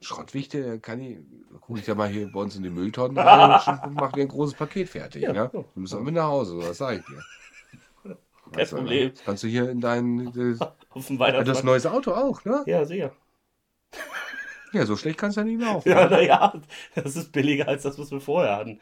Schrottwichte 0.01 0.79
kann 0.79 1.01
ich, 1.01 1.17
gucke 1.61 1.79
ich 1.79 1.87
ja 1.87 1.95
mal 1.95 2.07
hier 2.07 2.31
bei 2.31 2.39
uns 2.39 2.55
in 2.55 2.63
die 2.63 2.69
Mülltonnen 2.69 3.17
rein 3.17 3.79
und 3.83 3.95
mache 3.95 4.13
dir 4.13 4.21
ein 4.21 4.27
großes 4.27 4.55
Paket 4.55 4.89
fertig. 4.89 5.23
Ja, 5.23 5.33
ne? 5.33 5.49
Du 5.51 5.65
musst 5.75 5.95
auch 5.95 6.01
mit 6.01 6.13
nach 6.13 6.27
Hause, 6.27 6.57
was 6.57 6.77
sage 6.77 6.99
ich 6.99 7.05
dir. 7.05 8.15
Kein 8.51 8.65
du, 8.65 8.75
Problem. 8.75 9.11
Das 9.11 9.23
kannst 9.23 9.43
du 9.43 9.47
hier 9.47 9.69
in 9.69 9.81
dein. 9.81 10.31
Das, 10.33 10.61
Auf 10.89 11.07
dem 11.07 11.17
das 11.17 11.27
Weihnachtsmarkt. 11.27 11.63
neues 11.65 11.85
Auto 11.85 12.11
auch, 12.11 12.45
ne? 12.45 12.63
Ja, 12.67 12.85
sicher. 12.85 13.11
Ja, 14.73 14.85
so 14.85 14.95
schlecht 14.97 15.17
kannst 15.17 15.37
du 15.37 15.41
ja 15.41 15.45
nicht 15.45 15.61
laufen. 15.61 15.89
Ja, 15.89 16.09
naja, 16.09 16.61
das 16.95 17.15
ist 17.15 17.31
billiger 17.31 17.67
als 17.67 17.83
das, 17.83 17.97
was 17.97 18.11
wir 18.11 18.19
vorher 18.19 18.57
hatten. 18.57 18.79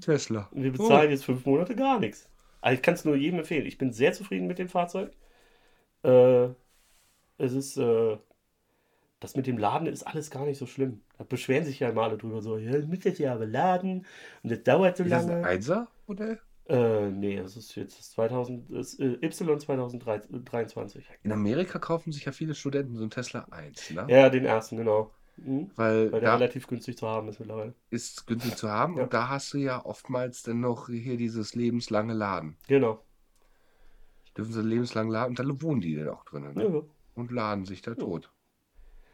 Tesla. 0.00 0.48
Und 0.52 0.62
wir 0.62 0.72
bezahlen 0.72 1.10
jetzt 1.10 1.24
fünf 1.24 1.44
Monate 1.44 1.74
gar 1.76 1.98
nichts. 2.00 2.28
Also 2.60 2.76
ich 2.76 2.82
kann 2.82 2.94
es 2.94 3.04
nur 3.04 3.16
jedem 3.16 3.40
empfehlen. 3.40 3.66
Ich 3.66 3.78
bin 3.78 3.92
sehr 3.92 4.12
zufrieden 4.12 4.46
mit 4.46 4.58
dem 4.58 4.68
Fahrzeug. 4.68 5.12
Äh, 6.02 6.48
es 7.38 7.52
ist, 7.52 7.76
äh, 7.76 8.18
das 9.20 9.36
mit 9.36 9.46
dem 9.46 9.58
Laden 9.58 9.86
ist 9.86 10.02
alles 10.06 10.30
gar 10.30 10.44
nicht 10.46 10.58
so 10.58 10.66
schlimm. 10.66 11.00
Da 11.18 11.24
beschweren 11.24 11.64
sich 11.64 11.78
ja 11.80 11.90
immer 11.90 12.02
alle 12.04 12.16
drüber 12.18 12.40
so, 12.42 12.56
ja, 12.58 12.72
das 12.72 12.86
müsst 12.86 13.04
ihr 13.04 13.12
ja 13.12 13.34
aber 13.34 13.46
laden 13.46 14.06
und 14.42 14.50
das 14.50 14.62
dauert 14.62 14.96
so 14.96 15.04
Ist 15.04 15.10
das 15.12 15.24
ein 15.28 15.42
lange. 15.42 15.46
1er-Modell? 15.60 16.40
Äh, 16.68 17.10
nee, 17.10 17.36
das 17.36 17.56
ist 17.56 17.74
jetzt 17.74 17.98
das 17.98 18.10
2000, 18.12 18.70
das, 18.72 18.94
äh, 19.00 19.18
Y 19.22 19.58
2023. 19.58 21.04
In 21.24 21.32
Amerika 21.32 21.78
kaufen 21.78 22.12
sich 22.12 22.24
ja 22.24 22.32
viele 22.32 22.54
Studenten 22.54 22.96
so 22.96 23.02
ein 23.04 23.10
Tesla 23.10 23.46
1, 23.50 23.90
ne? 23.90 24.06
Ja, 24.08 24.28
den 24.30 24.44
ersten, 24.44 24.76
genau. 24.76 25.10
Mhm. 25.36 25.70
Weil 25.74 26.12
Weil 26.12 26.20
der 26.20 26.34
relativ 26.34 26.66
günstig 26.66 26.96
zu 26.98 27.08
haben 27.08 27.28
ist 27.28 27.40
mittlerweile. 27.40 27.74
ist 27.90 28.26
günstig 28.26 28.56
zu 28.56 28.70
haben 28.70 28.96
Ja. 28.98 29.02
und 29.04 29.12
da 29.14 29.28
hast 29.28 29.52
du 29.52 29.58
ja 29.58 29.84
oftmals 29.84 30.42
dann 30.42 30.60
noch 30.60 30.88
hier 30.88 31.16
dieses 31.16 31.54
lebenslange 31.54 32.12
Laden. 32.14 32.56
Genau. 32.68 33.02
Dürfen 34.36 34.52
sie 34.52 34.62
lebenslang 34.62 35.08
laden 35.10 35.30
und 35.30 35.38
dann 35.38 35.60
wohnen 35.62 35.80
die 35.80 35.96
dann 35.96 36.08
auch 36.10 36.24
drinnen 36.24 36.56
Ja, 36.58 36.68
ne? 36.68 36.74
ja. 36.76 36.82
und 37.14 37.32
laden 37.32 37.64
sich 37.64 37.82
da 37.82 37.94
tot. 37.94 38.30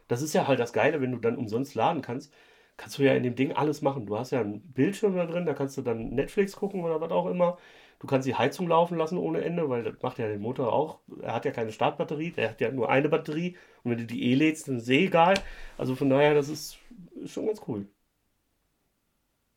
Das 0.07 0.21
ist 0.21 0.33
ja 0.33 0.47
halt 0.47 0.59
das 0.59 0.73
Geile, 0.73 1.01
wenn 1.01 1.11
du 1.11 1.17
dann 1.17 1.37
umsonst 1.37 1.75
laden 1.75 2.01
kannst, 2.01 2.33
kannst 2.77 2.97
du 2.97 3.03
ja 3.03 3.13
in 3.13 3.23
dem 3.23 3.35
Ding 3.35 3.53
alles 3.53 3.81
machen. 3.81 4.05
Du 4.05 4.17
hast 4.17 4.31
ja 4.31 4.41
einen 4.41 4.61
Bildschirm 4.73 5.15
da 5.15 5.25
drin, 5.25 5.45
da 5.45 5.53
kannst 5.53 5.77
du 5.77 5.81
dann 5.81 6.09
Netflix 6.09 6.55
gucken 6.55 6.83
oder 6.83 7.01
was 7.01 7.11
auch 7.11 7.27
immer. 7.27 7.57
Du 7.99 8.05
kannst 8.05 8.27
die 8.27 8.35
Heizung 8.35 8.67
laufen 8.67 8.97
lassen 8.97 9.17
ohne 9.17 9.43
Ende, 9.43 9.69
weil 9.69 9.83
das 9.83 9.95
macht 10.01 10.19
ja 10.19 10.27
den 10.27 10.41
Motor 10.41 10.71
auch. 10.71 10.99
Er 11.21 11.33
hat 11.33 11.45
ja 11.45 11.51
keine 11.51 11.71
Startbatterie, 11.71 12.31
der 12.31 12.51
hat 12.51 12.61
ja 12.61 12.71
nur 12.71 12.89
eine 12.89 13.09
Batterie. 13.09 13.57
Und 13.83 13.91
wenn 13.91 13.97
du 13.97 14.05
die 14.05 14.31
eh 14.31 14.35
lädst, 14.35 14.67
dann 14.67 14.77
ist 14.77 14.89
eh 14.89 15.05
egal. 15.05 15.33
Also 15.77 15.95
von 15.95 16.09
daher, 16.09 16.35
das 16.35 16.47
ist, 16.47 16.77
ist 17.23 17.33
schon 17.33 17.47
ganz 17.47 17.61
cool. 17.67 17.87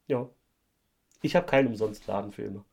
Ja. 0.07 0.29
Ich 1.21 1.37
habe 1.37 1.47
keinen 1.47 1.69
umsonst 1.69 2.07
Ladenfilme. 2.07 2.65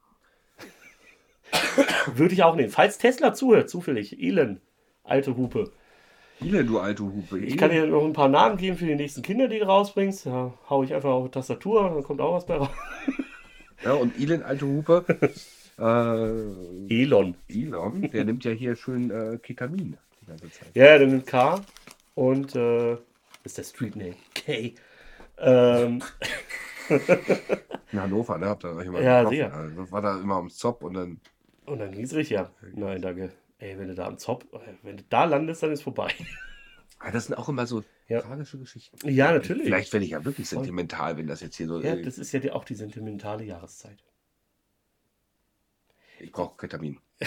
Würde 2.13 2.33
ich 2.33 2.43
auch 2.43 2.55
nehmen. 2.55 2.69
Falls 2.69 2.97
Tesla 2.97 3.33
zuhört, 3.33 3.69
zufällig, 3.69 4.21
Elon, 4.21 4.61
alte 5.03 5.35
Hupe. 5.35 5.71
Elon, 6.39 6.67
du 6.67 6.79
alte 6.79 7.03
Hupe. 7.03 7.39
Ich 7.39 7.57
kann 7.57 7.71
dir 7.71 7.87
noch 7.87 8.03
ein 8.05 8.13
paar 8.13 8.27
Namen 8.29 8.57
geben 8.57 8.77
für 8.77 8.85
die 8.85 8.95
nächsten 8.95 9.21
Kinder, 9.23 9.47
die 9.47 9.59
du 9.59 9.65
rausbringst. 9.65 10.27
Da 10.27 10.53
hau 10.69 10.83
ich 10.83 10.93
einfach 10.93 11.09
auf 11.09 11.25
die 11.25 11.31
Tastatur, 11.31 11.89
dann 11.89 12.03
kommt 12.03 12.21
auch 12.21 12.35
was 12.35 12.45
bei 12.45 12.55
raus. 12.57 12.69
Ja, 13.83 13.93
und 13.93 14.19
Elon, 14.19 14.41
alte 14.41 14.65
Hupe. 14.65 15.05
äh, 15.79 16.93
Elon. 17.03 17.35
Elon, 17.47 18.09
der 18.11 18.25
nimmt 18.25 18.43
ja 18.43 18.49
hier 18.51 18.75
schön 18.75 19.11
äh, 19.11 19.37
Ketamin. 19.37 19.95
Ja, 20.73 20.97
der 20.97 21.05
nimmt 21.07 21.27
K 21.27 21.61
und 22.15 22.55
äh, 22.55 22.93
ist 23.43 23.59
der 23.59 23.63
Street 23.63 23.95
Name. 23.95 24.15
K. 24.33 24.73
Ähm, 25.37 26.01
In 27.91 28.01
Hannover, 28.01 28.39
ne? 28.39 28.47
Habt 28.47 28.63
ihr 28.65 28.75
euch 28.75 28.87
immer 28.87 28.99
Ja, 28.99 29.19
getroffen. 29.19 29.35
sicher. 29.35 29.53
Also, 29.53 29.91
war 29.91 30.01
da 30.01 30.19
immer 30.19 30.35
am 30.37 30.49
Zop 30.49 30.83
und 30.83 30.95
dann. 30.95 31.19
und 31.67 31.77
dann 31.79 31.93
hieß 31.93 32.15
richtig, 32.15 32.35
ja. 32.35 32.49
Nein, 32.73 32.99
danke. 33.03 33.31
Ey, 33.59 33.77
wenn 33.79 33.87
du 33.87 33.95
da 33.95 34.05
am 34.07 34.17
Zopf, 34.17 34.45
äh, 34.53 34.59
wenn 34.83 34.97
du 34.97 35.03
da 35.09 35.25
landest, 35.25 35.63
dann 35.63 35.71
ist 35.71 35.81
vorbei. 35.83 36.13
Ah, 36.99 37.11
das 37.11 37.25
sind 37.27 37.35
auch 37.35 37.47
immer 37.47 37.67
so 37.67 37.83
Ja. 38.07 38.21
tragische 38.21 38.57
Geschichten. 38.57 38.97
Ja, 39.07 39.31
natürlich. 39.31 39.65
Vielleicht 39.65 39.93
werde 39.93 40.03
ich 40.03 40.11
ja 40.13 40.25
wirklich 40.25 40.49
sentimental, 40.49 41.15
wenn 41.15 41.27
das 41.27 41.41
jetzt 41.41 41.55
hier 41.55 41.67
so. 41.67 41.79
Ja, 41.79 41.93
äh, 41.93 42.01
das 42.01 42.17
ist 42.17 42.31
ja 42.31 42.39
die, 42.39 42.49
auch 42.49 42.63
die 42.63 42.73
sentimentale 42.73 43.43
Jahreszeit. 43.43 44.03
ich 46.19 46.31
brauche 46.31 46.57
Ketamin. 46.57 46.97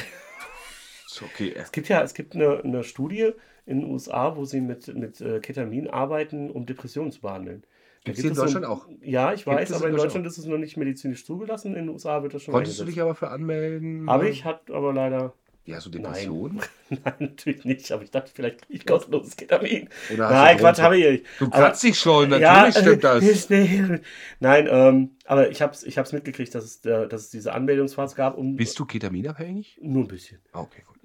ist 1.06 1.22
okay. 1.22 1.52
Es 1.54 1.70
gibt 1.70 1.88
ja, 1.88 2.02
es 2.02 2.14
gibt 2.14 2.34
eine, 2.34 2.64
eine 2.64 2.82
Studie 2.82 3.30
in 3.64 3.80
den 3.82 3.90
USA, 3.90 4.34
wo 4.36 4.44
sie 4.44 4.60
mit, 4.60 4.88
mit 4.92 5.20
äh, 5.20 5.38
Ketamin 5.38 5.86
arbeiten, 5.88 6.50
um 6.50 6.66
Depressionen 6.66 7.12
zu 7.12 7.20
behandeln. 7.20 7.62
Gibt 8.02 8.16
hier 8.18 8.24
in 8.24 8.30
es 8.32 8.36
so- 8.38 8.42
Deutschland 8.42 8.66
auch? 8.66 8.88
Ja, 9.02 9.32
ich 9.32 9.46
weiß, 9.46 9.70
es 9.70 9.76
aber 9.76 9.86
in 9.86 9.92
Deutschland 9.92 10.24
Deutschland 10.24 10.26
ist 10.26 10.38
es 10.38 10.46
noch 10.46 10.58
nicht 10.58 10.76
medizinisch 10.76 11.24
zugelassen. 11.24 11.76
In 11.76 11.86
den 11.86 11.88
USA 11.90 12.24
wird 12.24 12.34
das 12.34 12.42
schon 12.42 12.52
Konntest 12.54 12.80
du 12.80 12.84
dich 12.86 13.00
aber 13.00 13.14
für 13.14 13.28
anmelden? 13.30 14.08
Habe 14.10 14.28
ich, 14.28 14.44
hat 14.44 14.68
aber 14.72 14.92
leider. 14.92 15.32
Ja, 15.66 15.80
so 15.80 15.90
Depression? 15.90 16.61
Nein, 16.88 17.14
natürlich 17.18 17.64
nicht. 17.64 17.92
Aber 17.92 18.02
ich 18.02 18.11
dachte, 18.11 18.32
vielleicht 18.34 18.62
kriege 18.62 18.78
ich 18.78 18.86
kostenloses 18.86 19.36
Ketamin. 19.36 19.88
Oder 20.12 20.24
hast 20.24 20.32
Nein, 20.32 20.56
du 20.56 20.62
Quatsch, 20.62 20.78
habe 20.80 20.98
ich 20.98 21.11
nicht. 21.11 21.26
Du 21.38 21.50
kratzt 21.50 21.82
dich 21.82 21.98
schon, 21.98 22.30
natürlich 22.30 22.76
stimmt 22.76 23.04
das. 23.04 23.22
ist 23.24 23.50
nicht- 23.50 24.02
Nein, 24.40 24.68
ähm, 24.70 25.11
aber 25.26 25.50
ich 25.50 25.62
habe 25.62 25.72
es 25.74 25.84
ich 25.84 25.98
hab's 25.98 26.12
mitgekriegt, 26.12 26.54
dass 26.54 26.64
es, 26.64 26.84
äh, 26.86 27.06
dass 27.06 27.22
es 27.22 27.30
diese 27.30 27.52
Anmeldungsphase 27.52 28.16
gab. 28.16 28.36
Um, 28.36 28.56
Bist 28.56 28.78
du 28.78 28.84
ketaminabhängig? 28.86 29.78
Nur 29.82 30.04
ein 30.04 30.08
bisschen. 30.08 30.38
Ah, 30.52 30.61
Okay, 30.61 30.82
gut. 30.86 30.96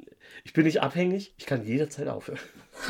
Ich 0.43 0.53
bin 0.53 0.65
nicht 0.65 0.81
abhängig, 0.81 1.33
ich 1.37 1.45
kann 1.47 1.65
jederzeit 1.65 2.07
aufhören. 2.07 2.39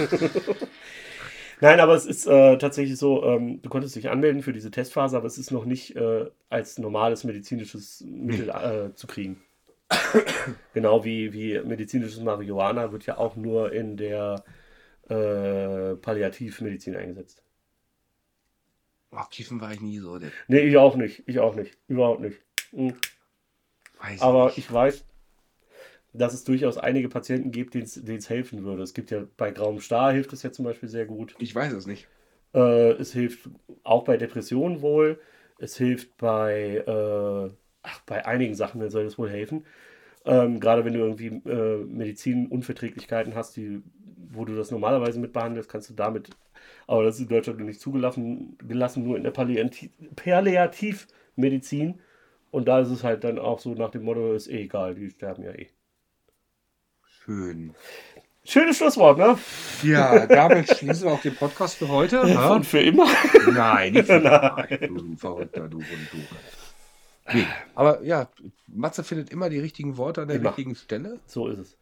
Nein, 1.61 1.79
aber 1.79 1.95
es 1.95 2.05
ist 2.05 2.27
äh, 2.27 2.57
tatsächlich 2.57 2.97
so, 2.97 3.23
ähm, 3.23 3.61
du 3.61 3.69
konntest 3.69 3.95
dich 3.95 4.09
anmelden 4.09 4.41
für 4.43 4.51
diese 4.51 4.71
Testphase, 4.71 5.15
aber 5.15 5.27
es 5.27 5.37
ist 5.37 5.51
noch 5.51 5.63
nicht 5.63 5.95
äh, 5.95 6.25
als 6.49 6.77
normales 6.79 7.23
medizinisches 7.23 8.03
Mittel 8.05 8.49
äh, 8.49 8.93
zu 8.93 9.07
kriegen. 9.07 9.41
genau 10.73 11.03
wie, 11.03 11.33
wie 11.33 11.59
medizinisches 11.59 12.19
Marihuana 12.19 12.91
wird 12.91 13.05
ja 13.05 13.17
auch 13.17 13.35
nur 13.35 13.71
in 13.71 13.97
der 13.97 14.43
äh, 15.09 15.95
Palliativmedizin 15.95 16.95
eingesetzt. 16.95 17.43
Oh, 19.11 19.23
Kiffen 19.29 19.61
war 19.61 19.71
ich 19.71 19.81
nie 19.81 19.99
so. 19.99 20.19
Der, 20.19 20.31
Nee, 20.47 20.59
ich 20.59 20.77
auch 20.77 20.95
nicht. 20.95 21.23
Ich 21.27 21.39
auch 21.39 21.55
nicht. 21.55 21.77
Überhaupt 21.87 22.21
nicht. 22.21 22.39
Mhm. 22.71 22.95
weiß 23.99 24.21
Aber 24.21 24.45
nicht. 24.47 24.57
ich 24.57 24.71
weiß, 24.71 25.05
dass 26.13 26.33
es 26.33 26.43
durchaus 26.43 26.77
einige 26.77 27.09
Patienten 27.09 27.51
gibt, 27.51 27.73
denen 27.73 27.85
es 27.85 28.29
helfen 28.29 28.63
würde. 28.63 28.83
Es 28.83 28.93
gibt 28.93 29.11
ja 29.11 29.25
bei 29.37 29.51
Grauem 29.51 29.79
Star 29.79 30.11
hilft 30.13 30.33
es 30.33 30.43
ja 30.43 30.51
zum 30.51 30.65
Beispiel 30.65 30.89
sehr 30.89 31.05
gut. 31.05 31.35
ich 31.39 31.53
weiß 31.53 31.73
es 31.73 31.85
nicht. 31.85 32.07
Äh, 32.53 32.91
es 32.93 33.13
hilft 33.13 33.49
auch 33.83 34.03
bei 34.03 34.17
Depressionen 34.17 34.81
wohl. 34.81 35.19
Es 35.59 35.77
hilft 35.77 36.17
bei, 36.17 36.77
äh, 36.85 37.49
ach, 37.85 38.01
bei 38.05 38.25
einigen 38.25 38.55
Sachen 38.55 38.87
soll 38.89 39.05
es 39.05 39.17
wohl 39.17 39.29
helfen. 39.29 39.65
Ähm, 40.25 40.59
gerade 40.59 40.83
wenn 40.85 40.93
du 40.93 40.99
irgendwie 40.99 41.27
äh, 41.27 41.83
Medizinunverträglichkeiten 41.85 43.35
hast, 43.35 43.57
die, 43.57 43.81
wo 44.31 44.43
du 44.43 44.55
das 44.55 44.71
normalerweise 44.71 45.19
mit 45.19 45.33
behandelst, 45.33 45.69
kannst 45.69 45.89
du 45.89 45.93
damit, 45.93 46.29
aber 46.87 47.03
das 47.03 47.15
ist 47.15 47.21
in 47.21 47.27
Deutschland 47.27 47.59
nicht 47.59 47.79
zugelassen, 47.79 48.57
gelassen, 48.67 49.03
nur 49.03 49.17
in 49.17 49.23
der 49.23 49.33
Palliativ- 49.33 49.91
Palliativmedizin. 50.15 51.99
Und 52.51 52.67
da 52.67 52.79
ist 52.79 52.89
es 52.89 53.03
halt 53.03 53.23
dann 53.23 53.37
auch 53.37 53.59
so 53.59 53.73
nach 53.73 53.91
dem 53.91 54.03
Motto, 54.03 54.33
ist 54.33 54.47
eh 54.47 54.63
egal, 54.63 54.95
die 54.95 55.09
sterben 55.09 55.43
ja 55.43 55.51
eh. 55.51 55.67
Schön. 57.05 57.73
Schönes 58.47 58.77
Schlusswort, 58.77 59.17
ne? 59.17 59.37
Ja, 59.83 60.27
damit 60.27 60.69
schließen 60.69 61.07
wir 61.07 61.13
auch 61.13 61.21
den 61.21 61.35
Podcast 61.35 61.77
für 61.77 61.87
heute. 61.89 62.23
Ja? 62.27 62.49
Und 62.49 62.65
für 62.65 62.79
immer. 62.79 63.07
Nein, 63.51 63.93
nicht 63.93 64.05
für 64.05 64.19
Nein. 64.21 64.77
Du, 64.87 64.95
du 65.01 65.17
Verrückter, 65.17 65.67
du 65.67 65.77
und 65.77 65.85
du. 66.11 66.17
Nee, 67.33 67.47
aber 67.73 68.03
ja, 68.03 68.29
Matze 68.67 69.03
findet 69.03 69.31
immer 69.31 69.49
die 69.49 69.59
richtigen 69.59 69.97
Worte 69.97 70.21
an 70.21 70.27
der 70.27 70.37
Immer. 70.37 70.49
richtigen 70.49 70.75
Stelle. 70.75 71.19
So 71.25 71.47
ist 71.47 71.57
es. 71.57 71.77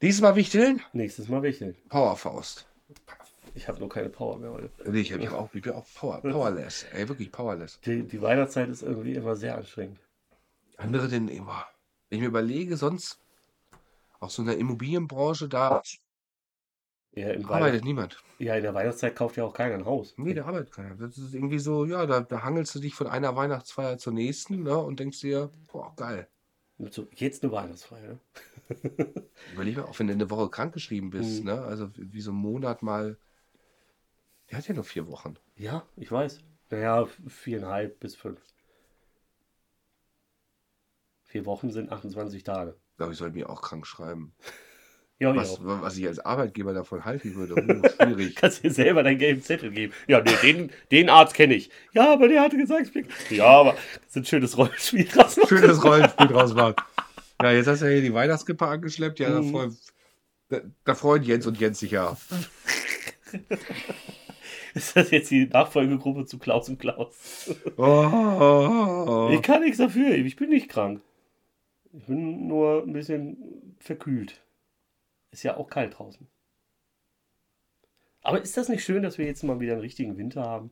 Nächstes 0.00 0.22
Mal 0.22 0.34
wichteln, 0.34 0.80
Nächstes 0.92 1.28
Mal 1.28 1.42
wichteln. 1.42 1.76
Powerfaust. 1.88 2.66
Ich 3.54 3.68
habe 3.68 3.78
nur 3.78 3.88
keine 3.88 4.08
Power 4.08 4.38
mehr 4.38 4.50
heute. 4.50 4.70
Nee, 4.86 5.00
ich, 5.00 5.12
hab, 5.12 5.20
ich, 5.20 5.26
hab 5.28 5.34
auch, 5.38 5.54
ich 5.54 5.62
bin 5.62 5.72
auch 5.72 5.86
power, 5.94 6.20
powerless. 6.20 6.86
Ey, 6.92 7.08
wirklich 7.08 7.30
powerless. 7.30 7.80
Die, 7.84 8.02
die 8.02 8.20
Weihnachtszeit 8.22 8.68
ist 8.68 8.82
irgendwie 8.82 9.14
immer 9.14 9.36
sehr 9.36 9.56
anstrengend. 9.56 9.98
Andere 10.76 11.08
denn 11.08 11.28
immer. 11.28 11.66
Wenn 12.08 12.18
ich 12.18 12.22
mir 12.22 12.28
überlege, 12.28 12.76
sonst 12.76 13.20
auch 14.20 14.30
so 14.30 14.42
in 14.42 14.48
der 14.48 14.58
Immobilienbranche, 14.58 15.48
da 15.48 15.82
Ja, 17.12 17.28
arbeitet 17.48 17.84
niemand. 17.84 18.22
ja, 18.38 18.54
in 18.54 18.62
der 18.62 18.72
Weihnachtszeit 18.72 19.16
kauft 19.16 19.36
ja 19.36 19.44
auch 19.44 19.52
keiner 19.52 19.74
ein 19.74 19.84
Haus. 19.84 20.14
Nee, 20.16 20.32
da 20.34 20.44
arbeitet 20.44 20.72
keiner. 20.72 20.94
Das 20.94 21.18
ist 21.18 21.34
irgendwie 21.34 21.58
so, 21.58 21.84
ja, 21.84 22.06
da, 22.06 22.20
da 22.20 22.42
hangelst 22.42 22.74
du 22.74 22.78
dich 22.78 22.94
von 22.94 23.08
einer 23.08 23.34
Weihnachtsfeier 23.34 23.98
zur 23.98 24.12
nächsten 24.12 24.62
ne, 24.62 24.76
und 24.78 25.00
denkst 25.00 25.20
dir, 25.20 25.50
boah, 25.72 25.92
geil. 25.96 26.28
So, 26.90 27.08
jetzt 27.14 27.42
eine 27.42 27.52
Weihnachtsfeier. 27.52 28.12
Ne? 28.14 28.20
Überleg 29.52 29.76
mal, 29.76 29.84
auch 29.84 29.98
wenn 29.98 30.06
du 30.06 30.12
eine 30.12 30.30
Woche 30.30 30.48
krankgeschrieben 30.48 31.10
bist, 31.10 31.40
Mhm. 31.40 31.46
ne? 31.46 31.60
Also 31.62 31.90
wie 31.96 32.20
so 32.20 32.30
ein 32.30 32.36
Monat 32.36 32.82
mal. 32.82 33.18
Der 34.50 34.58
hat 34.58 34.68
ja 34.68 34.74
nur 34.74 34.84
vier 34.84 35.06
Wochen. 35.08 35.36
Ja, 35.56 35.84
ich 35.96 36.10
weiß. 36.10 36.40
Naja, 36.70 37.06
viereinhalb 37.26 37.98
bis 38.00 38.14
fünf. 38.14 38.40
Vier 41.24 41.44
Wochen 41.46 41.70
sind 41.70 41.90
28 41.92 42.42
Tage. 42.44 42.76
Ich 42.92 42.96
glaube, 42.96 43.12
ich 43.12 43.18
soll 43.18 43.30
mir 43.30 43.50
auch 43.50 43.62
krank 43.62 43.86
schreiben. 43.86 44.32
Ja, 45.20 45.36
Was, 45.36 45.58
ja. 45.58 45.82
was 45.82 45.96
ich 45.98 46.06
als 46.06 46.18
Arbeitgeber 46.18 46.72
davon 46.72 47.04
halten 47.04 47.34
würde, 47.34 47.54
uh, 47.54 47.82
schwierig. 48.04 48.34
Kannst 48.36 48.64
dir 48.64 48.70
selber 48.70 49.02
deinen 49.02 49.18
gelben 49.18 49.42
Zettel 49.42 49.70
geben. 49.70 49.92
Ja, 50.08 50.20
nee, 50.22 50.32
den, 50.42 50.70
den 50.90 51.10
Arzt 51.10 51.34
kenne 51.34 51.54
ich. 51.54 51.70
Ja, 51.92 52.12
aber 52.14 52.26
der 52.26 52.40
hatte 52.40 52.56
gesagt, 52.56 52.90
ja, 53.28 53.44
aber 53.46 53.72
das 53.74 54.06
ist 54.08 54.16
ein 54.16 54.24
schönes 54.24 54.56
Rollenspiel 54.56 55.04
draus. 55.12 55.36
machen. 55.36 55.48
Schönes 55.48 55.84
Rollenspiel 55.84 56.26
draus 56.28 56.54
machen. 56.54 56.74
Ja, 57.42 57.52
jetzt 57.52 57.66
hast 57.66 57.82
du 57.82 57.86
ja 57.86 57.92
hier 57.92 58.02
die 58.02 58.14
Weihnachtskippe 58.14 58.66
angeschleppt. 58.66 59.18
Ja, 59.20 59.30
da, 59.30 59.40
Mhm. 59.42 59.50
freuen, 59.50 59.76
da, 60.48 60.60
da 60.84 60.94
freuen 60.94 61.22
Jens 61.22 61.46
und 61.46 61.60
Jens 61.60 61.80
sich 61.80 61.90
ja. 61.90 62.16
Ist 64.74 64.96
das 64.96 65.10
jetzt 65.10 65.30
die 65.30 65.46
Nachfolgegruppe 65.46 66.26
zu 66.26 66.38
Klaus 66.38 66.68
und 66.68 66.78
Klaus? 66.78 67.50
Oh, 67.76 69.28
Ich 69.32 69.42
kann 69.42 69.62
nichts 69.62 69.78
dafür. 69.78 70.12
Ich 70.14 70.36
bin 70.36 70.48
nicht 70.50 70.68
krank. 70.68 71.00
Ich 71.92 72.04
bin 72.06 72.46
nur 72.46 72.84
ein 72.84 72.92
bisschen 72.92 73.74
verkühlt. 73.80 74.40
Ist 75.30 75.42
ja 75.42 75.56
auch 75.56 75.68
kalt 75.68 75.98
draußen. 75.98 76.26
Aber 78.22 78.42
ist 78.42 78.56
das 78.56 78.68
nicht 78.68 78.84
schön, 78.84 79.02
dass 79.02 79.18
wir 79.18 79.26
jetzt 79.26 79.42
mal 79.44 79.60
wieder 79.60 79.72
einen 79.72 79.80
richtigen 79.80 80.16
Winter 80.16 80.42
haben? 80.42 80.70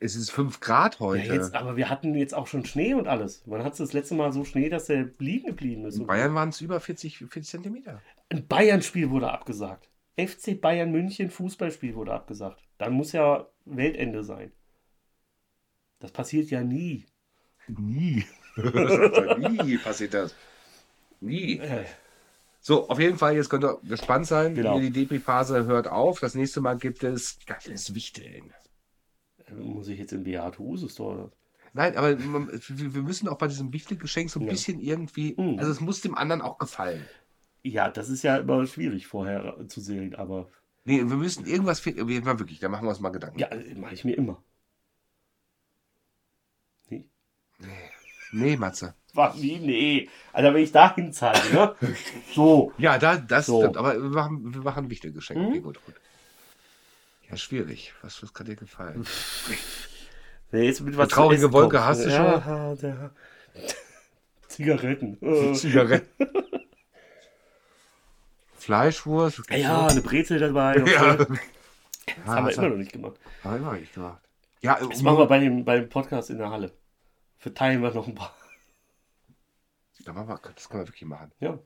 Es 0.00 0.14
ist 0.14 0.30
5 0.30 0.60
Grad 0.60 1.00
heute. 1.00 1.26
Ja, 1.26 1.34
jetzt, 1.34 1.54
aber 1.54 1.76
wir 1.76 1.88
hatten 1.88 2.14
jetzt 2.14 2.34
auch 2.34 2.46
schon 2.46 2.64
Schnee 2.64 2.94
und 2.94 3.08
alles. 3.08 3.42
Wann 3.46 3.64
hat 3.64 3.72
es 3.72 3.78
das 3.78 3.92
letzte 3.92 4.14
Mal 4.14 4.32
so 4.32 4.44
Schnee, 4.44 4.68
dass 4.68 4.86
der 4.86 5.10
liegen 5.18 5.46
geblieben 5.48 5.86
ist? 5.86 5.96
In 5.96 6.06
Bayern 6.06 6.34
waren 6.34 6.50
es 6.50 6.60
über 6.60 6.78
40, 6.78 7.18
40 7.18 7.46
Zentimeter. 7.46 8.00
Ein 8.28 8.46
Bayern-Spiel 8.46 9.10
wurde 9.10 9.30
abgesagt. 9.30 9.88
FC 10.16 10.60
Bayern 10.60 10.92
München 10.92 11.30
Fußballspiel 11.30 11.94
wurde 11.94 12.12
abgesagt. 12.12 12.62
Dann 12.76 12.92
muss 12.92 13.12
ja 13.12 13.48
Weltende 13.64 14.22
sein. 14.22 14.52
Das 16.00 16.12
passiert 16.12 16.50
ja 16.50 16.62
nie. 16.62 17.06
Nie. 17.66 18.24
Nie 18.56 19.78
passiert 19.78 20.14
das. 20.14 20.34
Nie. 21.20 21.58
Äh, 21.58 21.84
So, 22.68 22.86
auf 22.90 22.98
jeden 23.00 23.16
Fall, 23.16 23.34
jetzt 23.34 23.48
könnt 23.48 23.64
ihr 23.64 23.78
gespannt 23.82 24.26
sein. 24.26 24.54
Genau. 24.54 24.78
Die 24.78 24.90
Depri-Phase 24.90 25.64
hört 25.64 25.88
auf. 25.88 26.20
Das 26.20 26.34
nächste 26.34 26.60
Mal 26.60 26.76
gibt 26.76 27.02
es 27.02 27.38
geiles 27.46 27.94
Wichteln. 27.94 28.52
muss 29.56 29.88
ich 29.88 29.98
jetzt 29.98 30.12
in 30.12 30.22
Beate 30.22 30.60
Usus 30.60 30.92
Store? 30.92 31.32
Nein, 31.72 31.96
aber 31.96 32.14
man- 32.16 32.50
wir 32.52 33.02
müssen 33.02 33.26
auch 33.26 33.38
bei 33.38 33.46
diesem 33.46 33.72
Wichtelgeschenk 33.72 34.28
so 34.28 34.38
ein 34.38 34.44
Ja. 34.44 34.50
bisschen 34.50 34.80
irgendwie, 34.80 35.34
Mhm. 35.38 35.58
also 35.58 35.70
es 35.70 35.80
muss 35.80 36.02
dem 36.02 36.14
anderen 36.14 36.42
auch 36.42 36.58
gefallen. 36.58 37.02
Ja, 37.62 37.88
das 37.88 38.10
ist 38.10 38.22
ja 38.22 38.36
immer 38.36 38.66
schwierig 38.66 39.06
vorher 39.06 39.56
zu 39.68 39.80
sehen, 39.80 40.14
aber 40.14 40.50
Nee, 40.84 40.98
wir 40.98 41.16
müssen 41.16 41.46
irgendwas 41.46 41.80
finden. 41.80 42.06
Wir- 42.06 42.22
wirklich, 42.26 42.58
da 42.60 42.68
machen 42.68 42.84
wir 42.84 42.90
uns 42.90 43.00
mal 43.00 43.08
Gedanken. 43.08 43.38
ja, 43.38 43.48
mache 43.76 43.94
ich 43.94 44.04
mir 44.04 44.14
immer. 44.18 44.42
Nee. 46.90 47.06
Nee, 48.32 48.56
Matze. 48.58 48.94
Nee. 49.36 50.08
Alter, 50.32 50.54
wenn 50.54 50.62
ich 50.62 50.72
da 50.72 50.94
hinzeige, 50.94 51.52
ne? 51.54 51.74
So. 52.34 52.72
Ja, 52.78 52.98
da, 52.98 53.16
das 53.16 53.46
So. 53.46 53.60
stimmt. 53.60 53.76
Aber 53.76 53.94
wir 53.94 54.00
machen, 54.10 54.54
wir 54.54 54.62
machen 54.62 54.88
wichtige 54.90 55.14
Geschenke. 55.14 55.42
Mhm. 55.42 55.48
Okay, 55.48 55.60
gut, 55.60 55.84
gut. 55.84 55.94
Ja, 57.30 57.36
schwierig. 57.36 57.92
Was, 58.02 58.22
was 58.22 58.32
kann 58.32 58.46
dir 58.46 58.56
gefallen? 58.56 59.04
Nee, 60.50 60.62
jetzt 60.62 60.80
mit 60.80 60.96
was 60.96 61.08
traurige 61.08 61.52
Wolke 61.52 61.84
hast 61.84 62.06
du 62.06 62.08
ja, 62.08 62.74
Der... 62.76 63.10
Zigaretten. 64.48 65.18
Äh. 65.20 65.52
Zigaretten. 65.52 66.08
Fleischwurst. 68.54 69.42
Ja, 69.50 69.86
eine 69.88 70.00
Brezel 70.00 70.38
dabei. 70.38 70.76
noch 70.76 70.88
Ja. 70.88 71.16
Das 71.16 71.28
Das 71.28 72.34
haben 72.34 72.46
wir 72.46 72.54
immer 72.54 72.68
noch 72.70 72.76
nicht 72.76 72.92
gemacht. 72.92 73.16
Haben 73.44 73.52
wir 73.52 73.58
immer 73.58 73.72
nicht 73.78 73.92
gemacht. 73.94 74.22
Ja, 74.62 74.78
Das 74.80 75.02
machen 75.02 75.18
wir 75.18 75.26
bei 75.26 75.38
dem, 75.38 75.66
bei 75.66 75.80
dem 75.80 75.88
Podcast 75.90 76.30
in 76.30 76.38
der 76.38 76.48
Halle. 76.50 76.72
Verteilen 77.38 77.82
wir 77.82 77.92
noch 77.92 78.08
ein 78.08 78.14
paar. 78.14 78.34
Da 80.04 80.12
machen 80.12 80.28
wir, 80.28 80.38
das 80.54 80.68
können 80.68 80.82
wir 80.82 80.88
wirklich 80.88 81.04
machen. 81.08 81.32
Ja. 81.40 81.58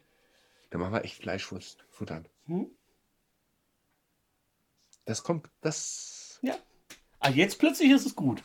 Da 0.71 0.79
machen 0.79 0.93
wir 0.95 1.05
echt 1.05 1.23
Fleischwurst 1.23 1.85
futtern. 1.91 2.27
Hm? 2.47 2.71
Das 5.05 5.23
kommt, 5.23 5.49
das. 5.61 6.39
Ja. 6.43 6.55
Ah, 7.21 7.31
jetzt 7.31 7.59
plötzlich 7.59 7.91
ist 7.91 8.07
es 8.07 8.17
gut. 8.17 8.43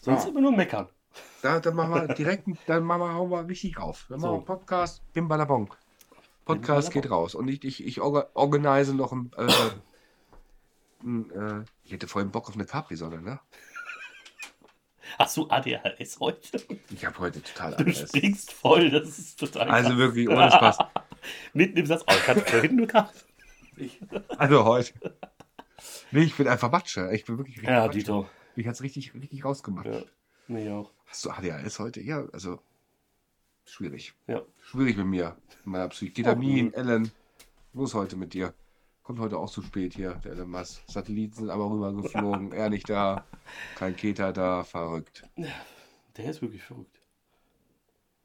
Sonst 0.00 0.24
Ja. 0.24 0.30
immer 0.30 0.40
nur 0.40 0.52
meckern. 0.52 0.88
Da, 1.42 1.60
dann 1.60 1.74
machen 1.76 1.94
wir 1.94 2.14
direkt, 2.14 2.48
dann 2.66 2.84
machen 2.84 3.00
wir, 3.02 3.12
hauen 3.14 3.30
wir 3.30 3.46
richtig 3.46 3.78
rauf. 3.78 4.06
Dann 4.08 4.20
machen 4.20 4.28
So. 4.28 4.32
wir 4.32 4.36
einen 4.38 4.44
Podcast, 4.46 5.02
bim 5.12 5.28
balabong. 5.28 5.74
Podcast 6.44 6.90
geht 6.90 7.10
raus. 7.10 7.34
Und 7.34 7.48
ich, 7.48 7.62
ich, 7.64 7.84
ich 7.86 8.00
orga- 8.00 8.28
organise 8.34 8.94
noch 8.94 9.12
ein, 9.12 9.30
äh, 9.36 9.70
ein 11.02 11.30
äh, 11.30 11.64
ich 11.84 11.92
hätte 11.92 12.08
vorhin 12.08 12.30
Bock 12.30 12.48
auf 12.48 12.54
eine 12.54 12.64
Capri-Sonne, 12.64 13.20
ne? 13.20 13.40
Hast 15.18 15.36
du 15.36 15.48
ADHS 15.48 16.20
heute? 16.20 16.62
Ich 16.90 17.04
habe 17.04 17.18
heute 17.18 17.42
total 17.42 17.72
Du 17.76 17.84
alles. 17.84 18.08
springst 18.08 18.52
voll, 18.52 18.90
das 18.90 19.18
ist 19.18 19.38
total 19.38 19.70
Also 19.70 19.88
krass. 19.90 19.98
wirklich, 19.98 20.28
ohne 20.28 20.50
Spaß. 20.50 20.78
Mitten 21.52 21.76
im 21.78 21.86
Satz. 21.86 22.02
Oh, 22.06 22.12
ich 22.12 22.28
hatte 22.28 22.40
vorhin 22.40 22.76
nur 22.76 22.86
gehabt. 22.86 23.24
Also 24.38 24.64
heute. 24.64 24.92
Nee, 26.10 26.24
ich 26.24 26.36
bin 26.36 26.46
einfach 26.48 26.70
Matsche. 26.70 27.10
Ich 27.12 27.24
bin 27.24 27.38
wirklich 27.38 27.56
richtig 27.56 27.68
Ja, 27.70 27.80
Matsche. 27.86 27.98
Dito. 27.98 28.28
Mich 28.56 28.66
hat's 28.66 28.82
richtig, 28.82 29.14
richtig 29.14 29.44
rausgemacht. 29.44 29.86
Ja, 29.86 30.02
mir 30.48 30.74
auch. 30.74 30.90
Hast 31.06 31.24
du 31.24 31.30
ADHS 31.30 31.78
heute? 31.78 32.00
Ja, 32.00 32.24
also 32.32 32.60
schwierig. 33.64 34.14
Ja. 34.26 34.42
Schwierig 34.62 34.96
mit 34.96 35.06
mir. 35.06 35.36
Mit 35.58 35.66
meiner 35.66 35.88
Psyche. 35.88 36.12
Ketamin, 36.12 36.72
Ellen. 36.74 37.10
Los 37.74 37.94
heute 37.94 38.16
mit 38.16 38.34
dir. 38.34 38.52
Kommt 39.02 39.18
heute 39.18 39.38
auch 39.38 39.50
zu 39.50 39.62
spät 39.62 39.94
hier, 39.94 40.14
der 40.24 40.32
Elon 40.32 40.50
Musk. 40.50 40.82
Satelliten 40.86 41.34
sind 41.34 41.50
aber 41.50 41.70
rübergeflogen. 41.70 42.52
er 42.52 42.70
nicht 42.70 42.88
da. 42.88 43.24
Kein 43.74 43.96
Keter 43.96 44.32
da. 44.32 44.62
Verrückt. 44.62 45.28
Der 46.16 46.30
ist 46.30 46.40
wirklich 46.40 46.62
verrückt. 46.62 47.00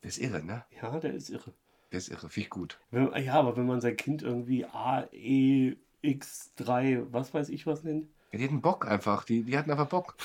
Der 0.04 0.10
ist 0.10 0.20
irre, 0.20 0.44
ne? 0.44 0.66
Ja, 0.82 1.00
der 1.00 1.14
ist 1.14 1.30
irre. 1.30 1.54
Der 1.92 1.98
ist 1.98 2.10
irre. 2.10 2.30
Ich 2.36 2.50
gut. 2.50 2.80
Wenn, 2.92 3.12
ja, 3.24 3.34
aber 3.34 3.58
wenn 3.58 3.66
man 3.66 3.82
sein 3.82 3.98
Kind 3.98 4.22
irgendwie 4.22 4.66
AEX3, 4.68 7.08
was 7.12 7.34
weiß 7.34 7.50
ich 7.50 7.66
was 7.66 7.84
nennt. 7.84 8.08
Ja, 8.32 8.40
die 8.40 8.46
hatten 8.46 8.62
Bock 8.62 8.88
einfach. 8.88 9.24
Die, 9.24 9.44
die 9.44 9.58
hatten 9.58 9.72
einfach 9.72 9.90
Bock. 9.90 10.16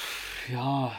Ja, 0.50 0.92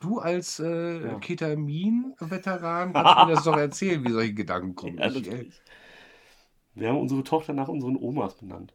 Du 0.00 0.18
als 0.18 0.60
äh, 0.60 1.06
Ja. 1.06 1.18
Ketamin-Veteran 1.18 2.92
kannst 2.92 3.26
mir 3.26 3.34
das 3.34 3.44
doch 3.44 3.56
erzählen, 3.56 4.04
wie 4.04 4.12
solche 4.12 4.34
Gedanken 4.34 4.74
kommen. 4.74 4.98
ja 4.98 5.08
Ich, 5.08 5.26
äh. 5.26 5.48
Wir 6.74 6.88
haben 6.88 6.98
unsere 6.98 7.24
Tochter 7.24 7.54
nach 7.54 7.68
unseren 7.68 7.96
Omas 7.96 8.34
benannt. 8.34 8.74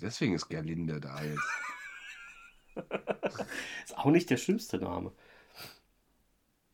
Deswegen 0.00 0.34
ist 0.34 0.48
Gerlinde 0.48 1.00
da 1.00 1.22
jetzt. 1.22 1.40
Ist 3.84 3.96
auch 3.96 4.06
nicht 4.06 4.28
der 4.28 4.36
schlimmste 4.36 4.76
Name. 4.78 5.10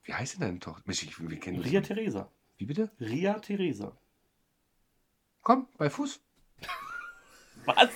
Wie 0.03 0.15
heißt 0.15 0.35
denn 0.35 0.41
deine 0.41 0.59
Tochter? 0.59 0.83
Ich, 0.91 1.21
wir 1.21 1.39
kennen 1.39 1.61
Ria 1.61 1.81
das. 1.81 1.89
Theresa. 1.89 2.29
Wie 2.57 2.67
bitte? 2.67 2.91
Ria 2.99 3.39
Theresa. 3.39 3.97
Komm, 5.43 5.69
bei 5.79 5.89
Fuß. 5.91 6.21
Was? 7.67 7.91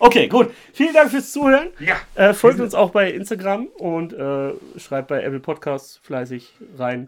okay, 0.00 0.26
gut. 0.28 0.52
Vielen 0.72 0.94
Dank 0.94 1.10
fürs 1.10 1.30
Zuhören. 1.30 1.70
Ja. 1.78 2.00
Äh, 2.16 2.34
folgt 2.34 2.60
uns 2.60 2.74
auch 2.74 2.90
bei 2.90 3.12
Instagram 3.12 3.66
und 3.66 4.12
äh, 4.12 4.54
schreibt 4.78 5.08
bei 5.08 5.22
Apple 5.22 5.40
Podcasts 5.40 5.98
fleißig 5.98 6.54
rein, 6.76 7.06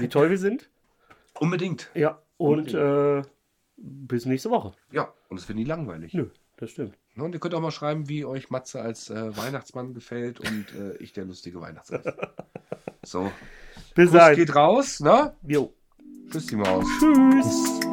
wie 0.00 0.08
toll 0.08 0.30
wir 0.30 0.38
sind. 0.38 0.68
Unbedingt. 1.34 1.90
Ja, 1.94 2.20
und 2.36 2.74
äh, 2.74 3.22
bis 3.76 4.26
nächste 4.26 4.50
Woche. 4.50 4.72
Ja, 4.92 5.12
und 5.28 5.38
es 5.38 5.48
wird 5.48 5.56
nie 5.58 5.64
langweilig. 5.64 6.14
Nö, 6.14 6.30
das 6.56 6.70
stimmt. 6.70 6.96
Und 7.16 7.32
ihr 7.34 7.40
könnt 7.40 7.54
auch 7.54 7.60
mal 7.60 7.70
schreiben, 7.70 8.08
wie 8.08 8.24
euch 8.24 8.50
Matze 8.50 8.80
als 8.80 9.08
äh, 9.10 9.36
Weihnachtsmann 9.36 9.94
gefällt 9.94 10.40
und 10.40 10.66
äh, 10.74 10.96
ich 10.96 11.12
der 11.12 11.24
lustige 11.24 11.60
Weihnachtsmann. 11.60 12.02
So, 13.06 13.30
Bis 13.94 14.10
Kuss 14.10 14.18
dann. 14.18 14.34
geht 14.34 14.54
raus, 14.56 15.00
ne? 15.00 15.34
Jo. 15.46 15.74
Tschüss, 16.30 16.46
die 16.46 16.56
Maus. 16.56 16.86
Tschüss. 16.98 17.83